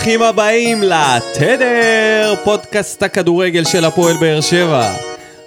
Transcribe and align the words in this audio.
ברוכים 0.00 0.22
הבאים 0.22 0.82
לתדר, 0.82 2.34
פודקאסט 2.44 3.02
הכדורגל 3.02 3.64
של 3.64 3.84
הפועל 3.84 4.16
באר 4.16 4.40
שבע. 4.40 4.92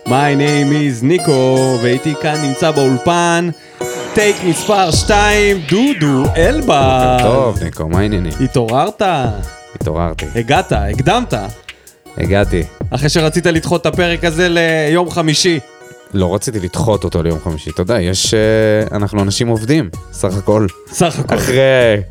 My 0.05 0.09
name 0.37 0.71
is 0.71 1.05
ניקו, 1.05 1.77
ואיתי 1.81 2.13
כאן 2.21 2.35
נמצא 2.43 2.71
באולפן, 2.71 3.49
טייק 4.13 4.35
מספר 4.43 4.91
2, 4.91 5.57
דודו 5.69 6.23
אלבה. 6.37 7.17
טוב, 7.21 7.63
ניקו, 7.63 7.87
מה 7.87 7.99
העניינים? 7.99 8.31
התעוררת? 8.43 9.01
התעוררתי. 9.75 10.25
הגעת, 10.35 10.71
הקדמת. 10.75 11.33
הגעתי. 12.17 12.63
אחרי 12.89 13.09
שרצית 13.09 13.45
לדחות 13.45 13.81
את 13.81 13.85
הפרק 13.85 14.23
הזה 14.23 14.47
ליום 14.49 15.09
חמישי. 15.09 15.59
לא 16.13 16.35
רציתי 16.35 16.59
לדחות 16.59 17.03
אותו 17.03 17.23
ליום 17.23 17.39
חמישי, 17.43 17.69
אתה 17.69 17.81
יודע, 17.81 18.01
יש... 18.01 18.33
אה, 18.33 18.97
אנחנו 18.97 19.21
אנשים 19.21 19.47
עובדים, 19.47 19.89
סך 20.11 20.37
הכל. 20.37 20.67
סך 20.91 21.19
הכל. 21.19 21.35
אחרי... 21.35 22.01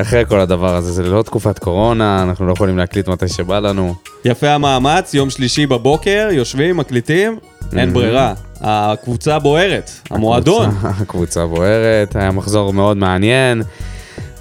אחרי 0.00 0.24
כל 0.28 0.40
הדבר 0.40 0.76
הזה, 0.76 0.92
זה 0.92 1.02
לא 1.02 1.22
תקופת 1.22 1.58
קורונה, 1.58 2.22
אנחנו 2.22 2.46
לא 2.46 2.52
יכולים 2.52 2.78
להקליט 2.78 3.08
מתי 3.08 3.28
שבא 3.28 3.58
לנו. 3.58 3.94
יפה 4.24 4.48
המאמץ, 4.50 5.14
יום 5.14 5.30
שלישי 5.30 5.66
בבוקר, 5.66 6.28
יושבים, 6.32 6.76
מקליטים, 6.76 7.38
אין. 7.76 7.92
ברירה. 7.92 8.34
הקבוצה 8.60 9.38
בוערת, 9.38 9.90
המועדון. 10.10 10.70
הקבוצה- 11.00 11.46
בוערת, 11.46 12.16
היה 12.16 12.30
מחזור 12.30 12.72
מאוד 12.72 12.96
מעניין, 12.96 13.62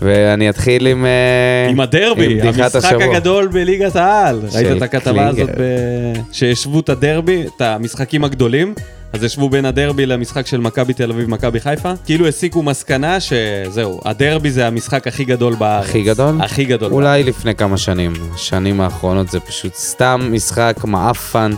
ואני 0.02 0.50
אתחיל 0.50 0.88
עם... 0.88 1.05
אה, 1.05 1.70
עם 1.70 1.80
הדרבי, 1.80 2.41
עם 2.41 2.48
המשחק 2.48 2.76
השבוע. 2.76 3.03
הגדול 3.03 3.48
בליגת 3.48 3.95
העל. 3.95 4.41
ראית 4.53 4.78
את 4.78 4.81
הכתבה 4.81 5.28
הזאת 5.28 5.36
קלינגר. 5.36 5.53
ב... 5.58 6.22
שהשוו 6.31 6.80
את 6.80 6.89
הדרבי, 6.89 7.44
את 7.55 7.62
המשחקים 7.62 8.23
הגדולים? 8.23 8.73
אז 9.13 9.23
השוו 9.23 9.49
בין 9.49 9.66
הדרבי 9.66 10.05
למשחק 10.05 10.48
של 10.48 10.58
מכבי 10.58 10.94
תל 10.94 11.12
אביב, 11.12 11.30
מכבי 11.30 11.59
חיפה. 11.59 11.94
כאילו 12.05 12.27
הסיקו 12.27 12.63
מסקנה 12.63 13.17
שזהו, 13.20 14.02
הדרבי 14.05 14.52
זה 14.52 14.67
המשחק 14.67 15.08
הכי 15.08 15.25
גדול 15.25 15.56
בארץ. 15.56 15.86
הכי 15.86 16.03
גדול? 16.03 16.42
הכי 16.42 16.66
גדול. 16.66 16.92
אולי 16.92 17.23
לפני 17.23 17.56
כמה 17.56 17.78
שנים. 17.78 18.14
השנים 18.34 18.81
האחרונות 18.81 19.30
זה 19.30 19.39
פשוט 19.39 19.73
סתם 19.75 20.30
משחק 20.31 20.75
מעפן. 20.84 21.52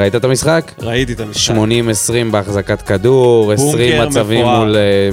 ראית 0.00 0.14
את 0.14 0.24
המשחק? 0.24 0.72
ראיתי 0.78 1.12
את 1.12 1.20
המשחק. 1.20 1.54
80-20 1.54 1.58
בהחזקת 2.30 2.82
כדור, 2.82 3.52
20 3.52 3.72
בונקר 3.72 4.08
מצבים 4.08 4.40
מפואר. 4.40 4.58
מול 4.58 4.76
אה, 4.76 5.10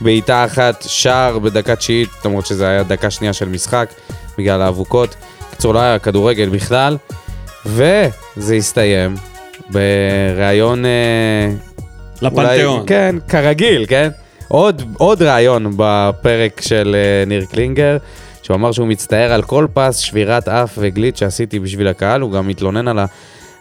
בעיטה 0.00 0.44
אחת, 0.44 0.84
שער 0.88 1.38
בדקה 1.38 1.76
תשיעית, 1.76 2.08
למרות 2.24 2.46
שזה 2.46 2.68
היה 2.68 2.82
דקה 2.82 3.10
שנייה 3.10 3.32
של 3.32 3.48
משחק, 3.48 3.88
בגלל 4.38 4.62
האבוקות. 4.62 5.14
בקיצור, 5.50 5.74
לא 5.74 5.78
היה 5.78 5.98
כדורגל 5.98 6.48
בכלל. 6.48 6.96
וזה 7.66 8.54
הסתיים 8.54 9.14
בריאיון... 9.70 10.84
אה, 10.84 11.50
לפנתיאון. 12.22 12.76
אולי, 12.76 12.86
כן, 12.86 13.16
כרגיל, 13.28 13.86
כן? 13.88 14.08
עוד, 14.48 14.82
עוד 14.98 15.22
ראיון 15.22 15.72
בפרק 15.76 16.60
של 16.60 16.96
אה, 16.98 17.24
ניר 17.26 17.44
קלינגר, 17.44 17.96
שהוא 18.42 18.54
אמר 18.54 18.72
שהוא 18.72 18.88
מצטער 18.88 19.32
על 19.32 19.42
כל 19.42 19.66
פס, 19.74 19.96
שבירת 19.96 20.48
אף 20.48 20.74
וגליץ' 20.78 21.18
שעשיתי 21.18 21.58
בשביל 21.58 21.88
הקהל, 21.88 22.20
הוא 22.20 22.32
גם 22.32 22.48
מתלונן 22.48 22.88
על 22.88 22.98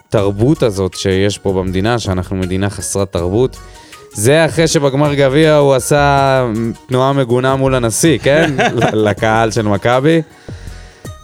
התרבות 0.08 0.64
הזאת 0.64 0.94
שיש 0.94 1.38
פה 1.38 1.54
במדינה, 1.54 2.00
שאנחנו 2.00 2.36
מדינה 2.36 2.70
חסרת 2.70 3.12
תרבות. 3.12 3.58
זה 4.14 4.46
אחרי 4.46 4.68
שבגמר 4.68 5.14
גביע 5.14 5.56
הוא 5.56 5.74
עשה 5.74 6.46
תנועה 6.88 7.14
מגונה 7.14 7.56
מול 7.56 7.76
הנשיא, 7.76 8.18
כן? 8.18 8.54
לקהל 9.08 9.52
של 9.52 9.62
מכבי. 9.62 10.22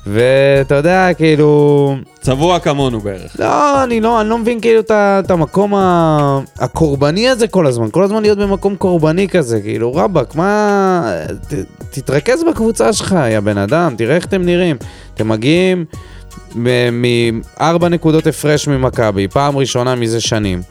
ואתה 0.07 0.75
יודע, 0.75 1.13
כאילו... 1.13 1.95
צבוע 2.21 2.59
כמונו 2.59 2.99
בערך. 2.99 3.35
לא, 3.39 3.83
אני 3.83 4.01
לא, 4.01 4.21
אני 4.21 4.29
לא 4.29 4.37
מבין 4.37 4.59
כאילו 4.61 4.81
את 4.89 5.31
המקום 5.31 5.75
ה- 5.75 6.39
הקורבני 6.59 7.29
הזה 7.29 7.47
כל 7.47 7.67
הזמן, 7.67 7.87
כל 7.91 8.03
הזמן 8.03 8.21
להיות 8.21 8.37
במקום 8.37 8.75
קורבני 8.75 9.27
כזה, 9.27 9.61
כאילו 9.61 9.95
רבאק, 9.95 10.35
מה... 10.35 11.13
ת, 11.47 11.53
תתרכז 11.91 12.43
בקבוצה 12.43 12.93
שלך, 12.93 13.15
יא 13.31 13.39
בן 13.39 13.57
אדם, 13.57 13.95
תראה 13.97 14.15
איך 14.15 14.25
אתם 14.25 14.41
נראים. 14.41 14.75
אתם 15.13 15.29
מגיעים 15.29 15.85
מארבע 16.55 17.89
נקודות 17.89 18.27
הפרש 18.27 18.67
ממכבי, 18.67 19.27
פעם 19.27 19.57
ראשונה 19.57 19.95
מזה 19.95 20.21
שנים. 20.21 20.61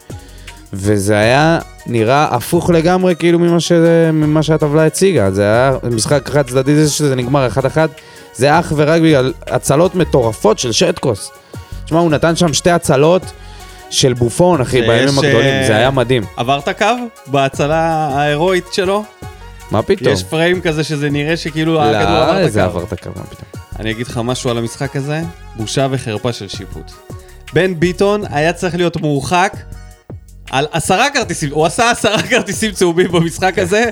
וזה 0.73 1.15
היה 1.19 1.59
נראה 1.87 2.29
הפוך 2.31 2.71
לגמרי 2.71 3.17
כאילו 3.17 3.39
ממה, 3.39 3.61
ש... 3.61 3.73
ממה 4.13 4.43
שהטבלה 4.43 4.87
הציגה. 4.87 5.31
זה 5.31 5.43
היה 5.43 5.77
משחק 5.91 6.29
חד 6.29 6.43
צדדי 6.49 6.75
זה 6.75 6.91
שזה 6.91 7.15
נגמר 7.15 7.47
אחד 7.47 7.65
אחד, 7.67 7.89
זה 8.35 8.59
אך 8.59 8.73
ורק 8.77 9.01
בגלל 9.03 9.33
הצלות 9.47 9.95
מטורפות 9.95 10.59
של 10.59 10.73
שטקוס. 10.73 11.31
תשמע, 11.85 11.99
הוא 12.01 12.11
נתן 12.11 12.37
שם 12.37 12.53
שתי 12.53 12.71
הצלות 12.71 13.23
של 13.91 14.13
בופון, 14.13 14.61
אחי, 14.61 14.81
בימים 14.83 15.19
הגדולים, 15.19 15.55
אה, 15.55 15.67
זה 15.67 15.77
היה 15.77 15.91
מדהים. 15.91 16.23
עברת 16.37 16.69
קו 16.79 16.87
בהצלה 17.27 18.09
ההירואית 18.15 18.67
שלו? 18.73 19.05
מה 19.71 19.83
פתאום? 19.83 20.13
יש 20.13 20.23
פריים 20.25 20.61
כזה 20.61 20.85
שזה 20.85 21.11
נראה 21.11 21.37
שכאילו 21.37 21.83
הכדור 21.83 22.11
לא, 22.11 22.25
עבר 22.25 22.45
את 22.45 22.51
הקו. 22.51 22.61
עבר 22.61 22.85
את 22.85 22.93
הקו, 22.93 23.11
מה 23.17 23.25
פתאום. 23.25 23.63
אני 23.79 23.91
אגיד 23.91 24.07
לך 24.07 24.21
משהו 24.25 24.51
על 24.51 24.59
המשחק 24.59 24.97
הזה, 24.97 25.23
בושה 25.57 25.87
וחרפה 25.91 26.33
של 26.33 26.49
שיפוט. 26.49 26.93
בן 27.53 27.81
ביטון 27.81 28.23
היה 28.31 28.53
צריך 28.53 28.75
להיות 28.75 28.97
מורחק 28.97 29.57
על 30.51 30.67
עשרה 30.73 31.11
כרטיסים, 31.15 31.51
הוא 31.53 31.67
עשה 31.67 31.91
עשרה 31.91 32.23
כרטיסים 32.31 32.73
צהובים 32.73 33.13
במשחק 33.13 33.59
הזה, 33.59 33.91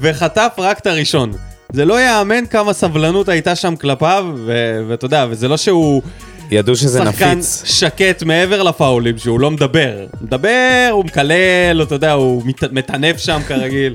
וחטף 0.00 0.52
רק 0.58 0.78
את 0.78 0.86
הראשון. 0.86 1.32
זה 1.72 1.84
לא 1.84 2.00
ייאמן 2.00 2.46
כמה 2.46 2.72
סבלנות 2.72 3.28
הייתה 3.28 3.54
שם 3.54 3.76
כלפיו, 3.76 4.26
ו- 4.36 4.82
ואתה 4.88 5.04
יודע, 5.06 5.26
וזה 5.30 5.48
לא 5.48 5.56
שהוא 5.56 6.02
ידעו 6.50 6.76
שזה 6.76 6.98
שחקן 7.04 7.30
נפיץ. 7.30 7.62
שקט 7.66 8.22
מעבר 8.22 8.62
לפאולים, 8.62 9.18
שהוא 9.18 9.40
לא 9.40 9.50
מדבר. 9.50 9.90
מדבר, 10.20 10.88
הוא 10.92 11.04
מקלל, 11.04 11.80
אתה 11.82 11.94
יודע, 11.94 12.12
הוא 12.12 12.42
מת- 12.46 12.72
מטנף 12.72 13.18
שם 13.18 13.40
כרגיל. 13.48 13.94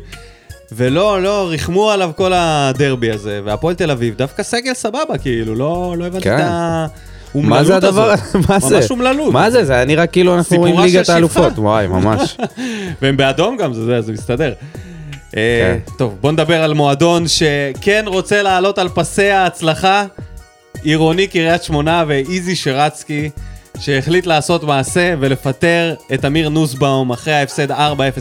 ולא, 0.71 1.21
לא, 1.23 1.47
ריחמו 1.49 1.91
עליו 1.91 2.11
כל 2.15 2.31
הדרבי 2.35 3.11
הזה, 3.11 3.41
והפועל 3.45 3.75
תל 3.75 3.91
אביב, 3.91 4.15
דווקא 4.17 4.43
סגל 4.43 4.73
סבבה, 4.73 5.17
כאילו, 5.21 5.55
לא, 5.55 5.95
לא 5.97 6.05
הבנתי 6.05 6.23
כן. 6.23 6.35
את 6.39 6.41
האומללות 7.33 7.49
מה 7.59 7.63
זה. 7.63 7.75
הדבר? 7.75 8.13
מה 8.49 8.59
זה? 8.59 8.75
ממש 8.75 8.91
אומללות. 8.91 9.33
מה 9.33 9.51
זה? 9.51 9.65
זה 9.65 9.73
היה 9.73 9.85
נראה 9.85 10.07
כאילו 10.07 10.35
אנחנו 10.35 10.57
רואים 10.57 10.79
ליגת. 10.79 11.09
האלופות. 11.09 11.53
וואי, 11.59 11.87
ממש. 11.87 12.37
והם 13.01 13.17
באדום 13.17 13.57
גם, 13.57 13.73
זה 13.73 14.11
מסתדר. 14.13 14.53
אה, 15.37 15.77
כן. 15.85 15.93
טוב, 15.97 16.17
בוא 16.21 16.31
נדבר 16.31 16.63
על 16.63 16.73
מועדון 16.73 17.25
שכן 17.27 18.03
רוצה 18.07 18.41
לעלות 18.41 18.77
על 18.77 18.89
פסי 18.89 19.29
ההצלחה. 19.29 20.05
עירוני 20.83 21.27
קריית 21.27 21.63
שמונה 21.63 22.03
ואיזי 22.07 22.55
שרצקי, 22.55 23.29
שהחליט 23.79 24.25
לעשות 24.25 24.63
מעשה 24.63 25.13
ולפטר 25.19 25.95
את 26.13 26.25
אמיר 26.25 26.49
נוסבאום 26.49 27.11
אחרי 27.11 27.33
ההפסד 27.33 27.71
4-0 27.71 27.75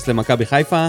למכבי 0.09 0.47
חיפה. 0.47 0.89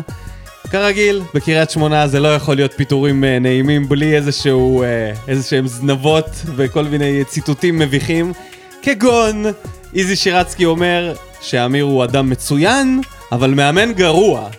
כרגיל, 0.71 1.21
בקריית 1.33 1.69
שמונה 1.69 2.07
זה 2.07 2.19
לא 2.19 2.35
יכול 2.35 2.55
להיות 2.55 2.73
פיטורים 2.73 3.23
אה, 3.23 3.39
נעימים 3.39 3.89
בלי 3.89 4.15
איזשהו, 4.15 4.83
אה, 4.83 5.13
איזשהם 5.27 5.67
זנבות 5.67 6.29
וכל 6.55 6.83
מיני 6.83 7.23
ציטוטים 7.23 7.79
מביכים. 7.79 8.33
כגון, 8.81 9.45
איזי 9.95 10.15
שירצקי 10.15 10.65
אומר 10.65 11.13
שאמיר 11.41 11.83
הוא 11.83 12.03
אדם 12.03 12.29
מצוין, 12.29 13.01
אבל 13.31 13.53
מאמן 13.53 13.93
גרוע. 13.93 14.49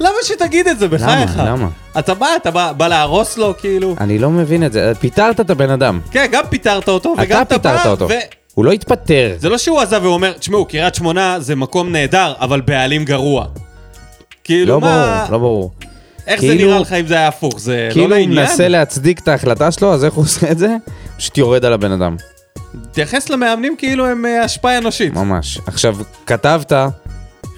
למה 0.00 0.16
שתגיד 0.22 0.68
את 0.68 0.78
זה 0.78 0.88
בחייך? 0.88 1.30
למה? 1.38 1.68
אתה 1.98 2.14
בא, 2.14 2.26
אתה 2.36 2.50
בא, 2.50 2.72
בא 2.72 2.88
להרוס 2.88 3.38
לו, 3.38 3.54
כאילו. 3.58 3.96
אני 4.00 4.18
לא 4.18 4.30
מבין 4.30 4.66
את 4.66 4.72
זה. 4.72 4.92
פיטרת 5.00 5.40
את 5.40 5.50
הבן 5.50 5.70
אדם. 5.70 6.00
כן, 6.10 6.26
גם 6.32 6.42
פיטרת 6.50 6.88
אותו, 6.88 7.14
וגם 7.18 7.42
אתה 7.42 7.54
אתה 7.56 7.58
בא, 7.68 7.76
פיטרת 7.76 7.86
אותו. 7.86 8.08
ו... 8.08 8.12
הוא 8.54 8.64
לא 8.64 8.72
התפטר. 8.72 9.34
זה 9.38 9.48
לא 9.48 9.58
שהוא 9.58 9.80
עזב 9.80 10.00
והוא 10.02 10.14
אומר, 10.14 10.32
תשמעו, 10.32 10.64
קריית 10.64 10.94
שמונה 10.94 11.40
זה 11.40 11.54
מקום 11.56 11.92
נהדר, 11.92 12.32
אבל 12.40 12.60
בעלים 12.60 13.04
גרוע. 13.04 13.46
כאילו, 14.44 14.74
לא 14.74 14.80
מה... 14.80 15.24
ברור, 15.26 15.32
לא 15.32 15.38
ברור. 15.38 15.70
איך 16.26 16.40
זה 16.40 16.46
כאילו- 16.46 16.70
נראה 16.70 16.80
לך 16.80 16.92
אם 16.92 17.06
זה 17.06 17.14
היה 17.14 17.28
הפוך? 17.28 17.60
זה 17.60 17.86
לא 17.88 17.92
כאילו 17.92 18.06
הוא 18.06 18.14
לעניין? 18.14 18.38
מנסה 18.48 18.68
להצדיק 18.68 19.18
את 19.18 19.28
ההחלטה 19.28 19.70
שלו, 19.70 19.94
אז 19.94 20.04
איך 20.04 20.14
הוא 20.14 20.24
עושה 20.24 20.50
את 20.50 20.58
זה? 20.58 20.76
פשוט 21.16 21.38
יורד 21.38 21.64
על 21.64 21.72
הבן 21.72 21.92
אדם. 21.92 22.16
תייחס 22.92 23.28
למאמנים 23.28 23.74
כאילו 23.78 24.06
הם 24.06 24.26
אה, 24.26 24.42
השפעה 24.42 24.78
אנושית. 24.78 25.14
ממש. 25.14 25.58
עכשיו, 25.66 25.96
כתבת 26.26 26.72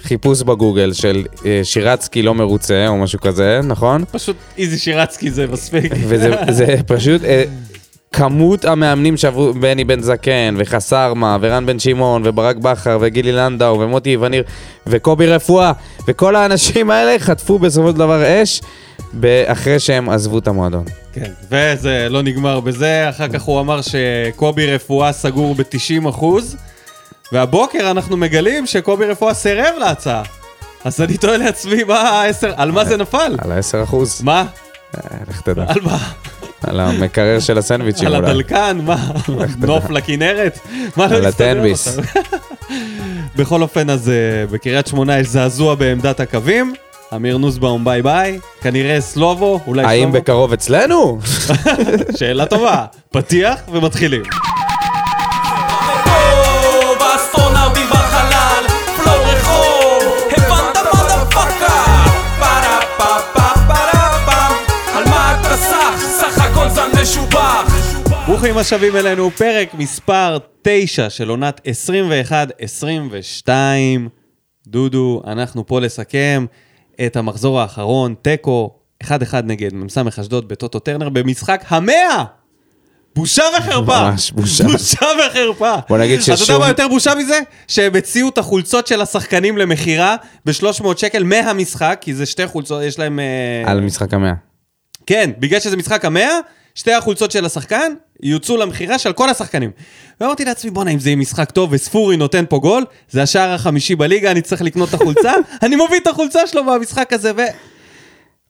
חיפוש 0.03 0.41
בגוגל 0.41 0.93
של 0.93 1.25
אה, 1.45 1.61
שירצקי 1.63 2.21
לא 2.21 2.35
מרוצה, 2.35 2.87
או 2.87 2.97
משהו 2.97 3.19
כזה, 3.19 3.59
נכון? 3.63 4.03
פשוט 4.11 4.35
איזי 4.57 4.77
שירצקי 4.77 5.31
זה 5.31 5.47
מספיק. 5.47 5.93
וזה 6.07 6.31
זה 6.57 6.75
פשוט... 6.87 7.23
אה, 7.23 7.43
כמות 8.11 8.65
המאמנים 8.65 9.17
שעברו, 9.17 9.53
בני 9.53 9.83
בן 9.83 10.01
זקן, 10.01 10.55
וחסרמה, 10.57 11.37
ורן 11.41 11.65
בן 11.65 11.79
שמעון, 11.79 12.21
וברק 12.25 12.55
בכר, 12.55 12.97
וגילי 13.01 13.31
לנדאו, 13.31 13.79
ומוטי 13.79 14.17
וניר, 14.17 14.43
וקובי 14.87 15.27
רפואה, 15.27 15.71
וכל 16.07 16.35
האנשים 16.35 16.91
האלה 16.91 17.19
חטפו 17.19 17.59
בסופו 17.59 17.91
של 17.91 17.97
דבר 17.97 18.43
אש, 18.43 18.61
אחרי 19.45 19.79
שהם 19.79 20.09
עזבו 20.09 20.39
את 20.39 20.47
המועדון. 20.47 20.83
כן, 21.13 21.31
וזה 21.51 22.07
לא 22.09 22.21
נגמר 22.21 22.59
בזה, 22.59 23.09
אחר 23.09 23.27
כך 23.27 23.41
הוא 23.41 23.59
אמר 23.59 23.79
שקובי 23.81 24.75
רפואה 24.75 25.11
סגור 25.11 25.55
ב-90 25.55 26.09
אחוז, 26.09 26.57
והבוקר 27.31 27.91
אנחנו 27.91 28.17
מגלים 28.17 28.65
שקובי 28.65 29.05
רפואה 29.05 29.33
סירב 29.33 29.73
להצעה. 29.79 30.23
אז 30.85 31.01
אני 31.01 31.17
תוהה 31.17 31.37
לעצמי, 31.37 31.83
מה 31.83 31.99
העשר, 31.99 32.53
על 32.55 32.71
מה 32.71 32.85
זה 32.85 32.97
נפל? 32.97 33.35
על 33.37 33.51
ה-10 33.51 33.83
אחוז, 33.83 34.21
מה? 34.23 34.45
לך 35.29 35.41
תדע. 35.41 35.63
על 35.67 35.81
מה? 35.81 35.97
על 36.67 36.79
המקרר 36.79 37.39
של 37.39 37.57
הסנדוויצ'ים 37.57 38.07
על 38.07 38.15
אולי. 38.15 38.29
הדלקן? 38.31 38.79
מה? 38.83 38.97
נוף 39.59 39.89
לכנרת? 39.89 40.59
מה 40.97 41.07
לא 41.07 41.15
על 41.15 41.27
מסתדר 41.27 41.49
הטנביס. 41.51 41.97
לך? 41.97 42.17
בכל 43.37 43.61
אופן, 43.61 43.89
אז 43.89 44.09
אה, 44.09 44.15
בקריית 44.51 44.87
שמונה 44.87 45.19
יש 45.19 45.27
זעזוע 45.27 45.75
בעמדת 45.75 46.19
הקווים, 46.19 46.73
אמיר 47.15 47.37
נוסבאום 47.37 47.85
ביי 47.85 48.01
ביי, 48.01 48.39
כנראה 48.61 49.01
סלובו, 49.01 49.59
אולי 49.67 49.83
האם 49.85 50.01
שלמה. 50.01 50.11
בקרוב 50.19 50.53
אצלנו? 50.53 51.19
שאלה 52.19 52.45
טובה. 52.45 52.85
פתיח 53.11 53.59
ומתחילים. 53.71 54.23
ברוכים 68.29 68.57
השבים 68.57 68.95
אלינו, 68.95 69.31
פרק 69.31 69.73
מספר 69.73 70.37
9 70.61 71.09
של 71.09 71.29
עונת 71.29 71.61
21-22. 73.45 73.49
דודו, 74.67 75.21
אנחנו 75.27 75.65
פה 75.67 75.79
לסכם 75.81 76.45
את 77.05 77.15
המחזור 77.15 77.61
האחרון, 77.61 78.15
תיקו, 78.21 78.73
1-1 79.03 79.07
נגד 79.43 79.73
מ"ס 79.73 79.97
אשדוד 80.19 80.47
בטוטו 80.47 80.79
טרנר 80.79 81.09
במשחק 81.09 81.63
המאה! 81.67 82.23
בושה 83.15 83.43
וחרפה! 83.57 84.09
ממש 84.09 84.31
בושה. 84.31 84.63
בושה 84.63 85.05
וחרפה! 85.29 85.73
בוא 85.89 85.97
נגיד 85.97 86.19
אתה 86.19 86.31
יודע 86.31 86.43
ששום- 86.43 86.59
מה 86.61 86.67
יותר 86.67 86.87
בושה 86.87 87.15
מזה? 87.15 87.39
שהם 87.67 87.95
הציעו 87.95 88.29
את 88.29 88.37
החולצות 88.37 88.87
של 88.87 89.01
השחקנים 89.01 89.57
למכירה 89.57 90.15
ב-300 90.45 90.97
שקל 90.97 91.23
מהמשחק, 91.23 91.97
כי 92.01 92.13
זה 92.13 92.25
שתי 92.25 92.47
חולצות, 92.47 92.83
יש 92.83 92.99
להם... 92.99 93.19
אה, 93.19 93.71
על 93.71 93.81
משחק 93.81 94.13
המאה. 94.13 94.33
כן, 95.05 95.31
בגלל 95.39 95.59
שזה 95.59 95.77
משחק 95.77 96.05
המאה, 96.05 96.39
שתי 96.75 96.93
החולצות 96.93 97.31
של 97.31 97.45
השחקן 97.45 97.93
יוצאו 98.23 98.57
למכירה 98.57 98.99
של 98.99 99.13
כל 99.13 99.29
השחקנים. 99.29 99.71
ואמרתי 100.21 100.45
לעצמי, 100.45 100.71
בואנה, 100.71 100.91
אם 100.91 100.99
זה 100.99 101.09
יהיה 101.09 101.15
משחק 101.15 101.51
טוב 101.51 101.69
וספורי 101.73 102.17
נותן 102.17 102.45
פה 102.49 102.59
גול, 102.59 102.83
זה 103.09 103.21
השער 103.23 103.53
החמישי 103.53 103.95
בליגה, 103.95 104.31
אני 104.31 104.41
צריך 104.41 104.61
לקנות 104.61 104.89
את 104.89 104.93
החולצה, 104.93 105.31
אני 105.63 105.75
מביא 105.75 105.97
את 106.01 106.07
החולצה 106.07 106.47
שלו 106.47 106.65
במשחק 106.65 107.13
הזה, 107.13 107.31
ו... 107.37 107.41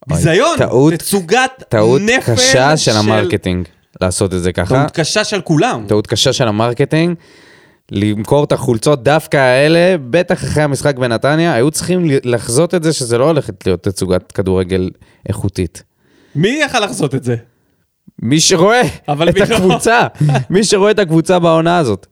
ביזיון, 0.08 0.58
טעות- 0.58 0.94
תצוגת 0.94 1.52
טעות 1.70 2.02
נפל 2.02 2.36
קשה 2.36 2.78
של 2.78 2.92
ה 2.92 3.00
marketing 3.00 3.68
לעשות 4.02 4.34
את 4.34 4.42
זה 4.42 4.52
ככה. 4.52 4.76
טעות 4.80 4.92
קשה 4.92 5.24
של 5.24 5.42
כולם. 5.42 5.86
טעות 5.88 6.08
קשה 6.08 6.34
של 6.34 6.48
ה 6.48 6.54
marketing. 6.54 7.16
למכור 7.92 8.44
את 8.44 8.52
החולצות 8.52 9.04
דווקא 9.04 9.38
האלה, 9.38 9.96
בטח 10.10 10.44
אחרי 10.44 10.64
המשחק 10.64 10.96
בנתניה, 10.96 11.54
היו 11.54 11.72
צריכים 11.72 12.06
לחזות 12.24 12.76
את 12.76 12.84
זה 12.84 12.94
שזה 12.94 13.18
לא 13.18 13.26
הולכת 13.26 13.66
להיות 13.66 13.84
תצוגת 13.84 14.32
כדורגל 14.32 14.90
איכותית. 15.30 15.84
מי 16.36 16.60
יכל 16.64 16.80
לחזות 16.80 17.16
את 17.16 17.24
זה? 17.24 17.36
מי 18.22 18.40
שרואה 18.40 18.82
את 18.82 19.10
לא? 19.10 19.56
הקבוצה, 19.56 20.08
מי 20.50 20.64
שרואה 20.64 20.92
את 20.92 21.00
הקבוצה 21.00 21.40
בעונה 21.40 21.78
הזאת. 21.78 22.08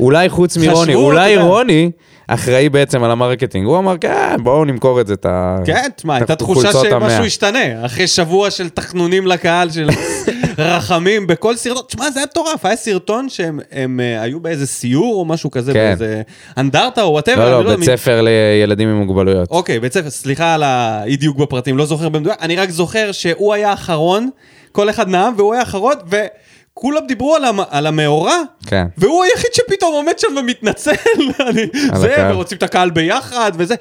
אולי 0.00 0.28
חוץ 0.28 0.56
מרוני, 0.56 0.94
אולי. 0.94 1.36
רוני 1.36 1.90
אחראי 2.26 2.68
בעצם 2.68 3.04
על 3.04 3.10
ה 3.10 3.15
marketing. 3.15 3.66
הוא 3.66 3.78
אמר, 3.78 3.98
כן, 3.98 4.36
בואו 4.42 4.64
נמכור 4.64 5.00
את 5.00 5.06
זה, 5.06 5.14
את 5.14 5.26
ה... 5.26 5.56
כן, 5.64 5.88
תשמע, 5.96 6.14
הייתה 6.14 6.34
תחושה 6.34 6.68
החולצות 6.68 6.90
שמשהו 6.90 7.16
המאה." 7.16 7.26
ישתנה. 7.26 7.86
אחרי 7.86 8.06
שבוע 8.06 8.50
של 8.50 8.68
תחנונים 8.68 9.26
לקהל, 9.26 9.70
של 9.70 9.88
רחמים 10.58 11.26
בכל 11.26 11.56
סרטון. 11.56 11.82
תשמע, 11.86 12.10
זה 12.10 12.18
היה 12.18 12.26
מטורף, 12.30 12.64
היה 12.64 12.76
סרטון 12.76 13.28
שהם 13.28 13.60
הם, 13.72 14.00
אה, 14.00 14.22
היו 14.22 14.40
באיזה 14.40 14.66
סיור 14.66 15.14
או 15.14 15.24
משהו 15.24 15.50
כזה, 15.50 15.72
כן. 15.72 15.78
באיזה 15.78 16.22
אנדרטה 16.58 17.02
או 17.02 17.10
whatever. 17.10 17.50
לא, 17.50 17.64
לא, 17.64 17.76
בית 17.76 17.84
ספר 17.84 18.22
לילדים 18.22 18.88
עם 18.88 18.96
מוגבלויות. 18.96 19.50
אוקיי, 19.50 19.80
בית 19.80 19.92
ספר, 19.92 20.10
סליחה 20.10 20.54
על 20.54 20.62
האי-דיוק 20.62 21.36
בפרטים, 21.36 21.78
לא 21.78 21.86
זוכר 21.86 22.08
במדויק, 22.08 22.36
אני 22.40 22.56
רק 22.56 22.70
זוכר 22.70 23.12
שהוא 23.12 23.54
היה 23.54 23.70
האחרון, 23.70 24.30
כל 24.72 24.90
אחד 24.90 25.08
נאם 25.08 25.32
והוא 25.36 25.52
היה 25.54 25.60
האחרון, 25.62 25.94
וכולם 26.06 27.06
דיברו 27.08 27.34
על, 27.36 27.44
המ... 27.44 27.58
על 27.70 27.86
המאורע, 27.86 28.36
כן. 28.66 28.86
והוא 28.98 29.24
היחיד 29.24 29.50
שפתאום 29.54 29.92
עומד 29.92 30.18
שם 30.18 30.28
ומתנצל, 30.40 30.90
אני... 31.48 31.62
על 31.92 32.00
זה, 32.00 32.12
הקהל. 32.12 32.32
ורוצים 32.32 32.58
את 32.58 32.62
הקהל 32.62 32.90
ביחד, 32.90 33.52
וזה. 33.56 33.74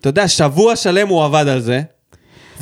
אתה 0.00 0.08
יודע, 0.08 0.28
שבוע 0.28 0.76
שלם 0.76 1.08
הוא 1.08 1.24
עבד 1.24 1.44
על 1.48 1.60
זה. 1.60 1.80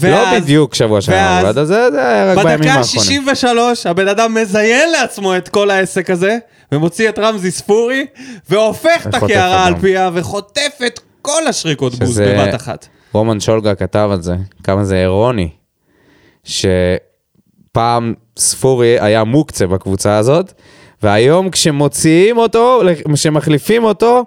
לא 0.02 0.08
ואז- 0.08 0.42
בדיוק 0.42 0.74
שבוע 0.74 1.00
שלנו, 1.00 1.16
ואז- 1.18 1.44
אבל 1.56 1.66
זה 1.66 1.90
זה 1.90 2.08
היה 2.08 2.32
רק 2.32 2.38
בימים 2.44 2.58
בדקה 2.58 2.72
האחרונים. 2.72 3.28
ה-63, 3.28 3.88
הבן 3.90 4.08
אדם 4.08 4.34
מזיין 4.34 4.90
לעצמו 4.92 5.36
את 5.36 5.48
כל 5.48 5.70
העסק 5.70 6.10
הזה, 6.10 6.38
ומוציא 6.72 7.08
את 7.08 7.18
רמזי 7.18 7.50
ספורי, 7.50 8.06
והופך 8.50 9.06
את 9.08 9.14
הקערה 9.14 9.66
על. 9.66 9.74
פיה, 9.80 10.10
וחוטף 10.14 10.78
את 10.86 11.00
כל 11.22 11.46
השריקות 11.46 11.94
בוז 11.94 12.18
בבת 12.20 12.54
אחת. 12.54 12.86
רומן 13.12 13.40
שולגה 13.40 13.74
כתב 13.74 14.08
על 14.12 14.22
זה, 14.22 14.34
כמה 14.64 14.84
זה 14.84 14.96
אירוני, 14.96 15.48
שפעם 17.74 18.14
ספורי 18.38 18.96
היה 19.00 19.24
מוקצה 19.24 19.66
בקבוצה 19.66 20.16
הזאת, 20.18 20.52
והיום 21.02 21.50
כשמוציאים 21.50 22.38
אותו, 22.38 22.82
כשמחליפים 23.14 23.84
אותו, 23.84 24.24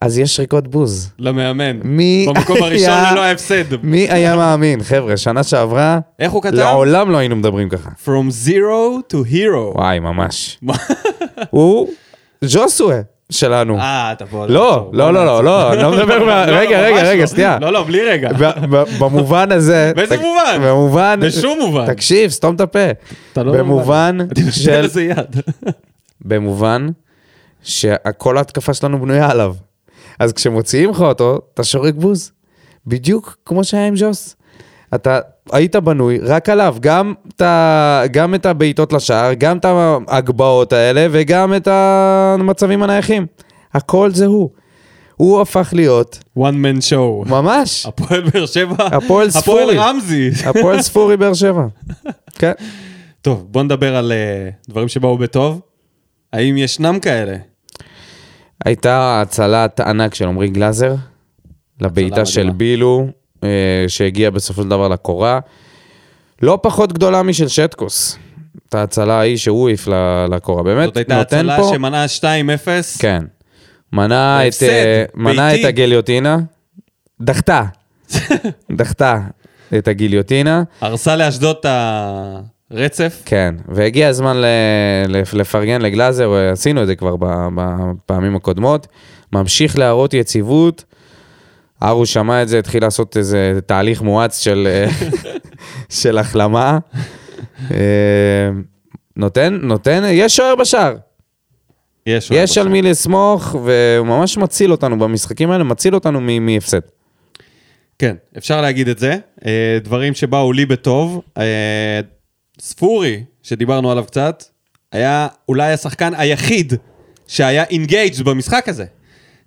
אז 0.00 0.18
יש 0.18 0.36
שריקות 0.36 0.68
בוז. 0.68 1.10
למאמן. 1.18 1.80
מי 1.84 2.26
במקום 2.28 2.56
הראשון 2.62 2.88
היה- 2.88 3.12
ללא 3.12 3.20
ההפסד. 3.20 3.64
מי 3.82 4.10
היה 4.10 4.36
מאמין? 4.36 4.82
חבר'ה, 4.82 5.16
שנה 5.16 5.42
שעברה, 5.42 5.98
איך 6.18 6.32
הוא 6.32 6.42
כתב? 6.42 6.54
לעולם 6.54 7.10
לא 7.10 7.16
היינו 7.16 7.36
מדברים 7.36 7.68
ככה. 7.68 7.90
From 8.04 8.46
zero 8.46 9.12
to 9.12 9.32
hero. 9.32 9.74
וואי, 9.78 9.98
ממש. 10.00 10.58
הוא 11.50 11.88
ז'וסווה 12.44 13.00
שלנו. 13.30 13.78
אה, 13.78 14.12
אתה 14.12 14.26
פה... 14.26 14.46
לא, 14.46 14.90
לעצור, 14.92 14.92
לא, 14.92 15.12
לא, 15.12 15.24
לא, 15.24 15.44
לא, 15.44 15.72
אני 15.72 15.82
לא 15.82 15.92
מדבר 15.92 16.24
מה... 16.24 16.46
לא, 16.46 16.52
לא, 16.52 16.58
רגע, 16.58 16.80
רגע, 16.80 17.02
רגע, 17.02 17.20
לא. 17.20 17.26
שנייה. 17.26 17.58
לא, 17.60 17.72
לא, 17.72 17.84
בלי 17.84 18.04
רגע. 18.04 18.30
במובן 18.98 19.52
הזה... 19.52 19.92
באיזה 19.96 20.16
מובן? 20.16 20.58
במובן... 20.62 21.20
בשום 21.22 21.58
מובן. 21.58 21.86
תקשיב, 21.86 22.30
סתום 22.30 22.54
את 22.54 22.60
הפה. 22.60 22.90
אתה 23.32 23.42
לא... 23.42 23.52
במובן 23.52 24.18
של... 24.62 24.86
במובן 26.28 26.88
שכל 27.62 28.38
ההתקפה 28.38 28.74
שלנו 28.74 29.00
בנויה 29.00 29.30
עליו. 29.30 29.54
אז 30.18 30.32
כשמוציאים 30.32 30.90
לך 30.90 31.00
אותו, 31.00 31.40
אתה 31.54 31.64
שורק 31.64 31.94
בוז. 31.94 32.32
בדיוק 32.86 33.36
כמו 33.44 33.64
שהיה 33.64 33.86
עם 33.86 33.94
ג'וס. 33.96 34.36
אתה 34.94 35.20
היית 35.52 35.76
בנוי 35.76 36.18
רק 36.18 36.48
עליו, 36.48 36.76
גם 36.80 37.14
ה- 37.42 38.06
גם 38.10 38.34
את 38.34 38.46
הבעיטות 38.46 38.92
לשער, 38.92 39.32
גם 39.34 39.58
את 39.58 39.64
ההגבהות 40.08 40.72
האלה 40.72 41.06
וגם 41.10 41.54
את 41.54 41.68
המצבים 41.70 42.82
הנייחים. 42.82 43.26
הכל 43.74 44.10
זה 44.10 44.26
הוא. 44.26 44.50
הוא 45.16 45.40
הפך 45.40 45.70
להיות 45.72 46.18
one 46.38 46.42
man 46.42 46.80
show. 46.90 47.28
ממש 47.30 47.86
הפועל 47.86 48.20
באר 48.30 48.46
שבע. 48.46 48.74
הפועל 48.86 49.30
ספורי. 49.30 49.62
הפועל 49.62 49.78
רמזי. 49.78 50.30
הפועל 50.46 50.82
ספורי 50.82 51.16
באר 51.16 51.34
שבע. 51.34 51.66
כן. 52.34 52.52
טוב, 53.22 53.46
בוא 53.50 53.62
נדבר 53.62 53.96
על 53.96 54.12
אה, 54.12 54.50
דברים 54.68 54.88
שבאו 54.88 55.18
בטוב. 55.18 55.60
האם 56.32 56.56
ישנם 56.56 56.98
כאלה? 57.02 57.36
הייתה 58.64 59.20
הצלת 59.22 59.80
ענק 59.80 60.14
של 60.14 60.28
עמרי 60.28 60.48
גלאזר, 60.48 60.94
לבעיטה 61.80 62.24
של. 62.26 62.50
בילו, 62.50 63.06
שהגיעה 63.88 64.30
בסופו 64.30 64.62
של 64.62 64.68
דבר 64.68 64.88
לקורה. 64.88 65.40
לא 66.42 66.58
פחות 66.62 66.92
גדולה 66.92 67.22
משל 67.22 67.48
שטקוס. 67.48 68.18
את 68.68 68.74
ההצלה 68.74 69.14
ההיא 69.18 69.36
שהוא 69.36 69.68
העיף 69.68 69.88
לקורה. 70.30 70.62
באמת, 70.62 70.84
זאת 70.84 70.96
הייתה 70.96 71.18
נותן 71.18 71.38
הצלה 71.38 71.56
פה... 71.56 71.70
שמנעה 71.74 72.06
2-0. 72.20 72.22
כן. 72.98 73.24
מנע 73.92 74.48
את, 74.48 74.62
אה, 74.62 75.04
מנע. 75.14 75.54
את 75.54 75.64
הגיליוטינה. 75.64 76.38
דחתה. 77.20 77.64
דחתה 78.78 79.20
את 79.78 79.88
הגיליוטינה. 79.88 80.62
הרסה 80.80 81.16
לאשדוד 81.16 81.56
את 81.60 81.66
הרצף. 82.70 83.22
כן, 83.24 83.54
והגיע 83.68 84.08
הזמן 84.08 84.36
לפרגן 85.32 85.82
לגלאזר, 85.82 86.32
עשינו 86.52 86.82
את 86.82 86.86
זה 86.86 86.96
כבר 86.96 87.16
בפעמים 87.20 88.36
הקודמות. 88.36 88.86
ממשיך 89.32 89.78
להראות 89.78 90.14
יציבות. 90.14 90.84
ארו 91.82 92.06
שמע 92.06 92.42
את 92.42 92.48
זה, 92.48 92.58
התחיל 92.58 92.82
לעשות 92.82 93.16
איזה 93.16 93.58
תהליך 93.66 94.02
מואץ 94.02 94.38
של, 94.38 94.68
של 96.00 96.18
החלמה. 96.18 96.78
אה, 97.70 98.50
נותן, 99.16 99.58
נותן, 99.62 100.02
יש 100.10 100.36
שוער 100.36 100.54
בשער. 100.54 100.96
יש. 102.06 102.30
יש 102.30 102.58
על 102.58 102.68
מי 102.68 102.82
לסמוך, 102.82 103.54
והוא 103.64 104.06
ממש 104.06 104.38
מציל 104.38 104.72
אותנו 104.72 104.98
במשחקים 104.98 105.50
האלה, 105.50 105.64
מציל 105.64 105.94
אותנו 105.94 106.20
מהפסד. 106.40 106.80
כן, 107.98 108.16
אפשר 108.38 108.60
להגיד 108.60 108.88
את 108.88 108.98
זה. 108.98 109.16
אה, 109.46 109.78
דברים 109.82 110.14
שבאו 110.14 110.52
לי 110.52 110.66
בטוב. 110.66 111.22
אה, 111.38 112.00
ספורי, 112.60 113.24
שדיברנו 113.42 113.90
עליו 113.90 114.04
קצת, 114.04 114.44
היה 114.92 115.28
אולי 115.48 115.72
השחקן 115.72 116.12
היחיד 116.14 116.72
שהיה 117.26 117.64
אינגייג' 117.64 118.22
במשחק 118.22 118.68
הזה. 118.68 118.84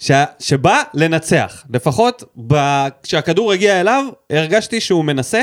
ש... 0.02 0.12
שבא 0.40 0.82
לנצח. 0.94 1.64
לפחות 1.74 2.24
ב... 2.48 2.56
כשהכדור 3.04 3.52
הגיע 3.52 3.82
אליו, 3.82 4.06
הרגשתי 4.30 4.82
שהוא 4.82 5.06
מנסה 5.06 5.42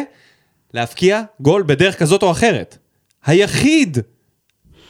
להבקיע 0.74 1.22
גול 1.40 1.62
בדרך 1.66 1.98
כזאת 1.98 2.22
או 2.22 2.30
אחרת. 2.30 2.78
היחיד 3.26 3.98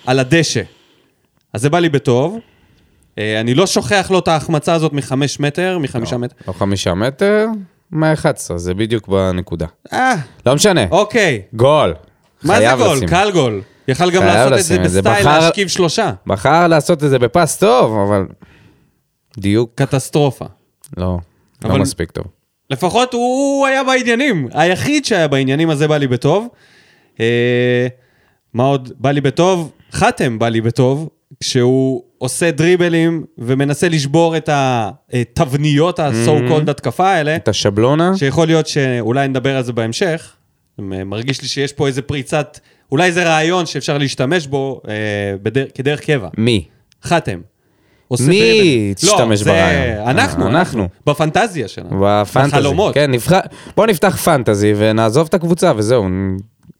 על 0.07 0.19
הדשא. 0.19 0.63
אז 1.53 1.61
זה 1.63 1.71
בא 1.71 1.79
לי 1.79 1.89
בטוב. 1.89 2.39
אה, 3.19 3.41
אני 3.41 3.55
לא 3.55 3.67
שוכח 3.67 4.11
לו 4.11 4.19
את 4.19 4.29
ההחמצה 4.29 4.75
הזאת 4.75 4.93
מחמש 4.93 5.41
מטר, 5.41 5.79
מחמישה 5.79 6.17
מטר. 6.17 6.35
לא 6.49 6.53
חמישה 6.53 6.95
מטר, 6.95 7.47
מה 7.91 8.13
11, 8.13 8.59
זה 8.59 8.75
בדיוק 8.75 9.09
בנקודה. 9.09 9.67
אה, 9.93 10.15
לא 10.47 10.55
משנה, 10.55 10.85
אוקיי. 10.91 11.43
גול. 11.53 11.95
מה 12.43 12.59
זה 12.59 12.69
גול? 12.79 12.97
לשים. 12.97 13.09
קל 13.09 13.31
גול. 13.33 13.63
יכל 13.89 14.11
גם 14.11 14.25
לעשות 14.25 14.53
את 14.59 14.65
זה. 14.65 14.79
בסטייל 15.03 15.25
בחר- 15.27 15.39
להשכיב 15.39 15.69
שלושה. 15.69 16.13
בחר 16.27 16.67
לעשות 16.69 17.05
את 17.05 17.11
זה 17.11 17.19
בפס 17.19 17.57
טוב, 17.59 18.09
אבל 18.09 18.27
דיוק 19.39 19.71
קטסטרופה. 19.75 20.45
לא, 20.97 21.19
לא 21.65 21.79
מספיק 21.79 22.11
טוב. 22.11 22.25
לפחות 22.71 23.15
הוא, 23.15 23.67
היה 23.67 23.85
בעניינים. 23.85 24.49
היחיד 24.53 25.05
שהיה 25.05 25.29
בעניינים 25.29 25.71
הזה 25.71 25.89
בא 25.89 25.97
לי 25.97 26.07
בטוב. 26.07 26.47
אה, 27.21 27.87
מה 28.55 28.65
עוד 28.65 28.93
בא 28.99 29.11
לי 29.11 29.21
בטוב? 29.21 29.73
חתם 29.93 30.39
בא 30.39 30.49
לי 30.49 30.61
בטוב, 30.61 31.09
כשהוא 31.41 32.03
עושה 32.19 32.51
דריבלים 32.51 33.25
ומנסה 33.39 33.89
לשבור 33.89 34.37
את 34.37 34.49
התבניות 34.53 35.99
ה-so 35.99 36.51
called 36.51 36.71
התקפה 36.71 37.09
האלה. 37.09 37.37
את 37.37 37.49
השבלונה? 37.49 38.17
שיכול 38.17 38.47
להיות 38.47 38.67
שאולי 38.67 39.29
נדבר 39.29 39.57
על 39.57 39.63
זה 39.63 39.73
בהמשך. 39.73 40.33
מרגיש 40.79 41.43
לי 41.43 41.49
שיש 41.49 41.73
פה 41.73 41.87
איזה 41.87 42.03
פריצת, 42.03 42.59
אולי 42.93 43.13
זה 43.13 43.25
רעיון 43.25 43.67
שאפשר 43.67 43.99
להשתמש 43.99 44.47
בו 44.47 44.81
אה, 44.89 44.95
בדר, 45.43 45.65
כדרך 45.75 46.01
קבע. 46.01 46.29
מי? 46.39 46.65
חתם. 47.03 47.41
מי. 48.29 48.93
תשתמש 48.97 49.41
לא, 49.43 49.53
ברעיון? 49.53 50.07
אנחנו, 50.07 50.07
אה, 50.07 50.11
אנחנו, 50.11 50.49
אנחנו. 50.49 50.89
בפנטזיה 51.07 51.69
שלנו. 51.69 52.05
בפנטזי. 52.05 52.51
בחלומות. 52.51 52.95
כן, 52.95 53.11
נבחר... 53.11 53.41
בוא 53.77 53.87
נפתח 53.87 54.17
פנטזי 54.17 54.75
ונעזוב 54.77 55.27
את 55.29 55.35
הקבוצה 55.35 55.73
וזהו. 55.77 56.07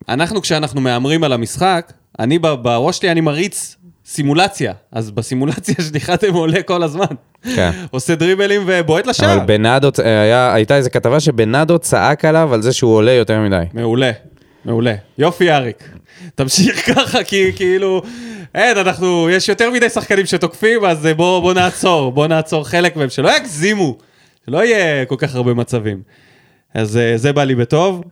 אנחנו, 0.09 0.41
כשאנחנו 0.41 0.81
מהמרים 0.81 1.23
על 1.23 1.33
המשחק, 1.33 1.93
אני 2.19 2.39
בראש 2.39 2.97
שלי, 2.97 3.11
אני 3.11 3.21
מריץ 3.21 3.75
סימולציה. 4.05 4.73
אז 4.91 5.11
בסימולציה 5.11 5.75
שלי 5.89 5.99
חתם 5.99 6.33
עולה 6.33 6.63
כל 6.63 6.83
הזמן. 6.83 7.05
כן. 7.55 7.71
עושה 7.91 8.15
דריבלים 8.15 8.61
ובועט 8.67 9.07
לשער. 9.07 9.37
אבל 9.37 9.45
בנאדו, 9.45 9.89
אה, 9.99 10.21
היה, 10.21 10.53
הייתה 10.53 10.75
איזו 10.75 10.89
כתבה 10.93 11.19
שבנאדו 11.19 11.79
צעק 11.79 12.25
עליו 12.25 12.53
על 12.53 12.61
זה 12.61 12.73
שהוא 12.73 12.95
עולה 12.95 13.11
יותר 13.11 13.39
מדי. 13.39 13.63
מעולה, 13.73 14.11
מעולה. 14.65 14.95
יופי, 15.17 15.51
אריק. 15.51 15.89
תמשיך 16.35 16.95
ככה, 16.95 17.23
כי 17.23 17.51
כאילו... 17.55 18.01
אין, 18.55 18.77
אנחנו... 18.77 19.29
יש 19.29 19.49
יותר 19.49 19.71
מדי 19.71 19.89
שחקנים 19.89 20.25
שתוקפים, 20.25 20.85
אז 20.85 21.05
אה, 21.05 21.13
בוא, 21.13 21.39
בוא 21.39 21.53
נעצור, 21.53 22.11
בוא 22.11 22.27
נעצור 22.27 22.63
חלק 22.67 22.95
מהם, 22.95 23.09
שלא 23.09 23.37
יגזימו, 23.37 23.97
שלא 24.45 24.65
יהיה 24.65 25.05
כל 25.05 25.15
כך 25.17 25.35
הרבה 25.35 25.53
מצבים. 25.53 26.01
אז 26.73 26.97
אה, 26.97 27.17
זה 27.17 27.33
בא 27.33 27.43
לי 27.43 27.55
בטוב. 27.55 28.03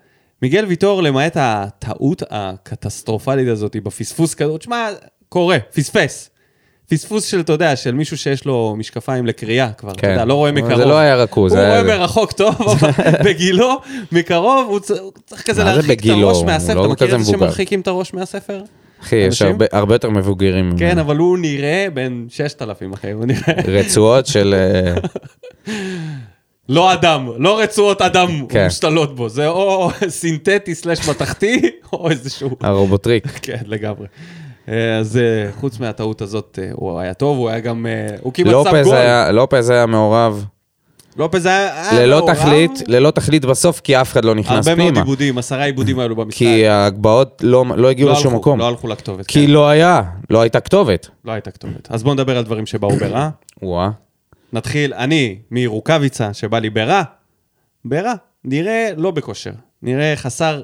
מיגל 0.42 0.66
ויטור, 0.66 1.04
למעט 1.04 1.38
הטעות 1.40 2.24
הקטסטרופלית 2.30 3.48
הזאת 3.48 3.76
בפספוס 3.84 4.34
כזאת, 4.34 4.62
שמע, 4.62 4.90
קורה, 5.30 5.58
פספס. 5.74 6.30
פספוס 6.90 7.26
של, 7.26 7.40
אתה 7.40 7.54
יודע, 7.54 7.76
של 7.76 7.94
מישהו 7.94 8.18
שיש 8.18 8.46
לו 8.46 8.76
משקפיים 8.78 9.26
לקריאה 9.26 9.72
כבר, 9.72 9.92
אתה 9.92 10.02
כן. 10.02 10.10
יודע, 10.10 10.26
לא 10.26 10.34
רואה 10.34 10.52
מקרוב. 10.52 10.76
זה 10.76 10.86
לא 10.86 10.98
היה 10.98 11.16
רכוז, 11.16 11.52
הוא 11.52 11.60
זה 11.60 11.66
היה 11.66 11.82
רואה. 11.82 11.98
מרחוק 11.98 12.32
טוב, 12.32 12.56
אבל 12.62 12.92
בגילו, 13.26 13.82
מקרוב, 14.12 14.68
הוא 14.70 14.80
צריך 15.26 15.42
כזה 15.42 15.64
להרחיק 15.64 16.00
את? 16.00 16.10
הראש 16.10 16.44
מהספר. 16.44 16.74
לא 16.74 16.86
אתה 16.86 17.06
מכיר 17.06 17.16
את 17.16 17.26
זה. 17.26 17.32
שמרחיקים 17.32 17.82
את 17.82 17.88
הראש 17.88 18.14
מהספר? 18.14 18.62
אחי, 19.02 19.16
יש? 19.16 19.42
הרבה, 19.42 19.66
הרבה 19.72 19.96
יותר 19.96 20.10
מבוגרים. 20.10 20.72
כן. 20.78 20.98
אבל 20.98 21.18
הוא 21.18 21.38
נראה 21.38 21.88
בן 21.94 22.26
6,000, 22.30 22.94
אחי, 22.94 23.12
הוא 23.12 23.26
נראה... 23.26 23.54
רצועות 23.80 24.28
של... 24.28 24.56
אה, 24.58 25.74
לא 26.70 26.94
אדם, 26.94 27.30
לא 27.38 27.60
רצועות 27.60 28.02
אדם 28.02 28.48
כן. 28.50 28.64
מושתלות 28.64 29.16
בו, 29.16 29.30
זה 29.30 29.48
או 29.48 29.90
סינתטי 30.08 30.76
סלאש 30.76 31.10
מתכתי, 31.10 31.62
או 31.94 32.10
איזשהו... 32.10 32.50
הרובוטריק. 32.62 33.28
כן, 33.42 33.62
לגמרי. 33.66 34.08
אה, 34.70 34.98
אז 34.98 35.18
אה, 35.18 35.52
חוץ 35.60 35.80
מהטעות 35.80 36.22
הזאת, 36.22 36.60
הוא 36.72 37.00
היה 37.00 37.14
טוב, 37.14 37.38
הוא 37.38 37.50
היה 37.50 37.60
גם... 37.60 37.86
הוא 38.22 38.34
כמעט 38.34 38.54
שם 38.64 38.84
גול. 38.84 38.96
לופז 39.32 39.70
היה 39.70 39.86
מעורב 39.86 40.46
לופז 41.18 41.46
היה... 41.46 41.94
ללא. 41.94 42.28
תכלית, 42.34 42.72
ללא 42.88 43.12
תכלית 43.12 43.46
בסוף, 43.46 43.80
כי 43.80 44.02
אף 44.02 44.12
אחד 44.12 44.26
לא 44.26 44.36
נכנס 44.36 44.68
הרבה 44.68 44.76
מאוד 44.76 44.90
פנימה. 44.90 45.00
עיבודים, 45.00 45.38
עשרה 45.38 45.64
עיבודים 45.64 46.00
האלו 46.00 46.16
במשחק. 46.16 46.38
כי 46.38 46.68
ההגבהות 46.68 47.42
לא 47.46 47.66
לא 47.76 47.90
הגיעו 47.90 48.10
לא 48.10 48.16
לשום 48.16 48.36
מקום. 48.36 48.60
לא 48.60 48.68
הלכו 48.68 48.88
לכתובת. 48.88 49.28
כי 49.28 49.46
כן. 49.46 49.52
לא 49.52 49.70
היה, 49.70 50.02
לא 50.30 50.42
הייתה 50.42 50.60
כתובת. 50.60 51.10
לא 51.26 51.32
הייתה 51.32 51.52
כתובת. 51.52 51.92
אז 51.92 52.04
בואו 52.04 52.14
נדבר 52.14 52.38
על 52.38 52.44
דברים 52.44 52.66
שבאו 52.66 52.96
ברע. 52.98 53.30
וואה. 53.62 53.90
נתחיל, 54.54 54.94
אני 54.94 55.38
מרוקאביצה, 55.52 56.34
שבא 56.34 56.60
לי 56.60 56.70
ברע. 56.70 57.04
ברע. 57.86 58.14
נראה 58.44 58.90
לא 58.98 59.12
בכושר. 59.12 59.52
נראה 59.82 60.14
חסר 60.16 60.62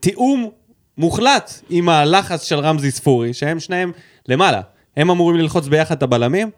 תיאום 0.00 0.50
מוחלט 0.98 1.60
עם 1.70 1.88
הלחץ 1.88 2.42
של 2.44 2.58
רמזי 2.58 2.90
ספורי, 2.90 3.34
שהם 3.34 3.60
שניהם 3.60 3.92
למעלה. 4.28 4.60
הם 4.96 5.10
אמורים 5.10 5.36
ללחוץ 5.36 5.68
ביחד 5.68 5.96
את 5.96 6.02
הבלמים. 6.02 6.50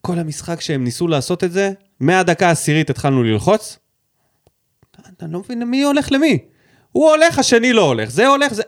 כל 0.00 0.18
המשחק 0.18 0.60
שהם 0.60 0.84
ניסו 0.84 1.08
לעשות 1.08 1.44
את 1.44 1.52
זה, 1.52 1.72
מהדקה 2.00 2.48
העשירית 2.48 2.90
התחלנו 2.90 3.22
ללחוץ. 3.22 3.78
אני 5.22 5.32
לא 5.32 5.38
מבין 5.38 5.64
מי 5.64 5.82
הולך 5.82 6.12
למי. 6.12 6.38
הוא 6.92 7.10
הולך, 7.10 7.38
השני 7.38 7.72
לא 7.72 7.82
הולך. 7.82 8.10
זה 8.10 8.26
הולך, 8.26 8.52
זה... 8.54 8.62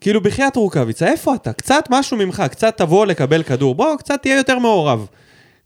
כאילו, 0.00 0.20
בחייאת 0.20 0.56
רוקאביצה, 0.56 1.06
איפה 1.06 1.34
אתה? 1.34 1.52
קצת 1.52 1.84
משהו 1.90 2.16
ממך, 2.16 2.42
קצת 2.50 2.76
תבוא 2.76 3.06
לקבל 3.06 3.42
כדור. 3.42 3.74
בוא, 3.74 3.96
קצת 3.96 4.22
תהיה 4.22 4.36
יותר 4.36 4.58
מעורב. 4.58 5.06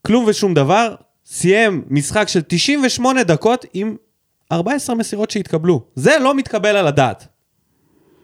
כלום 0.07 0.25
ושום 0.29 0.55
דבר, 0.55 0.95
סיים 1.27 1.85
משחק 1.91 2.29
של 2.29 2.41
98 2.47 3.23
דקות 3.23 3.67
עם 3.75 3.97
14 4.53 4.97
מסירות 4.97 5.31
שהתקבלו. 5.31 5.85
זה 5.95 6.19
לא 6.21 6.35
מתקבל 6.35 6.77
על 6.77 6.87
הדעת. 6.87 7.27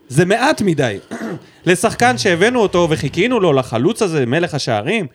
זה 0.09 0.25
מעט 0.25 0.63
מדי. 0.63 0.99
לשחקן 1.67 2.19
שהבאנו 2.19 2.61
אותו 2.61 2.87
וחיכינו 2.91 3.41
לו, 3.41 3.53
לחלוץ 3.53 4.03
הזה, 4.03 4.27
מלך 4.27 4.55
השערים, 4.55 5.07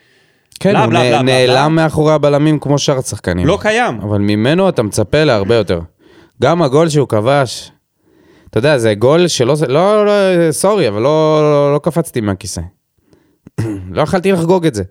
כן, 0.60 0.76
הוא. 0.76 0.94
נעלם 1.24 1.76
מאחורי 1.76 2.14
הבלמים 2.14 2.60
כמו 2.60 2.80
שאר 2.80 2.98
השחקנים. 2.98 3.48
לא 3.48 3.58
קיים. 3.62 4.00
אבל 4.02 4.18
ממנו 4.18 4.70
אתה 4.70 4.84
מצפה 4.84 5.24
להרבה 5.24 5.56
יותר. 5.56 5.80
גם 6.42 6.62
הגול 6.62 6.90
שהוא 6.90 7.08
כבש, 7.08 7.72
אתה 8.50 8.58
יודע, 8.58 8.78
זה 8.78 8.94
גול 8.94 9.28
שלא, 9.28 9.54
לא, 9.68 10.06
לא, 10.06 10.12
סורי, 10.52 10.88
אבל 10.88 11.02
לא, 11.02 11.40
לא, 11.42 11.74
לא 11.74 11.80
קפצתי 11.80 12.22
מהכיסא. 12.22 12.62
לא 13.96 14.02
יכלתי 14.02 14.32
לחגוג 14.32 14.66
את 14.66 14.76
זה. 14.76 14.84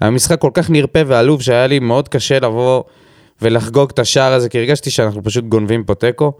היה 0.00 0.10
משחק 0.10 0.40
כל 0.40 0.50
כך 0.54 0.70
נרפה 0.70 0.98
ועלוב 1.06 1.42
שהיה 1.42 1.66
לי 1.66 1.78
מאוד 1.78 2.08
קשה 2.08 2.38
לבוא 2.38 2.82
ולחגוג 3.42 3.90
את 3.92 3.98
השער 3.98 4.32
הזה, 4.32 4.48
כי 4.48 4.58
הרגשתי 4.58 4.90
שאנחנו 4.90 5.24
פשוט 5.24 5.44
גונבים 5.44 5.84
פה 5.84 5.94
תיקו. 5.94 6.32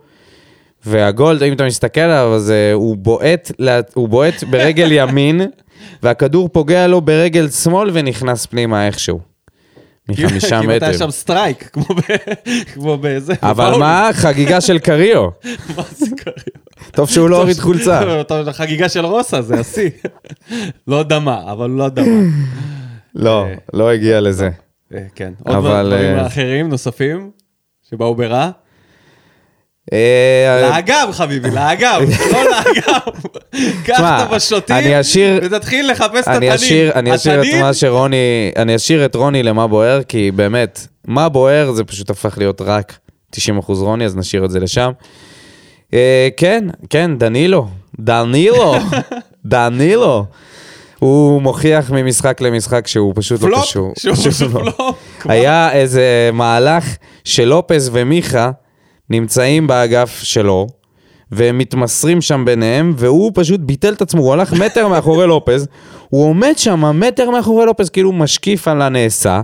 והגול, 0.87 1.39
אם 1.45 1.53
אתה 1.53 1.65
מסתכל 1.65 2.01
עליו, 2.01 2.35
אז 2.35 2.51
אה, 2.51 2.73
הוא 2.73 2.97
בועט, 2.97 3.53
הוא 3.95 4.09
בועט 4.09 4.45
ברגל 4.45 4.89
ימין, 4.93 5.41
והכדור 6.03 6.49
פוגע 6.49 6.87
לו 6.87 7.01
ברגל 7.01 7.49
שמאל 7.49 7.91
ונכנס 7.93 8.47
פנימה 8.47 8.87
איכשהו. 8.87 9.21
מחמישה 10.09 10.63
כמעט 10.63 10.77
מטר. 10.77 10.87
היה 10.87 10.99
שם 10.99 11.11
סטרייק, 11.11 11.69
כמו 11.73 11.85
ב- 11.95 12.51
כמו 12.75 12.99
בזה. 13.01 13.35
אבל. 13.43 13.79
מה, 13.79 14.11
חגיגה 14.13 14.61
של 14.61 14.79
קריו. 14.79 15.29
מה 15.77 15.83
זה 15.91 16.07
קרה? 16.17 16.33
טוב 16.91 17.11
שהוא 17.11 17.29
לא 17.29 17.37
הוריד 17.37 17.59
חולצה. 17.59 18.01
חגיגה 18.53 18.89
של 18.89 19.05
רוסה, 19.07 19.43
זה 19.43 19.61
השיא. 19.61 19.91
לא 20.89 21.03
דמה, 21.03 21.53
אבל 21.53 21.71
לא 21.71 21.89
דמה. 21.89 22.23
לא, 23.15 23.47
לא 23.75 23.91
הגיע 23.91 24.21
לזה. 24.21 24.51
אה, 24.95 25.05
כן. 25.15 25.33
עוד 25.45 25.57
דברים 25.57 26.17
אה, 26.19 26.27
אחרים, 26.27 26.69
נוספים, 26.69 27.31
שבאו 27.91 28.15
ברע? 28.15 28.51
אה, 29.93 30.69
לאגב, 30.71 31.09
חביבי, 31.13 31.51
לאגב, 31.51 32.01
לא 32.33 32.45
לאגב. 32.45 33.01
קח 33.85 34.01
את 34.27 34.33
אשאיר- 35.01 35.41
ותתחיל 35.43 35.91
לחפש 35.91 36.23
את 36.23 36.29
התנים. 36.29 36.51
אני 36.95 37.15
אשאיר 37.15 37.41
את 37.43 37.61
מה 37.61 37.75
שרוני, 37.75 38.17
אני 38.57 38.77
אשאיר 38.77 39.05
את 39.05 39.15
רוני 39.15 39.43
למה 39.43 39.67
בוער, 39.67 40.03
כי 40.03 40.31
באמת, 40.31 40.87
מה 41.07 41.29
בוער 41.29 41.73
זה 41.73 41.85
פשוט 41.85 42.11
הפך 42.11 42.39
להיות 42.39 42.61
רק 42.61 42.99
90% 43.37 43.39
רוני, 43.69 44.05
אז 44.05 44.17
נשאיר 44.17 44.45
את 44.45 44.51
זה 44.51 44.61
לשם. 44.61 44.91
אה, 45.95 46.29
כן, 46.37 46.65
כן, 46.91 47.19
דנילו, 47.19 47.69
דנילו, 48.01 48.75
דנילו. 49.47 50.25
הוא 50.99 51.43
מוכיח 51.43 51.91
ממשחק 51.91 52.41
למשחק 52.41 52.87
שהוא 52.87 53.13
פשוט 53.17 53.43
לא 53.43 53.47
פלופ, 53.47 53.63
קשור. 53.63 53.93
שהוא 53.99 54.15
פשוט 54.17 54.53
לא. 54.55 54.61
פלופ. 54.61 54.97
היה 55.25 55.73
איזה 55.73 56.31
מהלך 56.33 56.85
שלופז 57.25 57.91
ומיכה 57.93 58.51
נמצאים 59.11 59.67
באגף 59.67 60.21
שלו, 60.23 60.67
והם 61.31 61.59
מתמסרים 61.59 62.21
שם 62.21 62.45
ביניהם, 62.45 62.95
והוא 62.97 63.33
פשוט 63.35 63.61
ביטל 63.61 63.93
את 63.93 64.03
עצמו, 64.03 64.23
הוא 64.23 64.33
הלך 64.33 64.53
מטר 64.53 64.89
מאחורי 64.93 65.27
לופז, 65.27 65.67
הוא 66.09 66.25
עומד 66.25 66.53
שם 66.57 67.01
מטר 67.01 67.31
מאחורי 67.31 67.67
לופז, 67.67 67.91
כאילו 67.91 68.13
משקיף 68.13 68.69
על 68.69 68.83
הנעשה, 68.83 69.41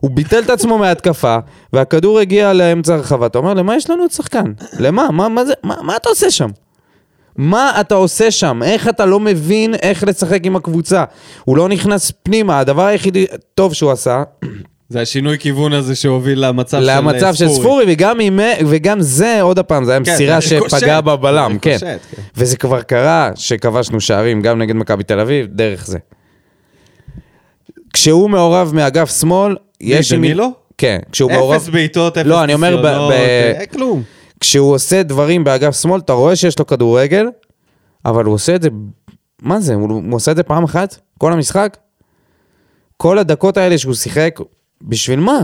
הוא 0.00 0.10
ביטל 0.10 0.38
את 0.38 0.50
עצמו 0.50 0.78
מההתקפה, 0.78 1.38
והכדור 1.72 2.18
הגיע 2.18 2.52
לאמצע 2.52 2.94
הרחבה. 2.94 3.26
אתה 3.26 3.38
אומר, 3.38 3.54
למה 3.54 3.76
יש 3.76 3.90
לנו 3.90 4.02
עוד 4.02 4.10
שחקן? 4.10 4.52
למה? 4.78 5.10
מה, 5.10 5.28
מה, 5.28 5.44
זה, 5.44 5.52
מה, 5.62 5.76
מה 5.82 5.96
אתה 5.96 6.08
עושה 6.08 6.30
שם? 6.30 6.48
מה 7.36 7.80
אתה 7.80 7.94
עושה 7.94 8.30
שם? 8.30 8.62
איך 8.62 8.88
אתה 8.88 9.06
לא 9.06 9.20
מבין 9.20 9.74
איך 9.74 10.04
לשחק 10.04 10.40
עם 10.46 10.56
הקבוצה? 10.56 11.04
הוא 11.44 11.56
לא 11.56 11.68
נכנס 11.68 12.12
פנימה, 12.22 12.58
הדבר 12.58 12.84
היחידי 12.86 13.26
טוב 13.54 13.74
שהוא 13.74 13.90
עשה, 13.90 14.22
זה 14.92 15.00
השינוי 15.00 15.38
כיוון 15.38 15.72
הזה 15.72 15.94
שהוביל 15.94 16.46
למצב 16.46 16.80
של 16.80 16.90
למצב 16.96 17.34
של 17.34 17.48
ספורי, 17.48 17.84
וגם, 17.88 18.20
עם, 18.20 18.40
וגם 18.66 19.00
זה, 19.00 19.42
עוד 19.42 19.58
פעם, 19.60 19.84
זה 19.84 19.92
היה 19.92 20.04
כן, 20.04 20.12
מסירה 20.12 20.40
זה 20.40 20.46
שפגעה 20.46 21.00
בבלם, 21.00 21.58
כן. 21.62 21.70
ריקושט, 21.70 21.86
כן. 22.16 22.22
וזה 22.36 22.56
כבר 22.56 22.82
קרה 22.82 23.30
שכבשנו 23.34 24.00
שערים 24.00 24.42
גם 24.42 24.58
נגד 24.58 24.74
מכבי 24.76 25.04
תל 25.04 25.20
אביב, 25.20 25.46
דרך 25.50 25.86
זה. 25.86 25.98
כשהוא 27.92 28.30
מעורב 28.30 28.72
מאגף 28.74 29.20
שמאל, 29.20 29.56
יש... 29.80 30.12
עם 30.12 30.20
מי- 30.20 30.26
דנילו? 30.28 30.48
כן, 30.78 30.98
כשהוא 31.12 31.30
מעורב... 31.32 31.54
אפס 31.56 31.68
בעיטות, 31.68 32.18
אפס 32.18 32.28
לא, 32.28 32.44
אני 32.44 32.54
אומר, 32.54 32.76
ב- 32.76 32.80
ב- 32.86 33.10
אה, 33.10 33.62
כלום. 33.72 34.02
כשהוא 34.40 34.74
עושה 34.74 35.02
דברים 35.02 35.44
באגף 35.44 35.80
שמאל, 35.80 36.00
אתה 36.00 36.12
רואה 36.12 36.36
שיש 36.36 36.58
לו 36.58 36.66
כדורגל, 36.66 37.26
אבל 38.04 38.24
הוא 38.24 38.34
עושה 38.34 38.54
את 38.54 38.62
זה, 38.62 38.68
מה 39.42 39.60
זה, 39.60 39.74
הוא, 39.74 39.88
הוא 39.92 40.14
עושה 40.14 40.30
את 40.30 40.36
זה 40.36 40.42
פעם 40.42 40.64
אחת? 40.64 40.96
כל 41.18 41.32
המשחק? 41.32 41.76
כל 42.96 43.18
הדקות 43.18 43.56
האלה 43.56 43.78
שהוא 43.78 43.94
שיחק, 43.94 44.38
בשביל 44.82 45.20
מה? 45.20 45.38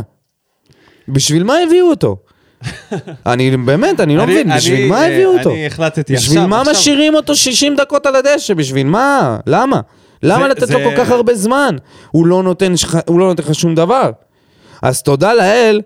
בשביל 1.09 1.45
מה 1.45 1.55
הביאו 1.67 1.91
אותו? 1.91 2.17
אני 3.27 3.57
באמת, 3.57 4.01
אני 4.01 4.17
לא 4.17 4.23
אני- 4.23 4.33
מבין, 4.33 4.51
אני, 4.51 4.59
בשביל 4.61 4.89
מה 4.89 4.97
אה, 5.03 5.07
הביאו 5.07 5.39
אותו? 5.39 5.51
אני 5.51 5.67
החלטתי 5.67 6.13
בשביל 6.15 6.39
עכשיו, 6.39 6.49
מה 6.49 6.61
עכשיו. 6.61 6.73
משאירים 6.75 7.15
אותו 7.15 7.37
60 7.37 7.77
דקות 7.77 8.07
על 8.07 8.17
הדשא? 8.17 8.55
בשביל 8.55 8.87
מה? 8.87 9.37
למה? 9.47 9.81
למה 10.23 10.43
זה- 10.43 10.49
לתת 10.49 10.61
לו 10.61 10.67
זה- 10.67 10.85
כל 10.85 11.05
כך 11.05 11.11
הרבה 11.11 11.35
זמן? 11.35 11.77
הוא 12.11 12.27
לא 12.27 12.43
נותן 12.43 12.73
לך- 12.73 12.99
הוא 13.07 13.21
לא 13.21 13.27
נותן 13.29 13.43
לך 13.43 13.55
שום 13.55 13.75
דבר. 13.75 14.11
אז 14.83 15.03
תודה 15.03 15.35
לאל 15.35 15.81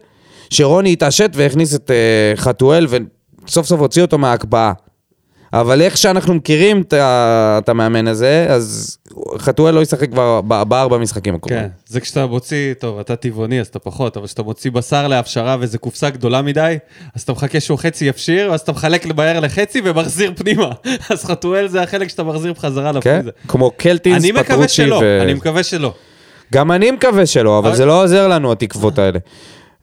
שרוני 0.51 0.93
התעשת 0.93 1.31
והכניס 1.35 1.75
את 1.75 1.91
אה, 1.91 2.33
חתואל 2.37 2.87
וסוף 3.47 3.67
סוף 3.67 3.81
הוציא 3.81 4.03
אותו 4.03 4.19
מההקפאה. 4.19 4.73
אבל 5.53 5.83
איך 5.83 5.97
שאנחנו 5.97 6.35
מכירים 6.35 6.83
את 6.93 7.69
המאמן 7.69 8.09
הזה, 8.09 8.47
אז 8.49 8.99
חתואל 9.39 9.75
לא 9.75 9.81
ישחק 9.81 10.11
כבר 10.11 10.41
בארבע 10.41 10.99
משחקים 10.99 11.35
הקרובים. 11.35 11.61
כן, 11.61 11.69
זה 11.87 12.01
כשאתה 12.01 12.27
מוציא, 12.27 12.75
טוב, 12.75 12.99
אתה 12.99 13.17
טבעוני 13.17 13.61
אז 13.61 13.67
אתה 13.67 13.79
פחות, 13.79 14.17
אבל 14.17 14.27
כשאתה 14.27 14.43
מוציא 14.43 14.71
בשר 14.71 15.09
להפשרה 15.09 15.57
ואיזה 15.61 15.79
קופסה 15.79 16.11
גדולה 16.11 16.43
מדי, 16.43 16.77
אז 17.15 17.23
אתה 17.23 17.33
מחכה 17.33 17.61
שהוא 17.61 17.79
חצי 17.79 18.05
יפשיר, 18.05 18.51
ואז 18.51 18.61
אתה 18.61 18.73
מחלק 18.73 19.07
מהר 19.07 19.41
לחצי 19.41 19.81
ומחזיר 19.85 20.33
פנימה. 20.37 20.71
אז 21.11 21.25
חתואל 21.25 21.69
זה 21.69 21.83
החלק 21.83 22.09
שאתה 22.09 22.23
מחזיר 22.23 22.53
בחזרה 22.53 23.01
כן? 23.01 23.13
לפריזה. 23.17 23.31
כמו 23.49 23.71
קלטינס, 23.77 24.23
אני 24.25 24.33
מקווה 24.33 24.45
פטרוצ'י 24.45 24.75
שלא, 24.75 25.01
ו... 25.05 25.19
אני 25.23 25.35
מקווה 25.35 25.63
שלא. 25.63 25.95
גם 26.53 26.73
אני 26.73 26.91
מקווה 26.91 27.27
שלא, 27.27 27.59
אבל 27.59 27.69
אבל- 27.69 27.77
זה 27.77 27.85
לא 27.87 28.03
עוזר 28.03 28.29
לנו, 28.29 28.53
התקוות 28.53 28.99
האלה. 28.99 29.19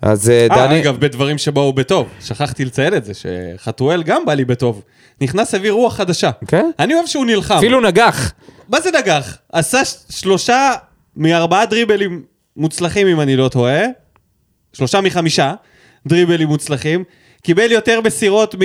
אז 0.01 0.29
אה, 0.29 0.47
אה, 0.51 0.67
דני... 0.67 0.81
אגב, 0.81 0.97
בדברים 0.99 1.37
שבאו 1.37 1.73
בטוב, 1.73 2.07
שכחתי 2.21 2.65
לציין 2.65 2.93
את 2.93 3.05
זה, 3.05 3.11
שחתואל 3.13 4.03
גם 4.03 4.25
בא 4.25 4.33
לי 4.33 4.45
בטוב. 4.45 4.81
נכנס, 5.21 5.55
הביא 5.55 5.71
רוח 5.71 5.95
חדשה. 5.95 6.31
כן? 6.47 6.65
אני 6.79 6.93
אוהב 6.93 7.05
שהוא 7.05 7.25
נלחם. 7.25 7.57
אפילו 7.57 7.81
נגח. 7.81 8.33
מה 8.69 8.81
זה 8.81 8.89
נגח? 8.99 9.37
עשה 9.51 9.81
שלושה 10.09 10.71
מארבעה 11.15 11.65
דריבלים 11.65 12.23
מוצלחים, 12.57 13.07
אם 13.07 13.21
אני 13.21 13.35
לא 13.35 13.47
טועה. 13.47 13.81
שלושה 14.73 15.01
מחמישה 15.01 15.53
דריבלים 16.07 16.47
מוצלחים. 16.47 17.03
קיבל 17.41 17.71
יותר 17.71 18.01
מסירות 18.01 18.55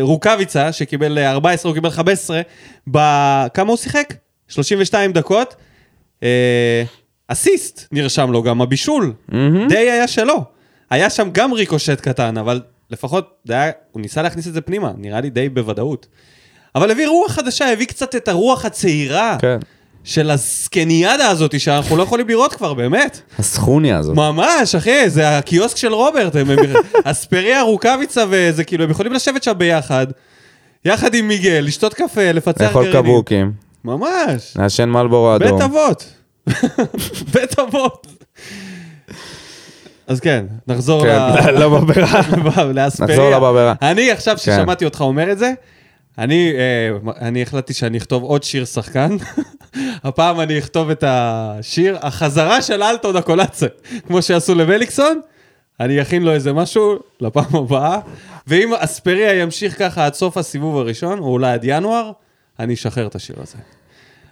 מרוקאביצה, 0.00 0.72
שקיבל 0.72 1.18
14, 1.18 1.70
הוא 1.70 1.74
קיבל 1.74 1.90
15. 1.90 2.40
בכמה 2.86 3.68
הוא 3.68 3.76
שיחק? 3.76 4.14
32 4.48 5.12
דקות. 5.12 5.54
אסיסט 7.38 7.86
נרשם 7.92 8.30
לו 8.32 8.42
גם, 8.42 8.60
הבישול. 8.62 9.12
די 9.68 9.76
היה 9.78 10.08
שלו. 10.08 10.44
היה 10.90 11.10
שם 11.10 11.28
גם 11.32 11.52
ריקושט 11.52 12.00
קטן, 12.00 12.36
אבל 12.38 12.60
לפחות 12.90 13.30
היה, 13.48 13.70
הוא 13.92 14.00
ניסה 14.02 14.22
להכניס 14.22 14.46
את 14.46 14.52
זה 14.54 14.60
פנימה, 14.60 14.92
נראה 14.98 15.20
לי 15.20 15.30
די 15.30 15.48
בוודאות. 15.48 16.06
אבל 16.74 16.90
הביא 16.90 17.08
רוח 17.08 17.32
חדשה, 17.32 17.72
הביא 17.72 17.86
קצת 17.86 18.14
את 18.16 18.28
הרוח 18.28 18.64
הצעירה 18.64 19.36
כן. 19.40 19.58
של 20.04 20.30
הזקניאדה 20.30 21.28
הזאת, 21.28 21.60
שאנחנו 21.60 21.96
לא 21.96 22.02
יכולים 22.02 22.28
לראות 22.28 22.52
כבר, 22.54 22.74
באמת. 22.74 23.20
הסכוניה 23.38 23.98
הזאת. 23.98 24.16
ממש, 24.16 24.74
אחי, 24.74 25.10
זה 25.10 25.38
הקיוסק 25.38 25.76
של 25.76 25.92
רוברט. 25.94 26.36
הם- 26.36 26.48
אספריה, 27.04 27.62
רוקאביצה 27.62 28.24
וזה, 28.30 28.64
כאילו, 28.64 28.84
הם 28.84 28.90
יכולים 28.90 29.12
לשבת 29.12 29.42
שם 29.42 29.52
ביחד, 29.58 30.06
יחד 30.84 31.14
עם 31.14 31.28
מיגל, 31.28 31.60
לשתות 31.66 31.94
קפה, 31.94 32.32
לפצח 32.32 32.60
לאכול 32.60 32.84
גרעינים. 32.84 33.02
קבוקים, 33.12 33.52
ממש. 33.84 34.56
לעשן 34.58 34.88
מלבורו 34.88 35.38
בית 35.38 35.48
אדום. 35.48 35.62
אבות. 35.62 36.04
בית 37.32 37.58
אבות. 37.58 38.06
אז 40.06 40.20
כן, 40.20 40.46
נחזור 40.66 41.02
כן, 41.04 41.18
ל- 41.54 41.68
בברירה. 41.74 42.20
לאספריה. 42.74 43.10
נחזור 43.10 43.30
לבברה. 43.30 43.74
אני 43.82 44.10
עכשיו 44.10 44.36
כן. 44.36 44.42
ששמעתי 44.42 44.84
אותך 44.84 45.00
אומר 45.00 45.32
את 45.32 45.38
זה, 45.38 45.52
אני, 46.18 46.52
אה, 46.56 47.12
אני 47.20 47.42
החלטתי 47.42 47.72
שאני 47.74 47.98
אכתוב 47.98 48.22
עוד 48.22 48.42
שיר 48.42 48.64
שחקן. 48.64 49.16
הפעם 50.04 50.40
אני 50.40 50.58
אכתוב 50.58 50.90
את 50.90 51.04
השיר, 51.06 51.98
החזרה 52.02 52.62
של 52.62 52.82
אלטון 52.82 53.16
הקולאצה, 53.16 53.66
כמו 54.06 54.22
שעשו 54.22 54.54
למליקסון. 54.54 55.20
אני 55.80 56.02
אכין 56.02 56.22
לו 56.22 56.32
איזה 56.32 56.52
משהו 56.52 56.96
לפעם 57.20 57.56
הבאה, 57.56 57.98
ואם 58.46 58.74
אספריה 58.78 59.34
ימשיך 59.40 59.78
ככה 59.78 60.06
עד 60.06 60.14
סוף 60.14 60.36
הסיבוב 60.36 60.76
הראשון, 60.78 61.18
או 61.18 61.24
אולי 61.24 61.52
עד 61.52 61.60
ינואר, 61.64 62.10
אני 62.58 62.74
אשחרר 62.74 63.06
את 63.06 63.14
השיר 63.14 63.36
הזה. 63.42 63.56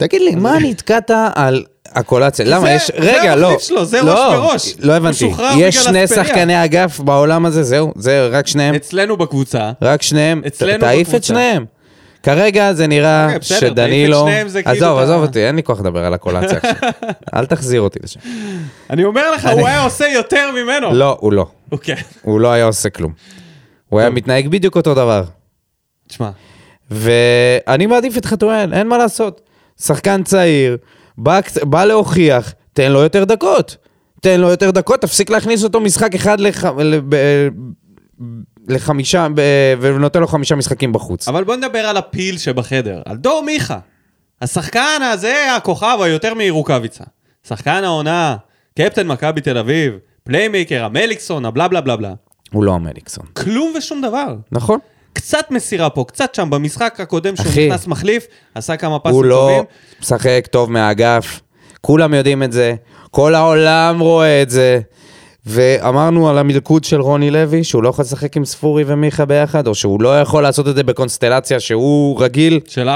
תגיד 0.08 0.20
לי, 0.22 0.34
מה 0.34 0.58
נתקעת 0.62 1.10
על 1.34 1.64
הקולציה? 1.86 2.44
למה 2.48 2.60
זה- 2.60 2.70
יש... 2.72 2.86
זה 2.86 2.92
רגע, 3.20 3.36
לא. 3.36 3.46
המחליף 3.46 3.62
שלו, 3.68 3.84
זה 3.84 4.02
לא, 4.02 4.12
ראש 4.12 4.34
בראש. 4.34 4.74
לא 4.78 4.92
הבנתי. 4.92 5.30
יש 5.56 5.76
שני. 5.76 6.06
שחקני 6.06 6.64
אגף 6.64 7.00
בעולם 7.00 7.46
הזה, 7.46 7.62
זהו? 7.62 7.92
זה 7.96 8.28
רק 8.32 8.46
שניהם? 8.46 8.74
אצלנו 8.74 9.16
בקבוצה, 9.16 9.72
רק 9.82 10.02
שניהם? 10.02 10.42
אצלנו 10.46 10.78
תעיף 10.80 11.00
את 11.08 11.14
בקבוצה. 11.14 11.26
שניהם. 11.26 11.64
כרגע 12.22 12.72
זה 12.72 12.86
נראה 12.86 13.26
אוקיי, 13.26 13.42
שדנילו... 13.42 14.26
זה 14.46 14.62
כאילו 14.62 14.76
עזוב, 14.76 14.98
עזוב 14.98 15.22
אותי, 15.22 15.46
אין 15.46 15.56
לי 15.56 15.62
כוח 15.62 15.80
לדבר 15.80 16.04
על 16.04 16.14
הקולציה 16.14 16.58
עכשיו. 16.62 16.90
אל 17.34 17.46
תחזיר 17.46 17.80
אותי 17.80 17.98
לשם. 18.02 18.20
אני 18.90 19.04
אומר 19.04 19.30
לך, 19.30 19.48
הוא 19.52 19.66
היה 19.68 19.82
עושה 19.84 20.08
יותר 20.08 20.50
ממנו. 20.54 20.94
לא, 20.94 21.16
הוא 21.20 21.32
לא. 21.32 21.46
אוקיי. 21.72 21.96
הוא 22.22 22.40
לא 22.40 22.52
היה 22.52 22.64
עושה 22.64 22.90
כלום. 22.90 23.12
הוא 23.88 24.00
היה 24.00 24.10
מתנהג 24.10 24.48
בדיוק 24.48 24.76
אותו 24.76 24.94
דבר. 24.94 25.24
תשמע, 26.08 26.30
ואני 26.90 27.86
מעדיף 27.86 28.16
את 28.18 28.24
חתואל, 28.24 28.74
אין 28.74 28.86
מה 28.88 28.98
לעשות. 28.98 29.40
שחקן 29.84 30.22
צעיר, 30.22 30.76
בא, 31.18 31.40
בא 31.62 31.84
להוכיח, 31.84 32.54
תן 32.72 32.92
לו 32.92 33.00
יותר 33.00 33.24
דקות. 33.24 33.76
תן 34.20 34.40
לו 34.40 34.48
יותר 34.48 34.70
דקות, 34.70 35.00
תפסיק 35.00 35.30
להכניס 35.30 35.64
אותו 35.64 35.80
משחק 35.80 36.14
אחד 36.14 36.40
לח... 36.40 36.64
ל... 36.64 37.00
ב... 37.08 37.16
לחמישה, 38.68 39.26
ב... 39.34 39.40
ונותן 39.80 40.20
לו 40.20 40.26
חמישה 40.26 40.54
משחקים 40.54 40.92
בחוץ. 40.92 41.28
אבל 41.28 41.44
בוא 41.44 41.56
נדבר 41.56 41.78
על 41.78 41.96
הפיל 41.96 42.38
שבחדר, 42.38 43.02
על 43.04 43.16
דור 43.16 43.42
מיכה. 43.46 43.78
השחקן 44.42 45.00
הזה, 45.12 45.54
הכוכב 45.56 45.98
היותר 46.00 46.32
מרוקאביצה. 46.34 47.04
שחקן 47.48 47.84
העונה, 47.84 48.36
קפטן 48.78 49.06
מכבי 49.06 49.40
תל 49.40 49.58
אביב, 49.58 49.94
playmaker, 50.24 50.84
המליקסון, 50.84 51.44
הבלה 51.44 51.68
בלה 51.68 51.80
בלה 51.80 51.96
בלה. 51.96 52.14
הוא 52.52 52.64
לא 52.64 52.74
המליקסון. 52.74 53.24
כלום 53.32 53.72
ושום 53.78 54.02
דבר. 54.02 54.34
נכון? 54.52 54.78
קצת 55.12 55.50
מסירה 55.50 55.90
פה, 55.90 56.04
קצת 56.08 56.34
שם. 56.34 56.50
במשחק 56.50 57.00
הקודם 57.00 57.36
שהוא 57.36 57.46
אחי, 57.46 57.68
נכנס 57.68 57.86
מחליף, 57.86 58.26
עשה 58.54 58.76
כמה 58.76 58.98
פסים 58.98 59.14
הוא 59.14 59.24
לא 59.24 59.48
טובים. 59.50 59.64
משחק 60.00 60.46
טוב 60.50 60.70
מהאגף, 60.70 61.40
כולם 61.80 62.14
יודעים 62.14 62.42
את 62.42 62.52
זה, 62.52 62.74
כל 63.10 63.34
העולם 63.34 64.00
רואה 64.00 64.42
את 64.42 64.50
זה. 64.50 64.80
ואמרנו 65.46 66.30
על 66.30 66.38
המלכוד 66.38 66.84
של 66.84 67.00
רוני 67.00 67.30
לוי, 67.30 67.64
שהוא 67.64 67.82
לא 67.82 67.88
יכול 67.88 68.02
לשחק 68.02 68.36
עם 68.36 68.44
ספורי 68.44 68.84
ומיכה 68.86 69.24
ביחד, 69.24 69.66
או 69.66 69.74
שהוא 69.74 70.02
לא 70.02 70.20
יכול 70.20 70.42
לעשות 70.42 70.68
את 70.68 70.74
זה 70.74 70.82
בקונסטלציה 70.82 71.60
שהוא 71.60 72.22
רגיל. 72.22 72.60
של 72.68 72.88
4-3-3, 72.88 72.92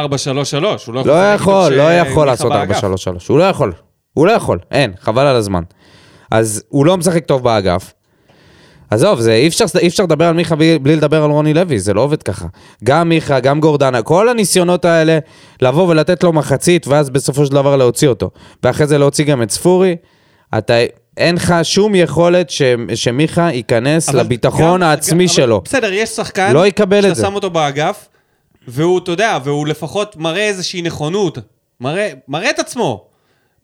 הוא 0.87 0.95
לא 0.95 1.01
יכול 1.01 1.05
לא 1.07 1.33
יכול, 1.35 1.73
לא 1.73 1.93
יכול 1.93 2.27
לעשות 2.27 2.53
באגף. 2.53 2.85
4-3-3. 2.85 2.85
הוא 3.29 3.39
לא 3.39 3.45
יכול. 3.45 3.73
הוא 4.15 4.27
לא 4.27 4.33
יכול, 4.33 4.59
אין, 4.71 4.93
חבל 5.01 5.27
על 5.27 5.37
הזמן. 5.37 5.63
אז 6.31 6.63
הוא 6.69 6.87
לא 6.87 6.97
משחק 6.97 7.25
טוב 7.25 7.43
באגף. 7.43 7.93
עזוב, 8.91 9.21
זה, 9.21 9.33
אי, 9.35 9.47
אפשר, 9.49 9.65
אי 9.79 9.87
אפשר 9.89 10.03
לדבר 10.03 10.25
על 10.25 10.35
מיכה 10.35 10.57
בלי, 10.57 10.79
בלי 10.79 10.97
לדבר 10.97 11.23
על 11.25 11.31
רוני 11.31 11.55
לוי, 11.55 11.79
זה 11.79 11.95
לא 11.95 12.01
עובד 12.01 12.23
ככה. 12.23 12.47
גם 12.85 13.09
מיכה, 13.09 13.41
גם 13.41 13.61
גורדנה, 13.61 14.03
כל 14.03 14.29
הניסיונות 14.29 14.85
האלה 14.85 15.19
לבוא 15.63 15.89
ולתת 15.89 16.25
לו 16.25 16.33
מחצית, 16.33 16.87
ואז 16.87 17.11
בסופו 17.11 17.47
של 17.47 17.53
דבר 17.53 17.77
להוציא 17.77 18.09
אותו. 18.09 18.31
ואחרי 18.63 18.87
זה 18.87 18.99
להוציא 18.99 19.25
גם 19.25 19.43
את 19.43 19.51
ספורי, 19.51 19.97
אתה, 20.59 20.75
אין 21.17 21.35
לך 21.35 21.55
שום 21.63 21.95
יכולת 21.95 22.51
ש, 22.51 22.63
שמיכה 22.95 23.53
ייכנס 23.53 24.09
אבל 24.09 24.21
לביטחון 24.21 24.81
גם- 24.81 24.83
העצמי 24.83 25.25
אבל 25.25 25.33
שלו. 25.35 25.61
בסדר, 25.65 25.93
יש 25.93 26.09
שחקן 26.11 26.53
לא 26.53 26.67
יקבל 26.67 26.99
את 26.99 27.03
שאתה 27.03 27.15
זה. 27.15 27.23
שם 27.23 27.35
אותו 27.35 27.51
באגף, 27.51 28.09
והוא, 28.69 28.99
אתה 28.99 29.11
יודע, 29.13 29.39
והוא 29.45 29.67
לפחות 29.67 30.17
מראה 30.17 30.49
איזושהי 30.49 30.83
נכונות, 30.83 31.39
מראה, 31.81 32.11
מראה 32.29 32.51
את 32.51 32.59
עצמו. 32.59 33.06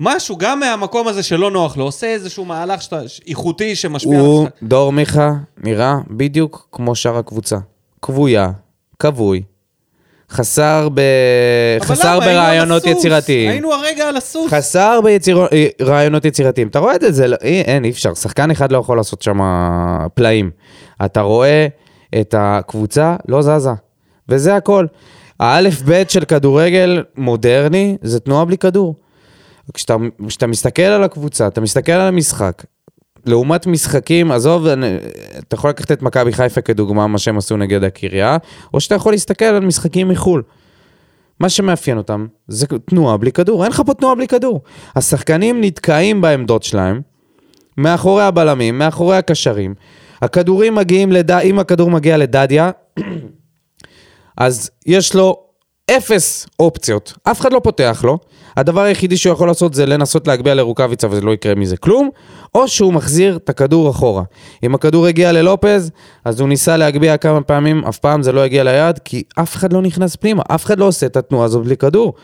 משהו, 0.04 0.36
גם 0.38 0.60
מהמקום 0.60 1.08
הזה 1.08 1.22
שלא 1.22 1.50
נוח 1.50 1.76
לו, 1.76 1.84
עושה 1.84 2.06
איזשהו 2.06 2.44
מהלך 2.44 2.82
שאתה, 2.82 3.00
איכותי 3.28 3.76
שמשפיע 3.76 4.18
על 4.18 4.24
הוא, 4.24 4.40
המשחק. 4.42 4.62
דור 4.62 4.92
מיכה, 4.92 5.32
נראה 5.64 5.94
בדיוק 6.10 6.68
כמו 6.72 6.94
שאר 6.94 7.18
הקבוצה. 7.18 7.56
כבויה, 8.02 8.50
כבוי, 8.98 9.42
חסר, 10.30 10.88
ב... 10.94 11.00
חסר 11.80 12.14
למה? 12.16 12.24
היינו 12.24 12.40
על 12.40 12.46
ברעיונות 12.46 12.82
הסוס. 12.84 12.98
יצירתיים. 12.98 13.50
היינו 13.50 13.72
הרגע 13.72 14.08
על 14.08 14.16
הסוס. 14.16 14.52
חסר 14.52 15.00
ברעיונות 15.80 16.24
יצירתיים. 16.24 16.68
אתה 16.68 16.78
רואה 16.78 16.94
את 16.94 17.02
זה, 17.08 17.28
לא- 17.28 17.36
אי, 17.42 17.60
אין, 17.60 17.84
אי 17.84 17.90
אפשר. 17.90 18.14
שחקן 18.14 18.50
אחד 18.50 18.72
לא 18.72 18.78
יכול 18.78 18.96
לעשות 18.96 19.22
שם 19.22 19.38
פלאים. 20.14 20.50
אתה 21.04 21.20
רואה 21.20 21.66
את 22.20 22.34
הקבוצה 22.38 23.16
לא 23.28 23.42
זזה, 23.42 23.70
וזה 24.28 24.56
הכל. 24.56 24.86
האלף 25.40 25.82
בית 25.82 26.10
של 26.10 26.24
כדורגל 26.24 27.02
מודרני 27.16 27.96
זה 28.02 28.20
תנועה 28.20 28.44
בלי 28.44 28.58
כדור. 28.58 28.94
כשאתה, 29.74 29.96
כשאתה 30.28 30.46
מסתכל 30.46 30.82
על 30.82 31.02
הקבוצה, 31.04 31.46
אתה 31.46 31.60
מסתכל 31.60 31.92
על 31.92 32.08
המשחק, 32.08 32.64
לעומת 33.26 33.66
משחקים, 33.66 34.32
עזוב, 34.32 34.66
אני- 34.66 34.96
אתה 35.38 35.54
יכול 35.54 35.70
לקחת 35.70 35.92
את 35.92 36.02
מכבי 36.02 36.32
חיפה 36.32 36.60
כדוגמה, 36.60 37.06
מה 37.06 37.18
שהם 37.18 37.38
עשו 37.38 37.56
נגד 37.56 37.84
הקריה, 37.84 38.36
או 38.74 38.80
שאתה 38.80 38.94
יכול 38.94 39.12
להסתכל 39.12 39.44
על 39.44 39.60
משחקים 39.66 40.08
מחו"ל. 40.08 40.42
מה 41.40 41.48
שמאפיין 41.48 41.98
אותם 41.98 42.26
זה 42.48 42.66
תנועה 42.66 43.16
בלי 43.16 43.32
כדור, 43.32 43.62
אין 43.64 43.72
לך 43.72 43.82
פה 43.86 43.94
תנועה 43.94 44.14
בלי 44.14 44.28
כדור. 44.28 44.60
השחקנים 44.96 45.60
נתקעים 45.60 46.20
בעמדות 46.20 46.62
שלהם, 46.62 47.00
מאחורי 47.78 48.22
הבלמים, 48.22 48.78
מאחורי 48.78 49.16
הקשרים. 49.16 49.74
הכדורים 50.22 50.74
מגיעים, 50.74 51.12
לד... 51.12 51.30
אם 51.30 51.58
הכדור 51.58 51.90
מגיע 51.90 52.16
לדדיה, 52.16 52.70
אז 54.36 54.70
יש 54.86 55.14
לו 55.14 55.36
אפס 55.90 56.46
אופציות. 56.60 57.12
אף 57.24 57.40
אחד 57.40 57.52
לא 57.52 57.60
פותח 57.64 58.02
לו, 58.06 58.18
הדבר 58.56 58.80
היחידי 58.80 59.16
שהוא 59.16 59.32
יכול 59.32 59.48
לעשות 59.48 59.74
זה 59.74 59.86
לנסות 59.86 60.26
להגביה 60.28 60.54
לרוקאביצה 60.54 61.08
וזה 61.10 61.20
לא 61.20 61.30
יקרה 61.30 61.54
מזה 61.54 61.76
כלום, 61.76 62.10
או 62.54 62.68
שהוא 62.68 62.92
מחזיר 62.92 63.36
את 63.36 63.48
הכדור 63.48 63.90
אחורה. 63.90 64.22
אם 64.62 64.74
הכדור 64.74 65.06
הגיע 65.06 65.32
ללופז, 65.32 65.90
אז 66.24 66.40
הוא 66.40 66.48
ניסה 66.48 66.76
להגביה 66.76 67.16
כמה 67.16 67.40
פעמים, 67.40 67.84
אף 67.84 67.98
פעם 67.98 68.22
זה 68.22 68.32
לא 68.32 68.40
הגיע 68.40 68.64
ליעד, 68.64 68.98
כי 68.98 69.22
אף 69.40 69.56
אחד 69.56 69.72
לא 69.72 69.82
נכנס 69.82 70.16
פנימה, 70.16 70.42
אף 70.48 70.64
אחד 70.64 70.78
לא 70.78 70.84
עושה 70.84 71.06
את 71.06 71.16
התנועה 71.16 71.44
הזאת 71.44 71.64
בלי 71.64 71.76
כדור. 71.76 72.14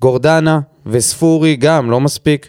גורדנה 0.00 0.60
וספורי 0.86 1.56
גם, 1.56 1.90
לא 1.90 2.00
מספיק. 2.00 2.48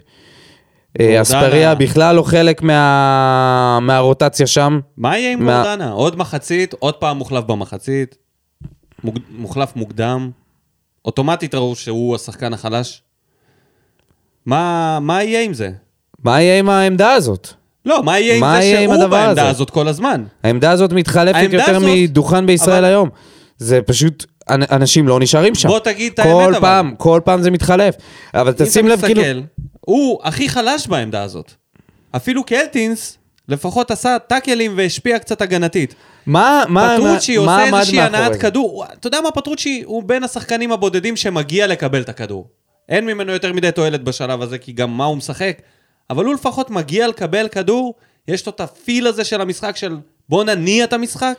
אה. 0.99 1.21
אספריה 1.21 1.75
בכלל 1.75 2.15
לא 2.15 2.23
חלק 2.23 2.61
מה... 2.61 3.79
מהרוטציה 3.81 4.47
שם. 4.47 4.79
מה 4.97 5.17
יהיה 5.17 5.33
עם 5.33 5.45
מה- 5.45 5.63
גורדנה? 5.63 5.91
עוד 5.91 6.15
מחצית, 6.15 6.73
עוד 6.79 6.93
פעם 6.93 7.17
מוחלף 7.17 7.43
במחצית, 7.43 8.15
מוג... 9.03 9.19
מוחלף 9.37 9.75
מוקדם, 9.75 10.29
אוטומטית 11.05 11.55
ראו 11.55 11.75
שהוא 11.75 12.15
השחקן 12.15 12.53
החלש. 12.53 13.01
מה, 14.49 14.99
מה 15.01 15.23
יהיה 15.23 15.41
עם 15.41 15.53
זה? 15.53 15.69
מה 16.23 16.41
יהיה 16.41 16.59
עם 16.59 16.69
העמדה 16.69 17.11
הזאת? 17.11 17.47
לא, 17.85 18.03
מה 18.03 18.19
יהיה 18.19 18.35
עם 18.35 18.41
מה 18.41 18.61
זה 18.61 18.79
עם 18.79 18.83
שהוא 18.83 18.93
הדבר 18.93 19.07
בעמדה 19.25 19.41
הזה? 19.41 19.49
הזאת 19.49 19.69
כל 19.69 19.87
הזמן? 19.87 20.23
העמדה 20.43 20.71
הזאת 20.71 20.93
מתחלפת 20.93 21.35
העמדה 21.35 21.57
יותר 21.57 21.75
הזאת- 21.75 21.89
מדוכן 21.93 22.45
בישראל 22.45 22.75
אבל- 22.75 22.85
היום. 22.85 23.09
זה 23.57 23.81
פשוט, 23.81 24.25
אנ- 24.49 24.71
אנשים 24.71 25.07
לא 25.07 25.19
נשארים 25.19 25.55
שם. 25.55 25.69
בוא 25.69 25.79
תגיד 25.79 26.11
את 26.13 26.19
כל 26.19 26.27
האמת, 26.29 26.47
אבל. 26.49 26.59
פעם, 26.59 26.93
כל 26.97 27.21
פעם 27.25 27.41
זה 27.41 27.51
מתחלף. 27.51 27.95
אבל 28.33 28.51
תשים 28.53 28.87
לב, 28.87 29.01
כאילו... 29.05 29.21
מסתכל, 29.21 29.41
הוא 29.81 30.19
הכי 30.23 30.49
חלש 30.49 30.87
בעמדה 30.87 31.23
הזאת. 31.23 31.51
אפילו 32.15 32.43
קלטינס 32.43 33.17
לפחות 33.47 33.91
עשה 33.91 34.17
טאקלים 34.27 34.73
והשפיע 34.77 35.19
קצת 35.19 35.41
הגנתית. 35.41 35.95
מה, 36.25 36.63
מה, 36.67 36.95
פטרוצ'י 36.97 37.37
מה, 37.37 37.45
מה 37.45 37.53
עושה 37.55 37.67
עמד 37.67 37.77
איזושהי 37.79 38.01
הנעת 38.01 38.33
זה? 38.33 38.39
כדור. 38.39 38.85
אתה 38.99 39.07
יודע 39.07 39.21
מה, 39.21 39.31
פטרוצ'י 39.31 39.83
הוא 39.85 40.03
בין 40.03 40.23
השחקנים 40.23 40.71
הבודדים 40.71 41.15
שמגיע 41.15 41.67
לקבל 41.67 42.01
את 42.01 42.09
הכדור. 42.09 42.47
אין 42.89 43.05
ממנו 43.05 43.31
יותר 43.31 43.53
מדי 43.53 43.71
תועלת 43.71 44.03
בשלב 44.03 44.41
הזה, 44.41 44.57
כי 44.57 44.71
גם 44.71 44.97
מה 44.97 45.05
הוא 45.05 45.17
משחק. 45.17 45.61
אבל 46.09 46.25
הוא 46.25 46.33
לפחות 46.33 46.69
מגיע 46.69 47.07
לקבל 47.07 47.47
כדור, 47.47 47.93
יש 48.27 48.45
לו 48.45 48.51
את 48.51 48.61
הפיל 48.61 49.07
הזה 49.07 49.23
של 49.23 49.41
המשחק 49.41 49.77
של 49.77 49.97
בוא 50.29 50.43
נניע 50.43 50.83
את 50.83 50.93
המשחק. 50.93 51.37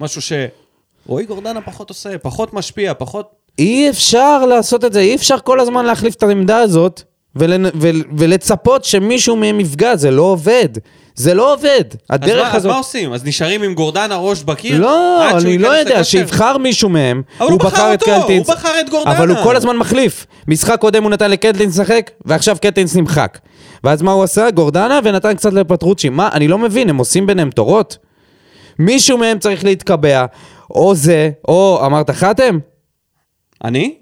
משהו 0.00 0.22
שרועי 0.22 1.26
גורדנה 1.26 1.60
פחות 1.60 1.88
עושה, 1.88 2.18
פחות 2.18 2.52
משפיע, 2.54 2.94
פחות... 2.94 3.34
אי 3.58 3.90
אפשר 3.90 4.46
לעשות 4.46 4.84
את 4.84 4.92
זה, 4.92 5.00
אי 5.00 5.14
אפשר 5.14 5.38
כל 5.38 5.60
הזמן 5.60 5.84
להחליף 5.84 6.14
את 6.14 6.22
העמדה 6.22 6.58
הזאת 6.58 7.02
ול... 7.36 7.66
ולצפות 8.18 8.84
שמישהו 8.84 9.36
מהם 9.36 9.60
יפגע, 9.60 9.96
זה 9.96 10.10
לא 10.10 10.22
עובד. 10.22 10.68
זה 11.14 11.34
לא 11.34 11.54
עובד. 11.54 11.84
אז 11.90 11.98
הדרך 12.08 12.42
מה, 12.42 12.48
אז 12.50 12.56
הזאת... 12.56 12.72
מה 12.72 12.78
עושים? 12.78 13.12
אז 13.12 13.24
נשארים 13.24 13.62
עם 13.62 13.74
גורדנה 13.74 14.16
ראש 14.16 14.42
בקיר? 14.42 14.80
לא, 14.80 15.28
אני 15.38 15.58
לא 15.58 15.68
יודע? 15.68 16.04
שיבחר 16.04 16.58
מישהו 16.58 16.88
מהם. 16.88 17.22
אבל 17.40 17.50
הוא 17.50 17.58
בחר 17.60 17.94
את 17.94 18.02
אותו, 18.02 18.20
קלטינס. 18.20 18.48
הוא 18.48 18.56
בחר 18.56 18.80
את 18.80 18.90
גורדנה. 18.90 19.16
אבל 19.16 19.28
הוא 19.28 19.38
כל 19.42 19.56
הזמן 19.56 19.76
מחליף. 19.76 20.26
משחק 20.48 20.80
קודם 20.80 21.02
הוא 21.02 21.10
נתן 21.10 21.30
לקלטינס 21.30 21.78
לשחק, 21.78 22.10
ועכשיו 22.24 22.56
קלטינס 22.62 22.96
נמחק. 22.96 23.38
ואז 23.84 24.02
מה 24.02 24.12
הוא 24.12 24.24
עשה? 24.24 24.50
גורדנה 24.50 25.00
ונתן 25.04 25.34
קצת 25.34 25.52
לפטרוצ'י. 25.52 26.08
מה? 26.08 26.28
אני 26.32 26.48
לא 26.48 26.58
מבין, 26.58 26.88
הם 26.88 26.96
עושים 26.96 27.26
ביניהם 27.26 27.50
תורות? 27.50 27.98
מישהו 28.78 29.18
מהם 29.18 29.38
צריך 29.38 29.64
להתקבע, 29.64 30.24
או 30.70 30.94
זה, 30.94 31.30
או 31.48 31.82
אמרת 31.86 32.10
חתם? 32.10 32.58
אני? 33.64 33.94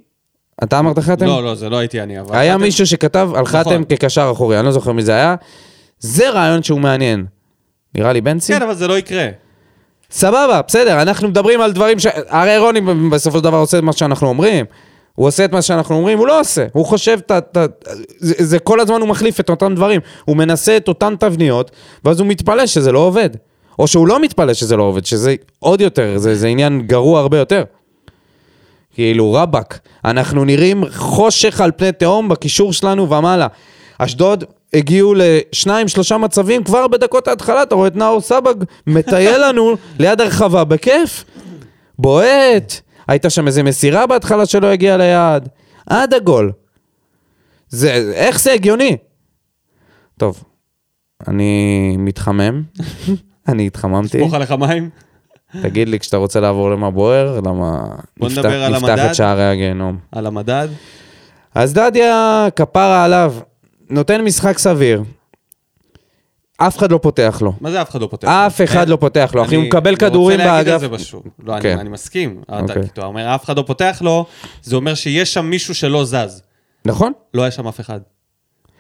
אתה 0.63 0.79
אמרת 0.79 0.99
חתם? 0.99 1.27
לא, 1.27 1.45
לא, 1.45 1.55
זה 1.55 1.69
לא 1.71 1.77
הייתי 1.77 2.01
אני, 2.03 2.21
אבל... 2.21 2.37
היה 2.37 2.55
חתם- 2.55 2.63
מישהו 2.63 2.87
שכתב 2.87 3.31
על 3.35 3.47
חתם 3.47 3.71
נכון. 3.71 3.85
כקשר 3.89 4.31
אחורי, 4.35 4.59
אני 4.59 4.67
לא 4.67 4.73
זוכר 4.73 4.93
מי 4.93 5.03
זה 5.03 5.13
היה. 5.13 5.35
זה 5.99 6.31
רעיון 6.31 6.63
שהוא 6.63 6.81
מעניין. 6.81 7.27
נראה 7.95 8.13
לי 8.13 8.21
בנצי? 8.21 8.53
כן, 8.55 8.63
אבל 8.63 8.75
זה 8.75 8.89
לא 8.89 8.99
יקרה. 8.99 9.27
סבבה, 10.11 10.61
בסדר, 10.69 11.03
אנחנו 11.03 11.29
מדברים 11.29 11.61
על 11.61 11.73
דברים 11.73 11.99
ש... 11.99 12.07
הרי 12.29 12.59
רוני 12.59 12.81
בסופו 13.11 13.39
של 13.39 13.45
דבר 13.45 13.57
עושה 13.57 13.79
את 13.79 13.83
מה 13.83 13.93
שאנחנו 13.93 14.29
אומרים. 14.29 14.65
הוא 15.15 15.27
עושה 15.27 15.45
את 15.45 15.53
מה 15.53 15.63
שאנחנו 15.63 15.95
אומרים, 15.97 16.19
הוא 16.19 16.27
לא 16.27 16.41
עושה. 16.41 16.67
הוא 16.73 16.87
חושב, 16.87 17.19
ת, 17.27 17.33
ת, 17.33 17.59
זה, 18.19 18.35
זה 18.39 18.59
כל 18.59 18.81
הזמן 18.81 19.01
הוא 19.01 19.09
מחליף 19.09 19.41
את 19.41 19.51
אותם 19.51 19.75
דברים. 19.75 20.01
הוא 20.25 20.37
מנסה 20.37 20.77
את 20.77 20.89
אותן 20.89 21.15
תבניות, 21.19 21.71
ואז 22.05 22.21
הוא 22.21 22.29
מתפלא 22.29 22.67
שזה 22.67 22.93
לא 22.93 22.99
עובד. 22.99 23.31
או 23.79 23.87
שהוא 23.87 24.07
לא 24.09 24.21
מתפלא 24.23 24.55
שזה 24.55 24.77
לא 24.77 24.83
עובד, 24.83 25.07
שזה 25.07 25.35
עוד 25.59 25.81
יותר, 25.81 26.19
זה, 26.19 26.35
זה 26.35 26.47
עניין 26.47 26.83
גרוע 26.87 27.21
הרבה 27.21 27.39
יותר. 27.39 27.65
כאילו, 28.95 29.33
רבאק, 29.33 29.79
אנחנו 30.05 30.45
נראים 30.45 30.85
חושך 30.93 31.61
על 31.61 31.71
פני 31.77 31.93
תהום 31.93 32.29
בקישור 32.29 32.73
שלנו 32.73 33.11
ומעלה. 33.11 33.47
אשדוד 33.99 34.45
הגיעו 34.75 35.15
לשניים, 35.17 35.89
שלושה 35.89 36.19
מצבים 36.19 36.65
כבר 36.65 36.89
בדקות 36.89 37.29
ההתחלה, 37.29 37.63
אתה 37.63 37.75
רואה 37.75 37.87
את 37.87 37.97
נאור 37.97 38.21
סבג 38.21 38.55
מטייל 38.87 39.41
לנו 39.47 39.75
ליד 39.99 40.21
הרחבה, 40.21 40.65
בכיף. 40.65 41.25
בועט, 41.99 42.81
הייתה 43.09 43.31
שם 43.31 43.47
איזה 43.47 43.63
מסירה 43.63 44.07
בהתחלה 44.07 44.47
שלא 44.47 44.67
הגיעה 44.67 44.97
ליעד, 44.97 45.49
עד 45.87 46.15
הגול. 46.15 46.53
זה, 47.69 48.13
איך 48.15 48.41
זה 48.41 48.53
הגיוני? 48.53 48.97
טוב, 50.19 50.45
אני 51.29 51.95
מתחמם, 51.99 52.63
אני 53.49 53.67
התחממתי. 53.67 54.19
סמוך 54.19 54.35
עליך 54.35 54.53
מים? 54.53 54.91
תגיד 55.63 55.89
לי 55.89 55.99
כשאתה 56.01 56.17
רוצה 56.17 56.41
לעבור 56.41 56.71
למה 56.71 56.91
בוער, 56.91 57.41
למה 57.47 57.85
נפתח, 58.17 58.39
נפתח 58.45 58.77
המדד. 58.89 58.99
את 58.99 59.15
שערי 59.15 59.45
הגיהנום. 59.45 59.99
על 60.13 60.27
המדד? 60.27 60.69
אז 61.55 61.73
דדיה, 61.73 62.47
כפרה 62.57 63.05
עליו, 63.05 63.35
נותן 63.91 64.21
משחק 64.25 64.59
סביר. 64.59 65.03
אף 66.57 66.79
אחד 66.79 66.93
לא 66.93 66.99
פותח 67.03 67.39
לו. 67.43 67.53
מה 67.61 67.71
זה 67.71 67.83
אף 67.83 67.91
אחד 67.91 68.01
לא 68.01 68.07
פותח? 68.07 68.29
אף 68.29 68.61
אחד 68.65 68.89
לא 68.89 68.97
פותח 68.97 69.31
לו, 69.35 69.45
אחי, 69.45 69.55
הוא 69.57 69.65
מקבל 69.65 69.97
כדורים 69.97 70.41
אני 70.41 70.49
רוצה 70.49 70.57
להגיד 70.57 70.73
באגף. 70.73 70.85
את 70.85 70.91
זה 70.91 70.97
בשור. 70.97 71.23
לא, 71.45 71.53
אני- 71.55 71.63
כן. 71.63 71.79
אני 71.79 71.89
מסכים. 71.89 72.43
אתה 72.47 72.59
אוקיי. 72.61 72.83
אתה 72.83 73.05
אומר, 73.05 73.35
אף 73.35 73.45
אחד 73.45 73.57
לא 73.57 73.65
פותח 73.67 73.99
לו, 74.05 74.27
זה 74.63 74.77
אומר 74.77 74.95
שיש 74.95 75.35
שם 75.35 75.47
מישהו 75.47 75.75
שלא 75.75 76.05
זז. 76.05 76.43
נכון? 76.85 77.13
לא 77.35 77.43
היה 77.43 77.51
שם 77.51 77.69
אף 77.69 77.81
אחד. 77.81 78.01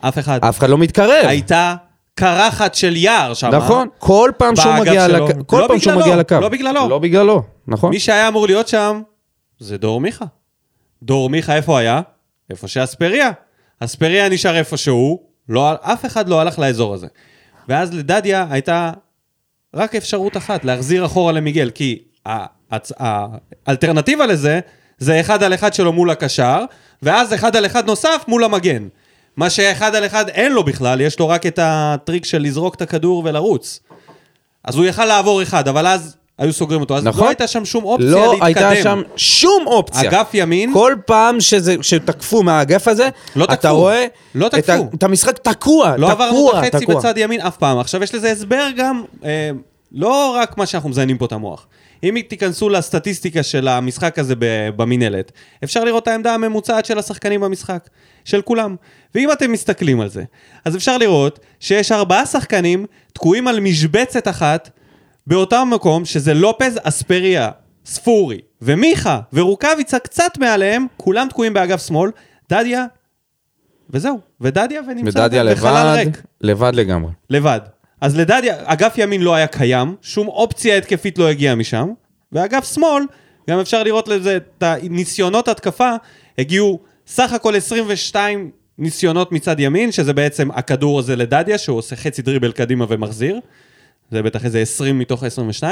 אף 0.00 0.18
אחד. 0.18 0.38
אף 0.44 0.58
אחד 0.58 0.68
לא 0.70 0.78
מתקרב. 0.78 1.24
הייתה 1.26 1.74
קרחת 2.14 2.74
של 2.74 2.96
יער 2.96 3.34
שם. 3.34 3.50
נכון, 3.54 3.88
כל 3.98 4.30
פעם 4.36 4.56
שהוא 4.56 4.74
מגיע 4.74 5.06
שלו. 5.08 5.28
לק... 5.28 5.36
כל 5.46 5.60
לא 5.60 5.68
פעם 5.68 5.78
שהוא 5.78 5.94
מגיע 5.94 6.16
לקו. 6.16 6.34
לא 6.40 6.48
בגללו. 6.48 6.88
לא 6.88 6.98
בגללו, 6.98 7.42
נכון. 7.68 7.90
מי 7.90 8.00
שהיה 8.00 8.28
אמור 8.28 8.46
להיות 8.46 8.68
שם, 8.68 9.02
זה 9.58 9.78
דור 9.78 10.00
מיכה. 10.00 10.24
דור 11.02 11.30
מיכה 11.30 11.56
איפה 11.56 11.78
היה? 11.78 12.00
איפה 12.50 12.68
שאספריה. 12.68 13.30
אספריה 13.80 14.28
נשאר 14.28 14.56
איפה 14.56 14.76
שהוא, 14.76 15.18
לא, 15.48 15.72
אף 15.80 16.06
אחד 16.06 16.28
לא 16.28 16.40
הלך 16.40 16.58
לאזור 16.58 16.94
הזה. 16.94 17.06
ואז 17.68 17.94
לדדיה 17.94 18.46
הייתה 18.50 18.90
רק 19.74 19.94
אפשרות 19.94 20.36
אחת, 20.36 20.64
להחזיר 20.64 21.06
אחורה 21.06 21.32
למיגל, 21.32 21.70
כי 21.74 21.98
ה- 22.26 22.44
הצ- 22.74 22.92
האלטרנטיבה 23.66 24.26
לזה, 24.26 24.60
זה 24.98 25.20
אחד 25.20 25.42
על 25.42 25.54
אחד 25.54 25.74
שלו 25.74 25.92
מול 25.92 26.10
הקשר, 26.10 26.64
ואז 27.02 27.34
אחד 27.34 27.56
על 27.56 27.66
אחד 27.66 27.86
נוסף 27.86 28.24
מול 28.28 28.44
המגן. 28.44 28.88
מה 29.36 29.50
שאחד 29.50 29.94
על 29.94 30.06
אחד 30.06 30.28
אין 30.28 30.52
לו 30.52 30.64
בכלל, 30.64 31.00
יש 31.00 31.18
לו 31.18 31.28
רק 31.28 31.46
את 31.46 31.58
הטריק 31.62 32.24
של 32.24 32.42
לזרוק 32.42 32.74
את 32.74 32.82
הכדור 32.82 33.22
ולרוץ. 33.24 33.80
אז 34.64 34.76
הוא 34.76 34.84
יכל 34.84 35.04
לעבור 35.04 35.42
אחד, 35.42 35.68
אבל 35.68 35.86
אז 35.86 36.16
היו 36.38 36.52
סוגרים 36.52 36.80
אותו. 36.80 36.96
אז 36.96 37.04
נכון. 37.04 37.24
לא 37.24 37.28
הייתה 37.28 37.46
שם 37.46 37.64
שום 37.64 37.84
אופציה 37.84 38.10
לא 38.10 38.32
להתקדם. 38.32 38.66
הייתה 38.68 38.82
שם 38.82 39.02
שום 39.16 39.66
אופציה. 39.66 40.10
אגף 40.10 40.30
ימין, 40.34 40.72
כל 40.72 40.94
פעם 41.06 41.40
שזה, 41.40 41.76
שתקפו 41.82 42.42
מהאגף 42.42 42.88
הזה, 42.88 43.08
לא 43.36 43.44
אתה 43.44 43.56
תקפו. 43.56 43.76
רואה 43.76 44.06
לא 44.34 44.46
את, 44.46 44.54
תקפו. 44.54 44.72
ה, 44.72 44.76
את 44.94 45.02
המשחק 45.02 45.38
תקוע, 45.38 45.96
לא 45.96 46.06
תקוע, 46.10 46.26
עברנו 46.26 46.50
את 46.50 46.56
החצי 46.56 46.84
תקוע. 46.84 46.94
בצד 46.94 47.14
ימין 47.16 47.40
אף 47.40 47.56
פעם. 47.56 47.78
עכשיו 47.78 48.02
יש 48.02 48.14
לזה 48.14 48.30
הסבר 48.30 48.66
גם, 48.76 49.02
אה, 49.24 49.50
לא 49.92 50.36
רק 50.36 50.58
מה 50.58 50.66
שאנחנו 50.66 50.88
מזיינים 50.88 51.18
פה 51.18 51.24
את 51.24 51.32
המוח. 51.32 51.66
אם 52.02 52.20
תיכנסו 52.28 52.68
לסטטיסטיקה 52.68 53.42
של 53.42 53.68
המשחק 53.68 54.18
הזה 54.18 54.34
במינהלת, 54.76 55.32
אפשר 55.64 55.84
לראות 55.84 56.02
את 56.02 56.08
העמדה 56.08 56.34
הממוצעת 56.34 56.84
של 56.84 56.98
השחקנים 56.98 57.40
במשחק, 57.40 57.88
של 58.24 58.42
כולם. 58.42 58.76
ואם 59.14 59.32
אתם 59.32 59.52
מסתכלים 59.52 60.00
על 60.00 60.08
זה, 60.08 60.24
אז 60.64 60.76
אפשר 60.76 60.98
לראות 60.98 61.38
שיש 61.60 61.92
ארבעה 61.92 62.26
שחקנים 62.26 62.86
תקועים 63.12 63.48
על 63.48 63.60
משבצת 63.60 64.28
אחת, 64.28 64.70
באותם 65.26 65.68
מקום 65.72 66.04
שזה 66.04 66.34
לופז, 66.34 66.78
אספריה, 66.82 67.50
ספורי 67.86 68.40
ומיכה 68.62 69.20
ורוקאביצה 69.32 69.98
קצת 69.98 70.38
מעליהם, 70.38 70.86
כולם 70.96 71.28
תקועים 71.28 71.54
באגף 71.54 71.86
שמאל, 71.86 72.10
דדיה, 72.50 72.84
וזהו, 73.90 74.20
ודדיה 74.40 74.80
ונמצא 74.88 75.18
ודדיה 75.18 75.44
בחלל 75.44 75.70
לבד, 75.70 76.06
ריק. 76.06 76.22
לבד 76.40 76.72
לגמרי. 76.74 77.12
לבד. 77.30 77.60
אז 78.02 78.16
לדדיה, 78.16 78.56
אגף 78.64 78.94
ימין 78.98 79.22
לא 79.22 79.34
היה 79.34 79.46
קיים, 79.46 79.96
שום 80.02 80.28
אופציה 80.28 80.78
התקפית 80.78 81.18
לא 81.18 81.28
הגיעה 81.28 81.54
משם, 81.54 81.88
ואגף 82.32 82.74
שמאל, 82.74 83.02
גם 83.50 83.58
אפשר 83.58 83.82
לראות 83.82 84.08
לזה 84.08 84.36
את 84.36 84.62
הניסיונות 84.62 85.48
התקפה, 85.48 85.90
הגיעו 86.38 86.80
סך 87.06 87.32
הכל 87.32 87.56
22 87.56 88.50
ניסיונות 88.78 89.32
מצד 89.32 89.60
ימין, 89.60 89.92
שזה 89.92 90.12
בעצם 90.12 90.50
הכדור 90.50 90.98
הזה 90.98 91.16
לדדיה, 91.16 91.58
שהוא 91.58 91.78
עושה 91.78 91.96
חצי 91.96 92.22
דריבל 92.22 92.52
קדימה 92.52 92.84
ומחזיר, 92.88 93.40
זה 94.10 94.22
בטח 94.22 94.44
איזה 94.44 94.58
20 94.60 94.98
מתוך 94.98 95.22
ה-22, 95.22 95.64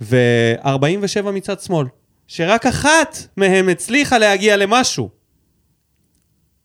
ו-47 0.00 1.30
מצד 1.32 1.60
שמאל, 1.60 1.86
שרק 2.26 2.66
אחת 2.66 3.18
מהם 3.36 3.68
הצליחה 3.68 4.18
להגיע 4.18 4.56
למשהו. 4.56 5.08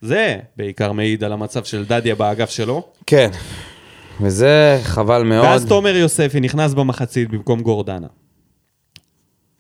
זה 0.02 0.38
בעיקר 0.58 0.92
מעיד 0.92 1.24
על 1.24 1.34
המצב 1.34 1.64
של 1.64 1.86
דדיה 1.86 2.16
באגף 2.16 2.50
שלו. 2.50 2.92
כן, 3.06 3.30
וזה 4.22 4.80
חבל 4.84 5.24
מאוד. 5.24 5.46
ואז 5.46 5.66
תומר 5.66 5.96
יוספי 5.96 6.40
נכנס 6.40 6.74
במחצית 6.74 7.30
במקום 7.30 7.62
גורדנה. 7.62 8.08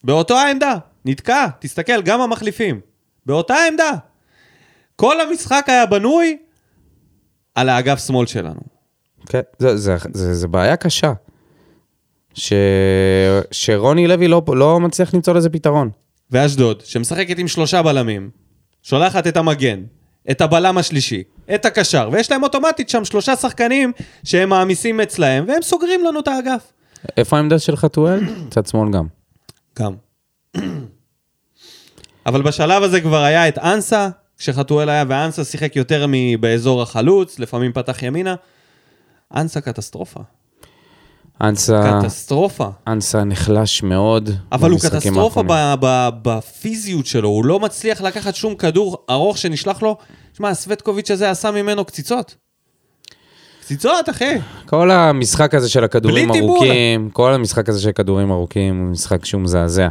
באותו 0.03 0.37
העמדה, 0.37 0.77
נתקע, 1.05 1.47
תסתכל, 1.59 2.01
גם 2.01 2.21
המחליפים. 2.21 2.79
באותה 3.25 3.55
עמדה. 3.67 3.91
כל 4.95 5.21
המשחק 5.21 5.65
היה 5.67 5.85
בנוי 5.85 6.37
על 7.55 7.69
האגף 7.69 8.05
שמאל 8.07 8.25
שלנו. 8.25 8.61
כן, 9.25 9.41
זה, 9.59 9.77
זה, 9.77 9.95
זה, 10.13 10.33
זה 10.33 10.47
בעיה 10.47 10.75
קשה. 10.75 11.13
ש... 12.33 12.53
שרוני 13.51 14.07
לוי 14.07 14.27
לא, 14.27 14.41
לא 14.47 14.79
מצליח 14.79 15.13
למצוא 15.13 15.33
לזה 15.33 15.49
פתרון. 15.49 15.89
ואשדוד, 16.31 16.81
שמשחקת 16.85 17.39
עם 17.39 17.47
שלושה 17.47 17.83
בלמים, 17.83 18.29
שולחת 18.83 19.27
את 19.27 19.37
המגן, 19.37 19.83
את 20.31 20.41
הבלם 20.41 20.77
השלישי, 20.77 21.23
את 21.55 21.65
הקשר, 21.65 22.09
ויש 22.11 22.31
להם 22.31 22.43
אוטומטית 22.43 22.89
שם 22.89 23.05
שלושה 23.05 23.35
שחקנים 23.35 23.91
שהם 24.23 24.49
מעמיסים 24.49 25.01
אצלהם, 25.01 25.45
והם 25.47 25.61
סוגרים 25.61 26.05
לנו 26.05 26.19
את 26.19 26.27
האגף. 26.27 26.73
איפה 27.17 27.37
העמדה 27.37 27.59
של 27.59 27.75
חתואל? 27.75 28.19
צד 28.49 28.65
שמאל 28.65 28.91
גם. 28.91 29.07
גם. 29.79 29.93
אבל 32.25 32.41
בשלב 32.41 32.83
הזה 32.83 33.01
כבר 33.01 33.23
היה 33.23 33.47
את 33.47 33.57
אנסה, 33.57 34.09
כשחתואל 34.37 34.89
היה, 34.89 35.03
ואנסה 35.07 35.43
שיחק 35.43 35.75
יותר 35.75 36.05
מבאזור 36.09 36.81
החלוץ, 36.81 37.39
לפעמים 37.39 37.73
פתח 37.73 38.03
ימינה. 38.03 38.35
אנסה 39.35 39.61
קטסטרופה. 39.61 40.19
אנסה, 41.41 41.99
קטסטרופה. 42.01 42.67
אנסה 42.87 43.23
נחלש 43.23 43.83
מאוד. 43.83 44.29
אבל 44.51 44.71
הוא 44.71 44.79
קטסטרופה 44.79 45.41
האחרונים. 45.41 45.79
ב- 45.79 45.85
ב- 45.85 46.09
בפיזיות 46.21 47.05
שלו, 47.05 47.29
הוא 47.29 47.45
לא 47.45 47.59
מצליח 47.59 48.01
לקחת 48.01 48.35
שום 48.35 48.55
כדור 48.55 48.97
ארוך 49.09 49.37
שנשלח 49.37 49.81
לו. 49.81 49.97
שמע, 50.37 50.49
הסווטקוביץ' 50.49 51.11
הזה 51.11 51.29
עשה 51.29 51.51
ממנו 51.51 51.85
קציצות. 51.85 52.35
קציצות, 53.61 54.09
אחי. 54.09 54.35
כל 54.65 54.91
המשחק 54.91 55.55
הזה 55.55 55.69
של 55.69 55.83
הכדורים. 55.83 56.31
ארוכים, 56.31 57.09
כל 57.09 57.33
המשחק 57.33 57.69
הזה 57.69 57.81
של 57.81 57.91
כדורים 57.91 58.31
ארוכים 58.31 58.79
הוא 58.79 58.91
משחק 58.91 59.25
שהוא 59.25 59.41
מזעזע 59.41 59.87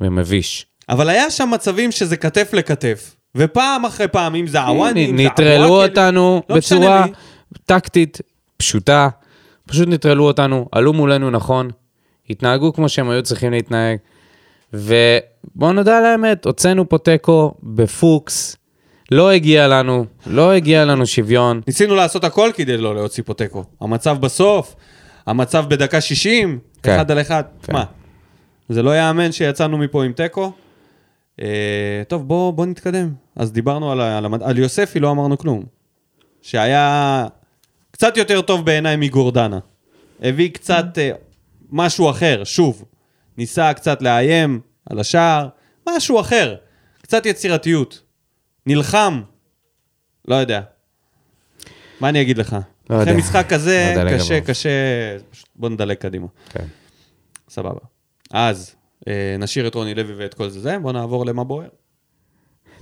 ומביש. 0.00 0.66
אבל 0.88 1.08
היה 1.08 1.30
שם 1.30 1.50
מצבים 1.54 1.92
שזה 1.92 2.16
כתף 2.16 2.50
לכתף. 2.52 3.16
ופעם 3.36 3.84
אחרי 3.84 4.08
פעם, 4.08 4.34
אם 4.34 4.46
זה 4.46 4.60
עוואני, 4.62 5.06
אם 5.10 5.16
זה 5.16 5.22
נטרלו 5.22 5.64
אבו 5.64 5.82
אותנו 5.82 6.42
לא 6.50 6.56
בצורה. 6.56 7.06
טקטית, 7.66 8.18
פשוטה. 8.56 9.08
פשוט 9.66 9.88
נטרלו 9.88 10.24
אותנו, 10.24 10.68
עלו 10.72 10.92
מולנו 10.92 11.30
נכון, 11.30 11.70
התנהגו 12.30 12.72
כמו 12.72 12.88
שהם 12.88 13.10
היו 13.10 13.22
צריכים 13.22 13.52
להתנהג. 13.52 13.98
ובואו 14.72 15.72
נודע 15.72 15.98
על 15.98 16.04
האמת, 16.04 16.44
הוצאנו 16.44 16.88
פה 16.88 16.98
תיקו 16.98 17.54
בפוקס, 17.62 18.56
לא 19.10 19.30
הגיע 19.30 19.68
לנו, 19.68 20.04
לא 20.26 20.52
הגיע 20.52 20.84
לנו 20.84 21.06
שוויון. 21.06 21.60
ניסינו 21.66 21.94
לעשות 21.94 22.24
הכל 22.24 22.50
כדי 22.54 22.76
לא 22.76 22.94
להוציא 22.94 23.22
פה 23.26 23.34
תיקו. 23.34 23.64
המצב 23.80 24.16
בסוף, 24.20 24.74
המצב 25.26 25.64
בדקה 25.68 26.00
60, 26.00 26.58
כן. 26.82 26.94
אחד 26.94 27.10
על 27.10 27.20
אחד. 27.20 27.42
כן. 27.62 27.72
מה? 27.72 27.84
זה 28.68 28.82
לא 28.82 28.96
יאמן 28.96 29.32
שיצאנו 29.32 29.78
מפה 29.78 30.04
עם 30.04 30.12
תיקו. 30.12 30.52
אה, 31.42 32.02
טוב, 32.08 32.28
בוא, 32.28 32.52
בוא 32.52 32.66
נתקדם. 32.66 33.12
אז 33.36 33.52
דיברנו 33.52 33.92
על, 33.92 34.00
על. 34.00 34.26
על 34.42 34.58
יוספי, 34.58 35.00
לא 35.00 35.10
אמרנו 35.10 35.38
כלום. 35.38 35.64
שהיה 36.42 37.26
קצת 37.96 38.16
יותר 38.16 38.42
טוב 38.42 38.66
בעיניי 38.66 38.96
מגורדנה. 38.96 39.58
הביא 40.20 40.50
קצת 40.50 40.84
אה, 40.98 41.10
משהו 41.70 42.10
אחר, 42.10 42.44
שוב. 42.44 42.84
ניסה 43.38 43.74
קצת 43.74 44.02
לאיים 44.02 44.60
על 44.90 44.98
השער, 44.98 45.48
משהו 45.88 46.20
אחר. 46.20 46.56
קצת 47.02 47.26
יצירתיות. 47.26 48.02
נלחם. 48.66 49.22
לא 50.28 50.34
יודע. 50.34 50.60
מה 52.00 52.08
אני 52.08 52.22
אגיד 52.22 52.38
לך? 52.38 52.56
לא 52.90 52.96
אחרי 52.96 53.10
יודע. 53.10 53.18
משחק 53.18 53.46
כזה, 53.48 53.94
לא 54.04 54.10
קשה. 54.10 54.40
קשה... 54.40 54.70
פשוט 55.30 55.48
בוא 55.56 55.68
נדלג 55.68 55.96
קדימה. 55.96 56.26
כן. 56.50 56.64
סבבה. 57.48 57.80
אז, 58.30 58.74
אה, 59.08 59.36
נשאיר 59.38 59.66
את 59.66 59.74
רוני 59.74 59.94
לוי 59.94 60.14
ואת 60.14 60.34
כל 60.34 60.48
זה, 60.48 60.60
זה, 60.60 60.78
בוא 60.78 60.92
נעבור 60.92 61.26
למה 61.26 61.44
בוער. 61.44 61.68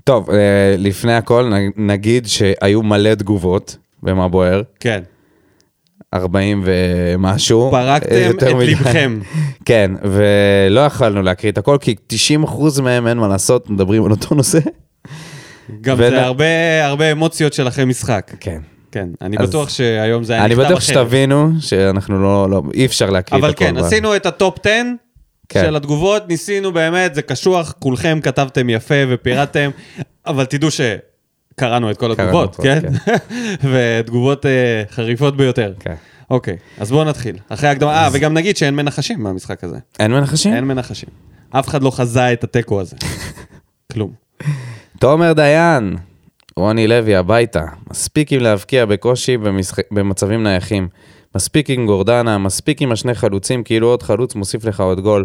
טוב, 0.04 0.30
אה, 0.30 0.74
לפני 0.78 1.14
הכל 1.14 1.52
נגיד 1.76 2.26
שהיו 2.26 2.82
מלא 2.82 3.14
תגובות 3.14 3.76
במה 4.04 4.28
בוער, 4.28 4.62
כן. 4.80 5.02
40 6.14 6.62
ומשהו. 6.64 7.66
אה, 7.66 7.70
פרקתם 7.70 8.14
יותר 8.26 8.50
את 8.50 8.54
מדי. 8.54 8.66
ליבכם. 8.66 9.18
כן, 9.64 9.90
ולא 10.02 10.80
יכלנו 10.80 11.22
להקריא 11.22 11.52
את 11.52 11.58
הכל, 11.58 11.76
כי 11.80 11.94
90% 12.44 12.80
מהם 12.82 13.06
אין 13.06 13.18
מה 13.18 13.28
לעשות, 13.28 13.70
מדברים 13.70 14.04
על 14.04 14.10
אותו 14.10 14.34
נושא. 14.34 14.58
גם 15.80 15.96
ונ- 15.96 15.98
זה 16.10 16.22
הרבה, 16.22 16.44
הרבה 16.86 17.12
אמוציות 17.12 17.52
של 17.52 17.68
אחרי 17.68 17.84
משחק. 17.84 18.32
כן. 18.40 18.60
כן, 18.92 19.08
אני 19.22 19.36
בטוח 19.38 19.68
שהיום 19.68 20.24
זה 20.24 20.32
היה 20.32 20.44
אני 20.44 20.54
נכתב 20.54 20.64
בטוח 20.66 20.78
אחרת. 20.78 20.96
שתבינו 20.96 21.50
שאנחנו 21.60 22.22
לא, 22.22 22.50
לא, 22.50 22.62
אי 22.74 22.86
אפשר 22.86 23.10
להקריא 23.10 23.38
את 23.38 23.44
אבל 23.44 23.50
הכל. 23.52 23.64
כן, 23.64 23.74
ב- 23.74 23.78
עשינו 23.78 24.16
את 24.16 24.26
ה 24.26 24.34
top 24.34 24.58
10 24.66 24.70
כן. 25.48 25.60
של 25.66 25.76
התגובות, 25.76 26.28
ניסינו 26.28 26.72
באמת, 26.72 27.14
זה 27.14 27.22
קשוח, 27.22 27.74
כולכם 27.78 28.18
כתבתם 28.22 28.70
יפה 28.70 28.94
ופירטתם, 29.08 29.70
אבל 30.26 30.44
תדעו 30.44 30.70
שקראנו 31.54 31.90
את 31.90 31.96
כל 31.96 32.14
קראנו 32.14 32.30
התגובות, 32.30 32.54
הכל, 32.54 32.62
כן? 32.62 32.80
ותגובות 33.72 34.46
אה, 34.46 34.82
חריפות 34.90 35.36
ביותר. 35.36 35.72
כן. 35.80 35.94
אוקיי, 36.30 36.56
אז 36.78 36.90
בואו 36.90 37.04
נתחיל. 37.04 37.36
אחרי 37.48 37.68
ההקדמה, 37.68 38.04
אה, 38.04 38.08
וגם 38.12 38.34
נגיד 38.34 38.56
שאין 38.56 38.74
מנחשים 38.74 39.22
מהמשחק 39.22 39.64
הזה. 39.64 39.78
אין 40.00 40.12
מנחשים? 40.12 40.54
אין 40.54 40.64
מנחשים. 40.64 41.08
אף 41.50 41.68
אחד 41.68 41.82
לא 41.82 41.90
חזה 41.90 42.32
את 42.32 42.44
התיקו 42.44 42.80
הזה. 42.80 42.96
כלום. 43.92 44.12
תומר 44.98 45.32
דיין, 45.32 45.96
רוני 46.56 46.86
לוי 46.86 47.16
הביתה, 47.16 47.64
מספיק 47.90 48.32
עם 48.32 48.40
להבקיע 48.40 48.86
בקושי 48.86 49.36
במשח... 49.36 49.78
במצבים 49.90 50.42
נייחים. 50.42 50.88
מספיק 51.34 51.70
עם 51.70 51.86
גורדנה, 51.86 52.38
מספיק 52.38 52.82
עם 52.82 52.92
השני 52.92 53.14
חלוצים, 53.14 53.64
כאילו 53.64 53.88
עוד 53.88 54.02
חלוץ 54.02 54.34
מוסיף 54.34 54.64
לך 54.64 54.80
עוד 54.80 55.00
גול. 55.00 55.24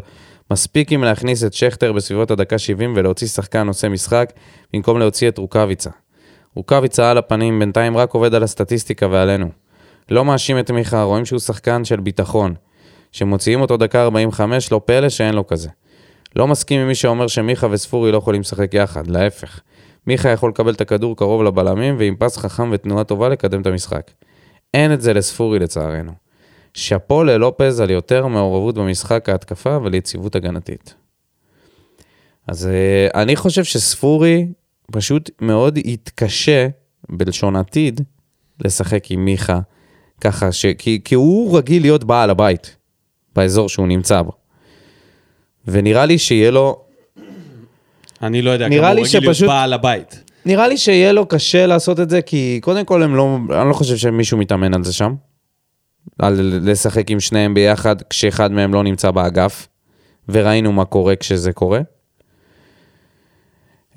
מספיק 0.51 0.91
עם 0.91 1.03
להכניס 1.03 1.43
את 1.43 1.53
שכטר 1.53 1.93
בסביבות 1.93 2.31
הדקה 2.31 2.57
70 2.57 2.93
ולהוציא 2.95 3.27
שחקן 3.27 3.67
עושה 3.67 3.89
משחק, 3.89 4.33
במקום 4.73 4.99
להוציא 4.99 5.29
את 5.29 5.37
רוקאביצה. 5.37 5.89
רוקאביצה 6.59 7.11
על 7.11 7.17
הפנים, 7.17 7.59
בינתיים 7.59 7.97
רק 7.97 8.13
עובד 8.13 8.33
על 8.33 8.43
הסטטיסטיקה 8.43 9.07
ועלינו. 9.07 9.49
לא 10.11 10.25
מאשים 10.25 10.59
את 10.59 10.71
מיכה, 10.71 11.03
רואים 11.03 11.25
שהוא 11.25 11.39
שחקן 11.39 11.85
של 11.85 11.99
ביטחון. 11.99 12.53
שמוציאים 13.11 13.61
אותו 13.61 13.77
דקה 13.77 14.03
45, 14.03 14.71
לא 14.71 14.81
פלא 14.85 15.09
שאין 15.09 15.35
לו 15.35 15.47
כזה. 15.47 15.69
לא 16.35 16.47
מסכים 16.47 16.81
עם 16.81 16.87
מי 16.87 16.95
שאומר 16.95 17.27
שמיכה 17.27 17.67
וספורי 17.71 18.11
לא 18.11 18.17
יכולים 18.17 18.41
לשחק 18.41 18.73
יחד, 18.73 19.07
להפך. 19.07 19.59
מיכה 20.07 20.29
יכול 20.29 20.49
לקבל 20.49 20.73
את 20.73 20.81
הכדור 20.81 21.17
קרוב 21.17 21.43
לבלמים, 21.43 21.95
ועם 21.99 22.15
פס 22.19 22.37
חכם 22.37 22.69
ותנועה 22.71 23.03
טובה 23.03 23.29
לקדם 23.29 23.61
את 23.61 23.67
המשחק. 23.67 24.11
אין 24.73 24.93
את 24.93 25.01
זה 25.01 25.13
לספורי 25.13 25.59
לצערנו. 25.59 26.11
שאפו 26.73 27.23
ללופז 27.23 27.79
על 27.79 27.89
יותר 27.89 28.27
מעורבות 28.27 28.75
במשחק 28.75 29.29
ההתקפה 29.29 29.77
וליציבות 29.83 30.35
הגנתית. 30.35 30.93
אז 32.47 32.67
אה, 32.67 33.21
אני 33.21 33.35
חושב 33.35 33.63
שספורי 33.63 34.47
פשוט 34.91 35.29
מאוד 35.41 35.77
יתקשה, 35.77 36.67
בלשון 37.09 37.55
עתיד, 37.55 38.01
לשחק 38.65 39.11
עם 39.11 39.25
מיכה, 39.25 39.59
ככה 40.21 40.51
ש... 40.51 40.65
כי, 40.77 41.01
כי 41.03 41.15
הוא 41.15 41.57
רגיל 41.57 41.81
להיות 41.81 42.03
בעל 42.03 42.29
הבית, 42.29 42.75
באזור 43.35 43.69
שהוא 43.69 43.87
נמצא 43.87 44.21
בו. 44.21 44.31
ונראה 45.67 46.05
לי 46.05 46.17
שיהיה 46.17 46.51
לו 46.51 46.81
אני 48.21 48.41
לא 48.41 48.51
יודע 48.51 48.67
נראה 48.67 48.81
כמה 48.81 48.93
לי 48.93 49.01
הוא 49.01 49.07
רגיל 49.07 49.19
להיות 49.21 49.35
שפשוט- 49.35 49.47
בעל 49.49 49.73
הבית. 49.73 50.23
נראה 50.45 50.67
לי 50.67 50.77
שיהיה 50.77 51.11
לו 51.11 51.25
קשה 51.25 51.65
לעשות 51.65 51.99
את 51.99 52.09
זה, 52.09 52.21
כי 52.21 52.59
קודם 52.63 52.85
כל 52.85 53.03
הם 53.03 53.15
לא, 53.15 53.37
אני 53.61 53.69
לא 53.69 53.73
חושב 53.73 53.97
שמישהו 53.97 54.37
מתאמן 54.37 54.73
על 54.73 54.83
זה 54.83 54.93
שם. 54.93 55.15
על 56.19 56.59
לשחק 56.63 57.11
עם 57.11 57.19
שניהם 57.19 57.53
ביחד 57.53 58.01
כשאחד 58.01 58.51
מהם 58.51 58.73
לא 58.73 58.83
נמצא 58.83 59.11
באגף, 59.11 59.67
וראינו 60.29 60.71
מה 60.71 60.85
קורה 60.85 61.15
כשזה 61.15 61.53
קורה. 61.53 61.79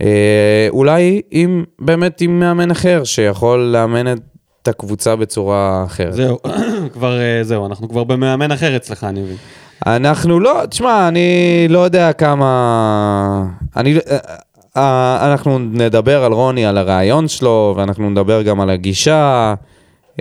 אה, 0.02 0.66
אולי 0.70 1.22
עם, 1.30 1.64
באמת 1.78 2.20
עם 2.20 2.40
מאמן 2.40 2.70
אחר, 2.70 3.04
שיכול 3.04 3.58
לאמן 3.60 4.14
את 4.62 4.68
הקבוצה 4.68 5.16
בצורה 5.16 5.84
אחרת. 5.86 6.14
זהו, 6.14 6.38
כבר, 6.92 7.20
אה, 7.20 7.44
זהו, 7.44 7.66
אנחנו 7.66 7.88
כבר 7.88 8.04
במאמן 8.04 8.52
אחר 8.52 8.76
אצלך, 8.76 9.04
אני 9.04 9.22
מבין. 9.22 9.36
אנחנו 9.86 10.40
לא, 10.40 10.62
תשמע, 10.70 11.08
אני 11.08 11.66
לא 11.68 11.78
יודע 11.78 12.12
כמה... 12.12 13.44
אני... 13.76 13.96
אה, 14.10 14.18
אה, 14.76 15.30
אנחנו 15.32 15.58
נדבר 15.58 16.24
על 16.24 16.32
רוני, 16.32 16.66
על 16.66 16.78
הרעיון 16.78 17.28
שלו, 17.28 17.74
ואנחנו 17.76 18.10
נדבר 18.10 18.42
גם 18.42 18.60
על 18.60 18.70
הגישה. 18.70 19.54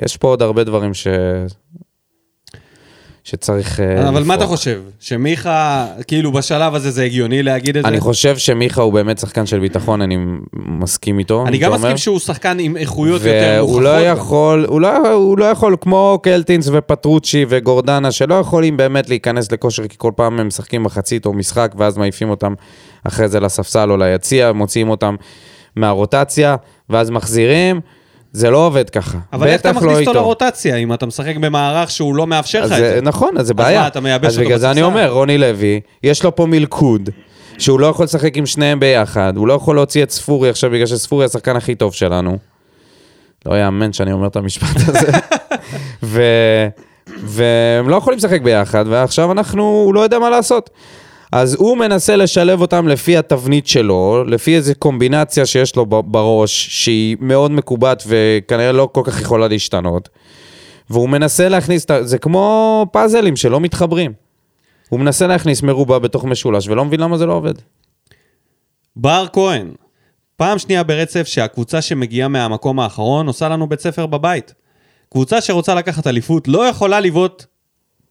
יש 0.01 0.17
פה 0.17 0.27
עוד 0.27 0.41
הרבה 0.41 0.63
דברים 0.63 0.93
ש... 0.93 1.07
שצריך 3.23 3.79
אה, 3.79 4.09
אבל 4.09 4.23
מה 4.23 4.35
אתה. 4.35 4.45
חושב? 4.45 4.81
שמיכה, 4.99 5.87
כאילו 6.07 6.31
בשלב 6.31 6.75
הזה 6.75 6.91
זה 6.91 7.03
הגיוני 7.03 7.43
להגיד 7.43 7.77
את 7.77 7.83
זה? 7.83 7.89
אני 7.89 7.99
חושב 7.99 8.37
שמיכה 8.37 8.81
הוא 8.81 8.93
באמת 8.93 9.19
שחקן 9.19 9.45
של 9.45 9.59
ביטחון, 9.59 10.01
אני 10.01 10.17
מסכים 10.53 11.19
איתו. 11.19 11.43
אני 11.47 11.57
גם. 11.57 11.73
מסכים 11.73 11.97
שהוא 11.97 12.19
שחקן 12.19 12.57
עם 12.59 12.77
איכויות 12.77 13.21
יותר 13.21 13.61
מוכחות. 13.61 13.69
והוא 13.69 13.81
לא. 13.81 13.89
יכול, 13.89 14.65
הוא 14.69 14.81
לא, 14.81 15.13
הוא 15.13 15.37
לא 15.37 15.45
יכול, 15.45 15.75
כמו 15.81 16.19
קלטינס 16.23 16.69
ופטרוצ'י 16.71 17.45
וגורדנה, 17.49 18.11
שלא 18.11 18.35
יכולים 18.35 18.77
באמת 18.77 19.09
להיכנס 19.09 19.51
לכושר, 19.51 19.87
כי 19.87 19.95
כל 19.97 20.11
פעם 20.15 20.39
הם 20.39 20.47
משחקים 20.47 20.83
מחצית 20.83 21.25
או 21.25 21.33
משחק, 21.33 21.73
ואז 21.77 21.97
מעיפים 21.97 22.29
אותם 22.29 22.53
אחרי 23.03 23.27
זה 23.27 23.39
לספסל 23.39 23.91
או 23.91 23.97
ליציע, 23.97 24.51
מוציאים 24.51 24.89
אותם 24.89 25.15
מהרוטציה, 25.75 26.55
ואז 26.89 27.09
מחזירים. 27.09 27.81
זה 28.33 28.49
לא 28.49 28.65
עובד 28.65 28.89
ככה. 28.89 29.17
אבל 29.33 29.47
איך 29.47 29.61
אתה 29.61 29.71
לא 29.71 29.77
מכניס 29.77 30.07
אותו. 30.07 30.13
לרוטציה, 30.13 30.75
אם 30.75 30.93
אתה 30.93 31.05
משחק 31.05 31.35
במערך 31.35 31.91
שהוא 31.91 32.15
לא 32.15 32.27
מאפשר 32.27 32.59
לך 32.65 32.71
אז 32.71 32.71
את 32.71 32.77
זה-? 32.77 32.99
נכון, 33.01 33.37
אז 33.37 33.47
זה 33.47 33.53
אז 33.53 33.57
בעיה. 33.57 33.81
מה, 33.81 33.87
אתה 33.87 33.99
מייבש 33.99 34.27
אז 34.27 34.33
אותו 34.33 34.45
בגלל 34.45 34.57
זה 34.57 34.71
אני 34.71 34.81
בספסל? 34.81 34.85
אומר, 34.85 35.11
רוני 35.11 35.37
לוי, 35.37 35.79
יש 36.03 36.23
לו 36.23 36.35
פה 36.35 36.45
מלכוד, 36.45 37.09
שהוא 37.57 37.79
לא 37.79 37.87
יכול 37.87 38.05
לשחק 38.05 38.37
עם 38.37 38.45
שניהם 38.45 38.79
ביחד, 38.79 39.33
הוא 39.37 39.47
לא 39.47 39.53
יכול 39.53 39.75
להוציא 39.75 40.03
את 40.03 40.11
ספורי 40.11 40.49
עכשיו 40.49 40.71
בגלל 40.71 40.85
שספורי 40.85 41.25
השחקן 41.25 41.55
הכי 41.55 41.75
טוב 41.75 41.93
שלנו. 41.93 42.37
לא 43.45 43.55
יאמן 43.55 43.93
שאני 43.93 44.11
אומר 44.11 44.27
את 44.27 44.35
המשפט 44.35 44.75
הזה. 44.87 45.11
ו... 46.03 46.21
והם 47.23 47.89
לא 47.89 47.95
יכולים 47.95 48.17
לשחק 48.17 48.41
ביחד, 48.41 48.85
ועכשיו 48.87 49.31
אנחנו, 49.31 49.63
הוא 49.63 49.93
לא 49.93 49.99
יודע 49.99 50.19
מה 50.19 50.29
לעשות. 50.29 50.69
אז 51.31 51.53
הוא 51.53 51.77
מנסה 51.77 52.15
לשלב 52.15 52.61
אותם 52.61 52.87
לפי 52.87 53.17
התבנית 53.17 53.67
שלו, 53.67 54.23
לפי 54.27 54.55
איזו 54.55 54.73
קומבינציה 54.79 55.45
שיש 55.45 55.75
לו 55.75 55.85
בראש, 55.85 56.67
שהיא 56.69 57.17
מאוד 57.19 57.51
מקובעת 57.51 58.03
וכנראה 58.07 58.71
לא 58.71 58.89
כל 58.91 59.01
כך 59.05 59.21
יכולה 59.21 59.47
להשתנות. 59.47 60.09
והוא 60.89 61.09
מנסה 61.09 61.49
להכניס, 61.49 61.85
זה 62.01 62.17
כמו 62.17 62.85
פאזלים 62.91 63.35
שלא 63.35 63.59
מתחברים. 63.59 64.13
הוא 64.89 64.99
מנסה 64.99 65.27
להכניס 65.27 65.61
מרובע 65.61 65.99
בתוך 65.99 66.25
משולש, 66.25 66.67
ולא 66.67 66.85
מבין 66.85 66.99
למה 66.99 67.17
זה 67.17 67.25
לא 67.25 67.33
עובד. 67.33 67.53
בר 68.95 69.25
כהן, 69.33 69.71
פעם 70.37 70.59
שנייה 70.59 70.83
ברצף 70.83 71.27
שהקבוצה 71.27 71.81
שמגיעה 71.81 72.27
מהמקום 72.27 72.79
האחרון 72.79 73.27
עושה 73.27 73.49
לנו 73.49 73.69
בית 73.69 73.79
ספר 73.79 74.05
בבית. 74.05 74.53
קבוצה 75.11 75.41
שרוצה 75.41 75.75
לקחת 75.75 76.07
אליפות 76.07 76.47
לא 76.47 76.67
יכולה 76.67 76.99
לבעוט 76.99 77.45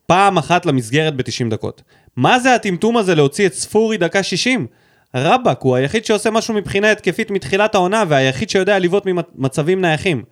פעם 0.06 0.38
אחת 0.38 0.66
למסגרת 0.66 1.16
ב-90 1.16 1.50
דקות. 1.50 1.82
מה 2.16 2.38
זה 2.38 2.54
הטמטום 2.54 2.96
הזה 2.96 3.14
להוציא 3.14 3.46
את 3.46 3.54
ספורי 3.54 3.96
דקה 3.96 4.22
60? 4.22 4.66
רבאק, 5.14 5.60
הוא 5.60 5.76
היחיד 5.76 6.04
שעושה 6.04 6.30
משהו 6.30 6.54
מבחינה 6.54 6.90
התקפית 6.90 7.30
מתחילת 7.30 7.74
העונה 7.74 8.04
והיחיד 8.08 8.50
שיודע 8.50 8.78
לבעוט 8.78 9.06
ממצבים 9.06 9.80
נייחים. 9.80 10.22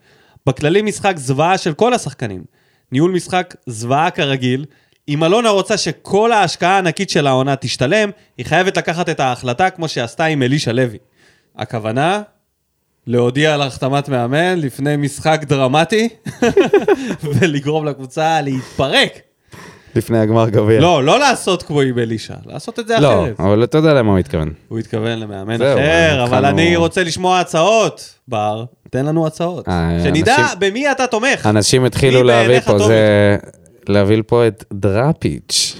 בכללי 0.46 0.82
משחק 0.82 1.14
זוועה 1.16 1.58
של 1.58 1.74
כל 1.74 1.94
השחקנים. 1.94 2.44
ניהול 2.92 3.10
משחק 3.10 3.54
זוועה 3.66 4.10
כרגיל. 4.10 4.64
אם 5.08 5.24
אלונה 5.24 5.48
רוצה 5.48 5.76
שכל 5.76 6.32
ההשקעה 6.32 6.74
הענקית 6.74 7.10
של 7.10 7.26
העונה 7.26 7.56
תשתלם, 7.56 8.10
היא 8.38 8.46
חייבת 8.46 8.76
לקחת 8.76 9.08
את 9.08 9.20
ההחלטה 9.20 9.70
כמו 9.70 9.88
שעשתה 9.88 10.24
עם 10.24 10.42
אלישע 10.42 10.72
לוי. 10.72 10.98
הכוונה? 11.56 12.22
להודיע 13.06 13.54
על 13.54 13.62
החתמת 13.62 14.08
מאמן 14.08 14.58
לפני 14.58 14.96
משחק 14.96 15.40
דרמטי, 15.44 16.08
ולגרום 17.24 17.86
לקבוצה 17.86 18.40
להתפרק. 18.40 19.27
לפני 19.96 20.18
הגמר 20.18 20.48
גביע. 20.48 20.80
לא, 20.80 21.04
לא 21.04 21.18
לעשות 21.18 21.62
כמו 21.62 21.80
עם 21.80 21.98
אלישע, 21.98 22.34
לעשות 22.46 22.78
את 22.78 22.88
זה 22.88 22.98
לא, 23.00 23.22
אחרת. 23.24 23.40
אבל 23.40 23.64
אתה 23.64 23.78
יודע 23.78 23.94
למה 23.94 24.10
הוא 24.10 24.18
מתכוון. 24.18 24.52
הוא 24.68 24.78
התכוון 24.78 25.18
למאמן 25.18 25.56
זהו, 25.58 25.78
אחר, 25.78 26.24
אבל 26.24 26.38
התחלנו- 26.38 26.48
אני 26.48 26.76
רוצה 26.76 27.02
לשמוע 27.04 27.40
הצעות. 27.40 28.14
בר, 28.28 28.64
תן 28.90 29.06
לנו 29.06 29.26
הצעות. 29.26 29.68
אה, 29.68 30.00
שנדע 30.04 30.36
אנשים- 30.38 30.58
במי 30.58 30.90
אתה 30.90 31.06
תומך. 31.06 31.46
אנשים 31.46 31.84
התחילו 31.84 32.22
להביא 32.22 32.60
פה, 32.60 32.78
זה... 32.78 33.36
להביא 33.88 34.22
פה 34.26 34.46
את 34.46 34.64
דראפיץ'. 34.72 35.76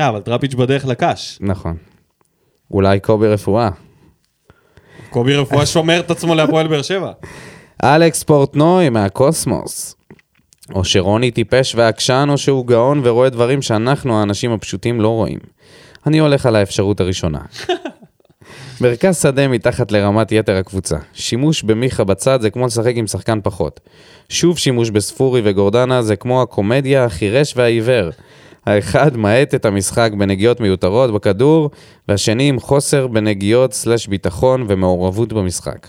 אה, 0.00 0.08
אבל 0.08 0.20
טראפיץ' 0.20 0.54
בדרך 0.54 0.86
לקש. 0.86 1.38
נכון. 1.40 1.76
אולי 2.70 3.00
קובי 3.00 3.28
רפואה. 3.28 3.68
קובי 5.10 5.36
רפואה 5.36 5.66
שומר 5.66 6.00
את 6.00 6.10
עצמו 6.10 6.34
להפועל 6.34 6.66
באר 6.68 6.82
שבע. 6.82 7.12
אלכס 7.84 8.22
פורטנוי 8.22 8.88
מהקוסמוס. 8.88 9.94
או 10.74 10.84
שרוני 10.84 11.30
טיפש 11.30 11.74
ועקשן, 11.74 12.28
או 12.30 12.38
שהוא 12.38 12.66
גאון 12.66 13.00
ורואה 13.04 13.30
דברים 13.30 13.62
שאנחנו, 13.62 14.20
האנשים 14.20 14.52
הפשוטים, 14.52 15.00
לא 15.00 15.08
רואים. 15.08 15.38
אני 16.06 16.18
הולך 16.18 16.46
על 16.46 16.56
האפשרות 16.56 17.00
הראשונה. 17.00 17.38
מרכז 18.80 19.22
שדה 19.22 19.48
מתחת 19.48 19.92
לרמת 19.92 20.32
יתר 20.32 20.56
הקבוצה. 20.56 20.96
שימוש 21.12 21.62
במיכה 21.62 22.04
בצד 22.04 22.40
זה 22.40 22.50
כמו 22.50 22.66
לשחק 22.66 22.92
עם 22.96 23.06
שחקן 23.06 23.38
פחות. 23.42 23.80
שוב 24.28 24.58
שימוש 24.58 24.90
בספורי 24.90 25.40
וגורדנה 25.44 26.02
זה 26.02 26.16
כמו 26.16 26.42
הקומדיה 26.42 27.04
החירש 27.04 27.54
והעיוור. 27.56 28.10
האחד 28.66 29.16
מאט 29.16 29.54
את 29.54 29.64
המשחק 29.64 30.10
בנגיעות 30.18 30.60
מיותרות 30.60 31.14
בכדור, 31.14 31.70
והשני 32.08 32.48
עם 32.48 32.60
חוסר 32.60 33.06
בנגיעות 33.06 33.72
סלש 33.72 34.06
ביטחון 34.06 34.64
ומעורבות 34.68 35.32
במשחק. 35.32 35.88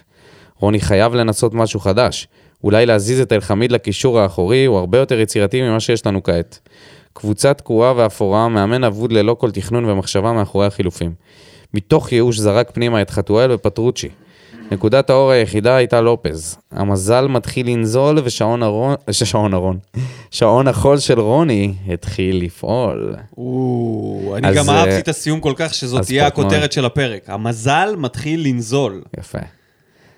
רוני 0.59 0.79
חייב 0.79 1.13
לנסות 1.15 1.53
משהו 1.53 1.79
חדש. 1.79 2.27
אולי 2.63 2.85
להזיז 2.85 3.19
את 3.19 3.33
אלחמיד 3.33 3.71
לקישור 3.71 4.19
האחורי 4.19 4.65
הוא 4.65 4.77
הרבה 4.77 4.97
יותר 4.97 5.19
יצירתי 5.19 5.61
ממה 5.61 5.79
שיש 5.79 6.05
לנו 6.05 6.23
כעת. 6.23 6.59
קבוצה 7.13 7.53
תקועה 7.53 7.93
ואפורה, 7.97 8.49
מאמן 8.49 8.83
אבוד 8.83 9.11
ללא 9.11 9.33
כל 9.33 9.51
תכנון 9.51 9.85
ומחשבה 9.85 10.33
מאחורי 10.33 10.65
החילופים. 10.65 11.13
מתוך 11.73 12.11
ייאוש 12.11 12.37
זרק 12.37 12.71
פנימה 12.71 13.01
את 13.01 13.09
חתואל 13.09 13.51
ופטרוצ'י. 13.51 14.09
נקודת 14.71 15.09
האור 15.09 15.31
היחידה 15.31 15.75
הייתה 15.75 16.01
לופז. 16.01 16.57
המזל 16.71 17.27
מתחיל 17.27 17.67
לנזול 17.67 18.19
ושעון 18.23 18.63
ארון, 18.63 18.95
שעון 19.11 19.53
ארון, 19.53 19.77
שעון 20.31 20.67
החול 20.67 20.97
של 20.97 21.19
רוני 21.19 21.73
התחיל 21.93 22.43
לפעול. 22.43 23.15
או, 23.37 24.33
אני 24.37 24.47
אז, 24.47 24.55
גם 24.55 24.69
אה, 24.69 24.75
אהבתי 24.75 24.99
את 24.99 25.07
הסיום 25.07 25.39
כל 25.39 25.53
כך 25.55 25.73
שזאת 25.73 26.05
תהיה. 26.05 26.27
הכותרת 26.27 26.71
של 26.71 26.85
הפרק. 26.85 27.29
המזל 27.29 27.95
מתחיל 27.97 28.47
לנזול. 28.47 29.01
יפה. 29.19 29.39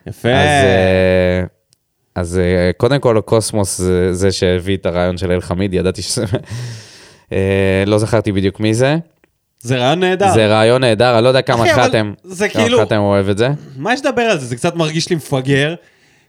יפה. 0.08 0.30
אז, 0.30 0.36
אה, 0.36 1.44
אז 2.16 2.40
אה, 2.40 2.72
קודם 2.78 3.00
כל 3.00 3.22
קוסמוס 3.26 3.78
זה, 3.78 4.14
זה 4.14 4.32
שהביא 4.32 4.78
את 4.78 4.86
הרעיון 4.86 5.18
של 5.18 5.32
אלחמיד, 5.32 5.74
ידעתי 5.74 6.02
שזה... 6.02 6.26
אה, 7.32 7.84
לא 7.86 7.98
זכרתי 7.98 8.32
בדיוק 8.32 8.60
מי 8.60 8.74
זה. 8.74 8.98
זה 9.60 9.78
רעיון 9.78 10.00
נהדר. 10.00 10.32
זה 10.34 10.48
רעיון 10.48 10.82
נהדר, 10.82 11.16
אני 11.16 11.24
לא 11.24 11.28
יודע 11.28 11.42
כמה 11.42 11.74
חתם, 11.76 12.14
זה 12.24 12.50
כמה 12.50 12.64
כאילו- 12.64 12.82
חתם 12.82 12.98
אוהב 12.98 13.30
את 13.30 13.38
זה. 13.38 13.50
מה 13.78 13.94
יש 13.94 14.00
לדבר 14.06 14.22
על 14.22 14.40
זה? 14.40 14.46
זה 14.46 14.56
קצת 14.56 14.76
מרגיש 14.76 15.10
לי 15.10 15.16
מפגר, 15.16 15.76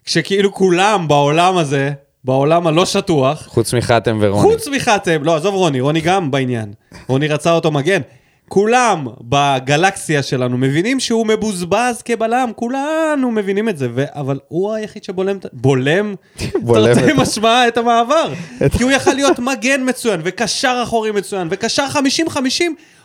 כשכאילו 0.04 0.54
כולם 0.54 1.08
בעולם 1.08 1.56
הזה, 1.56 1.90
בעולם 2.24 2.66
הלא 2.66 2.86
שטוח, 2.86 3.46
חוץ 3.46 3.74
מחתם 3.74 4.18
ורוני. 4.20 4.42
חוץ 4.42 4.68
מחתם, 4.68 5.24
לא, 5.24 5.36
עזוב 5.36 5.54
רוני, 5.54 5.80
רוני 5.80 6.00
גם 6.00 6.30
בעניין. 6.30 6.72
רוני 7.06 7.28
רצה 7.28 7.52
אותו 7.52 7.70
מגן. 7.70 8.00
כולם 8.48 9.06
בגלקסיה 9.20 10.22
שלנו 10.22 10.58
מבינים 10.58 11.00
שהוא 11.00 11.26
מבוזבז 11.26 12.02
כבלם, 12.04 12.50
כולנו 12.56 13.30
מבינים 13.30 13.68
את 13.68 13.78
זה, 13.78 13.88
ו... 13.94 14.04
אבל 14.08 14.38
הוא 14.48 14.72
היחיד 14.72 15.04
שבולם, 15.04 15.36
בולם, 15.52 16.14
תרתי 16.74 17.10
את- 17.12 17.16
משמע 17.16 17.68
את 17.68 17.76
המעבר. 17.76 18.32
כי 18.76 18.82
הוא 18.82 18.90
יכל 18.90 19.12
להיות 19.12 19.38
מגן 19.38 19.88
מצוין, 19.88 20.20
וקשר 20.24 20.80
אחורי 20.82 21.10
מצוין, 21.10 21.48
וקשר 21.50 21.86
50-50 22.28 22.36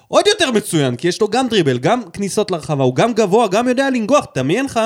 עוד 0.08 0.28
יותר 0.28 0.52
מצוין, 0.52 0.96
כי 0.96 1.08
יש 1.08 1.22
לו 1.22 1.28
גם 1.28 1.48
דריבל, 1.48 1.78
גם 1.78 2.02
כניסות 2.14 2.52
לרחבה, 2.52 2.84
הוא 2.84 2.96
גם 2.96 3.14
גבוה, 3.14 3.48
גם 3.48 3.68
יודע 3.68 3.90
לנגוח. 3.90 4.26
דמיין 4.36 4.66
לך 4.66 4.80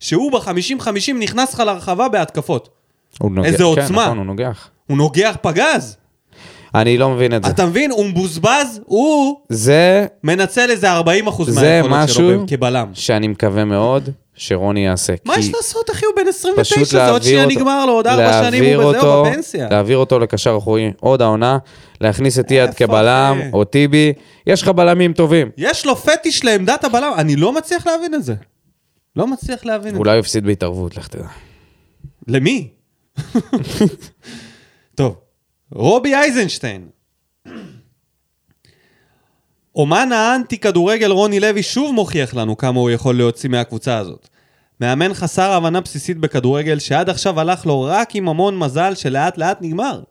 שהוא 0.00 0.32
ב-50-50 0.32 0.88
נכנס 1.18 1.54
לך 1.54 1.60
לרחבה 1.60 2.08
בהתקפות. 2.08 2.68
איזה 3.44 3.56
כן, 3.58 3.62
עוצמה. 3.64 4.04
נכון, 4.04 4.18
הוא 4.18 4.26
נוגח. 4.26 4.68
הוא 4.86 4.96
נוגח 4.96 5.36
פגז. 5.42 5.96
אני 6.80 6.98
לא 6.98 7.10
מבין 7.10 7.34
את 7.36 7.44
זה. 7.44 7.50
אתה 7.50 7.66
מבין? 7.66 7.90
הוא 7.90 8.06
מבוזבז, 8.06 8.80
הוא 8.84 9.40
זה 9.48 10.06
מנצל 10.24 10.70
איזה 10.70 10.92
40 10.92 11.26
אחוז 11.26 11.48
זה 11.50 11.60
מהיכולות 11.82 12.08
שלו 12.08 12.24
משהו 12.28 12.44
ב- 12.46 12.50
כבלם. 12.50 12.88
שאני 12.92 13.28
מקווה 13.28 13.64
מאוד 13.64 14.08
שרוני 14.34 14.84
יעשה. 14.86 15.14
מה 15.24 15.38
יש 15.38 15.54
לעשות, 15.54 15.90
אחי? 15.90 16.06
הוא 16.06 16.14
בן 16.16 16.28
29, 16.28 16.74
פשוט 16.74 16.88
זה 16.88 16.98
עוד 16.98 17.08
להעביר 17.10 17.22
שנייה 17.28 17.44
אותו, 17.44 17.54
נגמר 17.56 17.86
לו, 17.86 17.92
עוד 17.92 18.06
4 18.06 18.32
שנים 18.32 18.62
להעביר 18.62 18.82
הוא 18.82 18.90
וזהו, 18.90 19.02
אותו- 19.08 19.30
בפנסיה. 19.30 19.68
להעביר 19.70 19.96
אותו 19.98 20.18
לקשר 20.18 20.54
אחורי 20.58 20.92
עוד 21.00 21.22
העונה, 21.22 21.58
להכניס 22.00 22.38
את 22.38 22.50
יד 22.50 22.68
איפה, 22.68 22.72
כבלם? 22.86 23.40
או 23.52 23.64
טיבי, 23.64 24.12
יש 24.46 24.62
לך 24.62 24.68
בלמים 24.68 25.12
טובים. 25.12 25.50
יש 25.56 25.86
לו 25.86 25.96
פטיש 25.96 26.44
לעמדת 26.44 26.84
הבלם, 26.84 27.12
אני 27.16 27.36
לא 27.36 27.52
מצליח 27.52 27.86
להבין 27.86 28.14
את 28.14 28.24
זה. 28.24 28.34
לא 29.16 29.26
מצליח 29.26 29.64
להבין 29.66 29.88
את 29.88 29.94
זה. 29.94 29.98
אולי 29.98 30.10
הוא 30.12 30.20
הפסיד 30.20 30.46
בהתערבות, 30.46 30.96
לך 30.96 31.08
תדע. 31.08 31.24
למי? 32.28 32.68
טוב, 34.94 35.14
רובי 35.72 36.14
אייזנשטיין. 36.14 36.88
אומן 39.74 40.12
האנטי 40.12 40.58
כדורגל 40.58 41.10
רוני 41.10 41.40
לוי 41.40 41.62
שוב 41.62 41.94
מוכיח 41.94 42.34
לנו 42.34 42.56
כמה 42.56 42.80
הוא 42.80 42.90
יכול 42.90 43.18
להוציא 43.18 43.50
מהקבוצה 43.50 43.98
הזאת. 43.98 44.28
מאמן 44.80 45.14
חסר 45.14 45.52
הבנה 45.52 45.80
בסיסית 45.80 46.18
בכדורגל 46.18 46.78
שעד 46.78 47.10
עכשיו 47.10 47.40
הלך 47.40 47.66
לו 47.66 47.82
רק 47.82 48.14
עם 48.14 48.28
המון 48.28 48.58
מזל 48.58 48.94
שלאט 48.94 49.38
לאט 49.38 49.62
נגמר. 49.62 50.02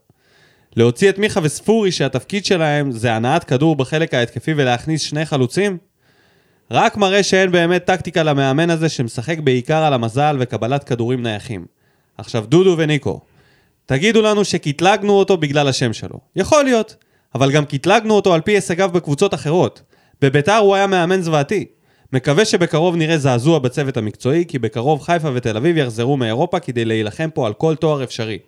להוציא 0.76 1.10
את 1.10 1.18
מיכה 1.18 1.40
וספורי 1.44 1.92
שהתפקיד 1.92 2.46
שלהם 2.46 2.92
זה 2.92 3.14
הנעת 3.14 3.44
כדור 3.44 3.76
בחלק 3.76 4.14
ההתקפי 4.14 4.54
ולהכניס 4.58 5.02
שני 5.02 5.26
חלוצים? 5.26 5.78
רק 6.72 6.98
מראה 6.98 7.24
שאין 7.24 7.52
באמת 7.52 7.86
טקטיקה 7.86 8.24
למאמן 8.24 8.70
הזה 8.70 8.90
שמשחק 8.90 9.40
בעיקר 9.40 9.84
על 9.84 9.94
המזל 9.94 10.38
וקבלת 10.40 10.84
כדורים 10.84 11.24
נייחים. 11.24 11.66
עכשיו 12.18 12.46
דודו 12.48 12.76
וניקו, 12.78 13.22
תגידו 13.86 14.22
לנו 14.22 14.46
שקטלגנו 14.46 15.14
אותו 15.14 15.38
בגלל 15.38 15.68
השם 15.68 15.94
שלו. 15.94 16.20
יכול 16.36 16.64
להיות, 16.64 16.96
אבל 17.36 17.52
גם 17.52 17.66
קטלגנו 17.66 18.14
אותו 18.14 18.34
על 18.34 18.42
פי 18.42 18.52
הישגיו 18.52 18.90
בקבוצות 18.94 19.34
אחרות. 19.34 19.82
בביתר 20.22 20.56
הוא 20.58 20.76
היה 20.76 20.88
מאמן 20.88 21.22
זוועתי. 21.22 21.66
מקווה 22.14 22.46
שבקרוב 22.46 22.96
נראה 22.96 23.18
זעזוע 23.18 23.60
בצוות 23.60 23.98
המקצועי, 23.98 24.46
כי 24.48 24.60
בקרוב 24.60 25.02
חיפה 25.02 25.30
ותל 25.34 25.58
אביב 25.58 25.78
יחזרו 25.78 26.18
מאירופה 26.18 26.60
כדי 26.60 26.86
להילחם 26.86 27.30
פה 27.34 27.48
על 27.48 27.54
כל 27.54 27.76
תואר 27.76 28.04
אפשרי. 28.04 28.40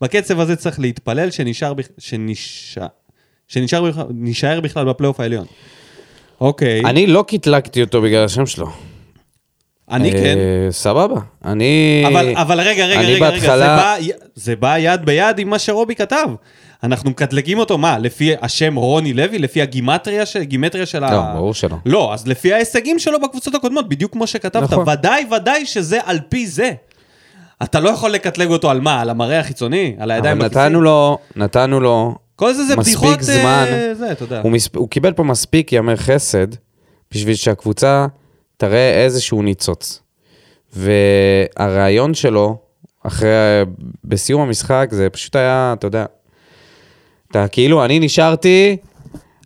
בקצב 0.00 0.40
הזה 0.40 0.56
צריך 0.56 0.80
להתפלל 0.80 1.30
שנשאר, 1.30 1.74
בכ... 1.74 1.86
שנשאר, 1.98 2.86
שנשאר 3.48 3.82
בכ... 3.82 3.98
נשאר 4.14 4.60
בכלל 4.60 4.84
בפלייאוף 4.84 5.20
העליון. 5.20 5.46
אוקיי. 6.40 6.80
אני 6.80 7.06
לא 7.06 7.24
קטלגתי 7.28 7.82
אותו 7.82 8.02
בגלל 8.02 8.24
השם 8.24 8.46
שלו. 8.46 8.66
אני 9.90 10.12
כן. 10.12 10.38
אה, 10.38 10.72
סבבה. 10.72 11.20
אני... 11.44 12.04
אבל, 12.06 12.32
אבל 12.36 12.60
רגע, 12.60 12.86
רגע, 12.86 13.00
רגע, 13.00 13.08
רגע, 13.08 13.30
בהתחלה- 13.30 13.58
זה 13.58 13.64
בא, 13.66 13.96
זה 14.34 14.56
בא 14.56 14.78
יד 14.78 15.04
ביד 15.04 15.38
עם 15.38 15.48
מה 15.48 15.58
שרובי 15.58 15.94
כתב. 15.94 16.26
אנחנו 16.82 17.10
מקטלגים 17.10 17.58
אותו, 17.58 17.78
מה, 17.78 17.98
לפי 17.98 18.32
השם 18.42 18.74
רוני 18.76 19.12
לוי? 19.12 19.38
לפי 19.38 19.62
הגימטריה 19.62 20.26
של, 20.26 20.42
גימטריה 20.42 20.86
של 20.86 21.04
ה... 21.04 21.10
לא, 21.12 21.22
ברור 21.34 21.54
שלא. 21.54 21.76
לא, 21.86 22.14
אז 22.14 22.26
לפי 22.26 22.52
ההישגים 22.54 22.98
שלו 22.98 23.20
בקבוצות 23.20 23.54
הקודמות, 23.54 23.88
בדיוק 23.88 24.12
כמו 24.12 24.26
שכתבת, 24.26 24.62
נכון. 24.62 24.88
ודאי, 24.88 25.24
ודאי 25.36 25.66
שזה 25.66 25.98
על 26.04 26.18
פי 26.28 26.46
זה. 26.46 26.72
אתה 27.62 27.80
לא 27.80 27.90
יכול 27.90 28.10
לקטלג 28.10 28.48
אותו 28.50 28.70
על 28.70 28.80
מה? 28.80 29.00
על 29.00 29.10
המראה 29.10 29.40
החיצוני? 29.40 29.96
על 29.98 30.10
הידיים 30.10 30.36
אבל 30.38 30.46
בכיסים? 30.48 30.62
נתנו 30.62 30.82
לו, 30.82 31.18
נתנו 31.36 31.80
לו, 31.80 32.14
כל 32.36 32.54
זה 32.54 32.64
זה 32.64 32.76
מספיק 32.76 32.96
בדיחות... 32.98 33.18
אה, 33.18 33.22
זמן. 33.24 33.64
זה, 33.92 34.12
אתה 34.12 34.22
יודע. 34.24 34.40
הוא, 34.40 34.52
מספ... 34.52 34.76
הוא 34.76 34.88
קיבל 34.88 35.12
פה 35.12 35.22
מספיק 35.22 35.72
ימי 35.72 35.96
חסד 35.96 36.46
בשביל 37.14 37.34
שהקבוצה 37.34 38.06
תראה 38.60 39.04
איזשהו 39.04 39.42
ניצוץ. 39.42 40.02
והרעיון 40.72 42.14
שלו, 42.14 42.56
אחרי, 43.02 43.28
בסיום 44.04 44.42
המשחק, 44.42 44.88
זה 44.90 45.10
פשוט 45.10 45.36
היה, 45.36 45.74
אתה 45.78 45.86
יודע, 45.86 46.04
אתה 47.30 47.48
כאילו, 47.48 47.84
אני 47.84 47.98
נשארתי, 47.98 48.76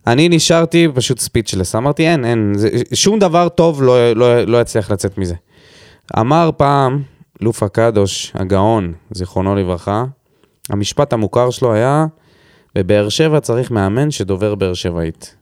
אני 0.07 0.29
נשארתי 0.29 0.87
פשוט 0.95 1.19
ספיצ'לס. 1.19 1.75
אמרתי, 1.75 2.07
אין, 2.07 2.25
אין, 2.25 2.53
זה, 2.55 2.69
שום 2.93 3.19
דבר 3.19 3.49
טוב 3.49 3.83
לא, 3.83 4.11
לא, 4.13 4.41
לא 4.43 4.61
יצליח 4.61 4.91
לצאת 4.91 5.17
מזה. 5.17 5.35
אמר 6.19 6.49
פעם, 6.57 7.01
לופה 7.41 7.67
קדוש, 7.67 8.31
הגאון, 8.35 8.93
זיכרונו 9.11 9.55
לברכה, 9.55 10.05
המשפט 10.69 11.13
המוכר 11.13 11.49
שלו 11.49 11.73
היה, 11.73 12.05
בבאר 12.75 13.09
שבע 13.09 13.39
צריך 13.39 13.71
מאמן 13.71 14.11
שדובר 14.11 14.55
באר 14.55 14.73
שבעית. 14.73 15.35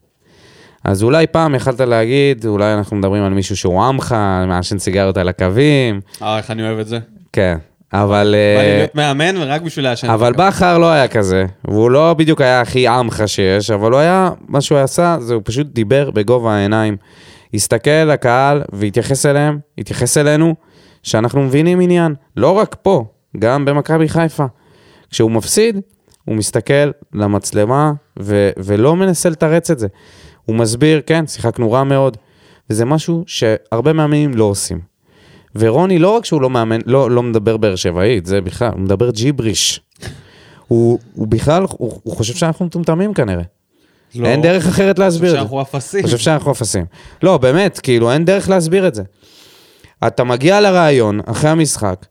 אז 0.83 1.03
אולי 1.03 1.27
פעם 1.27 1.55
יכלת 1.55 1.79
להגיד, 1.79 2.45
אולי 2.45 2.73
אנחנו 2.73 2.97
מדברים 2.97 3.23
על 3.23 3.33
מישהו 3.33 3.57
שהוא 3.57 3.83
עמך, 3.83 4.15
מעשן 4.47 4.79
סיגריות 4.79 5.17
על 5.17 5.29
הקווים, 5.29 6.01
אה, 6.21 6.37
איך 6.37 6.51
אני 6.51 6.63
אוהב 6.63 6.79
את 6.79 6.87
זה. 6.87 6.99
כן, 7.33 7.57
אבל... 7.93 8.35
בא 8.55 8.61
לי 8.61 8.69
אה, 8.69 8.77
להיות 8.77 8.95
מאמן 8.95 9.37
ורק 9.37 9.61
בשביל 9.61 9.85
לעשן. 9.85 10.09
אבל 10.09 10.33
בכר 10.33 10.77
לא 10.77 10.91
היה 10.91 11.07
כזה, 11.07 11.45
והוא 11.65 11.91
לא 11.91 12.13
בדיוק 12.13 12.41
היה 12.41 12.61
הכי 12.61 12.87
עמך 12.87 13.23
שיש, 13.25 13.71
אבל 13.71 13.91
הוא 13.91 13.99
היה, 13.99 14.29
מה 14.47 14.61
שהוא 14.61 14.77
עשה, 14.77 15.17
זה 15.19 15.33
הוא 15.33 15.41
פשוט 15.45 15.67
דיבר 15.67 16.11
בגובה 16.11 16.55
העיניים. 16.55 16.97
הסתכל 17.53 17.91
לקהל 17.91 18.61
והתייחס 18.71 19.25
אליהם, 19.25 19.59
התייחס 19.77 20.17
אלינו, 20.17 20.55
שאנחנו 21.03 21.43
מבינים 21.43 21.81
עניין, 21.81 22.15
לא 22.37 22.51
רק 22.51 22.75
פה, 22.81 23.05
גם 23.39 23.65
במכבי 23.65 24.09
חיפה. 24.09 24.45
כשהוא 25.11 25.31
מפסיד, 25.31 25.79
הוא 26.25 26.35
מסתכל 26.35 26.91
למצלמה 27.13 27.91
ו- 28.19 28.49
ולא 28.57 28.95
מנסה 28.95 29.29
לתרץ 29.29 29.71
את 29.71 29.79
זה. 29.79 29.87
הוא 30.45 30.55
מסביר, 30.55 31.01
כן, 31.05 31.27
שיחקנו 31.27 31.71
רע 31.71 31.83
מאוד, 31.83 32.17
וזה 32.69 32.85
משהו 32.85 33.23
שהרבה 33.27 33.93
מאמנים 33.93 34.33
לא 34.33 34.43
עושים. 34.43 34.79
ורוני, 35.55 35.99
לא 35.99 36.09
רק 36.09 36.25
שהוא 36.25 36.41
לא 36.41 36.49
מאמן, 36.49 36.79
לא, 36.85 37.11
לא 37.11 37.23
מדבר 37.23 37.57
באר 37.57 37.75
שבעית, 37.75 38.25
זה 38.25 38.41
בכלל, 38.41 38.71
הוא 38.71 38.79
מדבר 38.79 39.09
ג'יבריש. 39.11 39.81
הוא, 40.67 40.99
הוא 41.13 41.27
בכלל, 41.27 41.65
הוא, 41.69 41.99
הוא 42.03 42.15
חושב 42.15 42.33
שאנחנו 42.33 42.65
מטומטמים 42.65 43.13
כנראה. 43.13 43.43
לא. 44.15 44.27
אין 44.27 44.41
דרך 44.41 44.67
אחרת 44.67 44.99
להסביר 44.99 45.29
את 45.29 45.33
זה. 45.33 45.37
שאנחנו 45.39 45.61
אפסים. 45.61 46.03
חושב 46.03 46.17
שאנחנו 46.17 46.51
אפסים. 46.51 46.85
לא, 47.23 47.37
באמת, 47.37 47.79
כאילו, 47.79 48.11
אין 48.11 48.25
דרך 48.25 48.49
להסביר 48.49 48.87
את 48.87 48.95
זה. 48.95 49.03
אתה 50.07 50.23
מגיע 50.23 50.61
לראיון 50.61 51.19
אחרי 51.25 51.49
המשחק, 51.49 52.05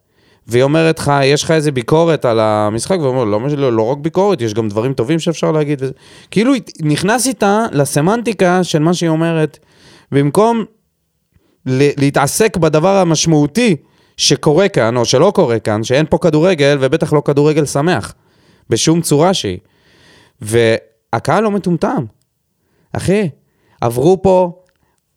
והיא 0.47 0.63
אומרת 0.63 0.99
לך, 0.99 1.13
יש 1.25 1.43
לך 1.45 1.51
איזה 1.51 1.73
ביקורת 1.73 2.25
על 2.25 2.41
המשחק, 2.41 2.99
והוא 2.99 3.09
אומר, 3.09 3.25
לא, 3.25 3.41
לא, 3.57 3.73
לא 3.73 3.83
רק 3.83 3.99
ביקורת, 3.99 4.41
יש 4.41 4.55
גם 4.55 4.69
דברים 4.69 4.95
טובים 4.95 5.19
שאפשר 5.19 5.53
להגיד. 5.53 5.83
וזה. 5.83 5.93
כאילו, 6.31 6.53
נכנס 6.83 7.27
איתה 7.27 7.65
לסמנטיקה 7.73 8.65
של 8.65 8.79
מה 8.79 8.95
שהיא 8.95 9.11
אומרת, 9.11 9.59
במקום 10.13 10.65
להתעסק 11.67 12.57
בדבר 12.57 12.97
המשמעותי 12.97 13.77
שקורה 14.17 14.69
כאן, 14.69 14.97
או 14.97 15.05
שלא 15.05 15.33
קורה 15.35 15.59
כאן, 15.59 15.85
שאין 15.85 16.07
פה 16.11 16.19
כדורגל, 16.19 16.79
ובטח 16.81 17.13
לא 17.13 17.23
כדורגל 17.25 17.65
שמח, 17.65 18.15
בשום 18.71 19.01
צורה 19.01 19.35
שהיא. 19.35 19.59
והקהל 20.41 21.45
לא 21.45 21.51
מטומטם. 21.51 22.05
אחי, 22.93 23.29
עברו 23.81 24.23
פה, 24.23 24.62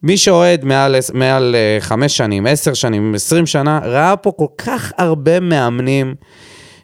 מי 0.03 0.17
שאוהד 0.17 0.65
מעל, 0.65 0.95
מעל 1.13 1.55
אה, 1.55 1.77
חמש 1.79 2.17
שנים, 2.17 2.45
עשר 2.45 2.73
שנים, 2.73 3.15
עשרים 3.15 3.45
שנה, 3.45 3.79
ראה 3.83 4.15
פה 4.15 4.31
כל 4.37 4.45
כך 4.57 4.91
הרבה 4.97 5.39
מאמנים 5.39 6.15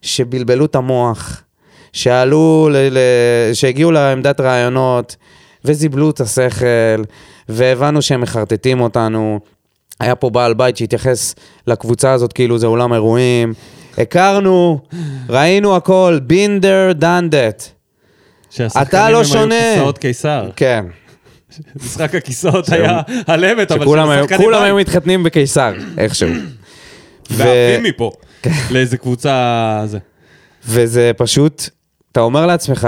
שבלבלו 0.01 0.65
את 0.65 0.75
המוח, 0.75 1.43
שעלו, 1.93 2.69
ל, 2.71 2.75
ל, 2.77 2.99
שהגיעו 3.53 3.91
לעמדת 3.91 4.39
רעיונות 4.39 5.15
וזיבלו 5.65 6.09
את 6.09 6.21
השכל, 6.21 7.03
והבנו 7.49 8.01
שהם 8.01 8.21
מחרטטים 8.21 8.81
אותנו. 8.81 9.39
היה 9.99 10.15
פה 10.15 10.29
בעל 10.29 10.53
בית 10.53 10.77
שהתייחס 10.77 11.35
לקבוצה 11.67 12.11
הזאת 12.11 12.33
כאילו 12.33 12.57
זה 12.57 12.67
אולם 12.67 12.93
אירועים. 12.93 13.53
הכרנו, 13.97 14.79
ראינו 15.29 15.75
הכל, 15.75 16.19
that. 17.29 17.63
שהשחקנים 18.49 18.87
אתה 18.87 19.09
לא 19.09 19.17
הם 19.17 19.23
היו 19.23 19.25
שונה. 19.25 19.55
כיסאות 19.73 19.97
קיסר. 19.97 20.49
כן. 20.55 20.85
משחק 21.75 22.15
הכיסאות 22.15 22.69
היה 22.69 23.01
על 23.27 23.45
אמת, 23.45 23.71
אבל 23.71 23.85
שכולם 24.29 24.61
היו, 24.61 24.75
מתחתנים 24.75 25.23
בקיסר, 25.23 25.73
איכשהו. 25.97 26.29
ועפים 27.29 27.83
מפה. 27.83 28.11
לאיזה 28.71 28.97
קבוצה... 28.97 29.83
זה. 29.85 29.97
וזה 30.65 31.11
פשוט, 31.17 31.69
אתה 32.11 32.19
אומר 32.19 32.45
לעצמך, 32.45 32.87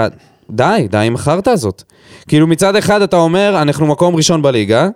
די, 0.50 0.86
די 0.90 0.98
עם 0.98 1.14
החרטא 1.14 1.50
הזאת. 1.50 1.82
כאילו 2.28 2.46
מצד 2.46 2.76
אחד 2.76 3.02
אתה 3.02 3.16
אומר, 3.16 3.62
אנחנו 3.62 3.86
מקום 3.86 4.16
ראשון 4.16 4.42
בליגה, 4.42 4.88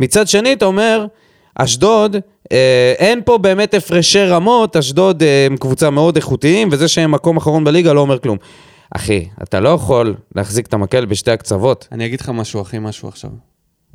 מצד 0.00 0.28
שני 0.28 0.52
אתה 0.52 0.64
אומר, 0.64 1.06
אשדוד, 1.54 2.16
אה, 2.52 2.94
אין 2.98 3.20
פה 3.24 3.38
באמת 3.38 3.74
הפרשי 3.74 4.24
רמות, 4.24 4.76
אשדוד 4.76 5.22
אה, 5.22 5.46
הם 5.46 5.56
קבוצה 5.56 5.90
מאוד 5.90 6.16
איכותיים, 6.16 6.68
וזה 6.72 6.88
שהם 6.88 7.12
מקום 7.12 7.36
אחרון 7.36 7.64
בליגה 7.64 7.92
לא 7.92 8.00
אומר 8.00 8.18
כלום. 8.18 8.38
אחי, 8.96 9.28
אתה 9.42 9.60
לא 9.60 9.68
יכול 9.68 10.16
להחזיק 10.34 10.66
את 10.66 10.74
המקל 10.74 11.04
בשתי 11.04 11.30
הקצוות. 11.30 11.88
אני 11.92 12.06
אגיד 12.06 12.20
לך 12.20 12.28
משהו, 12.28 12.62
אחי, 12.62 12.78
משהו 12.78 13.08
עכשיו. 13.08 13.30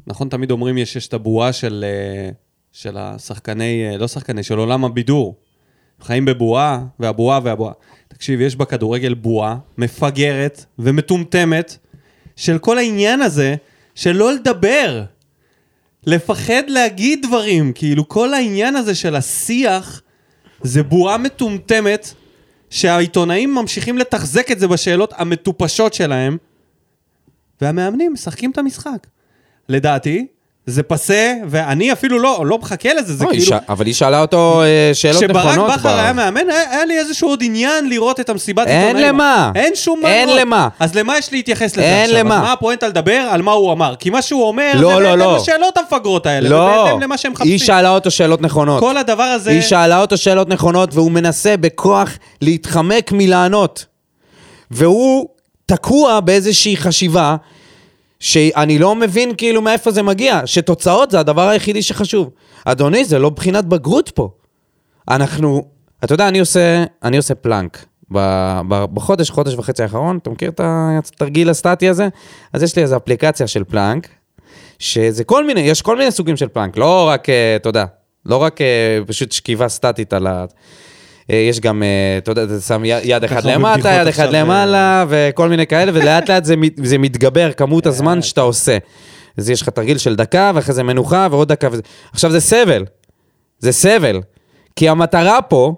נכון, 0.07 0.29
תמיד 0.29 0.51
אומרים 0.51 0.77
יש, 0.77 0.95
יש 0.95 1.07
את 1.07 1.13
הבועה 1.13 1.53
של, 1.53 1.85
אה, 1.87 2.29
של 2.71 2.97
השחקני, 2.97 3.89
אה, 3.91 3.97
לא 3.97 4.07
שחקני, 4.07 4.43
של 4.43 4.57
עולם 4.57 4.85
הבידור. 4.85 5.35
חיים 6.01 6.25
בבועה, 6.25 6.79
והבועה 6.99 7.39
והבועה. 7.43 7.73
תקשיב, 8.07 8.41
יש 8.41 8.55
בכדורגל 8.55 9.13
בועה 9.13 9.57
מפגרת 9.77 10.65
ומטומטמת 10.79 11.77
של 12.35 12.57
כל 12.57 12.77
העניין 12.77 13.21
הזה 13.21 13.55
של 13.95 14.11
לא 14.11 14.33
לדבר. 14.33 15.03
לפחד 16.05 16.63
להגיד 16.67 17.25
דברים, 17.27 17.73
כאילו 17.73 18.09
כל 18.09 18.33
העניין 18.33 18.75
הזה 18.75 18.95
של 18.95 19.15
השיח 19.15 20.01
זה 20.61 20.83
בועה 20.83 21.17
מטומטמת 21.17 22.13
שהעיתונאים 22.69 23.55
ממשיכים 23.55 23.97
לתחזק 23.97 24.51
את 24.51 24.59
זה 24.59 24.67
בשאלות 24.67 25.13
המטופשות 25.17 25.93
שלהם 25.93 26.37
והמאמנים 27.61 28.13
משחקים 28.13 28.51
את 28.51 28.57
המשחק. 28.57 29.07
לדעתי, 29.69 30.27
זה 30.69 30.83
פסה, 30.83 31.33
ואני 31.49 31.91
אפילו 31.91 32.19
לא, 32.19 32.43
לא 32.45 32.57
מחכה 32.57 32.93
לזה, 32.93 33.13
זה 33.15 33.23
לא, 33.25 33.31
היא 33.31 33.39
כאילו... 33.45 33.57
ש- 33.57 33.61
אבל 33.69 33.85
היא 33.85 33.93
שאלה 33.93 34.21
אותו 34.21 34.61
אה, 34.63 34.91
שאלות 34.93 35.23
נכונות. 35.23 35.47
כשברק 35.49 35.79
בכר 35.79 35.89
ב- 35.89 35.99
היה 35.99 36.13
מאמן, 36.13 36.49
היה, 36.49 36.71
היה 36.71 36.85
לי 36.85 36.99
איזשהו 36.99 37.29
עוד 37.29 37.39
עניין 37.43 37.89
לראות 37.89 38.19
את 38.19 38.29
המסיבת 38.29 38.67
אין 38.67 38.81
עיתונאים. 38.85 39.07
למה. 39.07 39.51
אין 39.55 39.75
שום 39.75 39.99
מה 40.03 40.09
אין. 40.09 40.29
למה. 40.29 40.67
אז 40.79 40.95
למה 40.95 41.17
יש 41.17 41.33
להתייחס 41.33 41.71
לזה 41.77 41.85
אין 41.85 42.03
עכשיו? 42.09 42.17
למה. 42.19 42.35
אז 42.35 42.41
מה 42.41 42.53
הפואנטה 42.53 42.87
לדבר 42.87 43.27
על 43.31 43.41
מה 43.41 43.51
הוא 43.51 43.71
אמר? 43.71 43.95
כי 43.95 44.09
מה 44.09 44.21
שהוא 44.21 44.43
אומר, 44.47 44.71
לא, 44.75 44.89
זה 44.93 44.99
לא, 44.99 45.09
בהתאם 45.09 45.19
לא. 45.19 45.37
לשאלות 45.37 45.77
המפגרות 45.77 46.25
האלה, 46.25 46.49
לא, 46.49 46.55
ובהתאם 46.55 47.01
למה 47.01 47.17
שהם 47.17 47.31
מחפשים. 47.31 47.51
היא 47.51 47.59
שאלה 47.59 47.89
אותו 47.89 48.11
שאלות 48.11 48.41
נכונות. 48.41 48.79
כל 48.79 48.97
הדבר 48.97 49.23
הזה... 49.23 49.49
היא 49.51 49.61
שאלה 49.61 50.01
אותו 50.01 50.17
שאלות 50.17 50.49
נכונות, 50.49 50.89
והוא 50.93 51.11
מנסה 51.11 51.57
בכוח 51.57 52.09
להתחמק 52.41 53.11
מלענות. 53.11 53.85
והוא 54.71 55.27
תקוע 55.65 56.19
באיזושהי 56.19 56.77
חשיבה, 56.77 57.35
שאני 58.19 58.79
לא 58.79 58.95
מבין 58.95 59.35
כאילו 59.35 59.61
מאיפה 59.61 59.91
זה 59.91 60.03
מגיע, 60.03 60.41
שתוצאות 60.45 61.11
זה 61.11 61.19
הדבר 61.19 61.47
היחידי 61.47 61.81
שחשוב. 61.81 62.29
אדוני, 62.65 63.05
זה 63.05 63.19
לא 63.19 63.29
בחינת 63.29 63.65
בגרות 63.65 64.09
פה. 64.09 64.29
אנחנו, 65.09 65.65
אתה 66.03 66.13
יודע, 66.13 66.27
אני 66.27 66.39
עושה, 66.39 66.83
אני 67.03 67.17
עושה 67.17 67.35
פלנק. 67.35 67.85
בחודש, 68.93 69.29
חודש 69.29 69.55
וחצי 69.55 69.83
האחרון, 69.83 70.17
אתה 70.17 70.29
מכיר 70.29 70.49
את 70.49 70.61
התרגיל 70.63 71.49
הסטטי 71.49 71.89
הזה? 71.89 72.07
אז 72.53 72.63
יש 72.63 72.75
לי 72.75 72.81
איזו 72.81 72.97
אפליקציה 72.97 73.47
של 73.47 73.63
פלנק, 73.63 74.07
שזה 74.79 75.23
כל 75.23 75.45
מיני, 75.45 75.61
יש 75.61 75.81
כל 75.81 75.97
מיני 75.97 76.11
סוגים 76.11 76.37
של 76.37 76.47
פלנק, 76.47 76.77
לא 76.77 77.07
רק, 77.07 77.29
אה, 77.29 77.55
אתה 77.55 77.69
יודע, 77.69 77.85
לא 78.25 78.37
רק 78.37 78.61
אה, 78.61 78.99
פשוט 79.07 79.31
שכיבה 79.31 79.69
סטטית 79.69 80.13
על 80.13 80.27
ה... 80.27 80.45
אה, 81.31 81.35
יש 81.35 81.59
גם, 81.59 81.83
אה, 81.83 81.87
אתה 82.17 82.31
יודע, 82.31 82.43
אתה 82.43 82.59
שם 82.59 82.81
יד- 82.85 83.23
אחד 83.23 83.43
למטה, 83.45 83.79
יד 83.79 83.85
אחד 83.85 84.07
עכשיו, 84.07 84.25
אה. 84.25 84.31
למעלה, 84.41 85.05
וכל 85.09 85.49
מיני 85.49 85.67
כאלה, 85.67 85.91
ולאט 85.95 86.29
לאט 86.29 86.45
זה 86.45 86.55
מת- 86.55 86.79
זה 86.83 86.97
מתגבר, 86.97 87.51
כמות 87.51 87.85
הזמן 87.85 88.21
שאתה 88.21 88.41
עושה. 88.41 88.77
אז 89.37 89.49
יש 89.49 89.61
לך 89.61 89.69
תרגיל 89.69 89.97
של 89.97 90.15
דקה, 90.15 90.51
ואחרי 90.55 90.73
זה 90.73 90.83
מנוחה, 90.83 91.27
ועוד 91.31 91.47
דקה 91.47 91.67
וזה. 91.71 91.81
עכשיו 92.13 92.31
זה 92.31 92.39
סבל. 92.39 92.85
זה 93.59 93.71
סבל. 93.71 94.21
כי 94.75 94.89
המטרה 94.89 95.41
פה, 95.41 95.73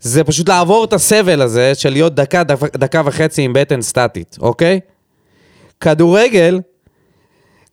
זה 0.00 0.24
פשוט 0.24 0.48
לעבור 0.48 0.84
את 0.84 0.92
הסבל 0.92 1.42
הזה 1.42 1.74
של 1.74 1.90
להיות 1.90 2.14
דקה, 2.14 2.42
דקה 2.76 3.02
וחצי 3.04 3.42
עם 3.42 3.52
בטן 3.52 3.82
סטטית, 3.82 4.36
אוקיי? 4.40 4.80
כדורגל, 5.80 6.60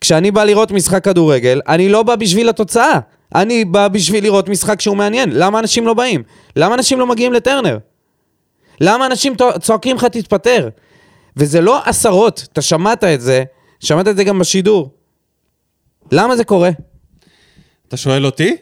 כשאני 0.03 0.31
בא 0.31 0.43
לראות 0.43 0.71
משחק 0.71 1.03
כדורגל, 1.03 1.61
אני 1.67 1.89
לא 1.89 2.03
בא 2.03 2.15
בשביל 2.15 2.49
התוצאה. 2.49 2.99
אני 3.35 3.65
בא 3.65 3.87
בשביל 3.87 4.23
לראות 4.23 4.49
משחק 4.49 4.81
שהוא 4.81 4.97
מעניין. 4.97 5.29
למה 5.33 5.59
אנשים 5.59 5.87
לא 5.87 5.93
באים? 5.93 6.23
למה 6.55 6.75
אנשים 6.75 6.99
לא 6.99 7.07
מגיעים 7.07 7.33
לטרנר? 7.33 7.77
למה 8.81 9.05
אנשים 9.05 9.35
צוע- 9.35 9.59
צועקים 9.59 9.95
לך 9.95 10.05
תתפטר? 10.05 10.69
וזה 11.37 11.61
לא 11.61 11.81
עשרות, 11.85 12.47
אתה 12.53 12.61
שמעת 12.61 13.03
את 13.03 13.21
זה, 13.21 13.43
שמעת 13.79 14.07
את 14.07 14.15
זה 14.17 14.23
גם 14.23 14.39
בשידור. 14.39 14.89
למה 16.11 16.35
זה 16.35 16.43
קורה? 16.43 16.69
אתה 17.87 17.97
שואל 17.97 18.25
אותי? 18.25 18.55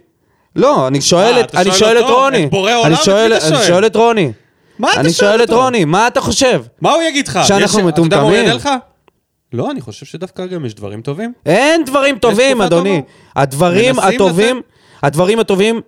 לא, 0.56 0.88
אני 0.88 1.02
שואל 1.02 1.34
אה, 1.34 1.40
את, 1.42 1.56
אני 1.56 1.64
שואל 1.64 1.74
שואל 1.76 1.98
את 1.98 2.04
אותו? 2.04 2.16
רוני. 2.20 2.46
את 2.46 2.50
בורא 2.52 2.74
עולם? 2.74 2.86
אני 2.86 2.96
את 2.96 3.04
שואל, 3.04 3.34
אני 3.34 3.42
שואל? 3.50 3.68
שואל 3.68 3.86
את 3.86 3.96
רוני. 3.96 4.32
מה 4.80 4.92
אתה 4.92 5.00
אני 5.00 5.14
שואל 5.14 5.30
שואל 5.30 5.44
את 5.44 5.50
אותו? 5.50 5.62
רוני, 5.62 5.86
מה 5.86 6.08
אתה 6.08 6.22
חושב? 6.22 6.62
מה 6.82 6.92
הוא 6.94 7.04
יגיד 7.04 7.28
לך? 7.28 7.40
שאנחנו 7.48 7.80
יש- 7.80 7.86
אתה 7.90 8.02
יודע 8.02 8.18
מה 8.18 8.22
הוא 8.22 8.30
מטומטמים? 8.32 8.46
יענה 8.48 8.54
לך? 8.54 8.70
לא, 9.54 9.72
אני 9.72 9.82
חושב 9.82 10.06
שדווקא 10.06 10.46
גם 10.46 10.66
יש 10.66 10.74
דברים 10.74 11.02
טובים. 11.02 11.34
אין 11.46 11.86
דברים 11.86 12.18
טובים, 12.18 12.62
אדוני. 12.62 13.02
הדברים 13.36 14.00
הטובים, 14.00 14.62
הדברים 15.04 15.40
הטובים? 15.40 15.82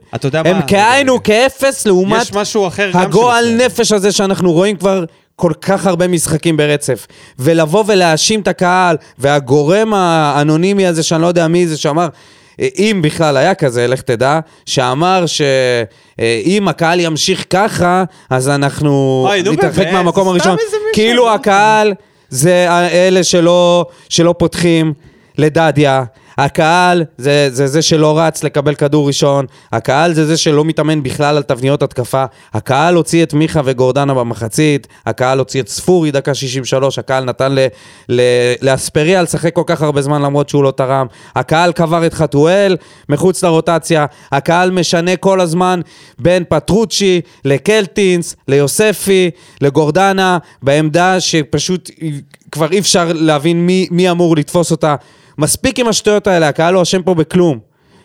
הם 0.45 0.61
כאין 0.68 1.09
וכאפס 1.09 1.86
לעומת 1.86 2.32
אחר 2.68 2.91
גם 2.93 3.01
הגועל. 3.01 3.55
נפש 3.55 3.91
הזה 3.91 4.11
שאנחנו 4.11 4.51
רואים 4.51 4.78
כבר 4.78 5.03
כל 5.36 5.51
כך 5.61 5.88
הרבה 5.88 6.07
משחקים 6.07 6.57
ברצף. 6.57 7.07
ולבוא 7.39 7.84
ולהאשים 7.88 8.39
את 8.39 8.47
הקהל, 8.47 8.97
והגורם 9.18 9.93
האנונימי 9.93 10.88
הזה, 10.88 11.03
שאני 11.03 11.22
לא 11.22 11.28
יודע 11.28 11.47
מי 11.47 11.68
זה, 11.68 11.78
שאמר, 11.78 12.07
אה, 12.59 12.68
אם 12.78 12.99
בכלל 13.03 13.38
היה 13.38 13.55
כזה, 13.55 13.88
לך 13.88 14.01
תדע, 14.01 14.39
שאמר 14.66 15.26
שאם 15.26 16.68
הקהל 16.68 16.99
ימשיך 16.99 17.45
ככה, 17.49 18.03
אז 18.30 18.49
אנחנו 18.49 19.28
נתרחק 19.45 19.88
מהמקום 19.93 20.28
הראשון. 20.28 20.57
כאילו 20.93 21.34
הקהל 21.34 21.93
זה 22.34 22.67
אלה 22.91 23.23
שלא, 23.23 23.86
שלא 24.09 24.36
פותחים 24.38 24.93
לדדיה. 25.38 26.03
הקהל 26.38 27.03
זה, 27.17 27.49
זה 27.51 27.67
זה 27.67 27.81
שלא 27.81 28.19
רץ 28.19 28.43
לקבל 28.43 28.75
כדור 28.75 29.07
ראשון, 29.07 29.45
הקהל 29.71 30.13
זה 30.13 30.25
זה 30.25 30.38
שלא 30.38 30.65
מתאמן 30.65 31.03
בכלל 31.03 31.38
על 31.38 31.43
תבניות 31.43 31.84
התקפה, 31.84 32.25
הקהל 32.53 32.95
הוציא 32.95 33.23
את 33.23 33.34
מיכה 33.34 33.61
וגורדנה 33.65 34.13
במחצית, 34.13 34.88
הקהל 35.05 35.39
הוציא 35.39 35.61
את 35.61 35.69
ספורי 35.69 36.11
דקה 36.11 36.34
63, 36.34 36.99
הקהל 36.99 37.23
נתן 37.23 37.51
ל, 37.51 37.67
ל, 38.09 38.21
לאספריה 38.61 39.21
לשחק 39.21 39.53
כל 39.53 39.63
כך 39.65 39.81
הרבה 39.81 40.01
זמן 40.01 40.21
למרות 40.21 40.49
שהוא 40.49 40.63
לא 40.63 40.71
תרם, 40.71 41.07
הקהל 41.36 41.71
קבר 41.71 42.05
את 42.05 42.13
חתואל 42.13 42.77
מחוץ 43.09 43.43
לרוטציה, 43.43 44.05
הקהל 44.31 44.71
משנה 44.71 45.15
כל 45.15 45.41
הזמן 45.41 45.79
בין 46.19 46.43
פטרוצ'י 46.49 47.21
לקלטינס, 47.45 48.36
ליוספי, 48.47 49.31
לגורדנה, 49.61 50.38
בעמדה 50.61 51.19
שפשוט 51.19 51.89
כבר 52.51 52.71
אי 52.71 52.79
אפשר 52.79 53.11
להבין 53.13 53.65
מי, 53.65 53.88
מי 53.91 54.11
אמור 54.11 54.36
לתפוס 54.36 54.71
אותה. 54.71 54.95
מספיק 55.38 55.79
עם 55.79 55.88
השטויות 55.88 56.27
האלה, 56.27 56.47
הקהל 56.47 56.73
לא 56.73 56.81
אשם 56.81 57.01
פה 57.01 57.13
בכלום. 57.13 57.59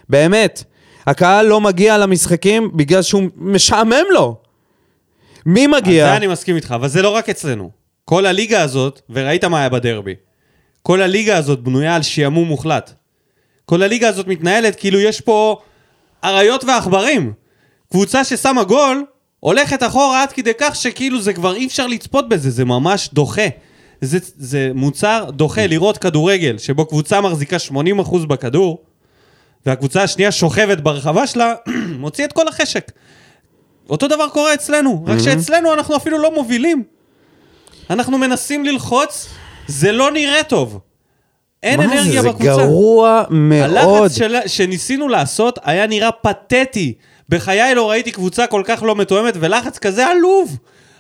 באמת. 0.08 0.64
הקהל 1.06 1.46
לא 1.46 1.60
מגיע 1.60 1.98
למשחקים 1.98 2.70
בגלל 2.76 3.02
שהוא 3.02 3.22
משעמם 3.36 4.04
לו. 4.10 4.36
מי 5.46 5.64
על 5.64 5.70
מגיע? 5.70 6.06
זה 6.06 6.16
אני 6.16 6.26
מסכים 6.26 6.56
איתך, 6.56 6.72
אבל 6.72 6.88
זה 6.88 7.02
לא 7.02 7.08
רק 7.08 7.28
אצלנו. 7.28 7.70
כל 8.04 8.26
הליגה 8.26 8.62
הזאת, 8.62 9.00
וראית 9.10 9.44
מה 9.44 9.58
היה 9.58 9.68
בדרבי, 9.68 10.14
כל 10.82 11.02
הליגה 11.02 11.36
הזאת 11.36 11.60
בנויה 11.60 11.94
על 11.94 12.02
שעמום 12.02 12.48
מוחלט. 12.48 12.92
כל 13.64 13.82
הליגה 13.82 14.08
הזאת 14.08 14.26
מתנהלת 14.26 14.76
כאילו 14.76 15.00
יש 15.00 15.20
פה 15.20 15.60
אריות 16.24 16.64
ועכברים. 16.64 17.32
קבוצה 17.90 18.24
ששמה 18.24 18.64
גול, 18.64 19.04
הולכת 19.40 19.82
אחורה 19.82 20.22
עד 20.22 20.32
כדי 20.32 20.52
כך 20.58 20.76
שכאילו 20.76 21.20
זה 21.20 21.32
כבר 21.32 21.54
אי 21.54 21.66
אפשר 21.66 21.86
לצפות 21.86 22.28
בזה, 22.28 22.50
זה 22.50 22.64
ממש 22.64 23.10
דוחה. 23.12 23.46
זה, 24.00 24.18
זה 24.36 24.70
מוצר 24.74 25.24
דוחה 25.30 25.66
לראות 25.66 25.98
כדורגל, 25.98 26.58
שבו 26.58 26.86
קבוצה 26.86 27.20
מחזיקה 27.20 27.56
80% 27.70 28.26
בכדור, 28.26 28.82
והקבוצה 29.66 30.02
השנייה 30.02 30.32
שוכבת 30.32 30.80
ברחבה 30.80 31.26
שלה, 31.26 31.54
מוציא 31.98 32.24
את 32.24 32.32
כל 32.32 32.48
החשק. 32.48 32.92
אותו 33.90 34.08
דבר 34.08 34.28
קורה 34.28 34.54
אצלנו, 34.54 35.04
רק 35.06 35.18
שאצלנו 35.18 35.74
אנחנו 35.74 35.96
אפילו 35.96 36.18
לא 36.18 36.34
מובילים. 36.34 36.82
אנחנו 37.90 38.18
מנסים 38.18 38.64
ללחוץ, 38.64 39.28
זה 39.66 39.92
לא 39.92 40.10
נראה 40.10 40.42
טוב. 40.42 40.80
אין 41.62 41.80
מה 41.80 41.88
זה? 41.88 41.92
אנרגיה 41.92 42.22
זה 42.22 42.28
בקבוצה. 42.28 42.56
גרוע 42.56 43.22
מאוד. 43.30 43.62
הלחץ 43.62 44.16
של, 44.16 44.36
שניסינו 44.46 45.08
לעשות 45.08 45.58
היה 45.62 45.86
נראה 45.86 46.12
פתטי. 46.12 46.94
בחיי 47.28 47.74
לא 47.74 47.90
ראיתי 47.90 48.12
קבוצה 48.12 48.46
כל 48.46 48.62
כך 48.64 48.82
לא 48.82 48.96
מתואמת, 48.96 49.34
ולחץ 49.40 49.78
כזה 49.78 50.06
עלוב. 50.06 50.56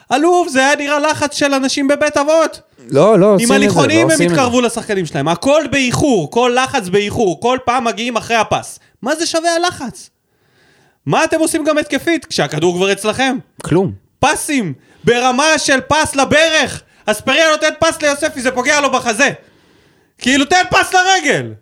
עלוב, 0.08 0.48
זה 0.48 0.58
היה 0.66 0.76
נראה 0.76 0.98
לחץ 0.98 1.34
של 1.34 1.54
אנשים 1.54 1.88
בבית 1.88 2.16
אבות. 2.16 2.60
לא, 2.90 3.18
לא 3.18 3.34
עושים 3.34 3.44
את 3.44 3.48
זה, 3.48 3.54
לא 3.54 3.64
הליכונים 3.64 4.00
הם 4.00 4.10
עושים 4.10 4.26
את 4.26 4.34
זה. 4.34 4.34
התקרבו 4.34 4.60
לשחקנים 4.60 5.06
שלהם. 5.06 5.28
הכל 5.28 5.62
באיחור, 5.70 6.30
כל 6.30 6.56
לחץ 6.64 6.88
באיחור, 6.88 7.40
כל 7.40 7.58
פעם 7.64 7.84
מגיעים 7.84 8.16
אחרי 8.16 8.36
הפס. 8.36 8.78
מה 9.02 9.16
זה 9.16 9.26
שווה 9.26 9.54
הלחץ? 9.54 10.10
מה 11.06 11.24
אתם 11.24 11.40
עושים 11.40 11.64
גם 11.64 11.78
התקפית 11.78 12.24
כשהכדור 12.26 12.76
כבר 12.76 12.92
אצלכם? 12.92 13.36
כלום. 13.64 13.92
פסים, 14.20 14.74
ברמה 15.04 15.58
של 15.58 15.80
פס 15.80 16.16
לברך. 16.16 16.82
אספריה 17.06 17.50
נותן 17.50 17.68
פס 17.80 18.02
ליוספי, 18.02 18.40
זה 18.40 18.50
פוגע 18.50 18.80
לו 18.80 18.90
בחזה. 18.92 19.30
כאילו, 20.18 20.44
תן 20.44 20.62
פס 20.70 20.94
לרגל. 20.94 21.52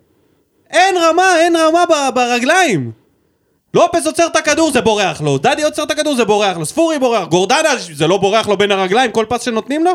אין 0.71 0.95
רמה, 0.97 1.39
אין 1.39 1.57
רמה 1.57 1.85
ב- 1.87 2.15
ברגליים. 2.15 2.93
לופס 3.75 4.07
עוצר 4.07 4.27
את 4.27 4.37
הכדור, 4.37 4.71
זה 4.73 4.81
בורח 4.81 5.21
לו. 5.21 5.39
דדי 5.39 5.63
עוצר 5.63 5.83
את 5.83 5.91
הכדור, 5.91 6.15
זה 6.17 6.25
בורח 6.25 6.57
לו. 6.57 6.67
ספורי 6.67 6.99
בורח. 6.99 7.29
גורדנה, 7.29 7.69
זה 7.95 8.07
לא 8.07 8.17
בורח 8.17 8.49
לו 8.49 8.57
בין 8.57 8.73
הרגליים, 8.73 9.13
כל 9.13 9.25
פס 9.29 9.43
שנותנים 9.43 9.85
לו? 9.85 9.93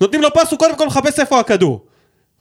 נותנים 0.00 0.22
לו 0.22 0.28
פס, 0.34 0.50
הוא 0.50 0.58
קודם 0.58 0.76
כל 0.76 0.86
מחפש 0.86 1.20
איפה 1.20 1.40
הכדור. 1.40 1.84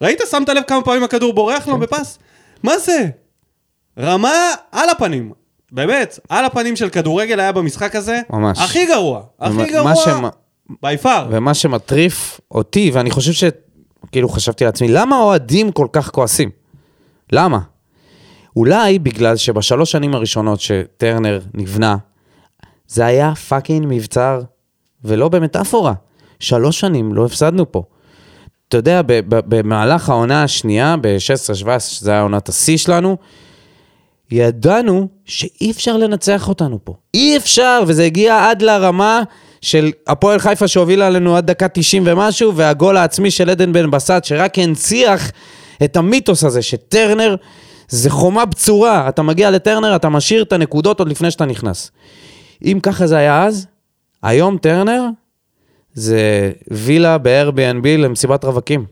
ראית? 0.01 0.21
שמת 0.31 0.49
לב 0.49 0.63
כמה 0.67 0.81
פעמים 0.81 1.03
הכדור 1.03 1.33
בורח 1.33 1.67
לו 1.67 1.77
בפס? 1.77 2.19
מה 2.63 2.77
זה? 2.77 3.07
רמה 3.99 4.51
על 4.71 4.89
הפנים. 4.89 5.31
באמת, 5.71 6.19
על 6.29 6.45
הפנים 6.45 6.75
של 6.75 6.89
כדורגל 6.89 7.39
היה 7.39 7.51
במשחק 7.51 7.95
הזה. 7.95 8.21
ממש. 8.29 8.59
הכי 8.61 8.85
גרוע. 8.85 9.21
הכי 9.39 9.71
גרוע. 9.71 9.93
by 10.81 10.97
far. 10.97 11.27
ומה 11.31 11.53
שמטריף 11.53 12.39
אותי, 12.51 12.91
ואני 12.93 13.11
חושב 13.11 13.31
ש... 13.31 13.43
כאילו 14.11 14.29
חשבתי 14.29 14.65
לעצמי, 14.65 14.87
למה 14.87 15.15
האוהדים 15.15 15.71
כל 15.71 15.87
כך 15.91 16.11
כועסים? 16.11 16.49
למה? 17.31 17.59
אולי 18.55 18.99
בגלל 18.99 19.35
שבשלוש 19.35 19.91
שנים 19.91 20.15
הראשונות 20.15 20.59
שטרנר 20.59 21.39
נבנה, 21.53 21.97
זה 22.87 23.05
היה 23.05 23.35
fucking 23.35 23.85
מבצר, 23.89 24.41
ולא 25.03 25.29
במטאפורה. 25.29 25.93
שלוש 26.39 26.79
שנים 26.79 27.13
לא 27.13 27.25
הפסדנו 27.25 27.71
פה. 27.71 27.83
אתה 28.69 28.77
יודע, 28.77 29.01
במהלך 29.27 30.09
העונה 30.09 30.43
השנייה, 30.43 30.95
ב-16-17, 31.01 31.79
שזה 31.79 32.11
היה 32.11 32.21
עונת 32.21 32.49
השיא 32.49 32.77
שלנו, 32.77 33.17
ידענו 34.31 35.07
שאי 35.25 35.71
אפשר 35.71 35.97
לנצח 35.97 36.49
אותנו 36.49 36.79
פה. 36.83 36.93
אי 37.13 37.37
אפשר, 37.37 37.83
וזה 37.87 38.03
הגיע 38.03 38.49
עד 38.49 38.61
לרמה 38.61 39.21
של 39.61 39.91
הפועל 40.07 40.39
חיפה 40.39 40.67
שהובילה 40.67 41.07
עלינו 41.07 41.37
עד 41.37 41.45
דקה 41.45 41.67
90 41.67 42.03
ומשהו, 42.05 42.55
והגול 42.55 42.97
העצמי 42.97 43.31
של 43.31 43.49
עדן 43.49 43.73
בן 43.73 43.91
בסט, 43.91 44.23
שרק 44.23 44.59
הנציח 44.59 45.31
את 45.83 45.97
המיתוס 45.97 46.43
הזה, 46.43 46.61
שטרנר 46.61 47.35
זה 47.89 48.09
חומה 48.09 48.45
בצורה. 48.45 49.09
אתה 49.09 49.21
מגיע 49.21 49.51
לטרנר, 49.51 49.95
אתה 49.95 50.09
משאיר 50.09 50.43
את 50.43 50.53
הנקודות 50.53 50.99
עוד 50.99 51.09
לפני 51.09 51.31
שאתה 51.31 51.45
נכנס. 51.45 51.91
אם 52.65 52.79
ככה 52.83 53.07
זה 53.07 53.17
היה 53.17 53.43
אז, 53.43 53.67
היום 54.23 54.57
טרנר 54.57 55.03
זה 55.97 56.51
וילה 56.71 57.17
ב-Airbnb 57.17 57.87
למסיבת 57.97 58.45
רווקים. 58.45 58.85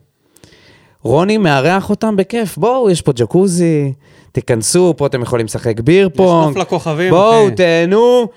רוני 1.03 1.37
מארח 1.37 1.89
אותם 1.89 2.15
בכיף. 2.15 2.57
בואו, 2.57 2.89
יש 2.89 3.01
פה 3.01 3.11
ג'קוזי, 3.11 3.93
תיכנסו, 4.31 4.93
פה 4.97 5.05
אתם 5.05 5.21
יכולים 5.21 5.45
לשחק 5.45 5.79
ביר 5.79 6.09
פונג. 6.09 6.47
נוף 6.47 6.57
לכוכבים, 6.57 7.09
בואו, 7.09 7.47
אחי. 7.47 7.55
תהנו, 7.55 8.27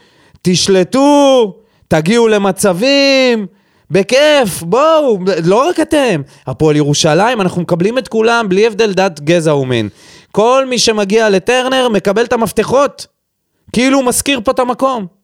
תשלטו, 0.43 1.55
תגיעו 1.89 2.29
למצבים. 2.29 3.47
בכיף, 3.91 4.63
בואו, 4.63 5.19
לא 5.45 5.69
רק 5.69 5.81
אתם. 5.81 6.23
הפועל 6.47 6.77
ירושלים, 6.77 7.41
אנחנו 7.41 7.63
מקבלים 7.63 7.99
את 7.99 8.09
כולם 8.09 8.49
בלי 8.49 8.67
הבדל 8.67 8.93
דת, 8.93 9.21
גזע 9.21 9.55
ומין. 9.55 9.89
כל 10.33 10.67
מי 10.71 10.79
שמגיע 10.79 11.29
לטרנר 11.29 11.89
מקבל 11.89 12.25
את 12.25 12.33
המפתחות. 12.33 13.07
כאילו 13.73 13.99
הוא 13.99 14.05
משכיר 14.05 14.41
פה 14.45 14.51
את 14.51 14.59
המקום. 14.59 15.18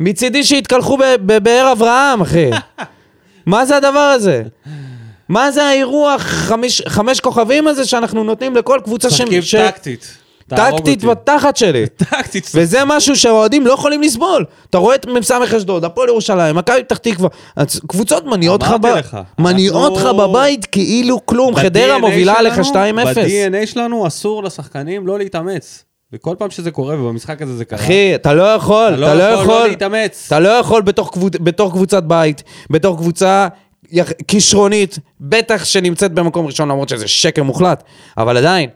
מצידי 0.00 0.44
שיתקלחו 0.44 0.96
בבאר 1.26 1.72
אברהם, 1.72 2.20
אחי. 2.20 2.50
מה 3.46 3.66
זה 3.66 3.76
הדבר 3.76 3.98
הזה? 4.16 4.42
מה 5.28 5.50
זה 5.50 5.64
האירוח 5.64 6.22
חמיש, 6.22 6.82
חמש 6.88 7.20
כוכבים 7.20 7.68
הזה 7.68 7.86
שאנחנו 7.86 8.24
נותנים 8.24 8.56
לכל 8.56 8.80
קבוצה 8.84 9.10
ש... 9.10 9.20
משחקים 9.20 9.42
ש- 9.42 9.54
טקטית. 9.54 10.16
טקטית. 10.48 11.04
בתחת 11.04 11.56
שלי. 11.56 11.86
טקטית. 12.10 12.50
וזה 12.54 12.84
משהו 12.84 13.16
שהאוהדים 13.16 13.66
לא 13.66 13.72
יכולים 13.72 14.02
לסבול. 14.02 14.44
אתה 14.70 14.78
רואה 14.78 14.94
את 14.94 15.06
מ"ס 15.06 15.30
אשדוד, 15.30 15.84
הפועל 15.84 16.08
ירושלים, 16.08 16.56
מכבי 16.56 16.84
פתח 16.84 16.96
תקווה, 16.96 17.28
קבוצות 17.86 18.24
מניעות 18.26 18.62
לך, 18.62 19.16
מניעות 19.38 19.96
לך 19.96 20.04
בבית 20.06 20.64
כאילו 20.66 21.26
כלום, 21.26 21.56
חדרה 21.56 21.98
מובילה 21.98 22.38
עליך 22.38 22.64
שלנו- 22.64 23.02
2-0. 23.04 23.14
ב-DNA 23.14 23.66
שלנו 23.66 24.06
אסור 24.06 24.44
לשחקנים 24.44 25.06
לא 25.06 25.18
להתאמץ. 25.18 25.84
וכל 26.12 26.34
פעם 26.38 26.50
שזה 26.50 26.70
קורה, 26.70 27.00
ובמשחק 27.00 27.42
הזה 27.42 27.56
זה 27.56 27.64
קרה. 27.64 27.78
אחי, 27.78 28.14
אתה 28.14 28.34
לא 28.34 28.42
יכול, 28.42 28.88
אתה 28.94 29.14
לא 29.14 29.22
יכול 29.22 29.54
לא 29.54 29.68
להתאמץ. 29.68 30.24
אתה 30.26 30.40
לא 30.40 30.48
יכול 30.48 30.82
בתוך, 30.82 31.10
קבוצ... 31.12 31.32
בתוך 31.40 31.72
קבוצת 31.72 32.02
בית, 32.02 32.42
בתוך 32.70 32.96
קבוצה 32.98 33.48
יח- 33.92 34.12
כישרונית, 34.28 34.98
בטח 35.20 35.64
שנמצאת 35.64 36.12
במקום 36.12 36.46
ראשון, 36.46 36.68
למרות 36.68 36.88
שזה 36.88 37.08
שקר 37.08 37.42
מוחלט, 37.42 37.82
אבל 38.18 38.36
עדיין, 38.36 38.70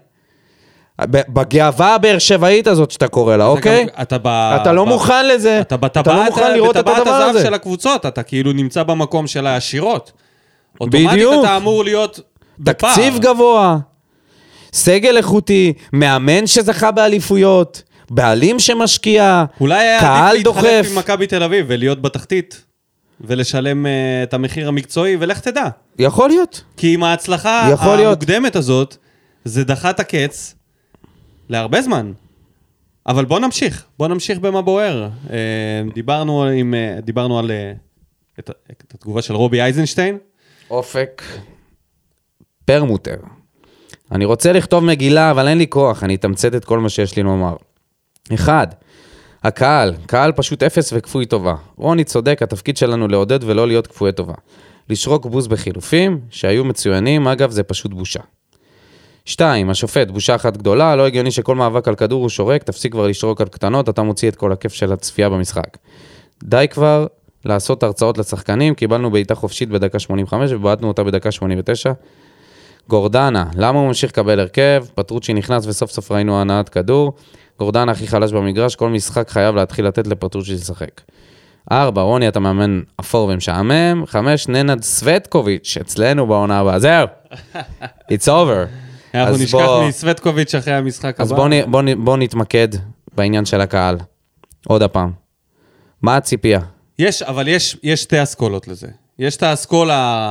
בגאווה 1.08 1.94
הבאר 1.94 2.18
שבעית 2.18 2.66
הזאת 2.66 2.90
שאתה 2.90 3.08
קורא 3.08 3.36
לה, 3.36 3.46
אוקיי? 3.46 3.82
גם- 3.84 4.02
אתה 4.02 4.18
ב... 4.18 4.26
אתה 4.62 4.72
לא 4.72 4.84
ב- 4.84 4.88
מוכן 4.88 5.28
לזה, 5.28 5.60
אתה 5.60 5.74
אתה 5.74 5.84
לא 5.86 5.88
בטבעת, 5.88 6.26
מוכן 6.30 6.52
לראות 6.54 6.76
את 6.76 6.80
בטבעת 6.80 6.98
הדבר 6.98 7.10
הזהב 7.14 7.28
הזה. 7.36 7.44
של 7.46 7.54
הקבוצות, 7.54 8.06
אתה 8.06 8.22
כאילו 8.22 8.52
נמצא 8.52 8.82
במקום 8.82 9.26
של 9.26 9.46
העשירות. 9.46 10.12
אוטומטית 10.80 11.10
בדיוק. 11.10 11.44
אתה 11.44 11.56
אמור 11.56 11.84
להיות 11.84 12.20
בפער. 12.58 12.94
תקציב 12.94 13.18
גבוה, 13.18 13.78
סגל 14.72 15.16
איכותי, 15.16 15.72
מאמן 15.92 16.46
שזכה 16.46 16.90
באליפויות, 16.90 17.82
בעלים 18.10 18.58
שמשקיע, 18.58 19.44
אולי 19.60 19.78
היה 19.78 20.00
קהל 20.00 20.36
עדיף 20.36 20.46
להתחלף 20.46 20.64
דוחף. 20.64 20.86
עם 20.90 20.98
מכבי 20.98 21.26
תל 21.26 21.42
אביב 21.42 21.66
ולהיות 21.68 22.02
בתחתית, 22.02 22.64
ולשלם 23.20 23.86
uh, 23.86 23.88
את 24.22 24.34
המחיר 24.34 24.68
המקצועי, 24.68 25.16
ולך 25.20 25.40
תדע. 25.40 25.64
יכול 25.98 26.28
להיות. 26.28 26.62
כי 26.76 26.94
עם 26.94 27.02
ההצלחה 27.02 27.68
יכול 27.72 27.96
להיות. 27.96 28.22
המוקדמת 28.22 28.56
הזאת, 28.56 28.96
זה 29.44 29.64
דחה 29.64 29.90
את 29.90 30.00
הקץ 30.00 30.54
להרבה 31.48 31.82
זמן. 31.82 32.12
אבל 33.06 33.24
בוא 33.24 33.40
נמשיך, 33.40 33.86
בוא 33.98 34.08
נמשיך 34.08 34.38
במה 34.38 34.62
בוער. 34.62 35.08
אה, 35.30 35.82
דיברנו, 35.94 36.44
עם, 36.44 36.74
אה, 36.74 37.00
דיברנו 37.00 37.38
על 37.38 37.50
אה, 37.50 37.72
את, 38.38 38.50
את 38.70 38.94
התגובה 38.94 39.22
של 39.22 39.34
רובי 39.34 39.60
אייזנשטיין. 39.60 40.18
אופק 40.70 41.22
פרמוטר. 42.64 43.16
אני 44.12 44.24
רוצה 44.24 44.52
לכתוב 44.52 44.84
מגילה, 44.84 45.30
אבל 45.30 45.48
אין 45.48 45.58
לי 45.58 45.66
כוח, 45.68 46.04
אני 46.04 46.14
אתמצת 46.14 46.54
את 46.54 46.64
כל 46.64 46.78
מה 46.78 46.88
שיש 46.88 47.16
לי 47.16 47.22
לומר. 47.22 47.56
אחד, 48.34 48.66
הקהל, 49.44 49.94
קהל 50.06 50.32
פשוט 50.32 50.62
אפס 50.62 50.92
וכפוי 50.96 51.26
טובה. 51.26 51.54
רוני 51.76 52.04
צודק, 52.04 52.42
התפקיד 52.42 52.76
שלנו 52.76 53.08
לעודד 53.08 53.44
ולא 53.44 53.66
להיות 53.66 53.86
כפויי 53.86 54.12
טובה. 54.12 54.34
לשרוק 54.88 55.26
בוז 55.26 55.46
בחילופים, 55.46 56.20
שהיו 56.30 56.64
מצוינים, 56.64 57.28
אגב, 57.28 57.50
זה 57.50 57.62
פשוט 57.62 57.94
בושה. 57.94 58.20
שתיים, 59.24 59.70
השופט, 59.70 60.11
בושה 60.11 60.34
אחת 60.34 60.56
גדולה, 60.56 60.96
לא 60.96 61.06
הגיוני 61.06 61.30
שכל 61.30 61.54
מאבק 61.54 61.88
על 61.88 61.94
כדור 61.94 62.22
הוא 62.22 62.28
שורק, 62.28 62.62
תפסיק 62.62 62.92
כבר 62.92 63.06
לשרוק 63.06 63.40
על 63.40 63.48
קטנות, 63.48 63.88
אתה 63.88 64.02
מוציא 64.02 64.28
את 64.28 64.36
כל 64.36 64.52
הכיף 64.52 64.72
של 64.72 64.92
הצפייה 64.92 65.28
במשחק. 65.28 65.76
די 66.44 66.66
כבר 66.70 67.06
לעשות 67.44 67.82
הרצאות 67.82 68.18
לשחקנים, 68.18 68.74
קיבלנו 68.74 69.11
בעיטה 69.11 69.34
חופשית 69.34 69.68
בדקה 69.68 69.98
85 69.98 70.52
ובעטנו 70.52 70.88
אותה 70.88 71.04
בדקה 71.04 71.30
89. 71.30 71.92
גורדנה, 72.91 73.45
למה 73.57 73.78
הוא 73.78 73.88
ממשיך 73.88 74.11
לקבל 74.12 74.41
הרכב? 74.41 74.84
פטרוצ'י 74.95 75.32
נכנס 75.34 75.66
וסוף 75.66 75.91
סוף 75.91 76.12
ראינו 76.12 76.41
הנעת 76.41 76.68
כדור. 76.68 77.12
גורדנה 77.59 77.93
הכי 77.93 78.07
חלש 78.07 78.32
במגרש, 78.32 78.76
כל 78.76 78.88
משחק 78.88 79.30
חייב 79.30 79.55
להתחיל 79.55 79.86
לתת 79.86 80.07
לפטרוצ'י 80.07 80.55
לשחק. 80.55 81.01
ארבע, 81.72 82.03
רוני 82.03 82.28
אתה 82.28 82.41
מאמן 82.41 82.80
אפור 83.01 83.28
ומשעמם. 83.32 84.05
חמש, 84.07 84.49
ננד 84.49 84.82
סווטקוביץ', 84.82 85.76
אצלנו 85.80 86.26
בעונה 86.26 86.59
הבאה. 86.61 86.78
זהו, 86.78 87.07
it's 88.12 88.26
over. 88.26 88.68
אנחנו 89.14 89.34
אז 89.34 89.43
נשכח 89.43 89.59
בוא- 89.59 89.88
מסווטקוביץ' 89.88 90.55
אחרי 90.55 90.74
המשחק 90.74 91.20
אז 91.20 91.32
הבא. 91.32 91.36
בואו 91.41 91.49
נ, 91.49 91.70
בוא, 91.70 91.82
נ- 91.82 92.05
בוא 92.05 92.16
נתמקד 92.16 92.68
בעניין 93.14 93.45
של 93.45 93.61
הקהל. 93.61 93.97
עוד 94.66 94.82
הפעם. 94.82 95.11
מה 96.03 96.16
הציפייה? 96.16 96.61
יש, 96.99 97.22
אבל 97.22 97.49
יש, 97.49 97.76
יש 97.82 98.03
שתי 98.03 98.22
אסכולות 98.22 98.68
לזה. 98.68 98.88
יש 99.20 99.36
את 99.36 99.42
האסכולה 99.42 100.26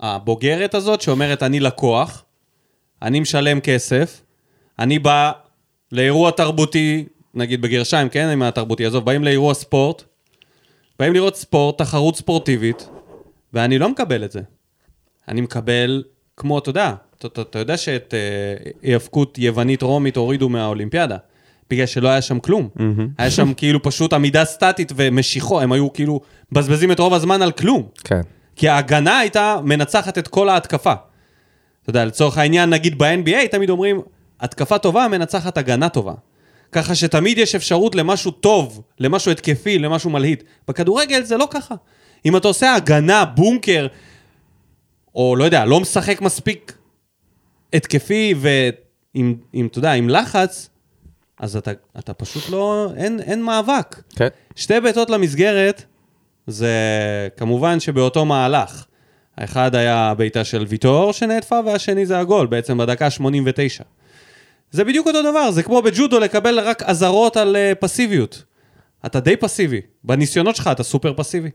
הבוגרת 0.00 0.74
הזאת, 0.74 1.00
שאומרת, 1.00 1.42
אני 1.42 1.60
לקוח, 1.60 2.24
אני 3.02 3.20
משלם 3.20 3.60
כסף, 3.60 4.22
אני 4.78 4.98
בא 4.98 5.32
לאירוע 5.92 6.30
תרבותי, 6.30 7.04
נגיד 7.34 7.62
בגרשיים, 7.62 8.08
כן, 8.08 8.28
עם 8.28 8.42
התרבותי, 8.42 8.86
עזוב, 8.86 9.04
באים 9.04 9.24
לאירוע 9.24 9.54
ספורט, 9.54 10.02
באים 10.98 11.12
לראות 11.12 11.36
ספורט, 11.36 11.78
תחרות 11.78 12.16
ספורטיבית, 12.16 12.88
ואני 13.52 13.78
לא 13.78 13.88
מקבל 13.88 14.24
את 14.24 14.32
זה. 14.32 14.40
אני 15.28 15.40
מקבל, 15.40 16.04
כמו, 16.36 16.58
אתה 16.58 16.70
יודע, 16.70 16.94
אתה, 17.18 17.42
אתה 17.42 17.58
יודע 17.58 17.76
שאת 17.76 18.14
אה, 18.14 18.70
היאבקות 18.82 19.38
יוונית-רומית 19.38 20.16
הורידו 20.16 20.48
מהאולימפיאדה, 20.48 21.16
בגלל 21.70 21.86
שלא 21.86 22.08
היה 22.08 22.22
שם 22.22 22.40
כלום. 22.40 22.68
היה 23.18 23.30
שם 23.30 23.54
כאילו 23.54 23.82
פשוט 23.82 24.12
עמידה 24.12 24.44
סטטית 24.44 24.92
ומשיכו, 24.96 25.60
הם 25.60 25.72
היו 25.72 25.92
כאילו 25.92 26.20
מבזבזים 26.52 26.92
את 26.92 26.98
רוב 26.98 27.14
הזמן 27.14 27.42
על 27.42 27.52
כלום. 27.52 27.88
כן. 28.04 28.20
כי 28.56 28.68
ההגנה 28.68 29.18
הייתה 29.18 29.56
מנצחת 29.64 30.18
את 30.18 30.28
כל 30.28 30.48
ההתקפה. 30.48 30.92
אתה 31.82 31.90
יודע, 31.90 32.04
לצורך 32.04 32.38
העניין, 32.38 32.70
נגיד 32.70 32.98
ב-NBA, 32.98 33.48
תמיד 33.50 33.70
אומרים, 33.70 34.00
התקפה 34.40 34.78
טובה 34.78 35.08
מנצחת 35.08 35.58
הגנה 35.58 35.88
טובה. 35.88 36.14
ככה 36.72 36.94
שתמיד 36.94 37.38
יש 37.38 37.54
אפשרות 37.54 37.94
למשהו 37.94 38.30
טוב, 38.30 38.82
למשהו 38.98 39.30
התקפי, 39.30 39.78
למשהו 39.78 40.10
מלהיט. 40.10 40.42
בכדורגל 40.68 41.22
זה 41.22 41.36
לא 41.36 41.48
ככה. 41.50 41.74
אם 42.26 42.36
אתה 42.36 42.48
עושה 42.48 42.74
הגנה, 42.74 43.24
בונקר, 43.24 43.86
או 45.14 45.36
לא 45.36 45.44
יודע, 45.44 45.64
לא 45.64 45.80
משחק 45.80 46.20
מספיק 46.20 46.78
התקפי 47.72 48.34
ועם, 48.36 49.36
עם, 49.52 49.66
אתה 49.66 49.78
יודע, 49.78 49.92
עם 49.92 50.08
לחץ, 50.08 50.70
אז 51.40 51.56
אתה, 51.56 51.70
אתה 51.98 52.14
פשוט 52.14 52.50
לא, 52.50 52.92
אין, 52.96 53.20
אין 53.20 53.42
מאבק. 53.42 54.02
כן. 54.16 54.28
שתי 54.56 54.80
בעיטות 54.80 55.10
למסגרת, 55.10 55.84
זה 56.46 56.70
כמובן 57.36 57.80
שבאותו 57.80 58.24
מהלך. 58.24 58.84
האחד 59.36 59.74
היה 59.74 60.14
בעיטה 60.16 60.44
של 60.44 60.64
ויטור 60.68 61.12
שנעטפה, 61.12 61.60
והשני 61.66 62.06
זה 62.06 62.18
הגול, 62.18 62.46
בעצם 62.46 62.78
בדקה 62.78 63.10
89. 63.10 63.84
זה 64.70 64.84
בדיוק 64.84 65.06
אותו 65.06 65.22
דבר, 65.22 65.50
זה 65.50 65.62
כמו 65.62 65.82
בג'ודו 65.82 66.20
לקבל 66.20 66.60
רק 66.60 66.82
אזהרות 66.82 67.36
על 67.36 67.56
uh, 67.56 67.74
פסיביות. 67.74 68.44
אתה 69.06 69.20
די 69.20 69.36
פסיבי. 69.36 69.80
בניסיונות 70.04 70.56
שלך 70.56 70.70
אתה 70.72 70.82
סופר 70.82 71.12
פסיבי. 71.16 71.50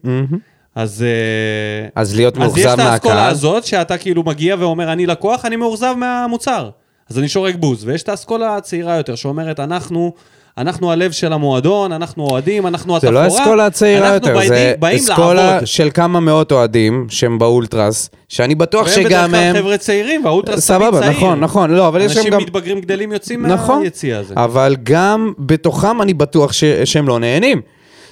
אז... 0.75 1.03
אה, 1.03 1.89
אז 1.95 2.15
להיות 2.15 2.37
אז 2.37 2.57
יש 2.57 2.65
מאוכזב 2.65 2.79
את 2.79 2.79
האסכולה 2.79 3.13
מהקהל. 3.13 3.31
הזאת, 3.31 3.65
שאתה 3.65 3.97
כאילו 3.97 4.23
מגיע 4.23 4.55
ואומר, 4.59 4.93
אני 4.93 5.05
לקוח, 5.05 5.45
אני 5.45 5.55
מאוכזב 5.55 5.93
מהמוצר. 5.97 6.69
אז 7.11 7.19
אני 7.19 7.29
שורק 7.29 7.55
בוז. 7.55 7.85
ויש 7.85 8.03
את 8.03 8.09
האסכולה 8.09 8.57
הצעירה 8.57 8.97
יותר, 8.97 9.15
שאומרת, 9.15 9.59
אנחנו... 9.59 10.13
אנחנו 10.57 10.91
הלב 10.91 11.11
של 11.11 11.33
המועדון, 11.33 11.91
אנחנו 11.91 12.23
אוהדים, 12.23 12.67
אנחנו 12.67 12.99
זה 12.99 13.07
התפאורה. 13.07 13.27
לא 13.27 13.33
אסכולה 13.33 13.69
צעירה 13.69 14.13
אנחנו 14.13 14.27
יותר, 14.29 14.39
באים- 14.79 14.99
זה 14.99 15.13
אסכולה. 15.13 15.65
של 15.65 15.89
כמה 15.93 16.19
מאות 16.19 16.51
אוהדים 16.51 17.05
שהם 17.09 17.39
באולטרס, 17.39 18.09
שאני 18.29 18.55
בטוח 18.55 18.87
והם 18.87 18.93
שגם 18.93 19.29
בדרך 19.29 19.41
הם... 19.43 19.53
כלל 19.53 19.61
חבר'ה 19.61 19.77
צעירים, 19.77 20.25
והאולטרס 20.25 20.67
תמיד 20.67 20.79
סבבה, 20.81 20.99
צעיר. 20.99 21.11
נכון, 21.11 21.39
נכון, 21.39 21.71
לא, 21.71 21.87
אבל 21.87 22.01
יש 22.01 22.11
שם 22.11 22.17
אנשים 22.19 22.33
גם... 22.33 22.41
מתבגרים 22.41 22.81
גדלים 22.81 23.11
יוצאים 23.11 23.45
נכון, 23.45 23.79
מהיציע 23.81 24.17
הזה. 24.19 24.33
אבל 24.37 24.75
גם 24.83 25.33
בתוכם 25.39 26.01
אני 26.01 26.13
בטוח 26.13 26.53
ש... 26.53 26.63
שהם 26.85 27.07
לא 27.07 27.19
נהנים. 27.19 27.61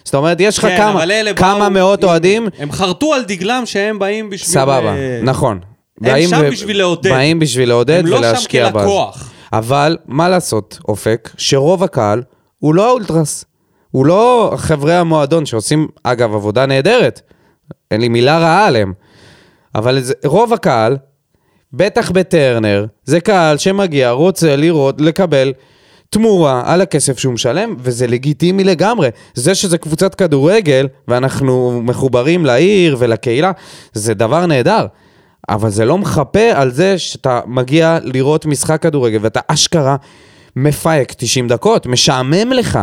זאת 0.04 0.16
אומרת, 0.16 0.38
יש 0.40 0.58
לך 0.58 0.66
כן, 0.66 0.78
כמה, 0.78 1.04
כמה 1.36 1.60
באו 1.60 1.70
מאות 1.70 2.04
אוהדים, 2.04 2.48
הם 2.60 2.72
חרטו 2.72 3.14
על 3.14 3.24
דגלם 3.24 3.62
שהם 3.66 4.00
באים 4.00 4.30
בשביל... 4.30 4.50
סבבה, 4.54 4.94
אה, 4.94 5.20
נכון. 5.24 5.60
הם 6.04 6.28
שם 6.28 6.42
ו- 6.44 6.52
בשביל 6.52 6.78
לעודד. 6.78 7.10
באים 7.12 7.40
בשביל 7.40 7.70
לעודד 7.70 8.00
הם 8.00 8.06
לא 8.06 8.18
שם 8.18 8.24
ולהשקיע. 8.24 8.72
כלקוח. 8.72 9.32
אבל 9.54 9.98
מה 10.06 10.30
לעשות, 10.30 10.80
אופק, 10.88 11.30
שרוב 11.38 11.84
הקהל 11.84 12.24
הוא 12.60 12.76
לא 12.76 12.88
האולטרס. 12.90 13.46
הוא 13.92 14.06
לא 14.06 14.54
חברי 14.58 14.96
המועדון 14.96 15.46
שעושים, 15.46 15.88
אגב, 16.04 16.34
עבודה 16.34 16.66
נהדרת. 16.66 17.22
אין 17.92 18.02
לי 18.02 18.10
מילה 18.10 18.40
רעה 18.40 18.68
עליהם. 18.68 18.94
אבל 19.76 20.00
זה, 20.00 20.14
רוב 20.26 20.54
הקהל, 20.54 20.98
בטח 21.74 22.12
בטרנר, 22.12 22.86
זה 23.04 23.20
קהל 23.20 23.58
שמגיע, 23.58 24.12
רוצה 24.12 24.56
לראות, 24.56 25.02
לקבל 25.02 25.54
תמורה 26.10 26.64
על 26.66 26.82
הכסף 26.82 27.20
שהוא 27.20 27.34
משלם, 27.34 27.76
וזה 27.80 28.08
לגיטימי 28.08 28.64
לגמרי. 28.64 29.10
זה 29.34 29.56
שזה 29.56 29.78
קבוצת 29.78 30.16
כדורגל, 30.16 30.88
ואנחנו 31.08 31.82
מחוברים 31.84 32.46
לעיר 32.46 32.96
ולקהילה, 33.00 33.52
זה 33.94 34.14
דבר 34.14 34.46
נהדר. 34.46 34.86
אבל 35.50 35.70
זה 35.70 35.86
לא 35.86 35.98
מחפה 35.98 36.52
על 36.54 36.72
זה 36.72 36.98
שאתה 36.98 37.42
מגיע 37.46 37.98
לראות 38.04 38.46
משחק 38.46 38.82
כדורגל, 38.82 39.18
ואתה 39.22 39.40
אשכרה 39.48 39.96
מפייק 40.56 41.14
90 41.18 41.48
דקות, 41.48 41.86
משעמם 41.86 42.52
לך. 42.52 42.80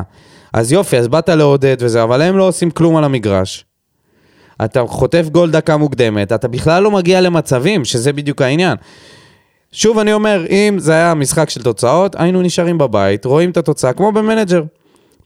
אז 0.52 0.72
יופי, 0.72 0.98
אז 0.98 1.08
באת 1.08 1.28
לעודד 1.28 1.76
וזה, 1.80 2.02
אבל 2.02 2.22
הם 2.22 2.38
לא 2.38 2.48
עושים 2.48 2.70
כלום 2.70 2.96
על 2.96 3.04
המגרש. 3.04 3.64
אתה 4.64 4.82
חוטף 4.86 5.28
גול 5.32 5.50
דקה 5.50 5.76
מוקדמת, 5.76 6.32
אתה 6.32 6.48
בכלל 6.48 6.82
לא 6.82 6.90
מגיע 6.90 7.20
למצבים, 7.20 7.84
שזה 7.84 8.12
בדיוק 8.12 8.42
העניין. 8.42 8.76
שוב 9.72 9.98
אני 9.98 10.12
אומר, 10.12 10.44
אם 10.50 10.76
זה 10.78 10.92
היה 10.92 11.14
משחק 11.14 11.50
של 11.50 11.62
תוצאות, 11.62 12.16
היינו 12.18 12.42
נשארים 12.42 12.78
בבית, 12.78 13.24
רואים 13.24 13.50
את 13.50 13.56
התוצאה, 13.56 13.92
כמו 13.92 14.12
במנג'ר. 14.12 14.62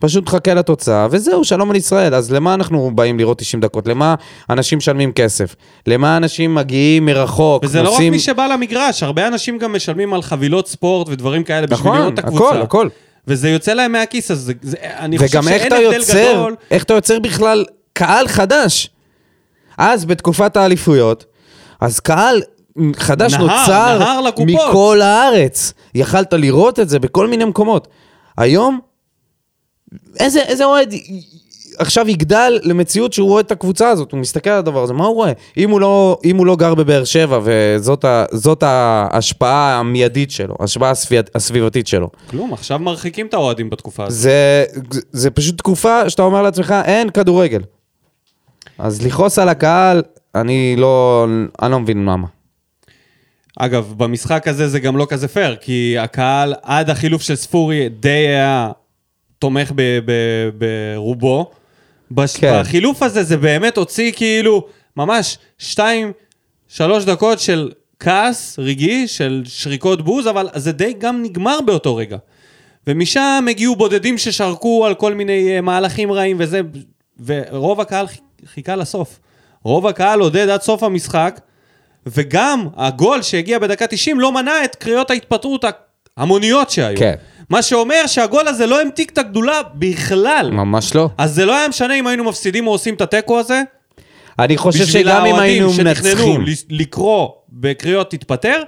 פשוט 0.01 0.29
חכה 0.29 0.53
לתוצאה, 0.53 1.07
וזהו, 1.11 1.43
שלום 1.43 1.69
על 1.69 1.75
ישראל. 1.75 2.15
אז 2.15 2.31
למה 2.31 2.53
אנחנו 2.53 2.91
באים 2.95 3.17
לראות 3.19 3.37
90 3.37 3.61
דקות? 3.61 3.87
למה 3.87 4.15
אנשים 4.49 4.77
משלמים 4.77 5.11
כסף? 5.11 5.55
למה 5.87 6.17
אנשים 6.17 6.55
מגיעים 6.55 7.05
מרחוק? 7.05 7.63
וזה 7.63 7.81
לא 7.81 7.87
רק 7.87 7.93
נוסעים- 7.93 8.13
מי 8.13 8.19
שבא 8.19 8.47
למגרש, 8.47 9.03
הרבה 9.03 9.27
אנשים 9.27 9.57
גם 9.57 9.73
משלמים 9.75 10.13
על 10.13 10.21
חבילות 10.21 10.67
ספורט 10.67 11.07
ודברים 11.09 11.43
כאלה 11.43 11.67
בשביל 11.67 11.79
נכון, 11.79 11.97
לראות 12.01 12.13
את 12.13 12.19
הקבוצה. 12.19 12.45
הכל, 12.49 12.61
הכל. 12.61 12.87
וזה 13.27 13.49
יוצא 13.49 13.73
להם 13.73 13.91
מהכיס, 13.91 14.31
אז 14.31 14.39
זה, 14.39 14.53
זה, 14.61 14.77
אני 14.81 15.17
חושב 15.17 15.29
וגם 15.37 15.47
איך 15.47 15.57
שאין 15.57 15.67
אתה 15.67 15.75
הבדל 15.75 15.93
יוצר, 15.99 16.31
גדול. 16.33 16.55
איך 16.71 16.83
אתה 16.83 16.93
יוצר 16.93 17.19
בכלל 17.19 17.65
קהל 17.93 18.27
חדש. 18.27 18.89
אז 19.77 20.05
בתקופת 20.05 20.57
האליפויות, 20.57 21.25
אז 21.81 21.99
קהל 21.99 22.41
חדש 22.95 23.33
נהר, 23.33 23.41
נוצר 23.41 23.99
נהר 23.99 24.21
לקופות. 24.21 24.47
מכל 24.69 25.01
הארץ. 25.01 25.73
יכלת 25.95 26.33
לראות 26.33 26.79
את 26.79 26.89
זה 26.89 26.99
בכל 26.99 27.27
מיני 27.27 27.45
מקומות. 27.45 27.87
היום, 28.37 28.79
איזה, 30.19 30.65
אוהד 30.65 30.93
עכשיו 31.77 32.09
יגדל 32.09 32.59
למציאות 32.63 33.13
שהוא 33.13 33.27
רואה 33.27 33.41
את 33.41 33.51
הקבוצה 33.51 33.89
הזאת, 33.89 34.11
הוא 34.11 34.19
מסתכל 34.19 34.49
על 34.49 34.59
הדבר 34.59 34.83
הזה, 34.83 34.93
מה 34.93 35.05
הוא 35.05 35.15
רואה? 35.15 35.31
אם 35.57 35.69
הוא 35.69 35.81
לא, 35.81 36.19
אם 36.25 36.37
הוא 36.37 36.45
לא 36.45 36.55
גר 36.55 36.75
בבאר 36.75 37.03
שבע 37.03 37.39
וזאת 37.43 38.63
ה, 38.63 39.07
ההשפעה 39.11 39.79
המיידית 39.79 40.31
שלו, 40.31 40.55
ההשפעה 40.59 40.89
הסביב, 40.89 41.25
הסביבתית 41.35 41.87
שלו. 41.87 42.09
כלום, 42.29 42.53
עכשיו 42.53 42.79
מרחיקים 42.79 43.25
את 43.25 43.33
האוהדים 43.33 43.69
בתקופה 43.69 44.05
הזאת. 44.05 44.21
זה, 44.21 44.65
זה 45.11 45.31
פשוט 45.31 45.57
תקופה 45.57 46.09
שאתה 46.09 46.21
אומר 46.21 46.41
לעצמך, 46.41 46.75
אין 46.85 47.09
כדורגל. 47.09 47.61
אז 48.77 49.05
לכעוס 49.05 49.39
על 49.39 49.49
הקהל, 49.49 50.03
אני 50.35 50.75
לא, 50.77 51.25
אני 51.61 51.71
לא 51.71 51.79
מבין 51.79 52.05
למה. 52.05 52.27
אגב, 53.59 53.93
במשחק 53.97 54.47
הזה 54.47 54.67
זה 54.67 54.79
גם 54.79 54.97
לא 54.97 55.07
כזה 55.09 55.27
פייר, 55.27 55.55
כי 55.55 55.95
הקהל 55.99 56.53
עד 56.63 56.89
החילוף 56.89 57.21
של 57.21 57.35
ספורי 57.35 57.89
די 57.89 58.09
היה 58.09 58.71
תומך 59.41 59.71
ברובו. 60.57 61.51
בש- 62.11 62.37
כן. 62.37 62.59
בחילוף 62.61 63.03
הזה 63.03 63.23
זה 63.23 63.37
באמת 63.37 63.77
הוציא 63.77 64.11
כאילו 64.11 64.65
ממש 64.97 65.37
שתיים, 65.57 66.11
שלוש 66.67 67.05
דקות 67.05 67.39
של 67.39 67.71
כעס 67.99 68.59
רגעי, 68.59 69.07
של 69.07 69.41
שריקות 69.45 70.01
בוז, 70.01 70.27
אבל 70.27 70.47
זה 70.55 70.71
די 70.71 70.93
גם 70.97 71.23
נגמר 71.23 71.59
באותו 71.65 71.95
רגע. 71.95 72.17
ומשם 72.87 73.45
הגיעו 73.49 73.75
בודדים 73.75 74.17
ששרקו 74.17 74.85
על 74.85 74.93
כל 74.95 75.13
מיני 75.13 75.55
אה, 75.55 75.61
מהלכים 75.61 76.11
רעים 76.11 76.37
וזה, 76.39 76.61
ורוב 77.25 77.81
הקהל 77.81 78.05
חיכה 78.53 78.75
לסוף. 78.75 79.19
רוב 79.63 79.87
הקהל 79.87 80.19
עודד 80.19 80.49
עד 80.49 80.61
סוף 80.61 80.83
המשחק, 80.83 81.39
וגם 82.05 82.67
הגול 82.77 83.21
שהגיע 83.21 83.59
בדקה 83.59 83.87
90 83.87 84.19
לא 84.19 84.31
מנע 84.31 84.63
את 84.65 84.75
קריאות 84.75 85.09
ההתפטרות 85.11 85.65
ההמוניות 86.17 86.69
שהיו. 86.69 86.97
כן. 86.99 87.15
מה 87.51 87.61
שאומר 87.61 88.07
שהגול 88.07 88.47
הזה 88.47 88.65
לא 88.65 88.81
המתיק 88.81 89.09
את 89.11 89.17
הגדולה 89.17 89.61
בכלל. 89.75 90.49
ממש 90.53 90.95
לא. 90.95 91.09
אז 91.17 91.35
זה 91.35 91.45
לא 91.45 91.57
היה 91.57 91.67
משנה 91.67 91.93
אם 91.93 92.07
היינו 92.07 92.23
מפסידים 92.23 92.67
או 92.67 92.71
עושים 92.71 92.93
את 92.93 93.01
התיקו 93.01 93.39
הזה. 93.39 93.61
אני 94.39 94.57
חושב 94.57 94.83
בשביל 94.83 95.03
שגם 95.03 95.17
אם 95.17 95.25
האוהדים 95.25 95.39
היינו 95.41 95.69
שתכננו 95.73 95.87
מנצחים. 95.89 96.41
ל- 96.41 96.81
לקרוא 96.81 97.29
בקריאות 97.49 98.11
תתפטר, 98.11 98.61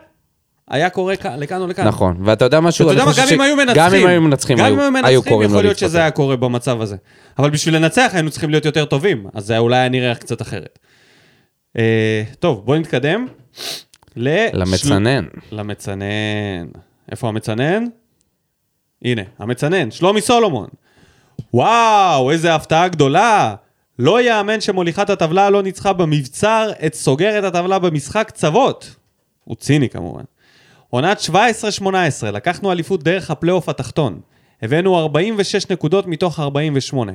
היה 0.70 0.90
קורה 0.90 1.14
לכאן 1.38 1.62
או 1.62 1.68
לכאן. 1.68 1.88
נכון, 1.88 2.18
ואתה 2.26 2.46
יודע 2.46 2.60
משהו? 2.60 2.86
אתה 2.86 2.94
יודע 2.94 3.06
מה, 3.06 3.12
גם 3.18 3.28
אם 3.34 3.42
היו 3.42 3.56
מנצחים, 3.56 3.78
גם 3.78 3.96
אם 3.96 4.08
היו 4.08 4.22
מנצחים, 4.22 4.58
גם 4.58 4.66
אם 4.66 4.80
היו 4.80 4.92
מנצחים, 4.92 5.42
יכול 5.42 5.64
להיות 5.64 5.78
שזה. 5.78 5.98
היה 5.98 6.12
קורה 6.12 6.36
במצב 6.36 6.82
הזה. 6.82 6.96
אבל 7.40 7.50
בשביל 7.50 7.76
לנצח 7.76 8.10
היינו 8.14 8.32
צריכים 8.32 8.50
להיות 8.50 8.66
יותר 8.66 8.86
טובים, 8.86 9.26
אז 9.34 9.46
זה 9.46 9.58
אולי 9.58 9.78
היה 9.78 9.90
נראה 9.90 10.16
קצת 10.16 10.42
אחרת. 10.42 10.80
אה, 11.78 12.24
טוב, 12.40 12.66
בואו 12.66 12.80
נתקדם. 12.80 13.28
למצנן. 14.16 15.26
למצנן. 15.52 16.66
איפה 17.12 17.28
המצנן? 17.28 17.86
הנה, 19.04 19.22
המצנן, 19.39 19.91
שלומי 19.91 20.22
סולומון. 20.22 20.68
וואו, 21.54 22.32
איזה 22.32 22.56
הפתעה 22.56 22.88
גדולה. 22.88 23.56
לא 23.99 24.22
יאמן 24.22 24.62
שמוליכת 24.62 25.10
הטבלה 25.10 25.49
לא 25.49 25.64
ניצחה 25.64 25.93
במבצר 25.93 26.72
את 26.86 26.93
סוגרת 26.93 27.43
הטבלה 27.43 27.80
במשחק 27.80 28.32
צוות. 28.32 28.95
הוא 29.43 29.56
ציני 29.56 29.89
כמובן. 29.89 30.24
עונת 30.89 31.20
17-18, 31.20 31.84
לקחנו 32.32 32.72
אליפות 32.72 33.04
דרך 33.04 33.32
הפלייאוף 33.32 33.70
התחתון. 33.70 34.20
הבאנו 34.62 34.99
46 34.99 35.70
נקודות 35.70 36.08
מתוך 36.08 36.39
48. 36.39 37.12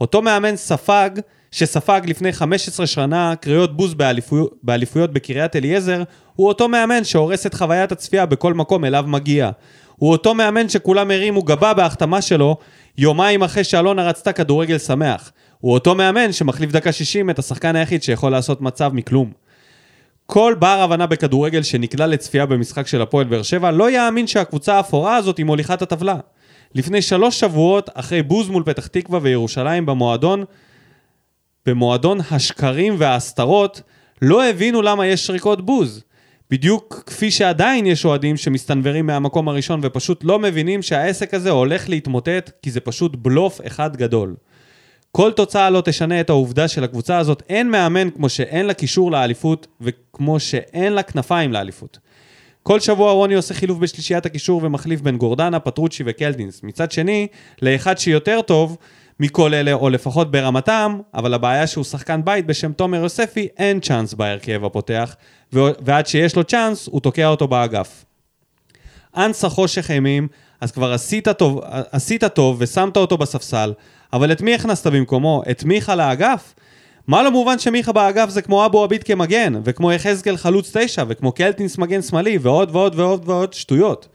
אותו 0.00 0.22
מאמן 0.22 0.56
ספג, 0.56 1.10
שספג 1.50 2.00
לפני 2.04 2.32
15 2.32 2.86
שנה 2.86 3.34
קריאות 3.40 3.76
בוז 3.76 3.94
באליפויות, 3.94 4.54
באליפויות 4.62 5.12
בקריית 5.12 5.56
אליעזר, 5.56 6.02
הוא 6.36 6.48
אותו 6.48 6.68
מאמן 6.68 7.04
שהורס 7.04 7.46
את 7.46 7.54
חוויית 7.54 7.92
הצפייה 7.92 8.26
בכל 8.26 8.54
מקום 8.54 8.84
אליו 8.84 9.04
מגיע. 9.06 9.50
הוא 9.98 10.12
אותו 10.12 10.34
מאמן 10.34 10.68
שכולם 10.68 11.10
הרימו 11.10 11.42
גבה 11.42 11.74
בהחתמה 11.74 12.22
שלו 12.22 12.56
יומיים 12.98 13.42
אחרי 13.42 13.64
שאלונה 13.64 14.08
רצתה 14.08 14.32
כדורגל 14.32 14.78
שמח. 14.78 15.32
הוא 15.60 15.74
אותו 15.74 15.94
מאמן 15.94 16.32
שמחליף 16.32 16.72
דקה 16.72 16.92
60 16.92 17.30
את 17.30 17.38
השחקן 17.38 17.76
היחיד 17.76 18.02
שיכול 18.02 18.32
לעשות 18.32 18.60
מצב 18.60 18.90
מכלום. 18.94 19.32
כל 20.26 20.54
בר 20.58 20.80
הבנה 20.80 21.06
בכדורגל 21.06 21.62
שנקלע 21.62 22.06
לצפייה 22.06 22.46
במשחק 22.46 22.86
של 22.86 23.02
הפועל 23.02 23.26
באר 23.26 23.42
שבע 23.42 23.70
לא 23.70 23.90
יאמין 23.90 24.26
שהקבוצה 24.26 24.74
האפורה 24.74 25.16
הזאת 25.16 25.38
היא 25.38 25.46
מוליכת 25.46 25.82
הטבלה. 25.82 26.16
לפני 26.74 27.02
שלוש 27.02 27.40
שבועות, 27.40 27.90
אחרי 27.94 28.22
בוז 28.22 28.48
מול 28.48 28.62
פתח 28.66 28.86
תקווה 28.86 29.18
וירושלים 29.22 29.86
במועדון, 29.86 30.44
במועדון 31.66 32.18
השקרים 32.30 32.94
וההסתרות, 32.98 33.82
לא 34.22 34.48
הבינו 34.48 34.82
למה 34.82 35.06
יש 35.06 35.26
שריקות 35.26 35.66
בוז. 35.66 36.04
בדיוק 36.50 37.02
כפי 37.06 37.30
שעדיין 37.30 37.86
יש 37.86 38.04
אוהדים 38.04 38.36
שמסתנוורים 38.36 39.06
מהמקום 39.06 39.48
הראשון 39.48 39.80
ופשוט 39.82 40.24
לא 40.24 40.38
מבינים 40.38 40.82
שהעסק 40.82 41.34
הזה 41.34 41.50
הולך 41.50 41.88
להתמוטט, 41.88 42.50
כי 42.62 42.70
זה 42.70 42.80
פשוט 42.80 43.16
בלוף 43.16 43.60
אחד 43.66 43.96
גדול. 43.96 44.34
כל 45.12 45.32
תוצאה 45.32 45.70
לא 45.70 45.80
תשנה 45.84 46.20
את 46.20 46.30
העובדה 46.30 46.68
שלקבוצה 46.68 47.18
הזאת 47.18 47.42
אין 47.48 47.70
מאמן 47.70 48.10
כמו 48.10 48.28
שאין 48.28 48.66
לה 48.66 48.74
קישור 48.74 49.10
לאליפות 49.12 49.66
וכמו 49.80 50.40
שאין 50.40 50.92
לה 50.92 51.02
כנפיים 51.02 51.52
לאליפות. 51.52 51.98
כל 52.62 52.80
שבוע 52.80 53.12
רוני 53.12 53.34
עושה 53.34 53.54
חילוף 53.54 53.78
בשלישיית 53.78 54.26
הקישור 54.26 54.60
ומחליף 54.64 55.00
בין 55.00 55.16
גורדנה, 55.16 55.60
פטרוצ'י 55.60 56.02
וקלטינס. 56.06 56.62
מצד 56.62 56.92
שני, 56.92 57.26
לאחד 57.62 57.98
שיותר 57.98 58.40
טוב 58.42 58.76
מכל 59.20 59.54
אלה, 59.54 59.72
או 59.72 59.90
לפחות 59.90 60.30
ברמתם, 60.30 60.98
אבל 61.14 61.34
הבעיה 61.34 61.66
שהוא 61.66 61.84
שחקן 61.84 62.20
בית 62.24 62.46
בשם 62.46 62.72
תומר 62.72 63.02
יוספי, 63.02 63.48
אין 63.56 63.80
צ'אנס 63.80 64.14
בהרכב 64.14 64.64
הפותח, 64.64 65.16
ועד 65.52 66.06
שיש 66.06 66.36
לו 66.36 66.44
צ'אנס, 66.44 66.86
הוא 66.86 67.00
תוקע 67.00 67.26
אותו 67.26 67.48
באגף. 67.48 68.04
אנסה 69.16 69.48
חושך 69.48 69.90
אימים, 69.90 70.28
אז 70.60 70.72
כבר 70.72 70.92
עשית 70.92 71.28
טוב, 71.28 71.60
עשית 71.92 72.24
טוב 72.24 72.56
ושמת 72.60 72.96
אותו 72.96 73.16
בספסל, 73.16 73.72
אבל 74.12 74.32
את 74.32 74.40
מי 74.40 74.54
הכנסת 74.54 74.86
במקומו? 74.86 75.42
את 75.50 75.64
מיכה 75.64 75.94
לאגף? 75.94 76.54
מה 77.06 77.22
לא 77.22 77.30
מובן 77.30 77.58
שמיכה 77.58 77.92
באגף 77.92 78.28
זה 78.28 78.42
כמו 78.42 78.66
אבו 78.66 78.84
עביד 78.84 79.02
כמגן, 79.02 79.60
וכמו 79.64 79.92
יחזקאל 79.92 80.36
חלוץ 80.36 80.76
תשע, 80.76 81.04
וכמו 81.08 81.32
קלטינס 81.32 81.78
מגן 81.78 82.02
שמאלי, 82.02 82.38
ועוד 82.38 82.70
ועוד 82.72 82.98
ועוד 82.98 83.28
ועוד 83.28 83.52
שטויות. 83.52 84.08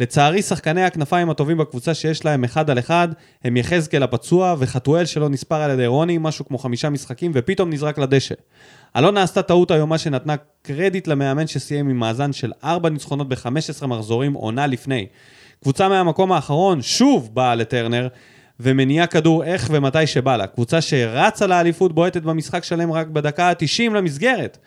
לצערי, 0.00 0.42
שחקני 0.42 0.84
הכנפיים 0.84 1.30
הטובים 1.30 1.58
בקבוצה 1.58 1.94
שיש 1.94 2.24
להם 2.24 2.44
אחד 2.44 2.70
על 2.70 2.78
אחד, 2.78 3.08
הם 3.44 3.56
יחזקאל 3.56 4.02
הפצוע 4.02 4.54
וחתואל 4.58 5.04
שלא 5.04 5.28
נספר 5.28 5.56
על 5.56 5.70
ידי 5.70 5.86
רוני, 5.86 6.18
משהו 6.20 6.44
כמו 6.44 6.58
חמישה 6.58 6.90
משחקים, 6.90 7.32
ופתאום 7.34 7.72
נזרק 7.72 7.98
לדשא. 7.98 8.34
אלונה 8.96 9.22
עשתה 9.22 9.42
טעות 9.42 9.72
איומה 9.72 9.98
שנתנה 9.98 10.34
קרדיט 10.62 11.06
למאמן 11.06 11.46
שסיים 11.46 11.88
עם 11.88 11.98
מאזן 11.98 12.32
של 12.32 12.52
4 12.64 12.88
ניצחונות 12.88 13.28
ב-15 13.28 13.86
מחזורים 13.86 14.32
עונה 14.32 14.66
לפני. 14.66 15.06
קבוצה 15.62 15.88
מהמקום 15.88 16.32
האחרון 16.32 16.82
שוב 16.82 17.30
באה 17.34 17.54
לטרנר, 17.54 18.08
ומניעה 18.60 19.06
כדור 19.06 19.44
איך 19.44 19.68
ומתי 19.72 20.06
שבא 20.06 20.36
לה. 20.36 20.46
קבוצה 20.46 20.80
שרצה 20.80 21.46
לאליפות 21.46 21.94
בועטת 21.94 22.22
במשחק 22.22 22.64
שלם 22.64 22.92
רק 22.92 23.06
בדקה 23.06 23.48
ה-90 23.48 23.92
למסגרת. 23.92 24.58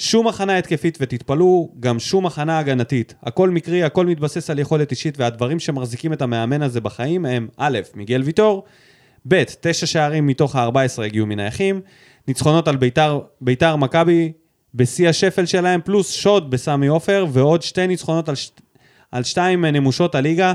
שום 0.00 0.28
הכנה 0.28 0.58
התקפית, 0.58 0.98
ותתפלאו, 1.00 1.72
גם 1.80 1.98
שום 1.98 2.26
הכנה 2.26 2.58
הגנתית. 2.58 3.14
הכל 3.22 3.50
מקרי, 3.50 3.82
הכל 3.82 4.06
מתבסס 4.06 4.50
על 4.50 4.58
יכולת 4.58 4.90
אישית, 4.90 5.18
והדברים 5.18 5.58
שמחזיקים 5.58 6.12
את 6.12 6.22
המאמן 6.22 6.62
הזה 6.62 6.80
בחיים 6.80 7.26
הם 7.26 7.48
א', 7.56 7.78
מיגל 7.94 8.22
ויטור, 8.22 8.64
ב', 9.28 9.42
תשע 9.60 9.86
שערים 9.86 10.26
מתוך 10.26 10.56
ה-14 10.56 11.02
הגיעו 11.02 11.26
מנייחים, 11.26 11.80
ניצחונות 12.28 12.68
על 12.68 12.76
ביתר, 12.76 13.20
ביתר 13.40 13.76
מכבי 13.76 14.32
בשיא 14.74 15.08
השפל 15.08 15.46
שלהם, 15.46 15.80
פלוס 15.84 16.10
שוד 16.10 16.50
בסמי 16.50 16.86
עופר, 16.86 17.26
ועוד 17.32 17.62
שתי 17.62 17.86
ניצחונות 17.86 18.28
על, 18.28 18.34
ש... 18.34 18.50
על 19.12 19.22
שתיים 19.22 19.64
נמושות 19.64 20.14
הליגה, 20.14 20.52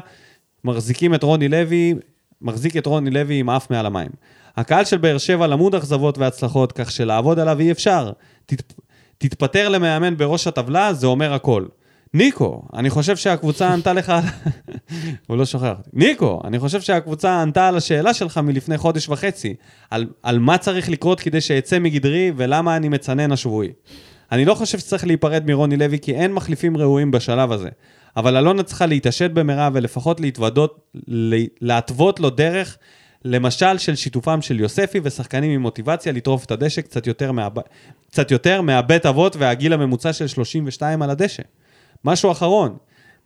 מחזיקים 0.63 1.13
את 1.13 1.23
רוני 1.23 1.47
לוי, 1.47 1.93
מחזיק 2.41 2.77
את 2.77 2.85
רוני 2.85 3.09
לוי 3.09 3.39
עם 3.39 3.49
אף 3.49 3.71
מעל 3.71 3.85
המים. 3.85 4.09
הקהל 4.57 4.85
של 4.85 4.97
באר 4.97 5.17
שבע 5.17 5.47
למוד 5.47 5.75
אכזבות 5.75 6.17
והצלחות, 6.17 6.71
כך 6.71 6.91
שלעבוד 6.91 7.39
עליו 7.39 7.59
אי 7.59 7.71
אפשר. 7.71 8.11
תת... 8.45 8.73
תתפטר 9.17 9.69
למאמן 9.69 10.17
בראש 10.17 10.47
הטבלה, 10.47 10.93
זה 10.93 11.07
אומר 11.07 11.33
הכל. 11.33 11.65
ניקו, 12.13 12.61
אני 12.73 12.89
חושב 12.89 13.15
שהקבוצה 13.15 13.73
ענתה 13.73 13.93
לך... 13.93 14.13
הוא 15.27 15.37
לא 15.37 15.45
שוכח. 15.45 15.73
ניקו, 15.93 16.41
אני 16.43 16.59
חושב 16.59 16.81
שהקבוצה 16.81 17.41
ענתה 17.41 17.67
על 17.67 17.77
השאלה 17.77 18.13
שלך 18.13 18.37
מלפני 18.37 18.77
חודש 18.77 19.09
וחצי, 19.09 19.55
על, 19.89 20.07
על 20.23 20.39
מה 20.39 20.57
צריך 20.57 20.89
לקרות 20.89 21.19
כדי 21.19 21.41
שאצא 21.41 21.79
מגדרי 21.79 22.31
ולמה 22.35 22.75
אני 22.75 22.89
מצנן 22.89 23.31
השבועי. 23.31 23.69
אני 24.31 24.45
לא 24.45 24.55
חושב 24.55 24.79
שצריך 24.79 25.05
להיפרד 25.05 25.43
מרוני 25.45 25.77
לוי 25.77 25.99
כי 26.01 26.15
אין 26.15 26.33
מחליפים 26.33 26.77
ראויים 26.77 27.11
בשלב 27.11 27.51
הזה. 27.51 27.69
אבל 28.17 28.37
אלונה 28.37 28.63
צריכה 28.63 28.85
להתעשת 28.85 29.31
במהרה 29.31 29.69
ולפחות 29.73 30.19
להתוודות, 30.19 30.95
להתוות 31.61 32.19
לו 32.19 32.29
דרך, 32.29 32.77
למשל 33.25 33.77
של 33.77 33.95
שיתופם 33.95 34.41
של 34.41 34.59
יוספי 34.59 34.99
ושחקנים 35.03 35.51
עם 35.51 35.61
מוטיבציה 35.61 36.11
לטרוף 36.11 36.45
את 36.45 36.51
הדשא 36.51 36.81
קצת 36.81 37.07
יותר, 37.07 37.31
מהב... 37.31 37.53
קצת 38.09 38.31
יותר 38.31 38.61
מהבית 38.61 39.05
אבות 39.05 39.35
והגיל 39.35 39.73
הממוצע 39.73 40.13
של 40.13 40.27
32 40.27 41.01
על 41.01 41.09
הדשא. 41.09 41.43
משהו 42.05 42.31
אחרון, 42.31 42.77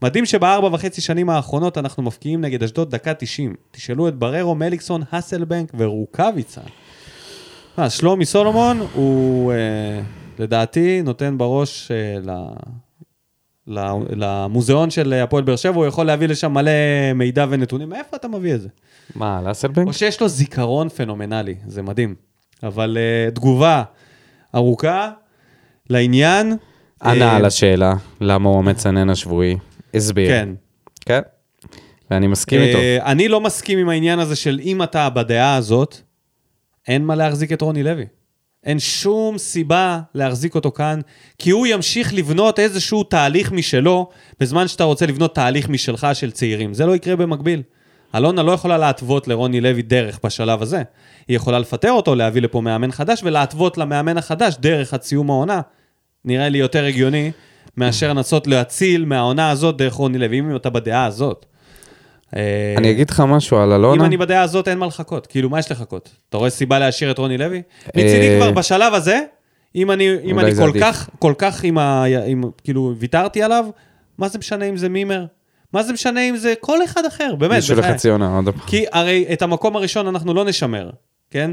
מדהים 0.02 0.26
שבארבע 0.26 0.68
וחצי 0.68 1.02
שנים 1.02 1.30
האחרונות 1.30 1.78
אנחנו 1.78 2.04
מפקיעים 2.04 2.41
נגד 2.41 2.64
אשדוד 2.64 2.91
דקה 2.91 3.14
90. 3.14 3.56
תשאלו 3.72 4.08
את 4.08 4.16
בררו, 4.16 4.56
מליקסון, 4.56 5.02
האסלבנק 5.12 5.72
ורוקאביצה. 5.78 6.62
אז 7.78 7.93
שלומי 7.93 8.26
סולומון 8.26 8.88
הוא 8.93 9.52
אה, 9.52 9.58
לדעתי 10.39 11.02
נותן 11.02 11.38
בראש 11.38 11.91
אה, 11.91 12.34
למוזיאון 14.15 14.89
של 14.89 15.13
הפועל 15.13 15.43
באר 15.43 15.55
שבע, 15.55 15.76
הוא 15.76 15.86
יכול 15.86 16.05
להביא 16.05 16.28
לשם 16.28 16.53
מלא 16.53 16.72
מידע 17.15 17.45
ונתונים. 17.49 17.89
מאיפה 17.89 18.17
אתה 18.17 18.28
מביא 18.28 18.55
את 18.55 18.61
זה? 18.61 18.67
מה, 19.15 19.41
לאסלבנק? 19.45 19.88
או 19.88 19.93
שיש 19.93 20.22
לו 20.22 20.28
זיכרון 20.28 20.89
פנומנלי, 20.89 21.55
זה 21.67 21.82
מדהים. 21.82 22.15
אבל 22.63 22.97
uh, 22.97 23.36
תגובה 23.36 23.84
ארוכה, 24.55 25.11
לעניין. 25.89 26.57
ענה 27.03 27.32
אה, 27.32 27.36
על 27.36 27.45
השאלה, 27.45 27.93
למה 28.22 28.49
הוא 28.49 28.57
המצנן 28.57 29.09
השבועי. 29.09 29.57
הסביר. 29.93 30.28
כן. 30.28 30.49
כן. 31.05 31.22
ואני 32.11 32.28
מסכים 32.28 32.61
איתו. 32.61 32.78
אה, 32.78 33.11
אני 33.11 33.28
לא 33.28 33.41
מסכים 33.41 33.80
עם 33.80 33.89
העניין 33.89 34.20
הזה 34.20 34.36
של 34.36 34.59
אם 34.63 34.84
אתה 34.84 35.09
בדעה 35.09 35.55
הזאת, 35.55 35.97
אין 36.88 37.05
מה 37.05 37.15
להחזיק 37.15 37.53
את 37.53 37.61
רוני 37.61 37.84
לוי. 37.84 38.05
אין 38.64 38.80
שום 38.80 39.38
סיבה 39.38 39.99
להחזיק 40.16 40.55
אותו 40.55 40.72
כאן, 40.72 40.99
כי 41.38 41.49
הוא 41.49 41.68
ימשיך 41.68 42.14
לבנות 42.14 42.60
איזשהו 42.60 43.03
תהליך 43.03 43.51
משלו, 43.51 44.10
בזמן 44.39 44.68
שאתה 44.68 44.84
רוצה 44.84 45.05
לבנות 45.05 45.36
תהליך 45.36 45.70
משלך 45.70 46.07
של 46.14 46.32
צעירים. 46.32 46.74
זה 46.74 46.86
לא 46.86 46.95
יקרה 46.95 47.16
במקביל. 47.16 47.62
אלונה 48.16 48.43
לא 48.43 48.51
יכולה 48.51 48.78
להתוות 48.78 49.28
לרוני 49.28 49.62
לוי 49.62 49.82
דרך 49.82 50.20
בשלב 50.24 50.62
הזה. 50.62 50.84
היא 51.28 51.36
יכולה 51.36 51.60
לפטר 51.60 51.91
אותו, 51.91 52.16
להביא 52.16 52.41
לפה 52.41 52.62
מאמן 52.62 52.91
חדש, 52.91 53.22
ולהתוות 53.24 53.78
למאמן 53.78 54.18
החדש 54.18 54.55
דרך 54.60 54.93
עד 54.93 55.01
סיום 55.01 55.30
העונה. 55.30 55.62
נראה 56.26 56.49
לי 56.49 56.57
יותר 56.57 56.86
הגיוני 56.86 57.32
מאשר 57.78 58.10
לנסות 58.10 58.47
להציל 58.47 59.05
מהעונה 59.05 59.49
הזאת 59.49 59.78
דרך 59.78 59.93
רוני 59.93 60.18
לוי, 60.18 60.39
אם 60.39 60.55
אתה 60.55 60.70
בדעה 60.70 61.05
הזאת. 61.05 61.45
אה, 62.36 62.75
אני 62.77 62.91
אגיד 62.91 63.09
לך 63.09 63.19
משהו 63.19 63.57
על 63.57 63.73
אלונה. 63.73 64.01
אם 64.01 64.05
אני 64.05 64.17
בדעה 64.17 64.41
הזאת, 64.41 64.67
אין 64.67 64.77
מה 64.77 64.86
לחכות. 64.86 65.27
כאילו, 65.27 65.49
מה 65.49 65.59
יש 65.59 65.71
לחכות? 65.71 66.09
אתה 66.30 66.38
רואה 66.38 66.49
סיבה 66.49 66.80
להשאיר 66.80 67.11
את 67.11 67.17
רוני 67.17 67.38
לוי? 67.38 67.61
מצידי 67.88 68.30
אה, 68.30 68.38
כבר 68.38 68.51
בשלב 68.51 68.93
הזה, 68.93 69.19
אם 69.75 69.91
אני, 69.91 70.15
אם 70.23 70.39
אני 70.39 70.55
כל 70.55 70.69
עדיף. 70.69 70.84
כך, 70.84 71.09
כל 71.19 71.34
כך 71.38 71.63
עם 71.63 71.77
ה... 71.77 72.03
עם, 72.25 72.43
כאילו, 72.63 72.93
ויתרתי 72.97 73.43
עליו, 73.43 73.65
מה 74.17 74.27
זה 74.27 74.38
משנה 74.39 74.65
אם 74.65 74.77
זה 74.77 74.89
מימר? 74.89 75.25
מה 75.73 75.84
זה 75.84 75.93
משנה 75.93 76.30
אם 76.30 76.38
זה 76.38 76.53
כל 76.59 76.84
אחד 76.84 77.05
אחר? 77.05 77.36
באמת, 77.36 77.55
מישהו 77.55 77.77
בחיי. 77.77 77.91
לחצי 77.91 78.09
עונה, 78.09 78.36
עוד 78.36 78.45
פעם. 78.45 78.67
כי 78.67 78.86
הרי 78.91 79.25
את 79.34 79.41
המקום 79.41 79.75
הראשון 79.75 80.07
אנחנו 80.07 80.34
לא 80.34 80.45
נשמר, 80.45 80.89
כן? 81.32 81.51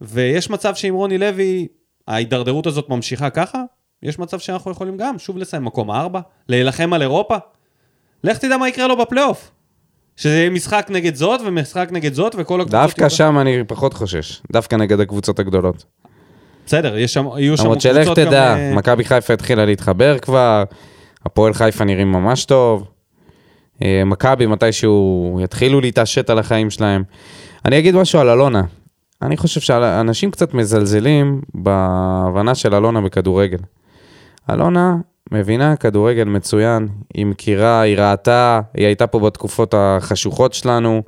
ויש 0.00 0.50
מצב 0.50 0.74
שעם 0.74 0.94
רוני 0.94 1.18
לוי, 1.18 1.66
ההידרדרות 2.08 2.66
הזאת 2.66 2.88
ממשיכה 2.88 3.30
ככה, 3.30 3.62
יש 4.02 4.18
מצב 4.18 4.38
שאנחנו 4.38 4.70
יכולים 4.70 4.96
גם 4.96 5.18
שוב 5.18 5.38
לסיים 5.38 5.64
מקום 5.64 5.90
הארבע, 5.90 6.20
להילחם 6.48 6.92
על 6.92 7.02
אירופה. 7.02 7.36
לך 8.24 8.38
תדע 8.38 8.56
מה 8.56 8.68
יקרה 8.68 8.86
לו 8.86 8.96
בפלייאוף. 8.96 9.50
שזה 10.18 10.36
יהיה 10.36 10.50
משחק 10.50 10.86
נגד 10.90 11.14
זאת 11.14 11.40
ומשחק 11.46 11.88
נגד 11.92 12.14
זאת 12.14 12.34
וכל 12.38 12.60
הקבוצות... 12.60 12.80
דווקא 12.80 13.08
שם 13.08 13.38
אני 13.38 13.64
פחות 13.66 13.94
חושש. 13.94 14.42
דווקא 14.52 14.76
נגד 14.76 15.00
הקבוצות 15.00 15.38
הגדולות. 15.38 15.84
בסדר, 16.66 16.98
יש 16.98 17.14
שם, 17.14 17.26
יהיו 17.36 17.56
שם 17.56 17.62
למרות 17.62 17.78
קבוצות 17.78 18.04
שלך 18.04 18.14
תדע, 18.14 18.54
גם... 18.54 18.58
אה, 18.58 18.74
מכבי 18.74 19.04
חיפה 19.04 19.34
התחילה 19.34 19.64
להתחבר 19.64 20.18
כבר, 20.18 20.64
הפועל 21.26 21.54
חיפה 21.54 21.84
נראים 21.84 22.12
ממש 22.12 22.44
טוב. 22.44 22.88
אה, 23.82 24.02
מכבי 24.06 24.46
מתישהו 24.46 25.40
יתחילו 25.44 25.80
להתעשת 25.80 26.30
על 26.30 26.38
החיים 26.38 26.70
שלהם. 26.70 27.02
אני 27.64 27.78
אגיד 27.78 27.94
משהו 27.94 28.20
על 28.20 28.28
אלונה. 28.28 28.62
אני 29.22 29.36
חושב 29.36 29.60
שאנשים 29.60 30.30
קצת 30.30 30.54
מזלזלים 30.54 31.40
בהבנה 31.54 32.54
של 32.54 32.74
אלונה 32.74 33.00
בכדורגל. 33.00 33.58
אלונה 34.50 34.96
מבינה 35.32 35.76
כדורגל 35.76 36.24
מצוין, 36.24 36.88
היא 37.14 37.26
מכירה, 37.26 37.80
היא 37.80 37.96
ראתה, 37.98 38.60
היא 38.74 38.86
הייתה 38.86 39.06
פה 39.06 39.18
בתקופות 39.20 39.74
החשוכות 39.76 40.54
שלנו, 40.54 41.02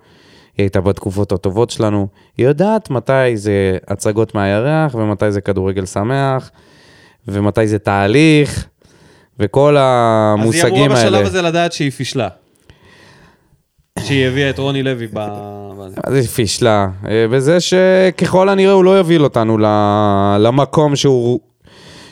היא 0.57 0.64
הייתה 0.64 0.81
בתקופות 0.81 1.33
הטובות 1.33 1.71
שלנו, 1.71 2.09
היא 2.37 2.47
יודעת 2.47 2.91
מתי 2.91 3.37
זה 3.37 3.79
הצגות 3.89 4.35
מהירח 4.35 4.95
ומתי 4.95 5.33
זה 5.33 5.41
כדורגל 5.41 5.87
שמח, 5.87 6.51
ומתי 7.29 7.66
זה 7.66 7.79
תהליך, 7.79 8.66
וכל 9.39 9.77
אז 9.77 9.85
המושגים 10.41 10.75
היא 10.75 10.87
אמורה 10.87 11.01
האלה. 11.01 11.11
בשלב 11.11 11.27
הזה 11.27 11.43
לדעת 11.43 11.73
שהיא 11.73 11.91
פישלה. 11.91 12.29
שהיא 13.99 14.27
הביאה 14.27 14.51
את 14.51 14.59
רוני 14.59 14.83
לוי 14.83 15.07
ב... 15.07 15.18
מה 15.79 15.89
זה 16.11 16.29
פישלה? 16.29 16.89
אה, 17.09 17.27
בזה 17.31 17.59
שככל 17.61 18.49
הנראה 18.49 18.73
הוא 18.73 18.85
לא 18.85 18.91
יוביל 18.91 19.25
אותנו 19.25 19.59
למקום 20.39 20.97
שהוא... 20.97 21.49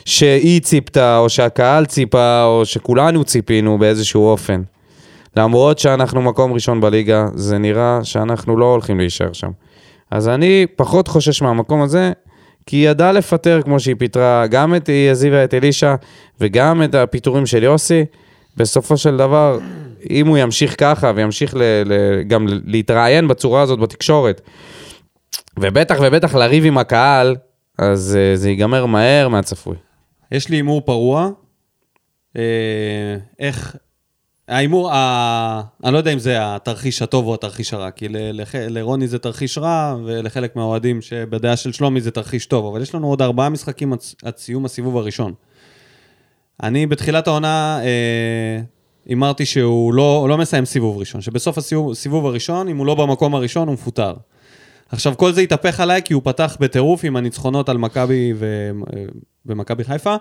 שהיא 0.09 0.61
ציפתה, 0.61 1.17
או 1.17 1.29
שהקהל 1.29 1.85
ציפה, 1.85 2.43
או 2.43 2.65
שכולנו 2.65 3.23
ציפינו 3.23 3.77
באיזשהו 3.77 4.27
אופן. 4.27 4.61
למרות 5.37 5.79
שאנחנו 5.79 6.21
מקום 6.21 6.53
ראשון 6.53 6.81
בליגה, 6.81 7.25
זה 7.35 7.57
נראה 7.57 7.99
שאנחנו 8.03 8.57
לא 8.57 8.65
הולכים 8.65 8.99
להישאר 8.99 9.33
שם. 9.33 9.49
אז 10.11 10.27
אני 10.29 10.65
פחות 10.75 11.07
חושש 11.07 11.41
מהמקום 11.41 11.81
הזה, 11.81 12.11
כי 12.65 12.75
היא 12.75 12.89
ידעה 12.89 13.11
לפטר 13.11 13.61
כמו 13.61 13.79
שהיא 13.79 13.95
פיטרה 13.99 14.47
גם 14.47 14.75
את, 14.75 14.87
היא 14.87 15.09
הזיבה 15.09 15.43
את 15.43 15.53
אלישע, 15.53 15.95
וגם 16.41 16.83
את 16.83 16.95
הפיטורים 16.95 17.45
של 17.45 17.63
יוסי. 17.63 18.05
בסופו 18.57 18.97
של 18.97 19.17
דבר, 19.17 19.59
אם 20.09 20.27
הוא 20.27 20.37
ימשיך 20.37 20.75
ככה 20.77 21.11
וימשיך 21.15 21.55
ל, 21.55 21.61
ל, 21.85 21.93
גם 22.23 22.47
להתראיין 22.65 23.27
בצורה 23.27 23.61
הזאת 23.61 23.79
בתקשורת, 23.79 24.41
ובטח 25.59 25.97
ובטח 26.01 26.35
לריב 26.35 26.65
עם 26.65 26.77
הקהל, 26.77 27.35
אז 27.77 28.17
אה, 28.19 28.35
זה 28.35 28.49
ייגמר 28.49 28.85
מהר 28.85 29.27
מהצפוי. 29.27 29.75
יש 30.31 30.49
לי 30.49 30.55
הימור 30.55 30.81
פרוע. 30.81 31.29
אה, 32.37 33.17
איך... 33.39 33.75
ההימור, 34.47 34.91
ה... 34.91 35.61
אני 35.83 35.93
לא 35.93 35.97
יודע 35.97 36.13
אם 36.13 36.19
זה 36.19 36.35
התרחיש 36.39 37.01
הטוב 37.01 37.27
או 37.27 37.33
התרחיש 37.33 37.73
הרע, 37.73 37.91
כי 37.91 38.07
ל- 38.07 38.41
לח... 38.41 38.55
לרוני 38.55 39.07
זה 39.07 39.19
תרחיש 39.19 39.57
רע, 39.57 39.97
ולחלק 40.05 40.55
מהאוהדים 40.55 41.01
שבדעה 41.01 41.55
של 41.55 41.71
שלומי 41.71 42.01
זה 42.01 42.11
תרחיש 42.11 42.45
טוב, 42.45 42.65
אבל 42.65 42.81
יש 42.81 42.95
לנו 42.95 43.07
עוד 43.07 43.21
ארבעה 43.21 43.49
משחקים 43.49 43.93
עד, 43.93 43.99
עד 44.23 44.37
סיום 44.37 44.65
הסיבוב 44.65 44.97
הראשון. 44.97 45.33
אני 46.63 46.87
בתחילת 46.87 47.27
העונה 47.27 47.79
אה, 47.83 48.61
הימרתי 49.05 49.45
שהוא 49.45 49.93
לא, 49.93 50.25
לא 50.29 50.37
מסיים 50.37 50.65
סיבוב 50.65 50.97
ראשון, 50.97 51.21
שבסוף 51.21 51.57
הסיבוב 51.57 52.25
הראשון, 52.25 52.67
אם 52.67 52.77
הוא 52.77 52.85
לא 52.85 52.95
במקום 52.95 53.35
הראשון, 53.35 53.67
הוא 53.67 53.73
מפוטר. 53.73 54.13
עכשיו, 54.91 55.17
כל 55.17 55.31
זה 55.31 55.41
התהפך 55.41 55.79
עליי 55.79 56.01
כי 56.05 56.13
הוא 56.13 56.21
פתח 56.25 56.57
בטירוף 56.59 57.03
עם 57.03 57.15
הניצחונות 57.15 57.69
על 57.69 57.77
מכבי 57.77 58.33
ומכבי 59.45 59.83
חיפה, 59.83 60.15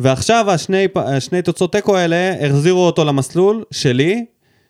ועכשיו 0.00 0.50
השני, 0.50 0.86
השני 0.96 1.42
תוצאות 1.42 1.72
תיקו 1.72 1.96
האלה 1.96 2.46
החזירו 2.46 2.86
אותו 2.86 3.04
למסלול 3.04 3.64
שלי, 3.70 4.24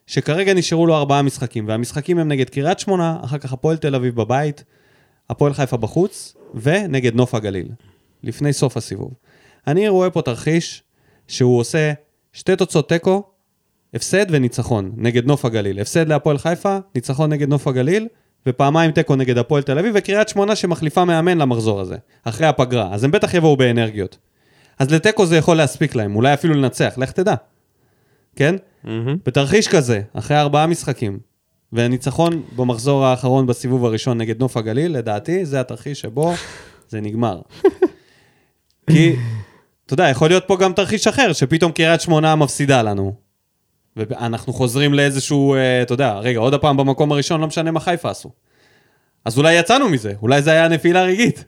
שכרגע 0.07 0.55
נשארו 0.55 0.87
לו 0.87 0.97
ארבעה 0.97 1.23
משחקים, 1.23 1.69
והמשחקים 1.69 2.19
הם 2.19 2.29
נגד 2.29 2.51
קריית 2.51 2.79
שמונה, 2.79 3.19
אחר 3.25 3.39
כך 3.39 3.53
הפועל 3.53 3.77
תל 3.77 3.95
אביב 3.95 4.17
בבית, 4.17 4.65
הפועל 5.31 5.55
חיפה 5.55 5.77
בחוץ, 5.77 6.37
ונגד 6.55 7.15
נוף 7.15 7.35
הגליל, 7.35 7.69
לפני 8.23 8.53
סוף 8.53 8.77
הסיבוב. 8.77 9.11
אני 9.67 9.89
רואה 9.89 10.11
פה 10.11 10.23
תרחיש 10.23 10.83
שהוא 11.29 11.59
עושה 11.59 11.93
שתי 12.33 12.57
תוצאות 12.57 12.89
תיקו, 12.89 13.23
הפסד 13.95 14.27
וניצחון 14.29 14.93
נגד 14.97 15.27
נוף 15.27 15.45
הגליל. 15.45 15.81
הפסד 15.81 16.09
להפועל 16.09 16.39
חיפה, 16.39 16.79
ניצחון 16.95 17.31
נגד 17.33 17.49
נוף 17.49 17.67
הגליל, 17.67 18.09
ופעמיים 18.47 18.91
תיקו 18.91 19.17
נגד 19.17 19.39
הפועל 19.39 19.63
תל 19.63 19.79
אביב, 19.79 19.95
וקריית 19.99 20.29
שמונה 20.29 20.57
שמחליפה 20.57 21.05
מאמן 21.05 21.39
למחזור 21.39 21.81
הזה, 21.81 21.97
אחרי 22.25 22.47
הפגרה. 22.47 22.95
אז 22.95 23.05
הם 23.05 23.11
בטח 23.11 23.35
יבואו 23.35 23.57
באנרגיות. 23.57 24.19
אז 24.79 24.91
לתיקו 24.91 25.27
זה 25.27 25.37
יכול 25.37 25.57
להספיק 25.57 25.95
להם, 25.95 26.17
אולי 26.17 26.35
אפילו 26.35 26.55
לנצח, 26.55 26.95
לך 26.97 27.13
תדע. 27.13 27.35
כן? 28.37 28.55
בתרחיש 29.27 29.69
כזה, 29.69 30.01
אחרי 30.13 30.37
ארבעה 30.41 30.67
משחקים, 30.67 31.19
והניצחון 31.73 32.43
במחזור 32.57 33.05
האחרון 33.05 33.47
בסיבוב 33.47 33.85
הראשון 33.85 34.19
נגד 34.19 34.41
נוף 34.41 34.57
הגליל, 34.57 34.93
לדעתי, 34.93 35.45
זה 35.47 35.61
התרחיש 35.61 36.01
שבו 36.01 36.35
זה 36.91 37.01
נגמר. 37.01 37.41
כי, 38.91 39.17
אתה 39.87 39.95
יודע, 39.95 40.09
יכול 40.09 40.29
להיות 40.29 40.45
פה 40.47 40.57
גם 40.57 40.73
תרחיש 40.73 41.07
אחר, 41.07 41.33
שפתאום 41.33 41.73
קריית 41.73 42.01
שמונה 42.01 42.37
מפסידה 42.37 42.83
לנו. 42.83 43.24
ואנחנו 43.97 44.53
חוזרים 44.53 44.95
לאיזשהו, 44.95 45.55
אה, 45.55 45.83
אתה 45.83 45.93
יודע, 45.95 46.19
רגע, 46.19 46.39
עוד 46.39 46.55
הפעם 46.55 46.77
במקום 46.77 47.13
הראשון, 47.13 47.41
לא 47.41 47.47
משנה 47.47 47.71
מה 47.71 47.81
חיפה 47.81 48.11
עשו. 48.11 48.31
אז 49.25 49.39
אולי 49.39 49.55
יצאנו 49.55 49.89
מזה, 49.89 50.13
אולי 50.23 50.43
זה 50.43 50.51
היה 50.51 50.69
נפילה 50.69 51.03
רגעית. 51.03 51.45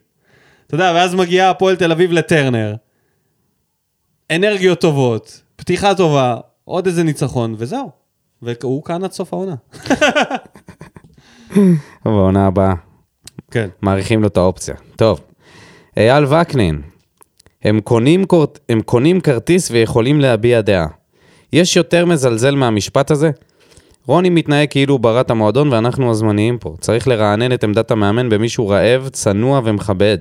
אתה 0.67 0.75
יודע, 0.75 0.91
ואז 0.95 1.15
מגיעה 1.15 1.49
הפועל 1.49 1.75
תל 1.75 1.91
אביב 1.91 2.11
לטרנר, 2.11 2.75
אנרגיות 4.31 4.81
טובות, 4.81 5.41
פתיחה 5.55 5.95
טובה, 5.95 6.35
עוד 6.63 6.87
איזה 6.87 7.03
ניצחון, 7.03 7.55
וזהו. 7.57 7.91
והוא 8.41 8.83
כאן 8.83 9.03
עד 9.03 9.11
סוף 9.11 9.33
העונה. 9.33 9.55
בעונה 12.05 12.47
הבאה. 12.47 12.73
כן. 13.51 13.69
מאריכים 13.81 14.21
לו 14.21 14.27
את 14.27 14.37
האופציה. 14.37 14.75
טוב. 14.95 15.21
אייל 15.97 16.25
וקנין, 16.25 16.81
הם 17.63 17.79
קונים, 17.81 18.25
קורט- 18.25 18.59
הם 18.69 18.81
קונים 18.81 19.21
כרטיס 19.21 19.71
ויכולים 19.71 20.19
להביע 20.21 20.61
דעה. 20.61 20.85
יש 21.57 21.75
יותר 21.75 22.05
מזלזל 22.05 22.55
מהמשפט 22.55 23.11
הזה? 23.11 23.31
רוני 24.07 24.29
מתנהג 24.29 24.67
כאילו 24.69 24.93
הוא 24.93 24.99
ברא 24.99 25.21
את 25.21 25.31
המועדון 25.31 25.73
ואנחנו 25.73 26.11
הזמניים 26.11 26.57
פה. 26.57 26.75
צריך 26.79 27.07
לרענן 27.07 27.53
את 27.53 27.63
עמדת 27.63 27.91
המאמן 27.91 28.29
במישהו 28.29 28.67
רעב, 28.67 29.09
צנוע 29.11 29.61
ומכבד. 29.63 30.17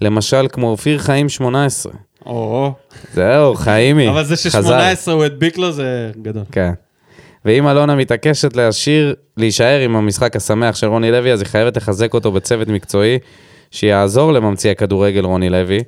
למשל, 0.00 0.46
כמו 0.52 0.68
אופיר 0.68 0.98
חיים 0.98 1.28
18. 1.28 1.92
או, 2.26 2.72
זהו, 3.14 3.54
חיימי. 3.54 4.08
אבל 4.08 4.24
זה 4.24 4.36
חזר. 4.50 4.94
ש-18 4.94 5.10
הוא 5.10 5.24
הדביק 5.24 5.58
לו 5.58 5.72
זה 5.72 6.10
גדול. 6.22 6.42
כן. 6.52 6.72
ואם 7.44 7.68
אלונה 7.68 7.96
מתעקשת 7.96 8.56
להשאיר, 8.56 9.14
להישאר 9.36 9.80
עם 9.80 9.96
המשחק 9.96 10.36
השמח 10.36 10.76
של 10.76 10.86
רוני 10.86 11.10
לוי, 11.10 11.32
אז 11.32 11.40
היא 11.40 11.48
חייבת 11.48 11.76
לחזק 11.76 12.14
אותו 12.14 12.32
בצוות 12.32 12.68
מקצועי 12.68 13.18
שיעזור 13.70 14.32
לממציא 14.32 14.70
הכדורגל 14.70 15.24
רוני 15.24 15.50
לוי. 15.50 15.78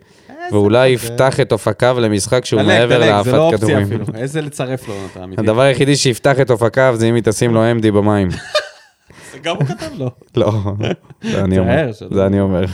ואולי 0.53 0.88
יפתח 0.88 1.40
את 1.40 1.53
אופקיו 1.53 1.96
למשחק 2.00 2.44
שהוא 2.44 2.62
מעבר 2.62 2.98
דלג, 2.98 3.09
לאפת 3.09 3.24
זה 3.24 3.32
לא 3.32 3.42
אופציה 3.42 3.59
כדורים. 3.59 3.82
אפילו. 3.82 4.05
איזה 4.14 4.40
לצרף 4.40 4.88
לו, 4.88 4.94
אתה 5.12 5.24
אמיתי. 5.24 5.42
הדבר 5.42 5.61
היחידי 5.62 5.96
שיפתח 5.96 6.40
את 6.40 6.50
אופקיו 6.50 6.94
זה 6.96 7.07
אם 7.09 7.14
היא 7.14 7.22
תשים 7.22 7.55
לו 7.55 7.61
MD 7.78 7.90
במים. 7.90 8.28
זה 9.32 9.38
גם 9.42 9.57
הוא 9.57 9.64
כתב 9.64 9.90
לו. 9.98 10.11
לא, 10.36 10.53
זה 11.22 11.40
אני 11.44 11.59
אומר. 11.59 11.90
זה 12.11 12.26
אני 12.26 12.40
אומר. 12.40 12.64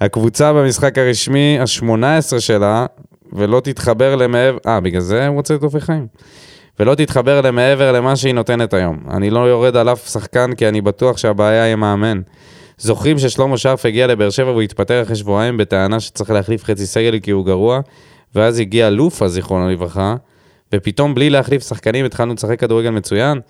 הקבוצה 0.00 0.52
במשחק 0.52 0.98
הרשמי 0.98 1.58
ה-18 1.60 2.40
שלה, 2.40 2.86
ולא 3.32 3.60
תתחבר 3.60 4.16
למעבר... 4.16 4.58
אה, 4.66 4.80
בגלל 4.80 5.00
זה 5.00 5.26
הוא 5.26 5.36
רוצה 5.36 5.54
את 5.54 5.62
אופי 5.62 5.80
חיים. 5.80 6.06
ולא 6.80 6.94
תתחבר 6.94 7.40
למעבר 7.40 7.92
למה 7.92 8.16
שהיא 8.16 8.34
נותנת 8.34 8.74
היום. 8.74 8.98
אני 9.10 9.30
לא 9.30 9.40
יורד 9.40 9.76
על 9.76 9.88
אף 9.88 10.08
שחקן 10.08 10.52
כי 10.52 10.68
אני 10.68 10.80
בטוח 10.80 11.16
שהבעיה 11.16 11.64
היא 11.64 11.74
מאמן. 11.74 12.20
זוכרים 12.78 13.18
ששלמה 13.18 13.58
שרף 13.58 13.86
הגיע 13.86 14.06
לבאר 14.06 14.30
שבע 14.30 14.50
והוא 14.50 14.62
התפטר 14.62 15.02
אחרי 15.02 15.16
שבועיים 15.16 15.56
בטענה 15.56 16.00
שצריך 16.00 16.30
להחליף 16.30 16.64
חצי 16.64 16.86
סגל 16.86 17.18
כי 17.18 17.30
הוא 17.30 17.46
גרוע, 17.46 17.80
ואז 18.34 18.58
הגיע 18.58 18.90
לופה, 18.90 19.28
זיכרונו 19.28 19.70
לברכה, 19.70 20.16
ופתאום 20.74 21.14
בלי 21.14 21.30
להחליף 21.30 21.68
שחקנים 21.68 22.04
התחלנו 22.04 22.34
לשחק 22.34 22.60
כדורגל 22.60 22.90
מצוין. 22.90 23.40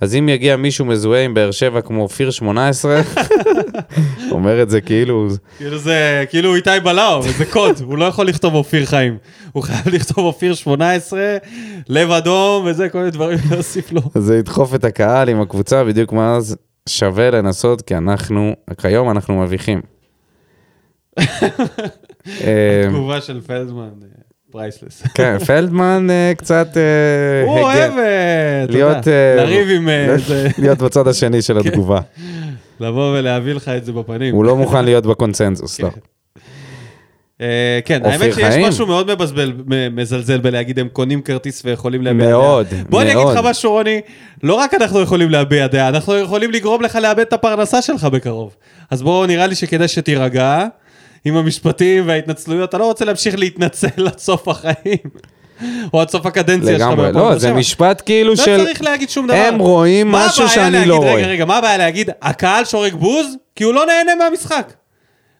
אז 0.00 0.14
אם 0.14 0.28
יגיע 0.28 0.56
מישהו 0.56 0.84
מזוהה 0.84 1.24
עם 1.24 1.34
באר 1.34 1.50
שבע 1.50 1.80
כמו 1.80 2.02
אופיר 2.02 2.30
18, 2.30 3.00
אומר 4.30 4.62
את 4.62 4.70
זה 4.70 4.80
כאילו, 4.80 5.28
כאילו 5.58 5.78
זה, 5.78 6.24
כאילו 6.30 6.48
הוא 6.48 6.56
איתי 6.56 6.70
בלאו, 6.84 7.22
זה 7.22 7.44
קוד, 7.46 7.80
הוא 7.84 7.98
לא 7.98 8.04
יכול 8.04 8.26
לכתוב 8.26 8.54
אופיר 8.54 8.86
חיים. 8.86 9.16
הוא 9.52 9.62
חייב 9.62 9.88
לכתוב 9.88 10.18
אופיר 10.18 10.54
18, 10.54 11.20
לב 11.88 12.10
אדום 12.10 12.66
וזה, 12.66 12.88
כל 12.88 12.98
מיני 12.98 13.10
דברים 13.10 13.38
להוסיף 13.50 13.92
לו. 13.92 14.00
זה 14.14 14.36
ידחוף 14.36 14.74
את 14.74 14.84
הקהל 14.84 15.28
עם 15.28 15.40
הקבוצה, 15.40 15.84
בדיוק 15.84 16.12
מה 16.12 16.36
אז 16.36 16.56
שווה 16.88 17.30
לנסות, 17.30 17.82
כי 17.82 17.96
אנחנו, 17.96 18.52
כיום 18.80 19.10
אנחנו 19.10 19.40
מביכים. 19.42 19.80
אה, 21.20 22.82
תגובה 22.88 23.20
של 23.20 23.40
פלדמן, 23.40 23.88
priceless. 24.50 25.02
כן, 25.14 25.38
פלדמן 25.38 26.06
אה, 26.10 26.32
קצת... 26.36 26.68
אה, 26.76 27.42
הוא. 27.46 27.58
אוהב, 27.60 27.92
אה, 27.98 28.64
אתה. 28.64 28.78
יודע, 28.78 29.00
אה, 29.06 29.36
לריב 29.36 29.68
עם 29.70 29.88
אה, 29.88 30.16
להיות 30.58 30.78
בצד 30.82 31.08
השני 31.08 31.42
של 31.42 31.58
התגובה. 31.60 32.00
לבוא 32.80 33.18
ולהביא 33.18 33.52
לך 33.52 33.68
את 33.68 33.84
זה 33.84 33.92
בפנים. 33.92 34.34
הוא 34.34 34.44
לא 34.44 34.56
מוכן 34.56 34.84
להיות 34.84 35.06
בקונצנזוס, 35.06 35.80
לא. 35.80 35.90
אה, 37.40 37.80
כן, 37.84 38.04
האמת 38.04 38.34
שיש? 38.34 38.54
משהו 38.54 38.86
מאוד 38.86 39.12
מבזבל, 39.12 39.52
מזלזל 39.90 40.38
בלהגיד 40.38 40.78
הם 40.78 40.88
קונים 40.88 41.22
כרטיס 41.22 41.62
ויכולים 41.64 42.02
להביע 42.02 42.26
דעה. 42.26 42.38
מאוד, 42.38 42.66
בוא 42.88 43.02
אני 43.02 43.12
אגיד 43.12 43.22
מאוד. 43.22 43.36
לך 43.36 43.44
משהו, 43.44 43.72
רוני, 43.72 44.00
לא 44.42 44.54
רק 44.54 44.74
אנחנו 44.74 45.00
יכולים 45.00 45.30
להביע 45.30 45.66
דעה, 45.66 45.88
אנחנו 45.88 46.16
יכולים 46.16 46.50
לגרום 46.50 46.82
לך 46.82 46.96
לאבד 46.96 47.20
את 47.20 47.32
הפרנסה 47.32 47.82
שלך 47.82 48.04
בקרוב. 48.04 48.56
אז 48.90 49.02
בוא, 49.02 49.26
נראה 49.26 49.46
לי 49.46 49.54
שכדאי 49.54 49.88
שתירגע 49.88 50.66
עם 51.24 51.36
המשפטים 51.36 52.08
וההתנצלויות, 52.08 52.68
אתה 52.68 52.78
לא 52.78 52.84
רוצה 52.84 53.04
להמשיך 53.04 53.38
להתנצל 53.38 54.06
עד 54.06 54.18
סוף 54.18 54.48
החיים, 54.48 54.98
או 55.94 56.00
עד 56.00 56.10
סוף 56.10 56.26
הקדנציה 56.26 56.78
שלך. 56.78 56.88
לגמרי, 56.88 57.12
לא, 57.12 57.38
זה. 57.38 57.52
משפט 57.52 58.02
כאילו 58.06 58.30
לא 58.30 58.36
של... 58.36 58.64
צריך 58.64 58.82
להגיד 58.82 59.10
שום 59.10 59.26
דבר. 59.26 59.36
הם 59.36 59.58
רואים 59.58 60.12
משהו 60.12 60.48
שאני 60.48 60.86
לא 60.86 60.96
רואה. 60.96 61.14
רגע, 61.14 61.26
רגע, 61.26 61.44
מה 61.44 61.56
הבעיה 61.58 61.78
להגיד? 61.78 62.10
הקהל 62.22 62.64
שורק 62.64 62.92
בוז, 62.92 63.26
כי 63.56 63.64
הוא 63.64 63.74
לא 63.74 63.86
נהנה 63.86 64.14
מהמשחק. 64.14 64.72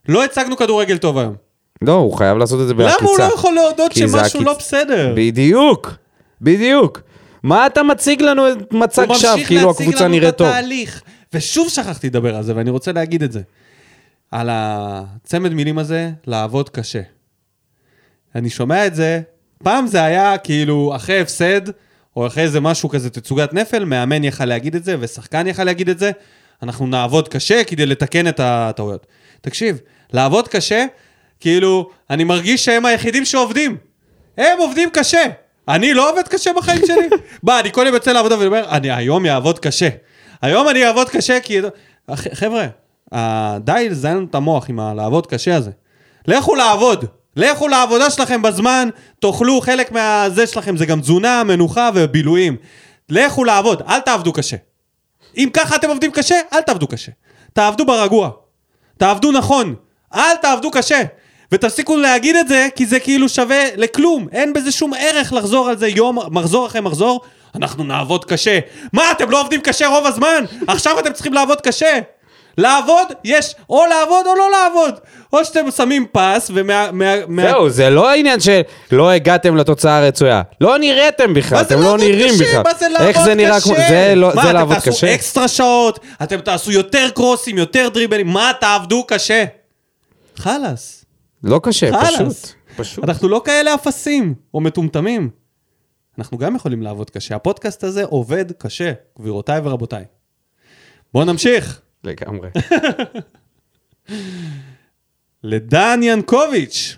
לא 0.09 0.25
הצגנו 0.25 0.57
כדורגל 0.57 0.97
טוב 0.99 1.19
היום. 1.19 1.46
לא, 1.83 1.93
הוא 1.93 2.17
חייב 2.17 2.39
לעשות 2.39 2.61
את 2.61 2.67
זה 2.67 2.75
בעקיצה. 2.75 2.99
למה 3.01 3.11
הוא 3.11 3.19
לא 3.19 3.35
יכול 3.35 3.55
להודות 3.55 3.93
שמשהו 3.93 4.45
לא 4.45 4.57
בסדר? 4.59 5.13
בדיוק, 5.17 5.93
בדיוק. 6.41 7.01
מה 7.43 7.67
אתה 7.67 7.83
מציג 7.83 8.23
לנו 8.23 8.53
את 8.53 8.73
מצג 8.73 9.07
הוא 9.09 9.17
שווא, 9.17 9.33
ממשיך 9.33 9.49
כאילו 9.49 9.69
להציג 9.69 9.89
הקבוצה 9.89 10.05
לנו 10.05 10.15
נראית 10.15 10.29
את 10.29 10.39
טוב? 10.39 10.47
התהליך. 10.47 11.03
ושוב 11.33 11.69
שכחתי 11.69 12.07
לדבר 12.07 12.37
על 12.37 12.43
זה, 12.43 12.57
ואני 12.57 12.71
רוצה 12.71 12.93
להגיד 12.93 13.23
את 13.23 13.33
זה. 13.33 13.41
על 14.31 14.49
הצמד 14.53 15.53
מילים 15.53 15.79
הזה, 15.79 16.11
לעבוד 16.27 16.71
קשה. 16.71 17.03
אני 18.35 18.51
שומע 18.51 18.87
את 18.87 18.95
זה, 18.95 19.21
פעם 19.63 19.87
זה 19.87 20.05
היה 20.05 20.39
כאילו 20.39 20.93
אחרי 20.97 21.21
הפסד, 21.21 21.61
או 22.17 22.27
אחרי 22.27 22.43
איזה 22.43 22.61
משהו 22.61 22.89
כזה, 22.89 23.11
תצוגת 23.11 23.55
נפל, 23.55 23.85
מאמן 23.85 24.25
יכל 24.25 24.45
להגיד 24.45 24.75
את 24.75 24.85
זה, 24.85 24.97
ושחקן 25.01 25.47
יכל 25.47 25.65
להגיד 25.65 25.89
את 25.89 25.99
זה, 25.99 26.11
אנחנו 26.63 26.87
נעבוד 26.87 27.29
קשה 27.29 27.65
כדי 27.65 27.87
לתקן 27.87 28.29
את 28.29 28.41
הטעויות. 28.41 29.07
תקשיב, 29.41 29.79
לעבוד 30.13 30.49
קשה, 30.49 30.85
כאילו, 31.41 31.91
אני 32.11 32.25
מרגיש 32.25 32.65
שהם 32.65 32.85
היחידים 32.85 33.25
שעובדים. 33.25 33.77
הם 34.39 34.59
עובדים 34.59 34.91
קשה. 34.91 35.23
אני 35.69 35.95
לא 35.95 36.11
עובד 36.11 36.29
קשה 36.29 36.53
בחיים 36.53 36.87
שלי. 36.87 37.09
מה, 37.43 37.61
אני 37.61 37.73
כל 37.73 37.83
יום 37.87 37.95
יוצא 37.95 38.13
לעבודה 38.13 38.39
ואומר, 38.39 38.65
אני 38.71 38.91
היום 38.91 39.27
אעבוד 39.27 39.59
קשה. 39.59 39.89
היום 40.43 40.69
אני 40.69 40.87
אעבוד 40.87 41.09
קשה 41.09 41.41
כי... 41.41 41.61
חבר'ה, 42.15 42.67
די 43.61 43.89
לזיין 43.91 44.27
את 44.31 44.35
המוח 44.35 44.69
עם 44.69 44.81
הלעבוד 44.81 45.27
קשה 45.27 45.57
הזה. 45.57 45.71
לכו 46.27 46.55
לעבוד. 46.55 47.05
לכו 47.37 47.69
לעבודה 47.69 48.11
שלכם 48.11 48.43
בזמן, 48.43 48.89
תאכלו 49.21 49.61
חלק 49.61 49.93
מהזה 49.93 50.47
שלכם, 50.47 50.77
זה 50.77 50.87
גם 50.87 51.01
תזונה, 51.01 51.45
מנוחה 51.45 51.91
ובילויים. 51.95 52.57
לכו 53.09 53.45
לעבוד, 53.45 53.83
אל 53.89 54.01
תעבדו 54.01 54.33
קשה. 54.33 54.57
אם 55.37 55.49
ככה 55.53 55.77
אתם 55.77 55.89
עובדים 55.89 56.11
קשה, 56.11 56.37
אל 56.53 56.61
תעבדו 56.61 56.87
קשה. 56.87 57.13
תעבדו 57.53 57.87
ברגוע. 57.87 58.31
תעבדו 58.99 59.33
נכון. 59.33 59.75
אל 60.15 60.37
תעבדו 60.43 60.71
קשה. 60.71 61.03
ותפסיקו 61.57 61.97
להגיד 61.97 62.37
את 62.37 62.49
זה, 62.49 62.69
כי 62.77 62.87
זה 62.87 63.01
כאילו 63.01 63.29
שווה 63.29 63.65
לכלום. 63.77 64.27
אין 64.33 64.53
בזה 64.53 64.73
שום 64.73 64.93
ערך 64.99 65.33
לחזור 65.33 65.69
על 65.69 65.79
זה 65.79 65.89
יום, 65.89 66.19
מחזור 66.31 66.67
אחרי 66.67 66.81
מחזור. 66.81 67.21
אנחנו 67.55 67.85
נעבוד 67.85 68.25
קשה. 68.25 68.59
מה, 68.93 69.13
אתם 69.13 69.31
לא 69.31 69.41
עובדים 69.41 69.61
קשה 69.61 69.87
רוב 69.87 70.07
הזמן? 70.07 70.45
עכשיו 70.67 70.99
אתם 70.99 71.13
צריכים 71.13 71.33
לעבוד 71.33 71.61
קשה. 71.61 71.99
לעבוד, 72.59 73.07
יש 73.25 73.55
או 73.71 73.83
לעבוד 73.87 74.27
או 74.27 74.35
לא 74.35 74.51
לעבוד. 74.51 74.95
או 75.33 75.45
שאתם 75.45 75.71
שמים 75.71 76.07
פס 76.13 76.51
ומה... 76.55 76.89
מה, 76.93 77.15
מה... 77.29 77.43
זהו, 77.43 77.71
זה 77.71 77.91
לא 77.91 78.11
העניין 78.11 78.39
שלא 78.41 79.11
הגעתם 79.11 79.57
לתוצאה 79.57 79.99
הרצויה. 79.99 80.43
לא 80.61 80.79
נראיתם 80.79 81.35
בכלל, 81.35 81.59
מה 81.59 81.63
אתם 81.63 81.81
לא 81.81 81.99
נראים 81.99 82.35
קשה? 82.35 82.45
בכלל. 82.45 82.63
מה 82.65 82.75
זה 82.79 82.89
לעבוד 82.89 83.07
איך 83.09 83.25
זה 83.25 83.35
נראה 83.35 83.61
כמו... 83.61 83.75
קשה? 83.75 83.89
זה 83.89 84.13
לא- 84.17 84.31
מה, 84.35 84.43
זה 84.43 84.53
לעבוד 84.53 84.77
אתם 84.77 84.85
תעשו 84.85 84.97
קשה? 84.97 85.15
אקסטרה 85.15 85.49
שעות, 85.49 85.99
אתם 86.23 86.41
תעשו 86.41 86.73
יותר 86.73 87.09
קרוסים, 87.15 87.59
יותר 87.59 87.89
דריבלים, 87.89 88.27
מה 88.27 88.53
תעבדו 88.61 89.05
קשה? 89.09 89.45
חלאס. 90.37 91.06
לא 91.43 91.61
קשה. 91.63 91.91
פשוט. 92.03 92.53
פשוט. 92.77 93.05
אנחנו 93.05 93.29
לא 93.29 93.43
כאלה 93.45 93.75
אפסים 93.75 94.35
או 94.55 94.61
מטומטמים. 94.61 95.31
אנחנו 96.19 96.39
גם 96.39 96.57
יכולים 96.57 96.83
לעבוד 96.83 97.11
קשה. 97.11 97.37
הפודקאסט 97.37 97.85
הזה 97.85 98.05
עובד 98.05 98.53
קשה, 98.53 98.93
גבירותיי 99.19 99.61
ורבותיי. 99.65 100.05
בואו 101.15 101.25
נמשיך. 101.25 101.81
לגמרי. 102.05 102.49
לדן 105.43 106.01
ינקוביץ'. 106.03 106.97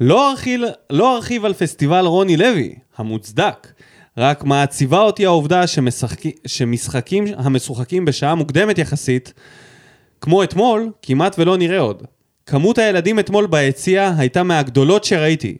לא 0.00 0.30
ארחיב, 0.30 0.60
לא 0.90 1.16
ארחיב 1.16 1.44
על 1.44 1.54
פסטיבל 1.54 2.04
רוני 2.04 2.36
לוי, 2.36 2.74
המוצדק, 2.96 3.72
רק 4.16 4.44
מעציבה 4.44 5.00
אותי 5.00 5.26
העובדה 5.26 5.66
שמשחק, 5.66 6.20
שמשחקים 6.46 7.24
המשוחקים 7.36 8.04
בשעה 8.04 8.34
מוקדמת 8.34 8.78
יחסית, 8.78 9.34
כמו 10.24 10.42
אתמול, 10.42 10.90
כמעט 11.02 11.38
ולא 11.38 11.56
נראה 11.56 11.78
עוד. 11.78 12.02
כמות 12.46 12.78
הילדים 12.78 13.18
אתמול 13.18 13.46
ביציע 13.46 14.12
הייתה 14.18 14.42
מהגדולות 14.42 15.04
שראיתי. 15.04 15.56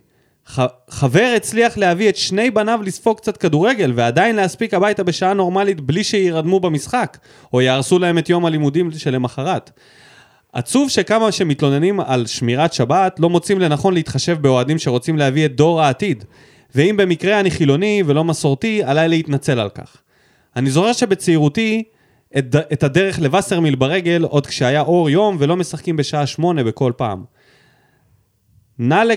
ח, 0.48 0.60
חבר 0.90 1.32
הצליח 1.36 1.78
להביא 1.78 2.08
את 2.08 2.16
שני 2.16 2.50
בניו 2.50 2.80
לספוג 2.82 3.16
קצת 3.16 3.36
כדורגל 3.36 3.92
ועדיין 3.94 4.36
להספיק 4.36 4.74
הביתה 4.74 5.02
בשעה 5.02 5.34
נורמלית 5.34 5.80
בלי 5.80 6.04
שירדמו 6.04 6.60
במשחק, 6.60 7.18
או 7.52 7.60
יהרסו 7.60 7.98
להם 7.98 8.18
את 8.18 8.28
יום 8.28 8.46
הלימודים 8.46 8.90
שלמחרת. 8.90 9.70
עצוב 10.52 10.88
שכמה 10.90 11.32
שמתלוננים 11.32 12.00
על 12.00 12.26
שמירת 12.26 12.72
שבת, 12.72 13.20
לא 13.20 13.30
מוצאים 13.30 13.60
לנכון 13.60 13.94
להתחשב 13.94 14.38
באוהדים 14.40 14.78
שרוצים 14.78 15.18
להביא 15.18 15.46
את 15.46 15.56
דור 15.56 15.82
העתיד. 15.82 16.24
ואם 16.74 16.96
במקרה 16.96 17.40
אני 17.40 17.50
חילוני 17.50 18.02
ולא 18.06 18.24
מסורתי, 18.24 18.82
עליי 18.84 19.08
להתנצל 19.08 19.58
על 19.58 19.68
כך. 19.68 19.96
אני 20.56 20.70
זוכר 20.70 20.92
שבצעירותי, 20.92 21.84
את, 22.39 22.57
את 22.72 22.82
הדרך 22.82 23.18
לווסרמיל 23.18 23.74
ברגל, 23.74 24.22
עוד 24.22 24.47
כשהיה 24.47 24.80
אור 24.80 25.11
יום 25.11 25.37
ולא 25.41 25.57
משחקים 25.57 25.97
בשעה 25.97 26.26
שמונה 26.26 26.64
בכל 26.64 26.93
פעם. 26.97 27.24
נא, 28.78 28.95
ל... 28.95 29.11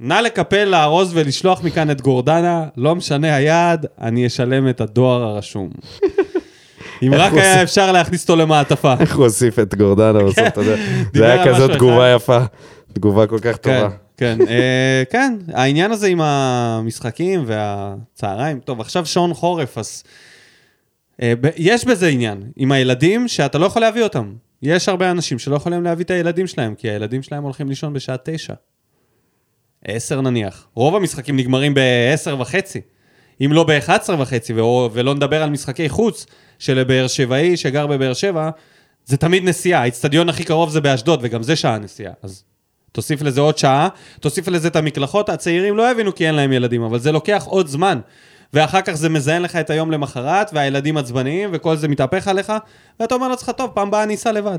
נא 0.00 0.14
לקפל, 0.14 0.64
לארוז 0.64 1.10
ולשלוח 1.14 1.62
מכאן 1.64 1.90
את 1.90 2.00
גורדנה, 2.00 2.64
לא 2.76 2.94
משנה 2.94 3.34
היעד, 3.36 3.86
אני 4.00 4.26
אשלם 4.26 4.68
את 4.68 4.80
הדואר 4.80 5.22
הרשום. 5.22 5.70
אם 7.02 7.14
רק 7.14 7.32
היה? 7.32 7.62
אפשר 7.62 7.92
להכניס 7.92 8.22
אותו 8.22 8.36
למעטפה. 8.36 8.94
איך 9.00 9.16
הוא 9.16 9.24
הוסיף 9.24 9.58
את 9.58 9.74
גורדנה 9.74 10.24
בסוף, 10.24 10.46
אתה 10.46 10.60
יודע. 10.60 10.76
זה 11.14 11.26
היה 11.26 11.54
כזאת 11.54 11.70
תגובה 11.70 12.08
יפה. 12.14 12.38
תגובה 12.92 13.26
כל 13.26 13.38
כך 13.38 13.56
כן, 13.62 13.80
טובה. 13.80 13.88
כן, 14.16 14.38
אה, 14.48 15.02
כן, 15.10 15.36
העניין 15.52 15.92
הזה 15.92 16.06
עם 16.06 16.20
המשחקים 16.20 17.44
והצהריים, 17.46 18.60
טוב, 18.60 18.80
עכשיו 18.80 19.06
שעון 19.06 19.34
חורף, 19.34 19.78
אז 19.78 20.02
יש 21.56 21.84
בזה 21.84 22.08
עניין, 22.08 22.42
עם 22.56 22.72
הילדים 22.72 23.28
שאתה 23.28 23.58
לא 23.58 23.66
יכול 23.66 23.82
להביא 23.82 24.02
אותם. 24.02 24.32
יש 24.62 24.88
הרבה 24.88 25.10
אנשים 25.10 25.38
שלא 25.38 25.56
יכולים 25.56 25.84
להביא 25.84 26.04
את 26.04 26.10
הילדים 26.10 26.46
שלהם, 26.46 26.74
כי 26.74 26.90
הילדים 26.90 27.22
שלהם 27.22 27.42
הולכים 27.42 27.68
לישון 27.68 27.92
בשעה 27.92 28.16
תשע. 28.24 28.54
עשר 29.84 30.20
נניח. 30.20 30.66
רוב 30.74 30.96
המשחקים 30.96 31.36
נגמרים 31.36 31.74
בעשר 31.74 32.40
וחצי. 32.40 32.80
אם 33.44 33.52
לא 33.52 33.64
ב-11 33.64 34.12
וחצי, 34.18 34.52
ולא 34.92 35.14
נדבר 35.14 35.42
על 35.42 35.50
משחקי 35.50 35.88
חוץ 35.88 36.26
של 36.58 36.84
באר 36.84 37.06
שבעי 37.06 37.56
שגר 37.56 37.86
בבאר 37.86 38.12
שבע, 38.12 38.50
זה 39.04 39.16
תמיד 39.16 39.44
נסיעה. 39.44 39.80
האיצטדיון 39.80 40.28
הכי 40.28 40.44
קרוב 40.44 40.70
זה 40.70 40.80
באשדוד, 40.80 41.20
וגם 41.22 41.42
זה 41.42 41.56
שעה 41.56 41.78
נסיעה. 41.78 42.12
אז, 42.22 42.44
תוסיף 42.92 43.22
לזה 43.22 43.40
עוד 43.40 43.58
שעה, 43.58 43.88
תוסיף 44.20 44.48
לזה 44.48 44.68
את 44.68 44.76
המקלחות, 44.76 45.28
הצעירים 45.28 45.76
לא 45.76 45.90
יבינו 45.90 46.14
כי 46.14 46.26
אין 46.26 46.34
להם 46.34 46.52
ילדים, 46.52 46.82
אבל 46.82 46.98
זה 46.98 47.12
לוקח 47.12 47.44
עוד 47.46 47.66
זמן. 47.66 48.00
ואחר 48.54 48.80
כך 48.80 48.92
זה 48.92 49.08
מזיין 49.08 49.42
לך 49.42 49.56
את 49.56 49.70
היום 49.70 49.90
למחרת, 49.90 50.50
והילדים 50.54 50.96
עצבניים, 50.96 51.50
וכל 51.52 51.76
זה 51.76 51.88
מתהפך 51.88 52.28
עליך, 52.28 52.52
ואתה 53.00 53.14
אומר 53.14 53.28
לעצמך, 53.28 53.50
טוב, 53.50 53.70
פעם 53.74 53.90
באה 53.90 54.02
אני 54.02 54.14
אסע 54.14 54.32
לבד. 54.32 54.58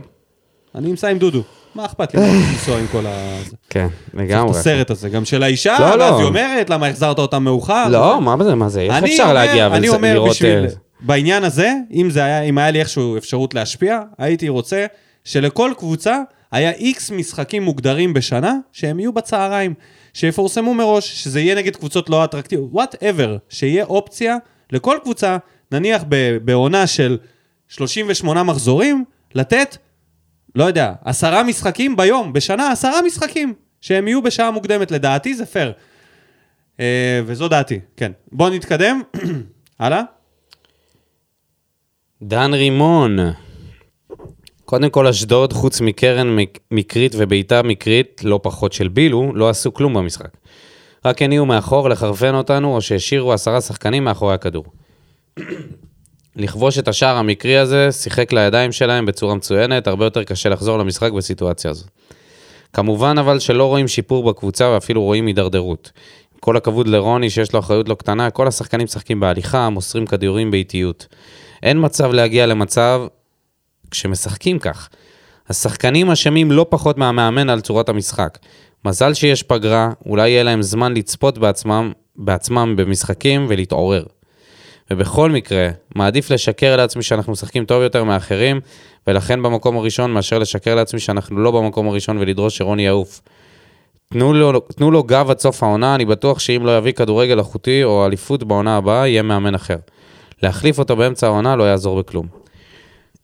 אני 0.75 0.91
אמצא 0.91 1.07
עם 1.07 1.17
דודו. 1.17 1.43
מה 1.75 1.85
אכפת 1.85 2.15
לי 2.15 2.21
לנסוע 2.21 2.79
עם 2.79 2.87
כל 2.91 3.05
ה... 3.07 3.39
כן, 3.69 3.87
צריך 4.11 4.23
לגמרי. 4.23 4.51
את 4.51 4.55
הסרט 4.55 4.89
הזה, 4.91 5.09
גם 5.09 5.25
של 5.25 5.43
האישה, 5.43 5.75
לא, 5.79 5.85
ואז 5.85 5.99
לא. 5.99 6.17
היא 6.17 6.25
אומרת, 6.25 6.69
למה 6.69 6.87
החזרת 6.87 7.19
אותה 7.19 7.39
מאוחר? 7.39 7.87
לא, 7.89 8.21
מה 8.21 8.43
זה, 8.43 8.55
מה 8.55 8.69
זה, 8.69 8.81
איך 8.81 9.03
אפשר 9.03 9.33
להגיע 9.33 9.67
אני 9.67 9.89
אומר 9.89 10.09
ולראות... 10.11 10.29
בשביל, 10.29 10.65
אה, 10.65 10.69
בעניין 11.01 11.43
הזה, 11.43 11.73
אם 11.93 12.09
זה 12.09 12.23
היה, 12.23 12.41
אם 12.41 12.57
היה 12.57 12.71
לי 12.71 12.79
איכשהו 12.79 13.17
אפשרות 13.17 13.53
להשפיע, 13.53 13.99
הייתי 14.17 14.49
רוצה 14.49 14.85
שלכל 15.23 15.71
קבוצה 15.77 16.17
היה 16.51 16.71
איקס 16.71 17.11
משחקים 17.11 17.63
מוגדרים 17.63 18.13
בשנה, 18.13 18.53
שהם 18.71 18.99
יהיו 18.99 19.13
בצהריים, 19.13 19.73
שיפורסמו 20.20 20.74
מראש, 20.74 21.24
שזה 21.24 21.39
יהיה 21.39 21.55
נגד 21.55 21.76
קבוצות 21.76 22.09
לא 22.09 22.24
אטרקטיביות, 22.24 22.70
whatever, 22.72 23.38
שיהיה 23.49 23.84
אופציה 23.84 24.38
לכל 24.72 24.97
קבוצה, 25.03 25.38
נניח 25.72 26.03
בעונה 26.43 26.88
של 26.88 27.17
38 27.67 28.43
מחזורים, 28.43 29.03
לתת, 29.36 29.78
לא 30.55 30.63
יודע, 30.63 30.93
עשרה 31.05 31.43
משחקים 31.43 31.95
ביום, 31.95 32.34
בשנה 32.34 32.72
עשרה 32.72 33.01
משחקים, 33.01 33.53
שהם 33.82 34.07
יהיו 34.07 34.22
בשעה 34.22 34.51
מוקדמת, 34.51 34.91
לדעתי 34.91 35.36
זה 35.36 35.45
פייר. 35.45 35.74
אה, 36.80 37.22
וזו 37.26 37.47
דעתי, 37.47 37.80
כן. 37.97 38.11
בואו 38.32 38.49
נתקדם. 38.49 39.01
הלאה? 39.80 40.01
דן 42.22 42.53
רימון. 42.53 43.17
קודם 44.70 44.89
כל, 44.89 45.07
אשדוד, 45.07 45.53
חוץ 45.53 45.82
מקרן 45.82 46.36
מק- 46.36 46.59
מקרית 46.72 47.15
ובעיטה 47.17 47.61
מקרית, 47.61 48.22
לא 48.24 48.39
פחות 48.43 48.74
של 48.74 48.88
בילו, 48.88 49.32
לא 49.36 49.49
עשו 49.49 49.74
כלום 49.74 49.93
במשחק. 49.93 50.30
רק 51.05 51.22
הניעו 51.22 51.45
מאחור 51.45 51.89
לחרפן 51.89 52.36
אותנו, 52.36 52.76
או 52.76 52.82
שהשאירו 52.82 53.34
עשרה 53.34 53.61
שחקנים 53.61 54.03
מאחורי 54.03 54.34
הכדור. 54.34 54.65
לכבוש 56.36 56.80
את 56.80 56.88
השער 56.88 57.15
המקרי 57.15 57.57
הזה, 57.57 57.91
שיחק 57.91 58.34
לידיים 58.34 58.72
שלהם 58.72 59.05
בצורה 59.05 59.36
מצוינת, 59.36 59.88
הרבה 59.88 60.05
יותר 60.05 60.24
קשה 60.24 60.49
לחזור 60.49 60.78
למשחק 60.78 61.11
בסיטואציה 61.11 61.72
הזו. 61.72 61.86
כמובן 62.74 63.17
אבל 63.17 63.39
שלא 63.39 63.65
רואים 63.65 63.88
שיפור 63.88 64.32
בקבוצה 64.32 64.70
ואפילו 64.70 65.03
רואים 65.03 65.26
הידרדרות. 65.26 65.91
כל 66.39 66.57
הכבוד 66.57 66.88
לרוני 66.88 67.30
שיש 67.30 67.53
לו 67.53 67.59
אחריות 67.59 67.89
לא 67.89 67.95
קטנה, 67.95 68.30
כל 68.30 68.47
השחקנים 68.47 68.84
משחקים 68.84 69.20
בהליכה, 69.20 69.70
מוסרים 69.70 70.05
כדורים 70.05 70.51
באיטיות. 70.51 71.07
אין 71.63 71.86
מצב 71.86 72.11
להגיע 72.11 72.45
למצב 72.45 73.01
כשמשחקים 73.91 74.59
כך. 74.59 74.89
השחקנים 75.49 76.11
אשמים 76.11 76.51
לא 76.51 76.65
פחות 76.69 76.97
מהמאמן 76.97 77.49
על 77.49 77.61
צורת 77.61 77.89
המשחק. 77.89 78.37
מזל 78.85 79.13
שיש 79.13 79.43
פגרה, 79.43 79.89
אולי 80.05 80.29
יהיה 80.29 80.43
להם 80.43 80.61
זמן 80.61 80.93
לצפות 80.93 81.37
בעצמם, 81.37 81.91
בעצמם 82.15 82.73
במשחקים 82.77 83.45
ולהתעורר. 83.49 84.03
ובכל 84.91 85.31
מקרה, 85.31 85.69
מעדיף 85.95 86.31
לשקר 86.31 86.75
לעצמי 86.75 87.03
שאנחנו 87.03 87.31
משחקים 87.31 87.65
טוב 87.65 87.83
יותר 87.83 88.03
מאחרים, 88.03 88.59
ולכן 89.07 89.43
במקום 89.43 89.77
הראשון, 89.77 90.13
מאשר 90.13 90.39
לשקר 90.39 90.75
לעצמי 90.75 90.99
שאנחנו 90.99 91.39
לא 91.39 91.51
במקום 91.51 91.87
הראשון 91.87 92.17
ולדרוש 92.17 92.57
שרוני 92.57 92.85
יעוף. 92.85 93.21
תנו 94.13 94.33
לו, 94.33 94.59
תנו 94.59 94.91
לו 94.91 95.03
גב 95.03 95.29
עד 95.29 95.39
סוף 95.39 95.63
העונה, 95.63 95.95
אני 95.95 96.05
בטוח 96.05 96.39
שאם 96.39 96.65
לא 96.65 96.77
יביא 96.77 96.91
כדורגל 96.91 97.39
איכותי 97.39 97.83
או 97.83 98.05
אליפות 98.05 98.43
בעונה 98.43 98.77
הבאה, 98.77 99.07
יהיה 99.07 99.21
מאמן 99.21 99.55
אחר. 99.55 99.77
להחליף 100.43 100.79
אותו 100.79 100.95
באמצע 100.95 101.27
העונה 101.27 101.55
לא 101.55 101.63
יעזור 101.63 101.99
בכלום. 101.99 102.27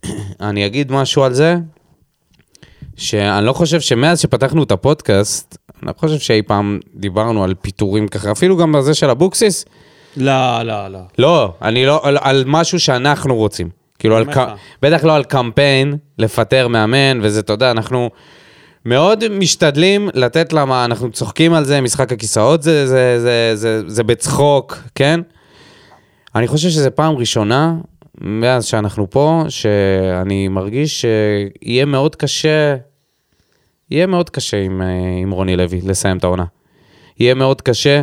אני 0.41 0.65
אגיד 0.65 0.91
משהו 0.91 1.23
על 1.23 1.33
זה, 1.33 1.55
שאני 2.95 3.45
לא 3.45 3.53
חושב 3.53 3.79
שמאז 3.79 4.19
שפתחנו 4.19 4.63
את 4.63 4.71
הפודקאסט, 4.71 5.57
אני 5.81 5.87
לא 5.87 5.93
חושב 5.97 6.19
שאי 6.19 6.41
פעם 6.41 6.79
דיברנו 6.95 7.43
על 7.43 7.53
פיטורים 7.61 8.07
ככה, 8.07 8.31
אפילו 8.31 8.57
גם 8.57 8.71
בזה 8.71 8.93
של 8.93 9.09
אבוקסיס, 9.09 9.65
לא, 10.17 10.61
לא, 10.63 10.87
לא. 10.87 10.99
לא, 11.17 11.53
אני 11.61 11.85
לא, 11.85 11.99
על, 12.03 12.17
על 12.21 12.43
משהו 12.47 12.79
שאנחנו 12.79 13.35
רוצים. 13.35 13.69
כאילו, 13.99 14.17
על. 14.17 14.25
בטח 14.81 15.03
לא 15.03 15.15
על 15.15 15.23
קמפיין, 15.23 15.97
לפטר 16.19 16.67
מאמן, 16.67 17.19
וזה, 17.21 17.39
אתה 17.39 17.53
יודע, 17.53 17.71
אנחנו 17.71 18.09
מאוד 18.85 19.27
משתדלים 19.27 20.09
לתת 20.13 20.53
למה, 20.53 20.85
אנחנו 20.85 21.11
צוחקים 21.11 21.53
על 21.53 21.63
זה, 21.63 21.81
משחק 21.81 22.11
הכיסאות 22.11 22.63
זה, 22.63 22.87
זה, 22.87 23.19
זה, 23.19 23.51
זה, 23.55 23.81
זה 23.87 24.03
בצחוק, 24.03 24.77
כן? 24.95 25.19
אני 26.35 26.47
חושב 26.47 26.69
שזו 26.69 26.89
פעם 26.95 27.15
ראשונה, 27.15 27.73
מאז 28.21 28.65
שאנחנו 28.65 29.09
פה, 29.09 29.43
שאני 29.49 30.47
מרגיש 30.47 31.01
שיהיה 31.01 31.85
מאוד 31.85 32.15
קשה, 32.15 32.75
יהיה 33.91 34.07
מאוד 34.07 34.29
קשה 34.29 34.61
עם, 34.61 34.81
אה, 34.81 34.87
עם 35.21 35.31
רוני 35.31 35.55
לוי 35.55 35.81
לסיים 35.81 36.17
את 36.17 36.23
העונה. 36.23 36.45
יהיה 37.19 37.33
מאוד 37.33 37.61
קשה, 37.61 38.01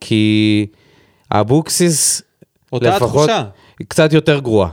כי 0.00 0.66
אבוקסיס 1.30 2.22
אותה 2.72 2.96
לפחות 2.96 3.30
התחושה. 3.30 3.44
קצת 3.88 4.12
יותר 4.12 4.38
גרועה. 4.38 4.70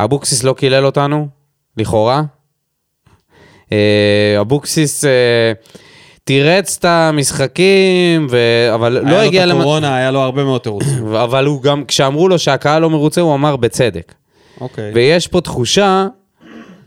אבוקסיס 0.00 0.42
לא 0.42 0.52
קילל 0.52 0.86
אותנו, 0.86 1.28
לכאורה. 1.76 2.22
אה, 3.72 4.36
אבוקסיס 4.40 5.04
אה, 5.04 5.52
תירץ 6.28 6.76
את 6.80 6.84
המשחקים, 6.84 8.26
ו... 8.30 8.38
אבל 8.74 9.10
לא 9.10 9.16
הגיע 9.16 9.40
היה 9.40 9.46
לו 9.46 9.52
את 9.52 9.54
למ... 9.54 9.60
הקורונה, 9.60 9.96
היה 9.96 10.10
לו 10.10 10.20
הרבה 10.20 10.44
מאוד 10.44 10.60
תירוצים. 10.60 11.14
אבל 11.24 11.46
הוא 11.46 11.62
גם, 11.62 11.84
כשאמרו 11.84 12.28
לו 12.28 12.38
שהקהל 12.38 12.82
לא 12.82 12.90
מרוצה, 12.90 13.20
הוא 13.20 13.34
אמר 13.34 13.56
בצדק. 13.56 14.14
אוקיי. 14.60 14.92
ויש 14.94 15.26
פה 15.26 15.40
תחושה 15.40 16.06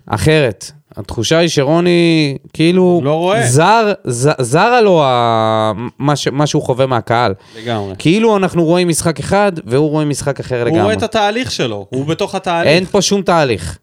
אחרת. 0.08 0.72
התחושה 0.98 1.38
היא 1.38 1.50
שרוני, 1.50 2.38
כאילו, 2.54 3.02
לא 3.04 3.14
רואה. 3.14 3.48
זר, 3.48 3.94
ז, 4.04 4.30
זרה 4.40 4.82
לו 4.82 5.04
ה... 5.04 5.72
מה, 6.00 6.16
ש... 6.16 6.28
מה 6.28 6.48
שהוא 6.48 6.64
חווה 6.64 6.86
מהקהל. 6.86 7.34
לגמרי. 7.58 7.94
כאילו 7.98 8.38
אנחנו 8.38 8.66
רואים 8.66 8.88
משחק 8.88 9.20
אחד, 9.20 9.52
והוא 9.66 9.90
רואה 9.90 10.06
משחק 10.06 10.40
אחר 10.40 10.56
הוא 10.60 10.66
לגמרי. 10.66 10.82
רואה 10.82 10.94
את 10.94 11.04
התהליך 11.04 11.52
שלו, 11.52 11.86
הוא 11.90 12.06
בתוך 12.06 12.36
התהליך. 12.36 12.68
אין 12.68 12.86
פה 12.86 13.02
שום 13.02 13.22
תהליך. 13.22 13.78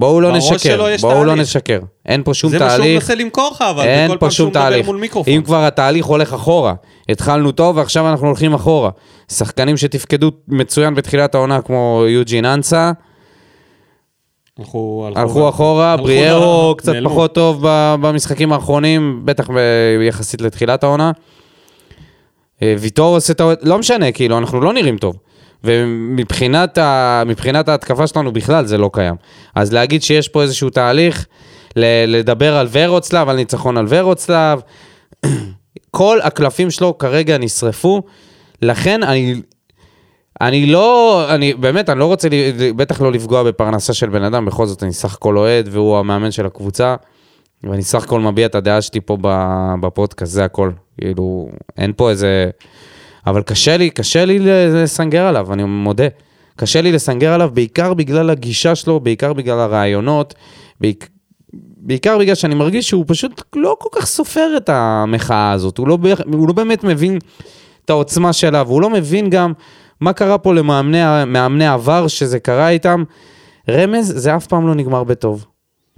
בואו 0.00 0.20
לא 0.20 0.32
נשקר, 0.36 0.86
בואו 1.00 1.24
לא 1.24 1.30
תהליך. 1.30 1.40
נשקר. 1.42 1.78
אין 2.06 2.22
פה 2.22 2.34
שום 2.34 2.50
זה 2.50 2.58
מה 2.58 2.68
שהוא 2.70 2.76
תהליך, 2.78 3.02
מנסה 3.02 3.14
למכור 3.14 3.50
לך, 3.54 3.62
אבל 3.62 3.84
אין 3.84 4.18
פה 4.18 4.30
שום 4.30 4.50
תהליך. 4.50 4.88
אם 5.28 5.42
כבר 5.44 5.64
התהליך 5.64 6.06
הולך 6.06 6.34
אחורה, 6.34 6.74
התחלנו 7.08 7.52
טוב 7.52 7.76
ועכשיו 7.76 8.10
אנחנו 8.10 8.26
הולכים 8.26 8.54
אחורה. 8.54 8.90
שחקנים 9.32 9.76
שתפקדו 9.76 10.30
מצוין 10.48 10.94
בתחילת 10.94 11.34
העונה 11.34 11.62
כמו 11.62 12.04
יוג'ין 12.08 12.44
אנסה, 12.44 12.92
הלכו, 14.58 15.08
הלכו 15.16 15.48
אחורה, 15.48 15.92
הלכו 15.92 16.04
בריארו 16.04 16.74
ל- 16.76 16.78
קצת 16.78 16.92
נעלמו. 16.92 17.10
פחות 17.10 17.34
טוב 17.34 17.58
במשחקים 18.00 18.52
האחרונים, 18.52 19.20
בטח 19.24 19.50
ב- 19.50 20.00
יחסית 20.08 20.40
לתחילת 20.40 20.84
העונה. 20.84 21.10
אה, 22.62 22.74
ויטור 22.78 23.14
עושה 23.16 23.34
טעות, 23.34 23.58
לא 23.62 23.78
משנה, 23.78 24.12
כאילו, 24.12 24.38
אנחנו 24.38 24.60
לא 24.60 24.72
נראים 24.72 24.98
טוב. 24.98 25.16
ומבחינת 25.64 26.78
ה, 26.78 27.22
ההתקפה 27.66 28.06
שלנו 28.06 28.32
בכלל 28.32 28.66
זה 28.66 28.78
לא 28.78 28.90
קיים. 28.92 29.14
אז 29.54 29.72
להגיד 29.72 30.02
שיש 30.02 30.28
פה 30.28 30.42
איזשהו 30.42 30.70
תהליך, 30.70 31.26
ל- 31.76 32.16
לדבר 32.18 32.56
על 32.56 32.68
ורוצלב, 32.72 33.28
על 33.28 33.36
ניצחון 33.36 33.76
על 33.76 33.86
ורוצלב, 33.88 34.60
כל 35.90 36.18
הקלפים 36.22 36.70
שלו 36.70 36.98
כרגע 36.98 37.38
נשרפו, 37.38 38.02
לכן 38.62 39.02
אני, 39.02 39.34
אני 40.40 40.66
לא, 40.66 41.24
אני 41.34 41.54
באמת, 41.54 41.88
אני 41.90 41.98
לא 41.98 42.04
רוצה, 42.04 42.28
ל- 42.28 42.72
בטח 42.72 43.00
לא 43.00 43.12
לפגוע 43.12 43.42
בפרנסה 43.42 43.92
של 43.94 44.08
בן 44.08 44.22
אדם, 44.22 44.44
בכל 44.44 44.66
זאת 44.66 44.82
אני 44.82 44.92
סך 44.92 45.14
הכל 45.14 45.36
אוהד 45.38 45.68
והוא 45.72 45.98
המאמן 45.98 46.30
של 46.30 46.46
הקבוצה, 46.46 46.96
ואני 47.64 47.82
סך 47.82 48.02
הכל 48.04 48.20
מביע 48.20 48.46
את 48.46 48.54
הדעה 48.54 48.82
שלי 48.82 49.00
פה 49.00 49.16
בפודקאסט, 49.80 50.32
זה 50.32 50.44
הכל. 50.44 50.70
כאילו, 51.00 51.48
אין 51.78 51.92
פה 51.96 52.10
איזה... 52.10 52.50
אבל 53.26 53.42
קשה 53.42 53.76
לי, 53.76 53.90
קשה 53.90 54.24
לי 54.24 54.38
לסנגר 54.38 55.26
עליו, 55.26 55.52
אני 55.52 55.64
מודה. 55.64 56.06
קשה 56.56 56.80
לי 56.80 56.92
לסנגר 56.92 57.32
עליו 57.32 57.50
בעיקר 57.54 57.94
בגלל 57.94 58.30
הגישה 58.30 58.74
שלו, 58.74 59.00
בעיקר 59.00 59.32
בגלל 59.32 59.58
הרעיונות, 59.58 60.34
בעיק... 60.80 61.08
בעיקר 61.82 62.18
בגלל 62.18 62.34
שאני 62.34 62.54
מרגיש 62.54 62.88
שהוא 62.88 63.04
פשוט 63.06 63.42
לא 63.56 63.76
כל 63.78 63.88
כך 63.92 64.06
סופר 64.06 64.54
את 64.56 64.68
המחאה 64.68 65.52
הזאת, 65.52 65.78
הוא 65.78 65.88
לא, 65.88 65.98
הוא 66.32 66.48
לא 66.48 66.54
באמת 66.54 66.84
מבין 66.84 67.18
את 67.84 67.90
העוצמה 67.90 68.32
שלה, 68.32 68.62
והוא 68.66 68.82
לא 68.82 68.90
מבין 68.90 69.30
גם 69.30 69.52
מה 70.00 70.12
קרה 70.12 70.38
פה 70.38 70.54
למאמני 70.54 71.24
מאמני 71.26 71.66
עבר 71.66 72.08
שזה 72.08 72.38
קרה 72.38 72.68
איתם. 72.68 73.04
רמז, 73.70 74.12
זה 74.16 74.36
אף 74.36 74.46
פעם 74.46 74.66
לא 74.66 74.74
נגמר 74.74 75.04
בטוב. 75.04 75.46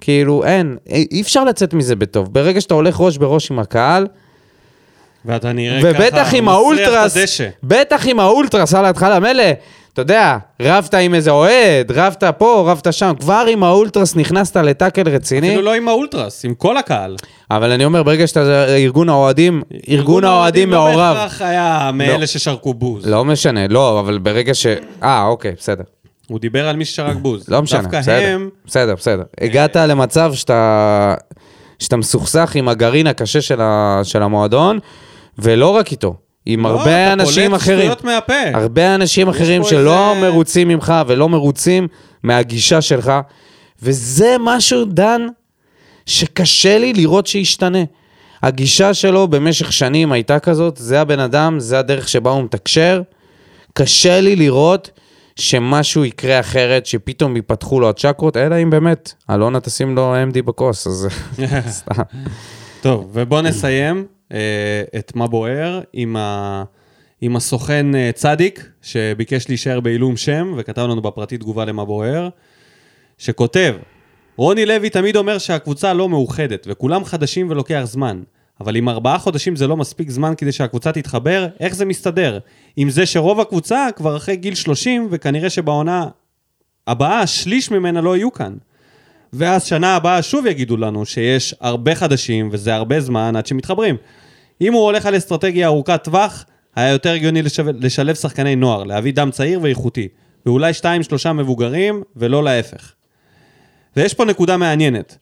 כאילו, 0.01 0.45
אין, 0.45 0.77
אי 0.87 1.07
אי 1.11 1.21
אפשר 1.21 1.45
לצאת 1.45 1.75
מזה 1.75 1.97
בטוב. 1.97 2.33
ברגע 2.33 2.61
שאתה 2.61 2.75
הולך 2.75 3.01
ראש 3.01 3.19
בראש 3.19 3.51
עם 3.51 3.59
הקהל, 3.59 4.07
ואתה 5.25 5.53
נראה 5.53 5.81
ככה, 5.81 6.03
ובטח 6.03 6.35
עם 6.35 6.49
האולטרס. 6.49 7.17
בטח 7.63 8.07
עם 8.07 8.21
האולטרס 8.21 8.75
על 8.75 8.85
ההתחלה, 8.85 9.21
מילא, 9.21 9.45
אתה 9.93 10.03
יודע, 10.03 10.39
רבת 10.63 10.95
עם 10.95 11.15
איזה 11.15 11.31
אוהד, 11.31 11.93
רבת 11.93 12.25
פה, 12.39 12.65
רבת 12.67 12.93
שם, 12.93 13.13
כבר 13.21 13.45
עם 13.49 13.63
האולטרס 13.63 14.17
נכנסת 14.17 14.57
לטאקל 14.57 15.09
רציני, 15.09 15.49
אפילו 15.49 15.63
לא 15.63 15.75
עם 15.75 15.89
האולטרס, 15.89 16.45
עם 16.45 16.55
כל 16.55 16.77
הקהל. 16.77 17.17
אבל 17.51 17.73
אני 17.73 17.85
אומר, 17.85 18.03
ברגע 18.03 18.27
שאתה 18.27 18.67
ארגון 18.77 19.09
האוהדים, 19.09 19.63
ארגון 19.89 20.25
האוהדים 20.25 20.71
לא 20.71 20.79
מעורב, 20.79 21.15
בהכרח 21.15 21.43
היה 21.43 21.91
מאלה 21.95 22.27
ששרקו 22.27 22.75
בוז. 22.75 23.07
לא 23.07 23.25
משנה, 23.25 23.69
לא, 23.69 24.01
אבל 24.01 24.19
ברגע 24.19 24.55
ש... 24.55 24.67
אה, 25.03 25.25
אוקיי, 25.27 25.53
בסדר. 25.59 25.85
הוא 26.29 26.39
דיבר 26.39 26.69
על 26.69 26.77
מי 26.77 26.85
ששרק 26.85 27.17
בוז. 27.17 27.49
לא 27.49 27.63
משנה, 27.63 27.89
בסדר, 27.89 28.35
הם, 28.35 28.49
בסדר, 28.67 28.95
בסדר. 28.95 29.23
הגעת 29.41 29.77
למצב 29.77 30.35
שאתה... 30.35 31.15
שאתה 31.79 31.97
מסוכסך 31.97 32.53
עם 32.55 32.69
הגרעין 32.69 33.07
הקשה 33.07 33.41
של, 33.41 33.61
ה, 33.61 34.01
של 34.03 34.23
המועדון, 34.23 34.79
ולא 35.39 35.69
רק 35.69 35.91
איתו, 35.93 36.15
עם 36.47 36.63
לא, 36.67 36.69
הרבה 36.69 37.05
אתה 37.05 37.13
אנשים 37.13 37.51
פולט 37.51 37.63
אחרים. 37.63 37.79
שטויות 37.81 38.05
מהפה. 38.05 38.33
הרבה 38.55 38.95
אנשים 38.95 39.29
אחרים 39.29 39.65
שלא 39.65 40.13
איזה- 40.15 40.31
מרוצים 40.31 40.69
ממך 40.69 40.95
ולא 41.07 41.29
מרוצים 41.29 41.89
מהגישה 42.23 42.81
שלך, 42.81 43.13
וזה 43.83 44.37
משהו, 44.41 44.85
דן, 44.85 45.27
שקשה 46.07 46.79
לי 46.79 46.93
לראות 46.93 47.27
שישתנה. 47.27 47.79
הגישה 48.43 48.95
שלו 48.95 49.29
במשך 49.29 49.73
שנים 49.73 50.13
הייתה 50.13 50.39
כזאת, 50.39 50.77
זה 50.77 51.01
הבן 51.01 51.21
אדם, 51.21 51.61
זה 51.61 51.79
הדרך 51.79 52.09
שבה 52.09 52.31
הוא 52.31 52.43
מתקשר. 52.45 53.03
קשה 53.73 54.21
לי 54.21 54.37
לראות 54.37 54.91
שמשהו 55.37 56.05
יקרה 56.05 56.41
אחרת, 56.41 56.87
שפתאום 56.87 57.37
ייפתחו 57.37 57.81
לו 57.81 57.89
הצ'קרות, 57.89 58.37
אלא 58.37 58.63
אם 58.63 58.71
באמת, 58.71 59.13
אלונה 59.31 59.61
תשים 59.61 59.97
לו 59.97 60.15
MD 60.31 60.43
בכוס, 60.43 60.87
אז 60.87 61.09
סתם. 61.69 62.03
טוב, 62.81 63.11
ובוא 63.13 63.41
נסיים 63.41 64.07
את 64.99 65.13
מה 65.15 65.27
בוער 65.27 65.81
עם, 65.93 66.17
ה... 66.17 66.65
עם 67.21 67.37
הסוכן 67.37 67.95
אה, 67.95 68.11
צדיק, 68.15 68.69
שביקש 68.83 69.49
להישאר 69.49 69.81
בעילום 69.81 70.17
שם, 70.17 70.55
וכתב 70.57 70.83
לנו 70.83 71.03
בפרטי 71.03 71.39
תגובה 71.39 71.65
למה 71.65 71.85
בוער, 71.85 72.29
שכותב, 73.19 73.75
רוני 74.37 74.67
לוי 74.67 74.91
תמיד 74.91 75.17
אומר 75.17 75.39
שהקבוצה 75.39 75.95
לא 75.95 76.09
מאוחדת, 76.09 76.67
וכולם 76.71 77.05
חדשים 77.05 77.51
ולוקח 77.51 77.83
זמן. 77.85 78.23
אבל 78.61 78.77
אם 78.77 78.89
ארבעה 78.89 79.19
חודשים 79.19 79.57
זה 79.57 79.67
לא 79.67 79.77
מספיק 79.77 80.11
זמן 80.11 80.35
כדי 80.37 80.53
שהקבוצה 80.53 80.93
תתחבר, 80.93 81.47
איך 81.61 81.75
זה 81.75 81.85
מסתדר? 81.85 82.39
עם 82.77 82.91
זה 82.91 83.07
שרוב 83.07 83.41
הקבוצה 83.41 83.87
כבר 83.97 84.17
אחרי 84.17 84.37
גיל 84.37 84.55
30, 84.55 85.09
וכנראה 85.11 85.51
שבעונה 85.51 86.07
הבאה, 86.87 87.27
שליש 87.27 87.71
ממנה 87.71 88.01
לא 88.01 88.17
יהיו 88.17 88.33
כאן. 88.33 88.55
ואז 89.33 89.65
שנה 89.65 89.97
הבאה 89.97 90.23
שוב 90.23 90.47
יגידו 90.47 90.77
לנו 90.77 91.07
שיש 91.07 91.55
הרבה 91.61 91.95
חדשים 91.95 92.49
וזה 92.53 92.75
הרבה 92.75 93.01
זמן 93.01 93.37
עד 93.37 93.47
שמתחברים. 93.47 93.97
אם 94.61 94.73
הוא 94.73 94.83
הולך 94.83 95.07
על 95.07 95.17
אסטרטגיה 95.17 95.67
ארוכת 95.67 96.05
טווח, 96.05 96.45
היה 96.77 96.93
יותר 96.93 97.13
הגיוני 97.13 97.43
לשב... 97.43 97.67
לשלב 97.69 98.15
שחקני 98.15 98.57
נוער, 98.57 98.85
להביא 98.85 99.13
דם 99.13 99.31
צעיר 99.31 99.61
ואיכותי, 99.63 100.09
ואולי 100.47 100.75
שתיים 100.75 101.03
שלושה 101.03 101.33
מבוגרים, 101.33 102.03
ולא 102.17 102.45
להפך. 102.45 102.93
ויש 103.97 104.15
פה 104.15 104.25
נקודה 104.25 104.57
מעניינת, 104.57 105.19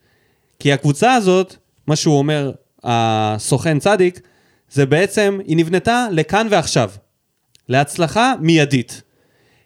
כי 0.58 0.72
הקבוצה 0.72 1.14
הזאת, 1.14 1.56
מה 1.86 1.96
שהוא 1.96 2.18
אומר, 2.18 2.52
הסוכן 2.84 3.78
צדיק, 3.78 4.20
זה 4.70 4.86
בעצם, 4.86 5.38
היא 5.46 5.56
נבנתה 5.56 6.06
לכאן 6.10 6.46
ועכשיו, 6.50 6.90
להצלחה 7.68 8.34
מיידית. 8.40 9.02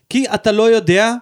כי 0.08 0.24
אתה 0.34 0.52
לא 0.52 0.70
יודע 0.70 1.14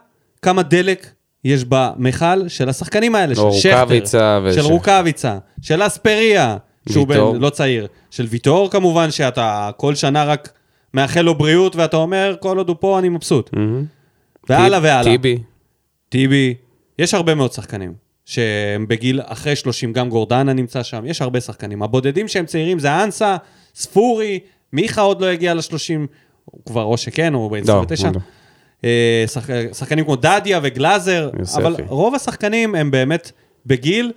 כמה 0.43 0.63
דלק 0.63 1.11
יש 1.45 1.65
במכל 1.69 2.49
של 2.49 2.69
השחקנים 2.69 3.15
האלה, 3.15 3.35
של 3.35 3.41
או 3.41 3.53
שכטר, 3.53 4.53
של 4.55 4.61
רוקאביצה, 4.61 5.39
של 5.63 5.87
אספריה, 5.87 6.57
שהוא 6.89 7.09
בן. 7.09 7.41
לא 7.41 7.51
צעיר, 7.51 7.87
של 8.11 8.27
ויטור 8.31 8.71
כמובן, 8.71 9.11
שאתה 9.11 9.71
כל 9.77 9.95
שנה 9.95 10.25
רק 10.25 10.53
מאחל 10.95 11.21
לו 11.21 11.35
בריאות, 11.35 11.77
ואתה 11.77 11.97
אומר, 11.97 12.35
כל 12.41 12.59
עוד 12.59 12.69
הוא 12.69 12.77
פה 12.81 12.99
אני 12.99 13.09
מבסוט. 13.09 13.51
מהמם. 13.53 13.85
והלאה 14.49 14.81
והלאה. 14.83 15.13
טיבי. 15.13 15.39
טיבי, 16.09 16.55
יש 16.99 17.15
הרבה 17.15 17.35
מאוד 17.35 17.53
שחקנים 17.53 17.95
שהם 18.25 18.89
בגיל 18.89 19.21
אחרי 19.25 19.57
30, 19.57 19.93
גם 19.93 20.09
גורדנה 20.09 20.53
נמצא 20.53 20.83
שם, 20.83 21.05
יש 21.07 21.23
הרבה 21.23 21.41
שחקנים. 21.41 21.83
הבודדים 21.83 22.29
שהם 22.29 22.47
צעירים 22.47 22.79
זה 22.79 23.05
אנסה, 23.05 23.37
ספורי, 23.75 24.39
מיכה 24.73 25.01
עוד 25.01 25.21
לא 25.21 25.27
הגיע 25.27 25.55
ל-30, 25.55 26.07
הוא 26.45 26.61
כבר 26.67 26.83
או 26.83 26.97
שכן, 26.97 27.35
הוא 27.35 27.51
ב-29. 27.51 27.67
לא, 27.69 27.73
הוא 27.73 27.87
לא. 28.15 28.21
אה, 28.85 29.25
שח... 29.27 29.47
שחקנים 29.73 30.05
כמו 30.05 30.17
דדיה 30.17 30.61
וגלאזר, 30.63 31.31
יוספי. 31.39 31.63
אבל 31.63 31.77
רוב 31.87 32.15
השחקנים 32.15 32.75
הם 32.75 32.91
באמת 32.91 33.33
בגיל 33.67 34.13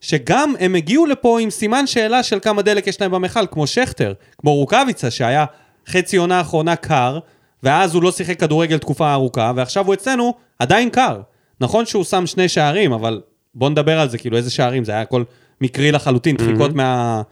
שגם 0.00 0.54
הם 0.60 0.74
הגיעו 0.74 1.06
לפה 1.06 1.40
עם 1.40 1.50
סימן 1.50 1.86
שאלה 1.86 2.22
של 2.22 2.38
כמה 2.42 2.62
דלק 2.62 2.86
יש 2.86 3.00
להם 3.00 3.10
במכל, 3.10 3.46
כמו 3.50 3.66
שכטר, 3.66 4.12
כמו 4.38 4.54
רוקאביצה, 4.54 5.10
שהיה 5.10 5.44
חצי 5.88 6.16
עונה 6.16 6.40
אחרונה 6.40 6.76
קר, 6.76 7.18
ואז 7.62 7.94
הוא 7.94 8.02
לא 8.02 8.12
שיחק 8.12 8.40
כדורגל 8.40 8.78
תקופה 8.78 9.12
ארוכה, 9.12 9.52
ועכשיו 9.56 9.86
הוא 9.86 9.94
אצלנו 9.94 10.34
עדיין 10.58 10.90
קר. 10.90 11.20
נכון 11.60 11.86
שהוא 11.86 12.04
שם 12.04 12.26
שני 12.26 12.48
שערים, 12.48 12.92
אבל 12.92 13.20
בוא 13.54 13.70
נדבר 13.70 14.00
על 14.00 14.08
זה, 14.08 14.18
כאילו 14.18 14.36
איזה 14.36 14.50
שערים, 14.50 14.84
זה 14.84 14.92
היה 14.92 15.00
הכל 15.00 15.22
מקרי 15.60 15.92
לחלוטין, 15.92 16.36
דחיקות 16.36 16.72
מה... 16.74 17.22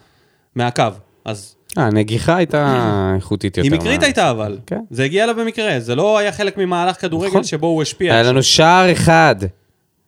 מהקו. 0.54 0.82
אז 1.24 1.54
אה, 1.78 1.82
הנגיחה 1.86 2.36
הייתה 2.36 3.12
איכותית 3.16 3.56
יותר. 3.56 3.70
היא 3.72 3.78
מקרית 3.80 4.00
מה- 4.00 4.06
הייתה 4.06 4.30
אבל, 4.30 4.58
כן. 4.66 4.80
זה 4.90 5.04
הגיע 5.04 5.26
לה 5.26 5.32
במקרה, 5.32 5.80
זה 5.80 5.94
לא 5.94 6.18
היה 6.18 6.32
חלק 6.32 6.58
ממהלך 6.58 7.00
כדורגל 7.00 7.28
נכון. 7.28 7.44
שבו 7.44 7.66
הוא 7.66 7.82
השפיע. 7.82 8.14
היה 8.14 8.22
לנו 8.22 8.42
שער 8.42 8.92
אחד, 8.92 9.36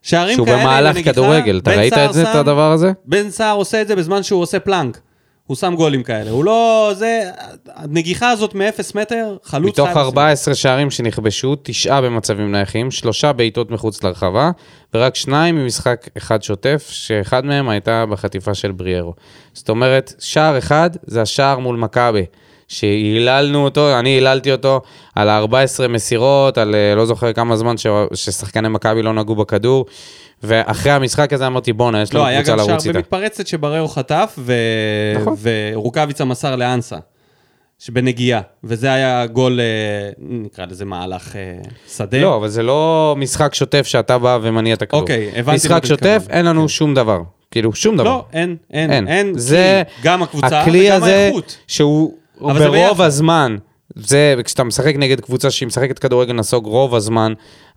שערים 0.06 0.34
שהוא 0.36 0.46
כאלה 0.46 0.58
במהלך 0.62 0.96
לנגיחה, 0.96 1.12
כדורגל. 1.12 1.58
אתה 1.62 1.70
ראית 1.70 1.92
את 1.92 2.12
זה, 2.12 2.22
את 2.22 2.26
שם- 2.32 2.38
הדבר 2.38 2.72
הזה? 2.72 2.92
בן 3.04 3.30
סער 3.30 3.56
עושה 3.56 3.82
את 3.82 3.88
זה 3.88 3.96
בזמן 3.96 4.22
שהוא 4.22 4.42
עושה 4.42 4.58
פלנק. 4.60 5.00
הוא 5.46 5.56
שם 5.56 5.74
גולים 5.76 6.02
כאלה. 6.02 6.30
הוא 6.30 6.44
לא... 6.44 6.90
זה... 6.94 7.20
הנגיחה 7.74 8.30
הזאת 8.30 8.54
מ-0 8.54 8.62
מטר, 8.94 9.36
חלוץ 9.44 9.68
מתוך 9.72 9.86
חייב 9.86 9.96
לשים. 9.98 10.06
14 10.06 10.54
שערים 10.54 10.90
שנכבשו, 10.90 11.56
תשעה 11.62 12.00
במצבים 12.00 12.52
נייחים, 12.52 12.90
שלושה 12.90 13.32
בעיטות 13.32 13.70
מחוץ 13.70 14.02
לרחבה, 14.04 14.50
ורק 14.94 15.14
שניים 15.14 15.56
ממשחק 15.56 16.08
אחד 16.16 16.42
שוטף, 16.42 16.88
שאחד 16.90 17.44
מהם 17.44 17.68
הייתה 17.68 18.06
בחטיפה 18.06 18.54
של 18.54 18.72
בריארו. 18.72 19.14
זאת 19.52 19.68
אומרת, 19.68 20.12
שער 20.18 20.58
אחד 20.58 20.90
זה 21.06 21.22
השער 21.22 21.58
מול 21.58 21.76
מכבי, 21.76 22.24
שהיללנו 22.68 23.64
אותו, 23.64 23.98
אני 23.98 24.10
היללתי 24.10 24.52
אותו 24.52 24.80
על 25.14 25.28
ה-14 25.28 25.88
מסירות, 25.88 26.58
על 26.58 26.74
אה, 26.74 26.94
לא 26.94 27.06
זוכר 27.06 27.32
כמה 27.32 27.56
זמן 27.56 27.76
ש... 27.76 27.86
ששחקני 28.14 28.68
מכבי 28.68 29.02
לא 29.02 29.12
נגעו 29.12 29.34
בכדור, 29.34 29.86
ואחרי 30.42 30.92
המשחק 30.92 31.32
הזה 31.32 31.46
אמרתי, 31.46 31.72
בואנה, 31.72 32.02
יש 32.02 32.14
לנו 32.14 32.24
לא, 32.24 32.28
היה 32.28 32.38
קבוצה 32.38 32.52
גם 32.52 32.58
שער 32.58 32.68
לרוץ 32.68 32.86
איתה. 32.86 32.98
במתפרצת 32.98 33.46
שבררו 33.46 33.88
חטף, 33.88 34.34
ו... 34.38 34.52
נכון. 35.20 35.34
ורוקאביצה 35.42 36.24
מסר 36.24 36.56
לאנסה, 36.56 36.96
שבנגיעה. 37.78 38.40
וזה 38.64 38.92
היה 38.92 39.26
גול, 39.26 39.60
אה, 39.60 40.10
נקרא 40.18 40.66
לזה 40.66 40.84
מהלך 40.84 41.36
אה, 41.36 41.40
שדה. 41.88 42.20
לא, 42.20 42.36
אבל 42.36 42.48
זה 42.48 42.62
לא 42.62 43.14
משחק 43.18 43.54
שוטף 43.54 43.86
שאתה 43.86 44.18
בא 44.18 44.38
ומניע 44.42 44.74
את 44.74 44.82
הכדור. 44.82 45.00
אוקיי, 45.00 45.30
הבנתי 45.36 45.56
משחק 45.56 45.86
שוטף, 45.86 46.18
מתכוון. 46.22 46.36
אין 46.36 46.46
לנו 46.46 46.68
שום 46.68 46.94
דבר. 46.94 47.20
כאילו, 47.50 47.72
שום 47.72 47.96
דבר. 47.96 48.04
לא, 48.04 48.24
אין, 48.32 48.56
אין, 48.72 48.92
אין. 48.92 49.08
אין. 49.08 49.38
זה 49.38 49.82
גם 50.02 50.22
הקבוצה 50.22 50.60
הכלי 50.60 50.86
וגם 50.86 50.96
הזה, 50.96 51.16
האיכות. 51.16 51.58
שהוא 51.66 52.12
אבל 52.12 52.14
זה 52.14 52.25
ברוב. 52.40 53.02
הזמן, 53.02 53.56
זה, 53.94 54.34
כשאתה 54.44 54.64
משחק 54.64 54.94
נגד 54.96 55.20
קבוצה 55.20 55.50
שהיא 55.50 55.66
משחקת 55.66 55.98
כדורגל 55.98 56.32
נסוג, 56.32 56.66
רוב 56.66 56.94
הזמן 56.94 57.32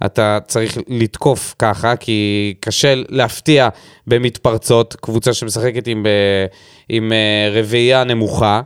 אתה 0.06 0.40
צריך 0.48 0.78
לתקוף 0.88 1.56
ככה, 1.60 1.96
כי 1.96 2.54
קשה 2.60 2.94
להפתיע 3.10 3.70
במתפרצות, 4.08 4.96
קבוצה 5.02 5.34
שמשחקת 5.34 5.88
עם, 5.88 6.04
ב, 6.04 6.08
עם 6.90 7.12
אה, 7.12 7.50
רביעייה 7.60 8.04
נמוכה. 8.04 8.62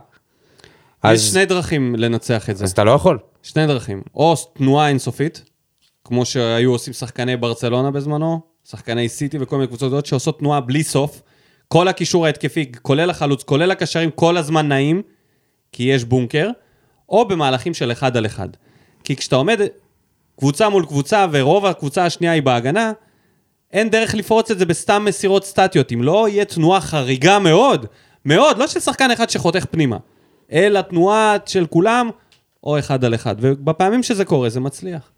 יש 1.04 1.10
אז, 1.10 1.30
שני 1.32 1.46
דרכים 1.46 1.94
לנצח 1.98 2.50
את 2.50 2.56
זה. 2.56 2.64
אז 2.64 2.70
אתה 2.70 2.84
לא 2.84 2.90
יכול. 2.90 3.18
שני 3.42 3.66
דרכים. 3.66 4.02
או 4.14 4.34
תנועה 4.54 4.88
אינסופית, 4.88 5.42
כמו 6.04 6.24
שהיו 6.24 6.72
עושים 6.72 6.92
שחקני 6.92 7.36
ברצלונה 7.36 7.90
בזמנו, 7.90 8.40
שחקני 8.70 9.08
סיטי 9.08 9.38
וכל 9.40 9.56
מיני 9.56 9.66
קבוצות 9.66 9.88
גדולות 9.88 10.06
שעושות 10.06 10.38
תנועה 10.38 10.60
בלי 10.60 10.82
סוף. 10.82 11.22
כל 11.68 11.88
הקישור 11.88 12.26
ההתקפי, 12.26 12.72
כולל 12.82 13.10
החלוץ, 13.10 13.42
כולל 13.42 13.70
הקשרים, 13.70 14.10
כל 14.10 14.36
הזמן 14.36 14.68
נעים, 14.68 15.02
כי 15.74 15.82
יש 15.82 16.04
בונקר, 16.04 16.50
או 17.08 17.28
במהלכים 17.28 17.74
של 17.74 17.92
אחד 17.92 18.16
על 18.16 18.26
אחד. 18.26 18.48
כי 19.04 19.16
כשאתה 19.16 19.36
עומד 19.36 19.60
קבוצה 20.38 20.68
מול 20.68 20.86
קבוצה 20.86 21.26
ורוב 21.30 21.66
הקבוצה 21.66 22.04
השנייה 22.04 22.32
היא 22.32 22.42
בהגנה, 22.42 22.92
אין 23.72 23.90
דרך 23.90 24.14
לפרוץ 24.14 24.50
את 24.50 24.58
זה 24.58 24.66
בסתם 24.66 25.04
מסירות 25.04 25.44
סטטיות. 25.44 25.92
אם 25.92 26.02
לא 26.02 26.28
יהיה 26.28 26.44
תנועה 26.44 26.80
חריגה 26.80 27.38
מאוד, 27.38 27.86
מאוד, 28.24 28.58
לא 28.58 28.66
של 28.66 28.80
שחקן 28.80 29.10
אחד 29.10 29.30
שחותך 29.30 29.66
פנימה, 29.70 29.96
אלא 30.52 30.80
תנועה 30.80 31.36
של 31.46 31.66
כולם, 31.66 32.10
או 32.64 32.78
אחד 32.78 33.04
על 33.04 33.14
אחד. 33.14 33.36
ובפעמים 33.40 34.02
שזה 34.02 34.24
קורה, 34.24 34.48
זה 34.48 34.60
מצליח. 34.60 35.10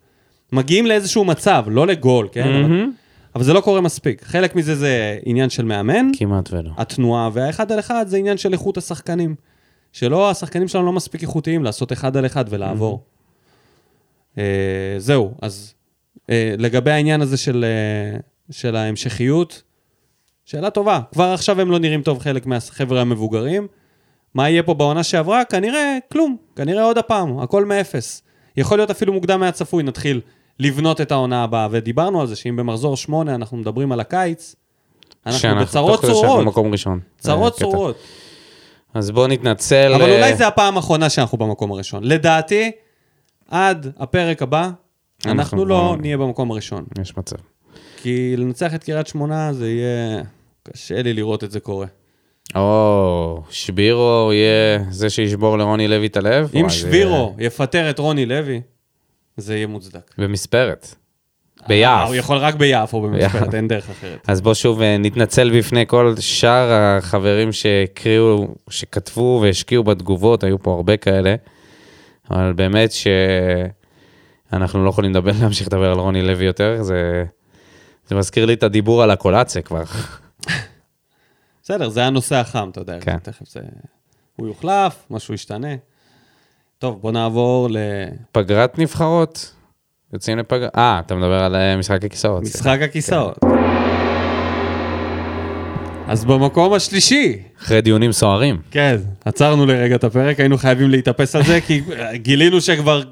מגיעים 0.52 0.86
לאיזשהו 0.86 1.24
מצב, 1.24 1.64
לא 1.68 1.86
לגול, 1.86 2.28
כן? 2.32 2.48
אבל, 2.48 2.86
אבל 3.34 3.44
זה 3.44 3.52
לא 3.52 3.60
קורה 3.60 3.80
מספיק. 3.80 4.24
חלק 4.24 4.56
מזה 4.56 4.74
זה 4.74 5.18
עניין 5.24 5.50
של 5.50 5.64
מאמן, 5.64 6.10
כמעט 6.18 6.52
ולא. 6.52 6.70
התנועה, 6.76 7.30
והאחד 7.32 7.72
על 7.72 7.78
אחד 7.78 8.08
זה 8.08 8.16
עניין 8.16 8.36
של 8.36 8.52
איכות 8.52 8.76
השחקנים. 8.76 9.34
שלא, 9.96 10.30
השחקנים 10.30 10.68
שלנו 10.68 10.86
לא 10.86 10.92
מספיק 10.92 11.22
איכותיים 11.22 11.64
לעשות 11.64 11.92
אחד 11.92 12.16
על 12.16 12.26
אחד 12.26 12.44
ולעבור. 12.48 13.02
אה, 14.38 14.94
זהו, 14.98 15.34
אז 15.42 15.74
אה, 16.30 16.54
לגבי 16.58 16.90
העניין 16.90 17.20
הזה 17.20 17.36
של, 17.36 17.64
אה, 17.64 18.18
של 18.50 18.76
ההמשכיות, 18.76 19.62
שאלה 20.44 20.70
טובה. 20.70 21.00
כבר 21.12 21.24
עכשיו 21.24 21.60
הם 21.60 21.70
לא 21.70 21.78
נראים 21.78 22.02
טוב 22.02 22.18
חלק 22.18 22.46
מהחבר'ה 22.46 23.00
המבוגרים. 23.00 23.66
מה 24.34 24.50
יהיה 24.50 24.62
פה 24.62 24.74
בעונה 24.74 25.02
שעברה? 25.02 25.44
כנראה 25.44 25.98
כלום. 26.12 26.36
כנראה 26.56 26.84
עוד 26.84 26.98
הפעם, 26.98 27.38
הכל 27.38 27.64
מאפס. 27.64 28.22
יכול 28.56 28.78
להיות 28.78 28.90
אפילו 28.90 29.12
מוקדם 29.12 29.40
מהצפוי, 29.40 29.82
נתחיל 29.82 30.20
לבנות 30.60 31.00
את 31.00 31.12
העונה 31.12 31.44
הבאה. 31.44 31.68
ודיברנו 31.70 32.20
על 32.20 32.26
זה 32.26 32.36
שאם 32.36 32.56
במחזור 32.56 32.96
שמונה 32.96 33.34
אנחנו 33.34 33.56
מדברים 33.56 33.92
על 33.92 34.00
הקיץ, 34.00 34.56
אנחנו 35.26 35.60
בצרות 35.60 36.00
כדי 36.00 36.08
שאנחנו 36.08 36.22
צרורות. 36.22 36.44
במקום 36.44 36.72
ראשון. 36.72 37.00
צרות. 37.18 37.58
צרורות. 37.58 37.96
אז 38.96 39.10
בואו 39.10 39.26
נתנצל. 39.26 39.92
אבל 39.94 40.10
אה, 40.10 40.16
אולי 40.16 40.36
זה 40.36 40.46
הפעם 40.46 40.76
האחרונה 40.76 41.08
שאנחנו 41.10 41.38
במקום 41.38 41.72
הראשון. 41.72 42.04
לדעתי, 42.04 42.70
עד 43.48 43.92
הפרק 43.98 44.42
הבא, 44.42 44.70
אנחנו 45.26 45.64
לא 45.64 45.74
כבר- 45.92 45.96
נהיה 46.00 46.16
במקום 46.18 46.50
הראשון. 46.50 46.84
יש 47.02 47.16
מצב. 47.16 47.36
כי 48.02 48.34
לנצח 48.36 48.74
את 48.74 48.84
קריית 48.84 49.06
שמונה 49.06 49.52
זה 49.52 49.70
יהיה 49.70 50.22
קשה 50.62 51.02
לי 51.02 51.12
לראות 51.12 51.44
את 51.44 51.50
זה 51.50 51.60
קורה. 51.60 51.86
או, 52.54 53.42
שבירו 53.50 54.30
יהיה 54.32 54.84
זה 54.90 55.10
שישבור 55.10 55.58
לרוני 55.58 55.88
לוי 55.88 56.06
את 56.06 56.16
הלב? 56.16 56.50
אם 56.54 56.68
שבירו 56.70 57.34
יפטר 57.38 57.90
את 57.90 57.98
רוני 57.98 58.26
לוי, 58.26 58.60
זה 59.36 59.56
יהיה 59.56 59.66
מוצדק. 59.66 60.14
במספרת. 60.18 60.94
ביעף. 61.68 62.06
הוא 62.06 62.14
יכול 62.14 62.36
רק 62.36 62.54
ביעף 62.54 62.92
או 62.92 63.10
ביעף. 63.10 63.54
אין 63.54 63.68
דרך 63.68 63.90
אחרת. 63.90 64.18
אז 64.26 64.40
בוא 64.40 64.54
שוב 64.54 64.82
אה, 64.82 64.98
נתנצל 64.98 65.58
בפני 65.58 65.84
כל 65.86 66.14
שאר 66.20 66.72
החברים 66.72 67.52
שהקריאו, 67.52 68.48
שכתבו 68.70 69.40
והשקיעו 69.42 69.84
בתגובות, 69.84 70.44
היו 70.44 70.62
פה 70.62 70.72
הרבה 70.74 70.96
כאלה, 70.96 71.34
אבל 72.30 72.52
באמת 72.52 72.90
שאנחנו 74.52 74.84
לא 74.84 74.90
יכולים 74.90 75.10
לדבר, 75.10 75.32
להמשיך 75.40 75.66
לדבר 75.66 75.90
על 75.90 75.98
רוני 75.98 76.22
לוי 76.22 76.44
יותר, 76.44 76.82
זה, 76.82 77.24
זה 78.06 78.14
מזכיר 78.14 78.46
לי 78.46 78.52
את 78.52 78.62
הדיבור 78.62 79.02
על 79.02 79.10
הקולציה 79.10 79.62
כבר. 79.62 79.82
בסדר, 81.62 81.88
זה 81.88 82.04
הנושא 82.04 82.36
החם, 82.36 82.68
אתה 82.72 82.80
יודע. 82.80 83.00
כן. 83.00 83.18
תכף 83.18 83.48
זה... 83.48 83.60
הוא 84.36 84.46
יוחלף, 84.46 85.06
משהו 85.10 85.34
ישתנה. 85.34 85.74
טוב, 86.78 87.00
בוא 87.00 87.12
נעבור 87.12 87.68
פגרת 88.32 88.78
נבחרות, 88.78 89.55
יוצאים 90.12 90.38
לפגרה, 90.38 90.68
אה, 90.76 91.00
אתה 91.06 91.14
מדבר 91.14 91.42
על 91.42 91.56
אה, 91.56 91.76
משחק 91.76 92.04
הכיסאות. 92.04 92.42
למשחק 92.42 92.78
הכיסאות. 92.82 93.38
אז 96.08 96.24
במקום 96.24 96.72
השלישי, 96.72 97.38
אחרי 97.62 97.80
דיונים 97.80 98.12
סוערים. 98.12 98.60
כן, 98.70 98.96
עצרנו 99.24 99.66
לרגע 99.66 99.94
את 99.94 100.04
הפרק, 100.04 100.40
היינו 100.40 100.58
חייבים 100.58 100.90
להתאפס 100.90 101.36
על 101.36 101.42
זה, 101.44 101.60
כי 101.60 101.82
גילינו 102.14 102.60
שכבר 102.60 103.02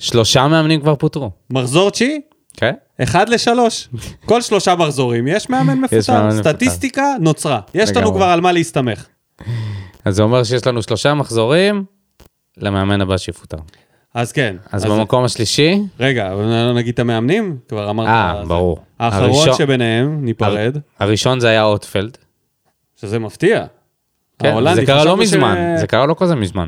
שלושה 0.00 0.48
מאמנים 0.48 0.80
כבר 0.80 0.94
פוטרו. 0.94 1.30
מחזור 1.50 1.90
תשיעי, 1.90 2.20
כן? 2.56 2.74
אחד 3.02 3.28
לשלוש. 3.28 3.88
כל 4.24 4.42
שלושה 4.42 4.74
מחזורים, 4.76 5.28
יש 5.28 5.50
מאמן 5.50 5.78
מפוטר. 5.80 6.30
סטטיסטיקה 6.30 7.04
נוצרה. 7.20 7.60
יש 7.74 7.90
לנו. 7.90 8.14
כבר 8.14 8.24
על 8.24 8.40
מה 8.40 8.52
להסתמך. 8.52 9.06
אז 10.04 10.16
זה 10.16 10.22
אומר 10.22 10.44
שיש 10.44 10.66
לנו 10.66 10.82
שלושה 10.82 11.14
מחזורים 11.14 11.84
למאמן 12.56 13.00
הבא 13.00 13.16
שיפוטר. 13.16 13.58
אז 14.14 14.32
כן. 14.32 14.56
אז 14.72 14.84
במקום 14.84 15.24
השלישי, 15.24 15.78
רגע, 16.00 16.32
לא 16.34 16.72
נגיד 16.74 16.92
את 16.94 16.98
המאמנים? 16.98 17.56
כבר 17.68 17.90
אמרת... 17.90 18.06
אה. 18.08 18.42
ברור. 18.46 18.78
האחרון 18.98 19.24
הראשון- 19.30 19.54
שביניהם, 19.58 20.24
ניפרד, 20.24 20.76
הראשון 20.98 21.40
זה 21.40 21.48
היה 21.48 21.64
אוטפלד. 21.64 22.18
שזה 23.00 23.18
מפתיע. 23.18 23.64
כן, 24.38 24.74
זה 24.74 24.86
קרה 24.86 25.04
לא 25.04 25.10
חשבנו 25.10 25.26
ש- 25.26 25.28
מזמן, 25.34 25.74
זה 25.78 25.86
קרה 25.86 26.06
לא 26.06 26.14
כזה 26.18 26.34
מזמן. 26.34 26.66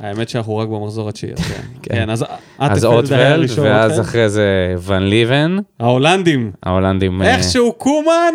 האמת 0.00 0.28
שאנחנו 0.28 0.56
רק 0.56 0.68
במחזור 0.68 1.08
התשיעי, 1.08 1.32
אז 1.32 1.38
כן. 1.38 1.54
כן. 1.82 1.94
כן, 1.94 2.10
אז 2.10 2.24
אז 2.58 2.84
אטפלד 2.84 3.12
היה 3.12 3.36
אוטפלד, 3.36 3.58
ואז 3.64 3.90
אוטפלד. 3.90 4.06
אחרי 4.06 4.28
זה 4.28 4.74
ון 4.78 5.02
ליבן, 5.02 5.56
ההולנדים, 5.80 6.52
ההולנדים. 6.62 7.22
אה, 7.22 7.34
איכשהו 7.36 7.72
קומן 7.72 8.34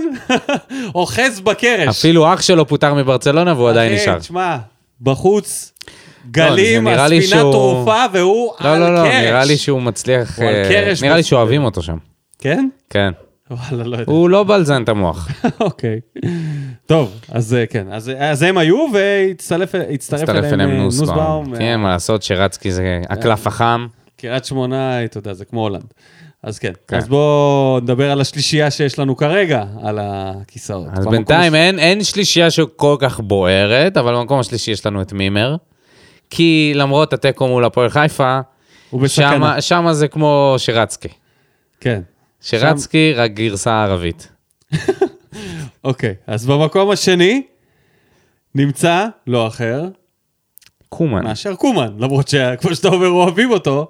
אוחז 0.95 1.39
בקרש. 1.39 1.88
אפילו 1.88 2.34
אח 2.34 2.41
שלו 2.41 2.67
פוטר 2.67 2.93
מברצלונה 2.93 3.53
והוא 3.53 3.69
עדיין 3.69 3.93
אחי, 3.93 4.01
נשאר. 4.01 4.19
תשמע, 4.19 4.57
בחוץ, 5.01 5.73
גלים, 6.32 6.88
לי 6.88 6.94
הספינה 6.94 7.24
שהוא- 7.41 7.52
טרופה 7.52 8.04
והוא 8.14 8.52
לא, 8.62 8.74
על 8.74 8.80
לא, 8.80 8.94
לא, 8.95 8.99
קרש. 9.10 9.24
נראה 9.26 9.45
לי 9.45 9.58
שהוא 9.58 9.82
מצליח, 9.82 10.40
הוא 10.40 10.45
על 10.48 10.56
אה, 10.56 10.70
קרש 10.70 11.04
נראה 11.04 11.16
לי 11.16 11.24
שאוהבים 11.24 11.64
אותו 11.64 11.82
שם. 11.82 11.98
כן? 12.40 12.70
כן. 12.90 13.12
וואלה, 13.52 13.84
לא 13.84 13.98
יודע. 13.98 14.12
הוא 14.12 14.30
לא 14.30 14.44
בלזן 14.44 14.84
את 14.84 14.90
המוח. 14.90 15.30
אוקיי. 15.60 15.99
טוב, 16.86 17.12
אז 17.32 17.54
אה, 17.54 17.66
כן, 17.66 17.88
אז 17.91 18.12
אז 18.18 18.41
הם 18.41 18.58
היו 18.58 18.86
והצטרף 18.94 19.76
הצטרף 19.94 20.22
הצטרף 20.22 20.54
אליהם 20.54 20.70
אה, 20.70 20.78
נוסבאום. 20.78 21.54
אה, 21.54 21.60
כן, 21.60 21.80
מה 21.80 21.90
לעשות 21.90 22.24
שרצקי 22.24 22.72
זה 22.72 23.02
הקלף 23.10 23.48
החם. 23.48 23.88
קריית 24.18 24.45
שמונה, 24.45 25.04
אתה 25.06 25.18
יודע, 25.18 25.34
זה 25.34 25.45
כמו 25.45 25.62
הולנד. 25.62 25.94
אז 26.44 26.60
כן, 26.60 26.72
כן. 26.88 26.98
אז 26.98 27.08
בואו 27.08 27.80
נדבר 27.84 28.12
על 28.12 28.22
השלישייה 28.22 28.72
שיש 28.72 28.99
לנו 28.99 29.16
כרגע, 29.16 29.64
על 29.84 29.99
הכיסאות. 30.02 30.88
אז 30.94 31.06
בינתיים 31.08 31.54
הש- 31.54 31.58
אין, 31.60 31.80
אין 31.80 32.04
שלישייה 32.04 32.49
שכל 32.52 32.95
כך 32.99 33.20
בוערת, 33.20 33.98
אבל 33.98 34.16
במקום 34.16 34.40
השלישי 34.40 34.72
יש 34.72 34.86
לנו 34.86 35.02
את 35.02 35.14
מימר. 35.14 35.56
כי 36.30 36.72
למרות 36.76 37.14
התיקו 37.14 37.48
מול 37.48 37.66
הפועל 37.66 37.90
חיפה. 37.90 38.40
שמה, 39.08 39.62
שמה 39.62 39.94
זה 39.94 40.08
כמו 40.08 40.56
שרצקי. 40.58 41.08
כן. 41.82 42.02
שרצקי, 42.41 43.14
רק 43.14 43.32
גרסה 43.32 43.84
ערבית. 43.84 44.32
אוקיי, 45.84 46.14
אז 46.28 46.45
במקום 46.45 46.91
השני 46.91 47.41
נמצא 48.56 49.06
לא 49.28 49.48
אחר 49.48 49.86
קומן. 50.90 51.24
מאשר 51.24 51.56
קומן, 51.56 51.88
למרות 51.99 52.28
שכמו 52.28 52.76
שאתה 52.76 52.88
אומר 52.88 53.08
אוהבים 53.10 53.52
אותו, 53.52 53.90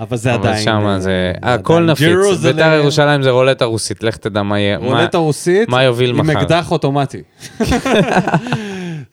אבל 0.00 0.16
זה 0.16 0.34
אבל 0.34 0.48
עדיין... 0.48 0.64
שמה 0.64 0.94
אה, 0.94 1.00
זה, 1.00 1.32
הכל 1.42 1.82
נפיץ. 1.82 2.08
בית"ר 2.42 2.72
ירושלים 2.74 3.22
זה 3.22 3.30
רולטה 3.30 3.64
רוסית, 3.64 4.02
לך 4.02 4.16
תדע 4.16 4.42
מה 4.42 4.58
יהיה. 4.60 4.78
מה- 4.78 4.86
רולטה 4.86 5.18
רוסית 5.18 5.68
מה 5.68 5.82
יוביל 5.82 6.10
עם 6.10 6.26
מחר? 6.26 6.42
אקדח 6.42 6.72
אוטומטי. 6.72 7.22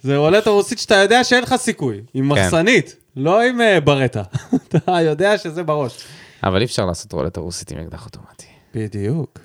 זה 0.03 0.17
רולטה 0.17 0.49
רוסית 0.49 0.79
שאתה 0.79 0.95
יודע 0.95 1.23
שאין 1.23 1.43
לך 1.43 1.55
סיכוי, 1.55 2.01
עם 2.13 2.35
כן. 2.35 2.41
מחסנית, 2.41 2.95
לא 3.15 3.41
עם 3.41 3.61
אה, 3.61 3.79
ברטה. 3.79 4.23
אתה 4.67 5.01
יודע 5.01 5.37
שזה 5.37 5.63
בראש. 5.63 6.03
אבל 6.43 6.59
אי 6.59 6.65
אפשר 6.65 6.85
לעשות 6.85 7.11
רולטה 7.13 7.39
רוסית 7.39 7.71
עם 7.71 7.79
אקדח 7.79 8.05
אוטומטי. 8.05 8.45
בדיוק. 8.75 9.39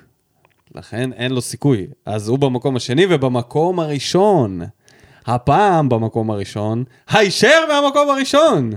לכן 0.75 1.13
אין 1.13 1.31
לו 1.31 1.41
סיכוי. 1.41 1.87
אז 2.05 2.27
הוא 2.27 2.39
במקום 2.39 2.75
השני 2.75 3.05
ובמקום 3.09 3.79
הראשון. 3.79 4.61
הפעם 5.25 5.89
במקום 5.89 6.31
הראשון, 6.31 6.83
הישר 7.09 7.59
מהמקום 7.69 8.09
הראשון! 8.09 8.71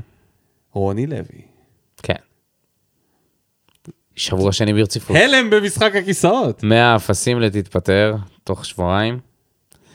רוני 0.73 1.07
לוי. 1.07 1.43
כן. 2.03 2.15
שבוע 4.17 4.53
שני 4.53 4.73
ברציפות. 4.73 5.17
הלם 5.17 5.51
במשחק 5.51 5.97
הכיסאות. 5.97 6.63
100 6.63 6.97
אפסים 6.97 7.41
לתתפטר, 7.41 8.17
תוך 8.45 8.65
שבועיים. 8.65 9.32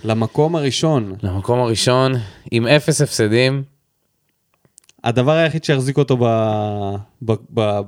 למקום 0.03 0.55
הראשון. 0.55 1.15
למקום 1.23 1.59
הראשון, 1.59 2.13
עם 2.51 2.67
אפס 2.67 3.01
הפסדים. 3.01 3.63
הדבר 5.03 5.31
היחיד 5.31 5.63
שהחזיק 5.63 5.97
אותו 5.97 6.17
ב... 6.17 6.23
ב... 7.21 7.33
ב... 7.53 7.81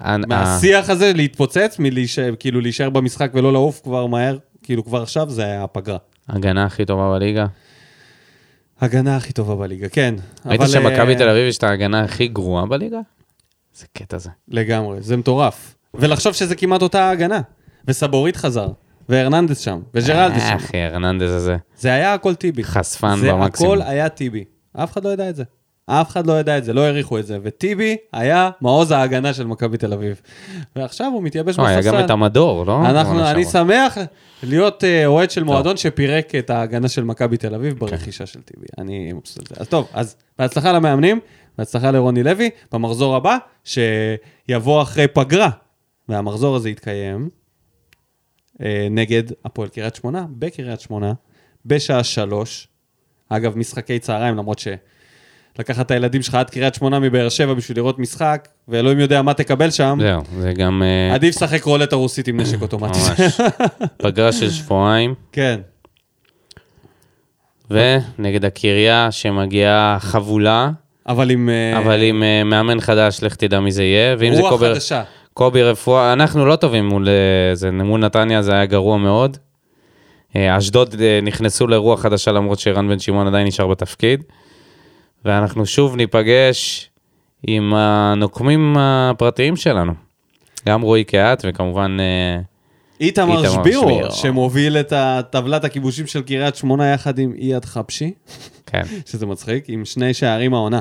ה- 0.00 0.16
מהשיח 0.16 0.90
הזה, 0.90 1.12
להתפוצץ, 1.12 1.76
מלהישאר, 1.78 2.34
כאילו 2.38 2.60
להישאר 2.60 2.90
במשחק 2.90 3.30
ולא 3.34 3.52
לעוף 3.52 3.80
כבר 3.84 4.06
מהר, 4.06 4.38
כאילו 4.62 4.84
כבר 4.84 5.02
עכשיו, 5.02 5.30
זה 5.30 5.44
היה 5.44 5.64
הפגרה. 5.64 5.98
ההגנה 6.28 6.64
הכי 6.64 6.84
טובה 6.84 7.10
בליגה. 7.10 7.46
הגנה 8.80 9.16
הכי 9.16 9.32
טובה 9.32 9.54
בליגה, 9.54 9.88
כן. 9.88 10.14
ראית 10.46 10.60
אבל, 10.60 10.70
שמכבי 10.70 11.12
אה, 11.12 11.18
תל 11.18 11.28
אביב 11.28 11.48
יש 11.48 11.58
את 11.58 11.62
ההגנה 11.62 12.00
הכי 12.04 12.28
גרועה 12.28 12.66
בליגה? 12.66 13.00
זה 13.74 13.86
קטע 13.92 14.18
זה. 14.18 14.30
לגמרי, 14.48 15.02
זה 15.02 15.16
מטורף. 15.16 15.74
ולחשוב 15.94 16.32
שזה 16.32 16.54
כמעט 16.54 16.82
אותה 16.82 17.10
הגנה. 17.10 17.40
וסבורית 17.84 18.36
חזר, 18.36 18.68
והרננדס 19.08 19.58
שם, 19.58 19.80
וג'רלדס 19.94 20.42
אה, 20.42 20.48
שם. 20.48 20.56
אחי, 20.56 20.78
הרננדז 20.78 21.32
הזה. 21.32 21.56
זה 21.76 21.92
היה 21.92 22.14
הכל 22.14 22.34
טיבי. 22.34 22.64
חשפן 22.64 23.16
זה 23.20 23.32
במקסימום. 23.32 23.72
הכל 23.72 23.90
היה 23.90 24.08
טיבי. 24.08 24.44
אף 24.72 24.92
אחד 24.92 25.04
לא 25.04 25.10
ידע 25.10 25.28
את 25.30 25.36
זה. 25.36 25.44
אף 25.90 26.10
אחד 26.10 26.26
לא 26.26 26.40
ידע 26.40 26.58
את 26.58 26.64
זה, 26.64 26.72
לא 26.72 26.80
העריכו 26.80 27.18
את 27.18 27.26
זה. 27.26 27.38
וטיבי 27.42 27.96
היה 28.12 28.50
מעוז 28.60 28.90
ההגנה 28.90 29.34
של 29.34 29.46
מכבי 29.46 29.76
תל 29.76 29.92
אביב. 29.92 30.20
ועכשיו 30.76 31.10
הוא 31.14 31.22
מתייבש 31.22 31.58
לא, 31.58 31.66
היה 31.66 31.78
בספסל. 31.78 31.96
גם 31.96 32.04
את 32.04 32.10
המדור, 32.10 32.66
לא? 32.66 32.86
אנחנו, 32.86 33.30
אני. 33.30 33.44
שמח 33.44 33.98
להיות 34.42 34.84
אה, 34.84 35.06
אוהד 35.06 35.30
של 35.30 35.44
מועדון 35.44 35.76
שפירק 35.76 36.34
את 36.34 36.50
ההגנה 36.50 36.88
של 36.88 37.04
מכבי 37.04 37.36
תל 37.36 37.54
אביב 37.54 37.72
כן. 37.72 37.78
ברכישה 37.78 38.26
של 38.26 38.42
טיבי. 38.42 38.66
אני 38.78 39.12
מבסוט 39.12 39.50
על 39.50 39.56
זה. 39.56 39.62
אז 39.62 39.68
טוב, 39.68 39.88
אז 39.92 40.16
בהצלחה 40.38 40.72
למאמנים, 40.72 41.20
בהצלחה 41.58 41.90
לרוני 41.90 42.22
לוי, 42.22 42.50
במחזור 42.72 43.16
הבא, 43.16 43.36
שיבוא 43.64 44.82
אחרי 44.82 45.08
פגרה, 45.08 45.50
והמחזור 46.08 46.56
הזה 46.56 46.70
יתקיים 46.70 47.28
נגד 48.90 49.22
הפועל 49.44 49.68
קריית 49.68 49.94
שמונה, 49.94 50.26
בקריית 50.30 50.80
שמונה, 50.80 51.12
בשעה 51.66 52.04
שלוש. 52.04 52.68
אגב, 53.28 53.58
משחקי 53.58 53.98
צהריים, 53.98 54.36
למרות 54.36 54.58
ש... 54.58 54.68
לקחת 55.58 55.86
את 55.86 55.90
הילדים 55.90 56.22
שלך 56.22 56.34
עד 56.34 56.50
קריית 56.50 56.74
שמונה 56.74 56.98
מבאר 56.98 57.28
שבע 57.28 57.54
בשביל 57.54 57.78
לראות 57.78 57.98
משחק, 57.98 58.48
ואלוהים 58.68 59.00
יודע 59.00 59.22
מה 59.22 59.34
תקבל 59.34 59.70
שם, 59.70 59.98
זהו, 60.00 60.22
זה 60.40 60.52
גם 60.52 60.82
אה, 60.82 61.14
עדיף 61.14 61.36
לשחק 61.36 61.64
רולטה 61.64 61.96
רוסית 61.96 62.28
עם 62.28 62.40
נשק 62.40 62.62
אוטומטי. 62.62 62.98
ממש 62.98 63.40
פגרה 64.02 64.32
של 64.32 64.50
שבועיים, 64.50 65.14
כן. 65.32 65.60
ונגד 67.70 68.44
הקריה 68.44 69.08
שמגיעה 69.10 69.96
חבולה, 70.00 70.70
אבל 71.06 71.30
עם 71.30 71.48
אה, 71.48 71.78
אבל 71.78 72.02
עם 72.02 72.22
אה, 72.22 72.44
מאמן 72.44 72.80
חדש, 72.80 73.22
לך 73.22 73.34
תדע 73.34 73.60
מי 73.60 73.72
זה 73.72 73.84
יהיה, 73.84 74.16
ואם 74.18 74.34
זה 74.34 74.40
רוח 74.40 74.60
חדשה. 74.60 75.02
קובי 75.38 75.62
רפואה, 75.62 76.12
אנחנו 76.12 76.46
לא 76.46 76.56
טובים 76.56 76.88
מול 76.88 77.08
אה, 77.08 77.54
זה, 77.54 77.70
מול 77.70 78.00
נתניה 78.00 78.42
זה 78.42 78.52
היה 78.52 78.66
גרוע 78.66 78.98
מאוד. 78.98 79.36
אה, 80.36 80.58
אשדוד 80.58 81.00
אה, 81.00 81.20
נכנסו 81.22 81.66
לרוח 81.66 82.00
חדשה 82.00 82.32
למרות 82.32 82.58
שרן 82.58 82.88
בן 82.88 82.98
שמעון 82.98 83.26
עדיין 83.26 83.46
נשאר 83.46 83.66
בתפקיד. 83.66 84.24
ואנחנו 85.24 85.66
שוב 85.66 85.96
ניפגש 85.96 86.90
עם 87.46 87.74
הנוקמים 87.74 88.76
הפרטיים 88.78 89.56
שלנו. 89.56 89.92
גם 90.66 90.80
רועי 90.80 91.04
קהת 91.04 91.42
וכמובן 91.48 91.96
איתמר 93.00 93.52
שבירו. 93.52 94.00
שמוביל 94.10 94.76
את 94.76 94.92
טבלת 95.30 95.64
הכיבושים 95.64 96.06
של 96.06 96.22
קריית 96.22 96.56
שמונה 96.56 96.92
יחד 96.92 97.18
עם 97.18 97.32
אייד 97.38 97.64
חבשי, 97.64 98.12
כן, 98.66 98.82
שזה 99.10 99.26
מצחיק, 99.26 99.64
עם 99.68 99.84
שני 99.84 100.14
שערים 100.14 100.54
העונה. 100.54 100.80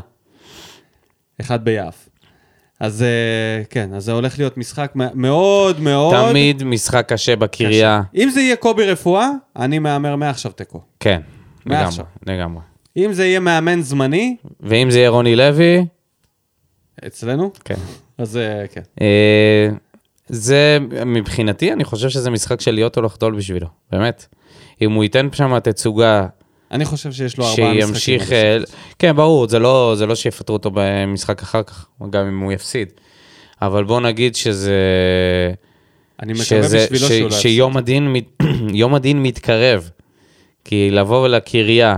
אחד 1.41 1.65
ביעף. 1.65 2.06
אז 2.79 3.03
אה, 3.03 3.63
כן, 3.69 3.93
אז 3.93 4.05
זה 4.05 4.11
הולך 4.11 4.39
להיות 4.39 4.57
משחק 4.57 4.91
מאוד 4.95 5.79
מאוד... 5.79 6.29
תמיד 6.29 6.63
משחק 6.63 7.05
קשה 7.07 7.35
בקריה. 7.35 8.01
אם 8.15 8.29
זה 8.29 8.41
יהיה 8.41 8.55
קובי 8.55 8.85
רפואה, 8.85 9.29
אני 9.55 9.79
מהמר 9.79 10.15
מעכשיו 10.15 10.51
תיקו. 10.51 10.81
כן. 10.99 11.21
לגמרי. 11.65 12.61
אם 12.97 13.13
זה 13.13 13.25
יהיה 13.25 13.39
מאמן 13.39 13.81
זמני, 13.81 14.35
ואם 14.59 14.91
זה 14.91 14.99
יהיה 14.99 15.09
רוני 15.09 15.35
לוי, 15.35 15.85
אצלנו, 17.07 17.51
כן. 17.65 17.75
אז 18.17 18.37
אה, 18.37 18.67
כן. 18.67 18.81
אה, 19.01 19.69
זה, 20.27 20.77
מבחינתי, 21.05 21.73
אני 21.73 21.83
חושב 21.83 22.09
שזה 22.09 22.29
משחק 22.29 22.61
של 22.61 22.71
להיות 22.71 22.97
או 22.97 23.01
לחדול 23.01 23.35
בשבילו, 23.35 23.67
באמת. 23.91 24.25
אם 24.81 24.91
הוא 24.91 25.03
ייתן 25.03 25.27
שם 25.31 25.59
תצוגה 25.59 26.27
אני 26.71 26.85
חושב 26.85 27.11
שיש 27.11 27.37
לו 27.37 27.45
ארבעה 27.45 27.73
משחקים. 27.73 27.95
שימשיך... 27.95 28.31
אה, 28.31 28.55
הסוף. 28.55 28.75
כן, 28.99 29.15
ברור, 29.15 29.47
זה 29.47 29.59
לא, 29.59 29.93
זה 29.97 30.05
לא 30.05 30.15
שיפטרו 30.15 30.55
אותו 30.55 30.71
במשחק 30.73 31.41
אחר 31.41 31.63
כך, 31.63 31.85
גם 32.09 32.27
אם 32.27 32.39
הוא 32.39 32.51
יפסיד. 32.51 32.87
אבל 33.61 33.83
בוא 33.83 34.01
נגיד 34.01 34.35
שזה... 34.35 34.73
אני 36.23 36.33
מקווה 36.33 36.45
שזה, 36.45 36.77
בשבילו 36.91 37.07
שהוא 37.07 37.21
לא 37.21 37.25
יפסיד. 37.25 37.41
שיום 37.41 37.77
הדין, 37.77 38.15
יום 38.73 38.95
הדין 38.95 39.23
מתקרב. 39.23 39.89
כי 40.65 40.91
לבוא 40.91 41.27
לקריה, 41.27 41.97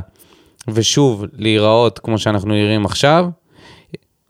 ושוב, 0.67 1.25
להיראות 1.33 1.99
כמו 1.99 2.17
שאנחנו 2.17 2.49
נראים 2.49 2.85
עכשיו, 2.85 3.25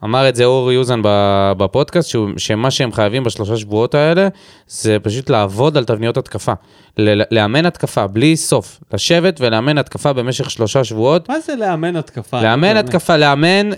אמר 0.04 0.30
את 0.30 0.36
זה 0.36 0.46
אורי 0.46 0.78
אוזן 0.78 1.02
ב- 1.04 1.52
בפודקאסט, 1.58 2.10
שהוא, 2.10 2.30
שמה 2.38 2.72
שהם 2.72 2.92
חייבים 2.92 3.24
בשלושה 3.24 3.58
שבועות 3.58 3.96
האלה, 3.96 4.28
זה 4.68 4.98
פשוט 5.04 5.30
לעבוד 5.30 5.78
על 5.78 5.86
תבניות 5.86 6.18
התקפה. 6.18 6.54
ל- 6.98 7.36
לאמן 7.36 7.66
התקפה, 7.66 8.08
בלי 8.08 8.36
סוף. 8.36 8.80
לשבת 8.94 9.42
ולאמן 9.42 9.78
התקפה 9.78 10.14
במשך 10.14 10.52
שלושה 10.52 10.84
שבועות. 10.84 11.30
מה 11.30 11.40
זה 11.40 11.56
לאמן 11.56 11.96
התקפה? 11.96 12.42
לאמן. 12.42 12.78
התקפה, 12.78 13.18
לאמן... 13.18 13.70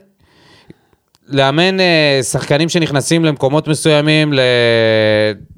לאמן 1.27 1.79
אה, 1.79 2.19
שחקנים 2.23 2.69
שנכנסים 2.69 3.25
למקומות 3.25 3.67
מסוימים, 3.67 4.33
ל... 4.33 4.39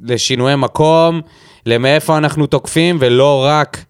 לשינויי 0.03 0.56
מקום, 0.56 1.22
למאיפה 1.65 2.18
אנחנו 2.18 2.48
תוקפים, 2.48 2.98
ולא 2.99 3.44
רק, 3.48 3.85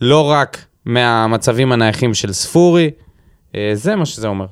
לא 0.00 0.30
רק 0.30 0.64
מהמצבים 0.84 1.72
הנייחים 1.72 2.14
של 2.14 2.32
ספורי. 2.32 2.90
אה, 3.54 3.70
זה 3.74 3.96
מה 3.96 4.06
שזה 4.06 4.28
אומר. 4.28 4.46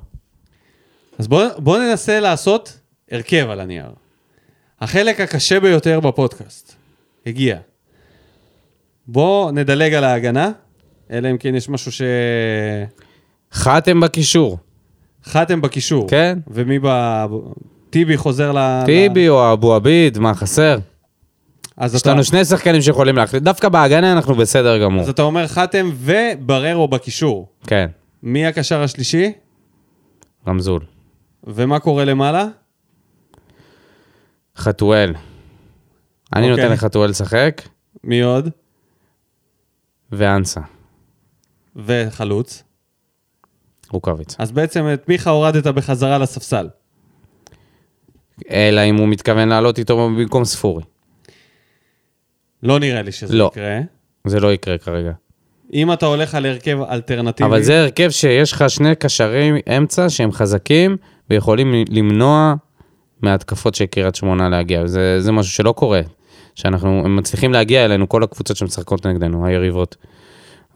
אז 1.19 1.29
בואו 1.29 1.49
בוא 1.59 1.79
ננסה 1.79 2.21
לעשות 2.21 2.81
הרכב 3.11 3.47
על 3.51 3.61
הנייר. 3.61 3.91
החלק 4.81 5.21
הקשה 5.21 5.61
ביותר 5.61 6.01
בפודקאסט 6.01 6.75
הגיע. 7.27 7.57
בואו 9.07 9.51
נדלג 9.51 9.95
על 9.95 10.05
ההגנה, 10.05 10.51
אלא 11.11 11.31
אם 11.31 11.39
כן 11.39 11.55
יש 11.55 11.69
משהו 11.69 11.93
ש... 11.93 12.03
חתם 13.53 14.01
בקישור, 14.01 14.59
חתם 15.25 15.61
בקישור. 15.61 16.09
כן. 16.09 16.39
ומי 16.49 16.79
ב... 16.83 16.89
טיבי 17.91 18.17
חוזר 18.17 18.53
ל... 18.53 18.83
טיבי 18.87 19.29
או 19.29 19.53
אבו 19.53 19.75
עביד, 19.75 20.19
מה 20.19 20.35
חסר? 20.35 20.79
אז 21.77 21.95
יש 21.95 22.03
אתה, 22.03 22.11
לנו 22.11 22.25
שני 22.25 22.45
שחקנים 22.45 22.83
שיכולים 22.83 23.17
להחליט. 23.17 23.43
דווקא 23.43 23.69
בהגנה 23.69 24.13
אנחנו 24.13 24.35
בסדר 24.35 24.83
גמור. 24.83 25.03
אז 25.03 25.09
אתה 25.09 25.23
אומר 25.23 25.47
חתם 25.47 25.91
ובררו 25.95 26.89
בקישור. 26.89 27.49
כן, 27.67 27.87
מי 28.23 28.47
הקשר 28.47 28.83
השלישי? 28.83 29.33
רמזול. 30.49 30.96
ומה 31.47 31.79
קורה 31.79 32.05
למעלה? 32.05 32.47
חתואל. 34.57 35.15
אני 36.35 36.51
אוקיי. 36.51 36.65
נותן 36.65 36.73
לחתואל 36.73 37.11
לשחק, 37.11 37.63
מי 38.05 38.21
עוד? 38.21 38.49
ואנסה, 40.13 40.61
וחלוץ. 41.77 42.63
רוקאביץ. 43.91 44.37
אז 44.39 44.53
בעצם 44.53 44.85
את 44.95 45.09
מיכה 45.09 45.31
הורדת 45.31 45.67
בחזרה 45.67 46.19
לספסל. 46.19 46.69
אלא 48.51 48.81
אם 48.81 48.97
הוא 48.97 49.09
מתכוון 49.09 49.49
לעלות 49.49 49.79
איתו 49.79 49.97
במקום 49.97 50.45
ספורי. 50.45 50.83
לא 52.63 52.79
נראה 52.79 53.03
לי 53.03 53.13
שזה 53.13 53.37
לא. 53.37 53.51
יקרה. 53.53 53.79
זה 54.25 54.41
לא 54.41 54.53
יקרה 54.53 54.79
כרגע. 54.79 55.13
אם 55.73 55.93
אתה 55.93 56.07
הולך 56.07 56.35
על 56.35 56.47
הרכב 56.47 56.79
אלטרנטיבי... 56.83 57.49
אבל 57.49 57.63
זה 57.63 57.81
הרכב 57.81 58.11
שיש 58.11 58.53
לך 58.53 58.65
שני 58.69 58.95
קשרי 58.95 59.51
אמצע 59.77 60.11
שהם 60.11 60.33
חזקים 60.33 60.97
ויכולים 61.31 61.75
למנוע 61.89 62.55
מהתקפות 63.23 63.75
של 63.75 63.87
קריית 63.87 64.15
שמונה 64.15 64.49
להגיע. 64.49 64.87
זה, 64.87 65.21
זה 65.21 65.33
משהו 65.33 65.53
שלא 65.53 65.73
קורה. 65.73 66.01
שאנחנו 66.57 67.03
מצליחים 67.09 67.53
להגיע 67.53 67.85
אלינו, 67.85 68.09
כל 68.09 68.23
הקבוצות 68.23 68.57
שמשחקות 68.57 69.07
נגדנו, 69.07 69.47
היריבות. 69.47 69.97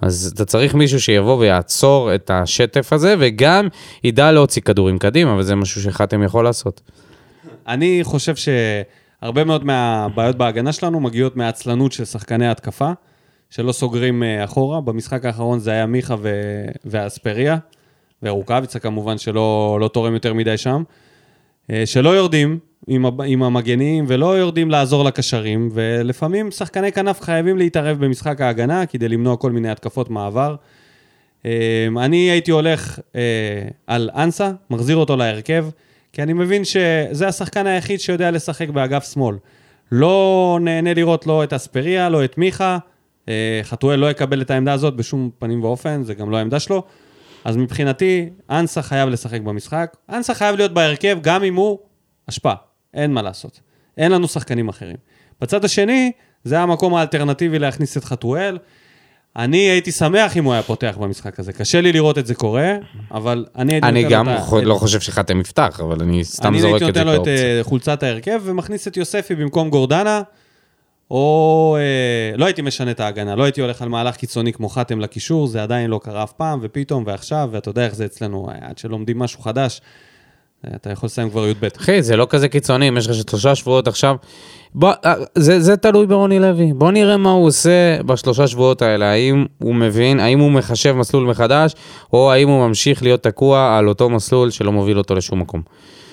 אז 0.01 0.33
אתה 0.35 0.45
צריך 0.45 0.75
מישהו 0.75 1.01
שיבוא 1.01 1.39
ויעצור 1.39 2.15
את 2.15 2.31
השטף 2.31 2.93
הזה, 2.93 3.15
וגם 3.19 3.69
ידע 4.05 4.33
להוציא 4.33 4.63
כדורים 4.63 4.99
קדימה, 4.99 5.37
וזה 5.37 5.55
משהו 5.55 5.83
שחתם 5.83 6.23
יכול 6.23 6.45
לעשות. 6.45 6.81
אני 7.69 8.01
חושב 8.03 8.35
שהרבה 8.37 9.45
מאוד 9.45 9.65
מהבעיות 9.65 10.37
בהגנה 10.37 10.73
שלנו 10.73 11.01
מגיעות 11.01 11.37
מהעצלנות 11.37 11.93
של 11.93 12.05
שחקני 12.05 12.49
התקפה, 12.49 12.91
שלא 13.51 13.73
סוגרים 13.73 14.23
אה, 14.23 14.45
אחורה. 14.45 14.81
במשחק 14.81 15.25
האחרון 15.25 15.59
זה 15.59 15.71
היה 15.71 15.87
מיכה 15.87 16.15
ו... 16.23 16.31
ואספריה, 16.85 17.57
ורוקאביצה 18.23 18.79
כמובן, 18.79 19.19
שלא 19.19 19.79
לא 19.81 19.89
תורם 19.89 20.15
יותר 20.15 20.35
מדי 20.35 20.57
שם. 20.57 20.83
אה, 21.73 21.87
שלא 21.87 22.11
יורדים 22.11 22.59
עם, 22.87 23.05
עם 23.27 23.43
המגנים 23.43 24.05
ולא 24.09 24.39
יורדים 24.39 24.71
לעזור 24.71 25.05
לקשרים, 25.05 25.69
ולפעמים 25.73 26.51
שחקני 26.51 26.93
כנף 26.93 27.21
חייבים 27.21 27.59
להתערב 27.59 28.05
במשחק 28.05 28.41
ההגנה 28.41 28.87
כדי 28.87 29.09
למנוע 29.09 29.37
כל 29.37 29.53
מיני 29.53 29.71
התקפות 29.71 30.11
מעבר. 30.11 30.55
אה, 31.47 31.89
אני 31.97 32.17
הייתי 32.17 32.51
הולך 32.51 32.99
אה, 33.17 33.21
על 33.87 34.11
אנסה, 34.15 34.51
מחזיר 34.71 34.97
אותו 34.97 35.17
להרכב, 35.17 35.67
כי 36.13 36.23
אני 36.23 36.33
מבין 36.33 36.65
שזה 36.65 37.29
השחקן 37.29 37.67
היחיד 37.67 38.01
שיודע 38.01 38.31
לשחק 38.31 38.69
באגף 38.69 39.13
שמאל. 39.13 39.37
לא 39.93 40.59
נהנה 40.61 40.95
לראות 40.95 41.27
לא 41.27 41.45
את 41.45 41.53
אספריה, 41.53 42.09
לא 42.09 42.25
את 42.25 42.39
מיכה. 42.39 42.79
חתואל 43.63 43.99
לא 43.99 44.11
יקבל 44.11 44.43
את 44.43 44.51
העמדה 44.51 44.73
הזאת 44.73 44.97
בשום 44.97 45.31
פנים 45.39 45.65
ואופן, 45.65 46.03
זה 46.03 46.15
גם 46.15 46.31
לא 46.31 46.37
העמדה 46.37 46.61
שלו. 46.61 46.83
אז 47.45 47.57
מבחינתי, 47.57 48.29
אנסה 48.51 48.83
חייב 48.83 49.09
לשחק 49.09 49.41
במשחק. 49.41 49.97
אנסה 50.11 50.35
חייב 50.35 50.57
להיות 50.57 50.75
בהרכב 50.75 51.19
גם 51.23 51.45
אם 51.45 51.55
הוא 51.55 51.79
אשפה, 52.29 52.53
אין 52.95 53.13
מה 53.13 53.23
לעשות. 53.23 53.61
אין 53.99 54.13
לנו 54.13 54.29
שחקנים 54.29 54.69
אחרים. 54.69 54.97
בצד 55.41 55.65
השני, 55.65 56.13
זה 56.45 56.61
המקום 56.61 56.95
האלטרנטיבי 56.95 57.59
להכניס 57.59 57.97
את 57.97 58.05
חתואל. 58.05 58.59
אני 59.37 59.57
הייתי 59.59 59.93
שמח 59.93 60.37
אם 60.37 60.45
הוא 60.45 60.53
היה 60.53 60.63
פותח 60.63 60.97
במשחק 61.01 61.41
הזה. 61.41 61.53
קשה 61.53 61.81
לי 61.81 61.93
לראות 61.93 62.19
את 62.19 62.27
זה 62.27 62.35
קורה, 62.35 62.73
אבל 63.11 63.47
אני 63.57 63.73
הייתי 63.73 63.87
אני 63.89 64.03
נותן 64.03 64.15
גם 64.15 64.29
לו 64.29 64.35
את 64.35 64.39
ה- 64.39 64.43
חו- 64.43 64.61
לא 64.61 64.75
חושב 64.75 65.01
שחתם 65.01 65.41
יפתח, 65.41 65.81
אבל 65.85 66.03
אני 66.03 66.25
סתם 66.25 66.49
אני 66.49 66.61
זורק 66.61 66.73
הייתי 66.83 66.89
את 66.89 66.95
זה 66.95 67.01
נותן 67.05 67.17
לו 67.17 67.23
את 67.23 67.27
כאופציה. 67.29 67.59
אה, 67.59 67.65
חולצת 67.65 68.03
ההרכב 68.03 68.41
ומכניס 68.45 68.89
את 68.89 68.97
יוספי 68.97 69.35
במקום 69.35 69.71
גורדנה, 69.71 70.23
או 71.11 71.77
אה, 71.81 72.37
לא 72.37 72.45
הייתי 72.45 72.63
משנה 72.63 72.91
את 72.91 73.01
ההגנה, 73.01 73.37
לא 73.37 73.43
הייתי 73.43 73.61
הולך 73.61 73.83
על 73.83 73.89
מהלך 73.89 74.17
קיצוני 74.17 74.53
כמו 74.53 74.69
חתם 74.69 75.01
לקישור, 75.01 75.47
זה 75.47 75.63
עדיין 75.63 75.91
לא 75.91 76.01
קרה 76.03 76.23
אף 76.23 76.33
פעם, 76.33 76.59
ופתאום 76.63 77.05
ועכשיו, 77.07 77.49
ואתה 77.53 77.69
יודע 77.69 77.85
איך 77.85 77.95
זה 77.95 78.05
אצלנו, 78.05 78.49
עד 78.61 78.79
שלומדים 78.79 79.19
משהו 79.19 79.41
חדש, 79.43 79.81
אה, 80.67 80.71
אתה 80.77 80.91
יכול 80.91 81.07
לסיים 81.07 81.31
כבר 81.31 81.49
י"ב. 81.49 81.69
אחי, 81.77 82.03
זה 82.03 82.17
לא 82.17 82.27
כזה 82.31 82.49
קיצוני, 82.49 82.89
אם 82.89 82.97
יש 82.97 83.09
לך 83.09 83.15
שלושה 83.31 83.55
שבועות 83.55 83.89
עכשיו... 83.89 84.17
בוא, 84.75 84.93
אה, 85.05 85.15
זה, 85.35 85.61
זה 85.61 85.77
תלוי 85.77 86.07
ברוני 86.07 86.39
לוי. 86.39 86.73
בוא 86.73 86.91
נראה 86.91 87.17
מה 87.17 87.31
הוא 87.31 87.47
עושה 87.47 88.03
בשלושה 88.03 88.47
שבועות 88.47 88.83
האלה. 88.83 89.11
האם 89.11 89.47
הוא 89.59 89.75
מבין, 89.75 90.21
האם 90.21 90.39
הוא 90.39 90.51
מחשב 90.51 90.93
מסלול 90.93 91.27
מחדש, 91.27 91.75
או 92.13 92.33
האם 92.33 92.49
הוא 92.49 92.67
ממשיך 92.69 93.03
להיות 93.03 93.23
תקוע 93.23 93.79
על 93.79 93.89
אותו 93.89 94.11
מסלול 94.11 94.51
שלא 94.51 94.73
מוביל 94.73 94.99
אותו 94.99 95.15
לשום 95.15 95.41
מקום. 95.41 95.63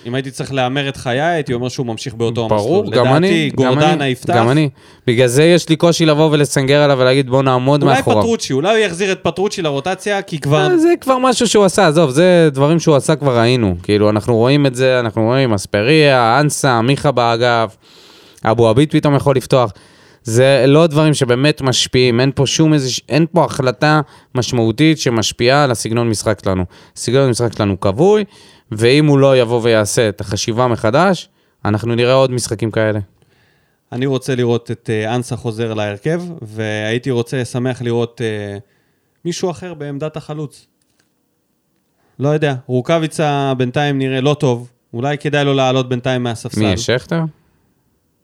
אם 0.05 0.15
הייתי 0.15 0.31
צריך 0.31 0.53
להמר 0.53 0.89
את 0.89 0.97
חיי, 0.97 1.21
הייתי 1.21 1.53
אומר 1.53 1.69
שהוא 1.69 1.85
ממשיך 1.85 2.13
באותו 2.13 2.41
המסלול. 2.41 2.59
ברור, 2.59 2.91
גם 2.91 3.13
אני. 3.13 3.47
לדעתי, 3.47 3.49
גורדנה 3.55 4.07
יפתח. 4.07 4.35
גם 4.35 4.49
אני. 4.49 4.69
בגלל 5.07 5.27
זה 5.27 5.43
יש 5.43 5.69
לי 5.69 5.75
קושי 5.75 6.05
לבוא 6.05 6.29
ולסנגר 6.31 6.81
עליו 6.81 6.97
ולהגיד 6.99 7.29
בוא 7.29 7.43
נעמוד 7.43 7.83
אולי 7.83 7.95
מאחוריו. 7.95 8.21
פטרוצ'י, 8.21 8.53
אולי 8.53 8.69
הוא 8.69 8.77
יחזיר 8.77 9.11
את 9.11 9.19
פטרוצ'י 9.23 9.61
לרוטציה, 9.61 10.21
כי 10.21 10.39
כבר... 10.39 10.71
אה, 10.71 10.77
זה 10.77 10.93
כבר 11.01 11.17
משהו 11.17 11.47
שהוא 11.47 11.65
עשה, 11.65 11.87
עזוב, 11.87 12.09
זה 12.09 12.49
דברים 12.51 12.79
שהוא 12.79 12.95
עשה 12.95 13.15
כבר 13.15 13.39
ראינו. 13.39 13.75
כאילו, 13.83 14.09
אנחנו 14.09 14.35
רואים 14.35 14.65
את 14.65 14.75
זה, 14.75 14.99
אנחנו 14.99 15.23
רואים 15.23 15.53
אספריה, 15.53 16.39
אנסה, 16.39 16.81
מיכה 16.81 17.11
באגף, 17.11 17.77
אבו 18.45 18.67
עביד 18.67 18.91
פתאום 18.91 19.15
יכול 19.15 19.35
לפתוח. 19.35 19.71
זה 20.23 20.63
לא 20.67 20.87
דברים 20.87 21.13
שבאמת 21.13 21.61
משפיעים, 21.61 22.19
אין 22.19 22.31
פה 22.35 22.45
שום 22.45 22.73
איזה, 22.73 22.89
אין 23.09 23.25
פה 23.31 23.45
החלטה 23.45 24.01
משמעותית 24.35 24.99
שמשפיעה 24.99 25.63
על 25.63 25.71
הסגנון 25.71 26.09
משחק 26.09 26.39
שלנו. 26.43 26.63
סגנון 26.95 27.29
משחק 27.29 27.53
שלנו 27.57 27.79
כבוי, 27.79 28.23
ואם 28.71 29.05
הוא 29.05 29.19
לא 29.19 29.37
יבוא 29.37 29.61
ויעשה 29.63 30.09
את 30.09 30.21
החשיבה 30.21 30.67
מחדש, 30.67 31.29
אנחנו 31.65 31.95
נראה 31.95 32.13
עוד 32.13 32.31
משחקים 32.31 32.71
כאלה. 32.71 32.99
אני 33.91 34.05
רוצה 34.05 34.35
לראות 34.35 34.71
את 34.71 34.89
אה, 34.89 35.15
אנסה 35.15 35.35
חוזר 35.35 35.73
להרכב, 35.73 36.21
והייתי 36.41 37.11
רוצה, 37.11 37.45
שמח 37.45 37.81
לראות 37.81 38.21
אה, 38.21 38.57
מישהו 39.25 39.51
אחר 39.51 39.73
בעמדת 39.73 40.17
החלוץ. 40.17 40.67
לא 42.19 42.29
יודע, 42.29 42.55
רוקאביצה 42.67 43.53
בינתיים 43.57 43.99
נראה 43.99 44.21
לא 44.21 44.33
טוב, 44.39 44.71
אולי 44.93 45.17
כדאי 45.17 45.45
לו 45.45 45.53
לעלות 45.53 45.89
בינתיים 45.89 46.23
מהספסל. 46.23 46.59
מי, 46.59 46.77
שכטר? 46.77 47.21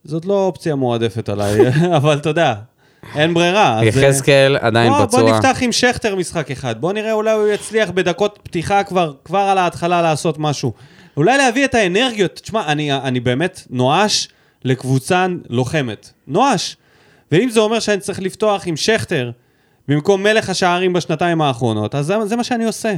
זאת 0.03 0.25
לא 0.25 0.45
אופציה 0.45 0.75
מועדפת 0.75 1.29
עליי, 1.29 1.59
אבל 1.97 2.17
אתה 2.17 2.29
יודע, 2.29 2.55
אין 3.15 3.33
ברירה. 3.33 3.79
אז, 3.79 3.97
אה, 3.97 4.03
יחזקאל 4.03 4.57
עדיין 4.57 4.93
בוא, 4.93 5.05
פצוע. 5.05 5.21
בוא 5.21 5.29
נפתח 5.29 5.57
עם 5.61 5.71
שכטר 5.71 6.15
משחק 6.15 6.51
אחד, 6.51 6.81
בוא 6.81 6.93
נראה 6.93 7.11
אולי 7.11 7.31
הוא 7.31 7.47
יצליח 7.47 7.89
בדקות 7.89 8.39
פתיחה 8.43 8.83
כבר, 8.83 9.13
כבר 9.25 9.39
על 9.39 9.57
ההתחלה 9.57 10.01
לעשות 10.01 10.39
משהו. 10.39 10.73
אולי 11.17 11.37
להביא 11.37 11.65
את 11.65 11.75
האנרגיות. 11.75 12.39
תשמע, 12.43 12.67
אני, 12.67 12.93
אני 12.93 13.19
באמת 13.19 13.61
נואש 13.69 14.27
לקבוצה 14.63 15.25
לוחמת. 15.49 16.09
נואש. 16.27 16.77
ואם 17.31 17.49
זה 17.49 17.59
אומר 17.59 17.79
שאני 17.79 17.99
צריך 17.99 18.19
לפתוח 18.19 18.67
עם 18.67 18.75
שכטר 18.75 19.31
במקום 19.87 20.23
מלך 20.23 20.49
השערים 20.49 20.93
בשנתיים 20.93 21.41
האחרונות, 21.41 21.95
אז 21.95 22.05
זה, 22.05 22.25
זה 22.25 22.35
מה 22.35 22.43
שאני 22.43 22.65
עושה. 22.65 22.93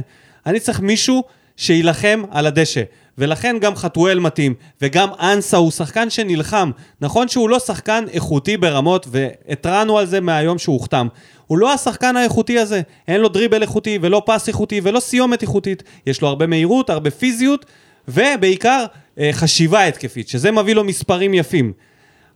אני 0.46 0.60
צריך 0.60 0.80
מישהו 0.80 1.24
שיילחם 1.56 2.22
על 2.30 2.46
הדשא. 2.46 2.82
ולכן 3.18 3.56
גם 3.60 3.76
חתואל 3.76 4.18
מתאים, 4.18 4.54
וגם 4.82 5.08
אנסה 5.20 5.56
הוא 5.56 5.70
שחקן 5.70 6.10
שנלחם. 6.10 6.70
נכון 7.00 7.28
שהוא 7.28 7.50
לא 7.50 7.58
שחקן 7.58 8.04
איכותי 8.12 8.56
ברמות, 8.56 9.06
והתרענו 9.10 9.98
על 9.98 10.06
זה 10.06 10.20
מהיום 10.20 10.58
שהוא 10.58 10.72
הוחתם. 10.72 11.08
הוא 11.46 11.58
לא 11.58 11.72
השחקן 11.72 12.16
האיכותי 12.16 12.58
הזה. 12.58 12.82
אין 13.08 13.20
לו 13.20 13.28
דריבל 13.28 13.62
איכותי, 13.62 13.98
ולא 14.02 14.22
פס 14.26 14.48
איכותי, 14.48 14.80
ולא 14.82 15.00
סיומת 15.00 15.42
איכותית. 15.42 15.82
יש 16.06 16.22
לו 16.22 16.28
הרבה 16.28 16.46
מהירות, 16.46 16.90
הרבה 16.90 17.10
פיזיות, 17.10 17.66
ובעיקר 18.08 18.84
אה, 19.18 19.30
חשיבה 19.32 19.84
התקפית, 19.84 20.28
שזה 20.28 20.50
מביא 20.50 20.74
לו 20.74 20.84
מספרים 20.84 21.34
יפים. 21.34 21.72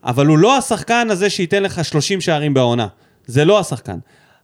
אבל 0.05 0.27
הוא 0.27 0.39
לא 0.39 0.57
השחקן 0.57 1.09
הזה 1.11 1.31
שייתן 1.31 1.63
לך 1.63 1.85
30 1.85 2.21
שערים 2.21 2.55
בעונה. 2.55 2.87
זה 3.27 3.45
לא 3.45 3.61
השחקן. 3.61 3.99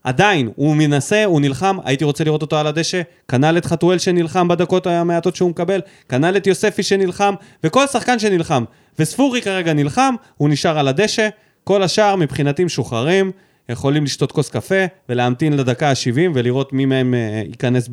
עדיין, 0.07 0.49
הוא 0.55 0.75
מנסה, 0.75 1.25
הוא 1.25 1.41
נלחם, 1.41 1.77
הייתי 1.85 2.03
רוצה 2.03 2.23
לראות 2.23 2.41
אותו 2.41 2.57
על 2.57 2.67
הדשא, 2.67 3.01
כנ"ל 3.27 3.57
את 3.57 3.65
חתואל 3.65 3.97
שנלחם 3.97 4.47
בדקות 4.47 4.87
המעטות 4.87 5.35
שהוא 5.35 5.49
מקבל, 5.49 5.81
כנ"ל 6.09 6.37
את 6.37 6.47
יוספי 6.47 6.83
שנלחם, 6.83 7.33
וכל 7.63 7.87
שחקן 7.87 8.19
שנלחם. 8.19 8.63
וספורי 8.99 9.41
כרגע 9.41 9.73
נלחם, 9.73 10.15
הוא 10.37 10.49
נשאר 10.49 10.79
על 10.79 10.87
הדשא, 10.87 11.29
כל 11.63 11.83
השאר 11.83 12.15
מבחינתי 12.15 12.63
משוחררים, 12.63 13.31
יכולים 13.69 14.03
לשתות 14.03 14.31
כוס 14.31 14.49
קפה 14.49 14.85
ולהמתין 15.09 15.53
לדקה 15.53 15.89
ה-70 15.89 16.19
ולראות 16.33 16.73
מי 16.73 16.85
מהם 16.85 17.13
אה, 17.13 17.41
ייכנס 17.47 17.89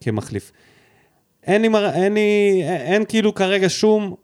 כמחליף. 0.00 0.52
אין 1.46 1.62
לי, 1.62 1.68
מר- 1.68 1.90
אין 1.94 2.14
לי, 2.14 2.60
אין 2.64 3.04
כאילו 3.08 3.34
כרגע 3.34 3.66
שום 3.68 4.14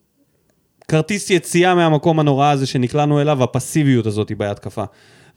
כרטיס 0.88 1.30
יציאה 1.30 1.74
מהמקום 1.74 2.20
הנורא 2.20 2.50
הזה 2.50 2.66
שנקלענו 2.66 3.20
אליו, 3.20 3.42
הפסיביות 3.42 4.06
הזאת 4.06 4.32
בהתקפה. 4.32 4.84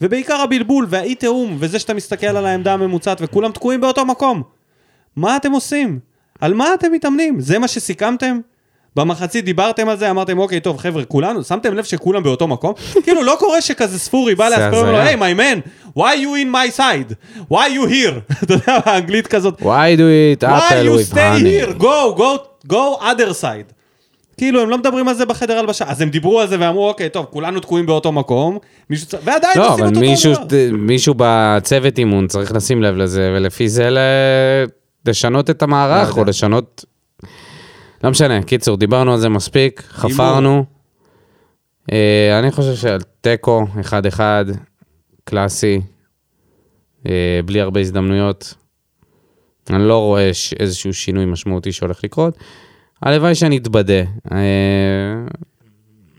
ובעיקר 0.02 0.42
הבלבול 0.42 0.86
והאי 0.90 1.16
תיאום, 1.16 1.58
וזה 1.60 1.80
שאתה 1.80 1.94
מסתכל 1.94 2.28
על 2.28 2.46
העמדה 2.46 2.74
הממוצעת 2.74 3.18
וכולם 3.22 3.52
תקועים 3.52 3.82
באותו 3.82 4.06
מקום. 4.06 4.44
מה 5.16 5.38
אתם 5.38 5.52
עושים? 5.52 6.00
על 6.42 6.54
מה 6.54 6.74
אתם 6.74 6.92
מתאמנים? 6.92 7.40
זה 7.40 7.60
מה 7.60 7.68
שסיכמתם? 7.68 8.40
במחצית 8.96 9.46
דיברתם 9.46 9.90
על 9.90 9.98
זה, 9.98 10.10
אמרתם, 10.10 10.40
אוקיי, 10.40 10.60
טוב, 10.60 10.78
חבר'ה, 10.78 11.06
כולנו, 11.06 11.44
שמתם 11.44 11.74
לב 11.74 11.84
שכולם 11.84 12.24
באותו 12.24 12.48
מקום? 12.48 12.74
כאילו, 13.04 13.24
לא 13.24 13.36
קורה 13.40 13.62
שכזה 13.62 14.00
ספורי 14.00 14.36
בא 14.36 14.50
להסביר 14.50 14.84
לו. 14.92 14.98
היי, 14.98 15.16
my 15.16 15.38
man, 15.40 15.70
why 15.98 16.14
you 16.16 16.46
in 16.46 16.54
my 16.54 16.80
side? 16.80 17.14
why 17.52 17.68
you 17.76 17.90
here? 17.90 18.34
אתה 18.44 18.54
יודע, 18.54 18.80
באנגלית 18.86 19.28
כזאת, 19.28 19.62
Why 19.62 19.98
do 19.98 20.08
it 20.40 20.44
why 20.44 20.72
you 20.84 21.14
stay 21.14 21.40
here? 21.40 21.80
go, 21.80 22.16
go, 22.18 22.38
go 22.68 22.98
other 23.02 23.34
side. 23.42 23.77
כאילו, 24.38 24.62
הם 24.62 24.70
לא 24.70 24.78
מדברים 24.78 25.08
על 25.08 25.16
זה 25.16 25.26
בחדר 25.26 25.58
הלבשה. 25.58 25.86
אז 25.88 26.02
הם 26.02 26.10
דיברו 26.10 26.40
על 26.40 26.48
זה 26.48 26.56
ואמרו, 26.60 26.90
אוקיי, 26.90 27.10
טוב, 27.10 27.26
כולנו 27.26 27.60
תקועים 27.60 27.86
באותו 27.86 28.12
מקום, 28.12 28.58
מישהו 28.90 29.08
צריך... 29.08 29.24
ועדיין 29.26 29.60
לא, 29.60 29.74
עושים 29.74 29.84
אבל 29.84 29.92
את 29.92 29.96
אותו 29.96 30.00
מישהו, 30.00 30.34
דבר. 30.34 30.78
מישהו 30.78 31.14
בצוות 31.18 31.98
אימון 31.98 32.28
צריך 32.28 32.52
לשים 32.52 32.84
לב 32.84 32.96
לזה, 32.96 33.34
ולפי 33.36 33.70
זה 33.70 33.90
ל... 33.90 33.98
לשנות 35.06 35.50
את 35.50 35.62
המערך, 35.62 36.18
לא 36.18 36.22
או 36.22 36.28
לשנות... 36.28 36.86
לא 38.04 38.10
משנה, 38.10 38.44
קיצור, 38.44 38.78
דיברנו 38.78 39.14
על 39.14 39.20
זה 39.20 39.30
מספיק, 39.30 39.84
חפרנו. 39.88 40.66
אה, 41.92 42.40
אני 42.40 42.52
חושב 42.52 42.76
שעל 42.76 43.00
תיקו, 43.22 43.66
1-1, 44.18 44.20
קלאסי, 45.24 45.82
אה, 47.08 47.40
בלי 47.46 47.62
הרבה 47.62 47.80
הזדמנויות. 47.80 48.54
אני 49.70 49.88
לא 49.88 49.98
רואה 49.98 50.32
איזשהו 50.60 50.94
שינוי 50.94 51.26
משמעותי 51.26 51.72
שהולך 51.72 52.04
לקרות. 52.04 52.38
הלוואי 53.02 53.36
שאני 53.36 53.58
אתבדה. 53.58 54.02
אה, 54.32 54.38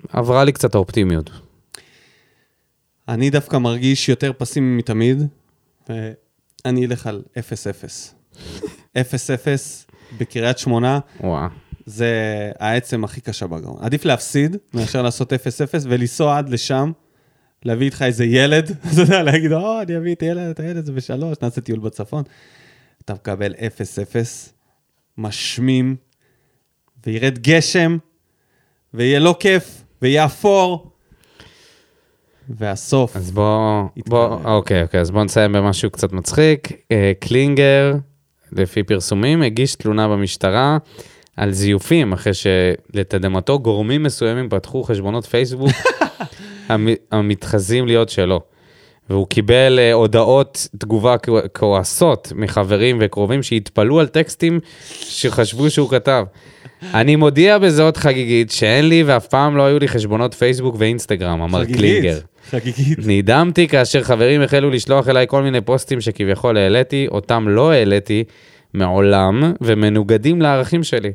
עברה 0.09 0.45
לי 0.45 0.53
קצת 0.53 0.75
האופטימיות. 0.75 1.31
אני 3.09 3.31
דווקא 3.31 3.57
מרגיש 3.57 4.09
יותר 4.09 4.33
פסימי 4.39 4.77
מתמיד, 4.77 5.23
ואני 5.89 6.87
אלך 6.87 7.07
על 7.07 7.23
0-0. 7.39 7.41
0-0 8.95 8.99
בקריית 10.19 10.59
שמונה, 10.59 10.99
וואו. 11.21 11.49
זה 11.87 12.13
העצם 12.59 13.05
הכי 13.05 13.21
קשה 13.21 13.47
בגרון. 13.47 13.77
עדיף 13.81 14.05
להפסיד 14.05 14.57
מאשר 14.75 15.03
לעשות 15.03 15.33
0-0 15.33 15.37
ולנסוע 15.83 16.39
עד 16.39 16.49
לשם, 16.49 16.93
להביא 17.65 17.87
איתך 17.87 18.03
איזה 18.03 18.25
ילד, 18.25 18.71
אתה 18.93 19.01
יודע, 19.01 19.23
להגיד, 19.23 19.53
או, 19.53 19.83
אני 19.83 19.97
אביא 19.97 20.15
את 20.15 20.21
הילד, 20.21 20.51
את 20.51 20.61
הילד 20.61 20.77
הזה 20.77 20.93
בשלוש, 20.93 21.37
נעשה 21.43 21.61
טיול 21.61 21.79
בצפון. 21.79 22.23
אתה 23.05 23.15
מקבל 23.15 23.53
0-0, 23.53 23.57
משמים, 25.19 25.97
וירד 27.07 27.39
גשם, 27.39 27.97
ויהיה 28.95 29.19
לא 29.19 29.37
כיף, 29.41 29.65
ויהיה 30.03 30.25
אפור, 30.25 30.91
והסוף. 32.49 33.17
אז 33.17 33.31
בוא. 33.31 33.83
בוא, 34.07 34.37
אוקיי, 34.45 34.83
אוקיי, 34.83 35.01
אז 35.01 35.11
בוא 35.11 35.25
נסיים 35.25 35.53
במשהו 35.53 35.91
קצת 35.91 36.13
מצחיק. 36.13 36.69
אה, 36.93 37.13
קלינגר, 37.21 37.95
לפי 38.53 38.83
פרסומים, 38.83 39.43
הגיש 39.43 39.75
תלונה 39.75 40.09
במשטרה 40.09 40.79
על 41.37 41.53
זיופים, 41.53 42.13
אחרי 42.13 42.33
שלתדהמתו 42.35 43.59
גורמים 43.59 44.03
מסוימים 44.03 44.49
פתחו 44.49 44.83
חשבונות 44.83 45.25
פייסבוק 45.27 45.71
המ- 46.69 46.89
המתחזים 47.13 47.87
להיות 47.87 48.09
שלו. 48.09 48.41
והוא 49.11 49.27
קיבל 49.27 49.79
אה, 49.79 49.93
הודעות 49.93 50.69
תגובה 50.79 51.19
כוע- 51.19 51.49
כועסות 51.53 52.33
מחברים 52.37 52.99
וקרובים 53.01 53.43
שהתפלאו 53.43 54.01
על 54.01 54.07
טקסטים 54.07 54.61
שחשבו 54.91 55.71
שהוא 55.71 55.91
כתב. 55.91 56.25
אני 56.95 57.17
מודיע 57.17 57.59
בזאת 57.59 57.97
חגיגית 57.97 58.51
שאין 58.51 58.89
לי 58.89 59.03
ואף 59.03 59.27
פעם 59.27 59.57
לא 59.57 59.63
היו 59.63 59.79
לי 59.79 59.89
חשבונות 59.89 60.35
פייסבוק 60.35 60.77
ואינסטגרם, 60.79 61.43
אמר 61.43 61.61
חגיגית, 61.61 61.77
קלינגר. 61.81 62.19
חגיגית. 62.51 62.99
נדהמתי 63.07 63.69
כאשר 63.69 64.03
חברים 64.03 64.43
החלו 64.43 64.71
לשלוח 64.71 65.09
אליי 65.09 65.27
כל 65.29 65.43
מיני 65.43 65.61
פוסטים 65.61 66.01
שכביכול 66.01 66.57
העליתי, 66.57 67.07
אותם 67.11 67.49
לא 67.49 67.71
העליתי 67.73 68.25
מעולם, 68.75 69.53
ומנוגדים 69.61 70.43
לערכים 70.43 70.83
שלי. 70.85 71.11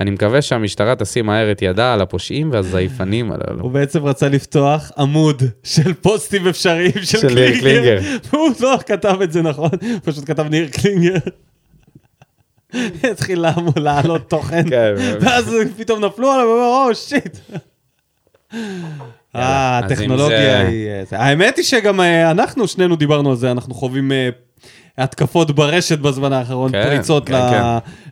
אני 0.00 0.10
מקווה 0.10 0.42
שהמשטרה 0.42 0.94
תשים 0.96 1.26
מהר 1.26 1.52
את 1.52 1.62
ידה 1.62 1.94
על 1.94 2.00
הפושעים 2.00 2.50
והזייפנים 2.52 3.32
הללו. 3.32 3.62
הוא 3.62 3.70
בעצם 3.70 4.04
רצה 4.04 4.28
לפתוח 4.28 4.92
עמוד 4.98 5.42
של 5.62 5.94
פוסטים 5.94 6.48
אפשריים 6.48 6.92
של, 6.92 7.04
של 7.04 7.28
קלינגר. 7.28 7.60
קלינגר. 7.60 8.00
והוא 8.32 8.50
לא 8.60 8.78
כתב 8.86 9.18
את 9.22 9.32
זה 9.32 9.42
נכון, 9.42 9.70
פשוט 10.04 10.26
כתב 10.26 10.46
ניר 10.50 10.68
קלינגר. 10.68 11.16
התחיל 13.10 13.44
לעלות 13.76 14.30
תוכן, 14.30 14.68
כן. 14.68 14.94
ואז 15.20 15.54
פתאום 15.76 16.04
נפלו 16.04 16.30
עליו, 16.30 16.46
והוא 16.46 16.56
אומר, 16.56 16.88
oh 16.88 16.94
shit. 16.94 17.38
הטכנולוגיה 19.34 20.60
היא... 20.60 20.88
אה, 20.88 21.02
האמת 21.10 21.56
היא 21.56 21.64
שגם 21.64 22.00
אה, 22.00 22.30
אנחנו, 22.30 22.68
שנינו 22.68 22.96
דיברנו 22.96 23.30
על 23.30 23.36
זה, 23.36 23.50
אנחנו 23.50 23.74
חווים 23.74 24.12
אה, 24.12 24.28
התקפות 24.98 25.50
ברשת 25.50 25.98
בזמן 25.98 26.32
האחרון, 26.32 26.72
כן, 26.72 26.82
פריצות 26.84 27.26
כן, 27.26 27.34
ל- 27.34 27.50
כן. 27.50 27.62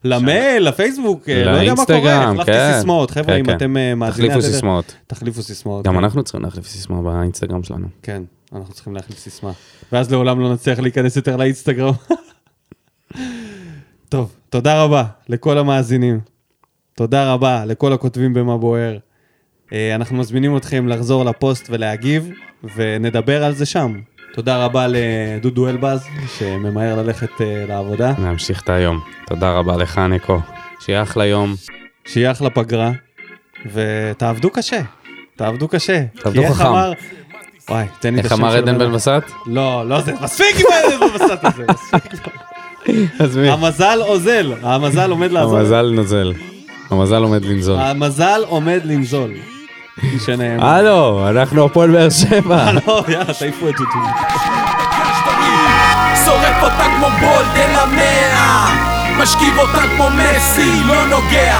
למייל, 0.04 0.62
לפייסבוק, 0.62 1.28
אה, 1.28 1.44
לא 1.44 1.50
יודע 1.50 1.74
מה 1.74 1.86
קורה, 1.86 2.24
החלפתי 2.24 2.52
כן. 2.52 2.72
סיסמאות. 2.74 3.10
חבר'ה, 3.10 3.24
כן, 3.24 3.32
אם 3.38 3.46
כן. 3.46 3.56
אתם 3.56 3.76
אה, 3.76 3.94
מאזיני 3.94 4.28
תחליפו 4.28 4.46
סיסמאות. 4.46 4.94
תחליפו 5.06 5.42
סיסמאות. 5.42 5.84
גם 5.84 5.92
כן. 5.94 5.98
אנחנו 5.98 6.22
צריכים 6.22 6.42
להחליף 6.42 6.66
סיסמה 6.66 7.02
באינסטגרם 7.02 7.62
שלנו. 7.62 7.86
כן, 8.02 8.22
אנחנו 8.54 8.74
צריכים 8.74 8.94
להחליף 8.94 9.18
סיסמה. 9.18 9.50
ואז 9.92 10.12
לעולם 10.12 10.40
לא 10.40 10.52
נצליח 10.52 10.78
להיכנס 10.78 11.16
יותר 11.16 11.36
לאינסטגרם. 11.36 11.94
טוב, 14.08 14.36
תודה 14.50 14.82
רבה 14.82 15.04
לכל 15.28 15.58
המאזינים. 15.58 16.20
תודה 16.94 17.32
רבה 17.32 17.64
לכל 17.64 17.92
הכותבים 17.92 18.34
במה 18.34 18.58
בוער. 18.58 18.96
אה, 19.72 19.94
אנחנו 19.94 20.16
מזמינים 20.16 20.56
אתכם 20.56 20.88
לחזור 20.88 21.24
לפוסט 21.24 21.66
ולהגיב, 21.70 22.30
ונדבר 22.76 23.44
על 23.44 23.54
זה 23.54 23.66
שם. 23.66 24.00
תודה 24.34 24.64
רבה 24.64 24.86
לדודו 24.88 25.68
אלבז, 25.68 26.06
שממהר 26.38 26.96
ללכת 27.02 27.40
אה, 27.40 27.64
לעבודה. 27.68 28.12
נמשיך 28.18 28.60
את 28.62 28.68
היום. 28.68 29.00
תודה 29.26 29.50
רבה 29.52 29.76
לך, 29.76 29.98
ניקו. 29.98 30.40
שיהיה 30.80 31.02
אחלה 31.02 31.26
יום. 31.26 31.54
שיהיה 32.06 32.30
אחלה 32.30 32.50
פגרה, 32.50 32.90
ותעבדו 33.72 34.50
קשה. 34.50 34.80
תעבדו 35.36 35.68
קשה. 35.68 36.02
תעבדו 36.22 36.40
כי 36.40 36.46
איך 36.46 36.52
חכם. 36.56 36.66
אמר- 36.66 36.92
וואי, 37.68 37.86
תן 38.00 38.14
לי 38.14 38.20
את 38.20 38.24
איך 38.24 38.32
השם 38.32 38.42
אמר 38.44 38.52
של 38.52 38.58
עדן 38.58 38.74
הבן 38.74 38.86
בן 38.86 38.92
בסט? 38.92 39.10
לא, 39.46 39.88
לא 39.88 40.00
זה, 40.00 40.12
מספיק 40.22 40.56
עם 40.56 40.64
העדן 40.72 40.98
בן 41.00 41.14
בסט 41.14 41.44
הזה, 41.44 41.64
מספיק. 41.72 42.12
המזל 43.50 43.98
אוזל, 44.02 44.52
המזל 44.62 45.10
עומד 45.10 45.30
לעזור. 45.30 45.58
המזל 45.58 45.90
נוזל. 45.94 46.32
המזל 46.90 47.22
עומד 47.22 47.44
לנזול. 47.44 47.78
המזל 47.78 48.42
עומד 48.48 48.80
לנזול. 48.84 49.30
משנה. 50.02 50.44
הלו, 50.76 51.28
אנחנו 51.30 51.64
הפועל 51.64 51.90
באר 51.90 52.10
שבע. 52.10 52.62
הלו, 52.68 53.04
יאללה, 53.08 53.34
תעיפו 53.38 53.68
את 53.68 53.74
ג'וטו. 53.74 53.98
שורף 56.24 56.62
אותה 56.62 56.84
כמו 56.96 57.06
בולד 57.20 57.56
אל 57.56 57.74
המאה, 57.78 58.68
משכיב 59.18 59.58
אותה 59.58 59.82
כמו 59.96 60.08
מסי, 60.10 60.82
לא 60.86 61.06
נוגע. 61.06 61.58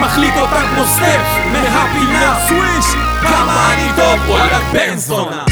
מחליט 0.00 0.34
אותה 0.36 0.60
כמו 0.74 0.84
סטף, 0.84 1.26
מהפינה 1.52 2.36
סוויש, 2.48 2.86
כמה 3.22 3.72
אני 3.74 3.88
טוב, 3.96 4.28
וואלה 4.28 4.58
בן 4.72 4.96
זונה. 4.96 5.44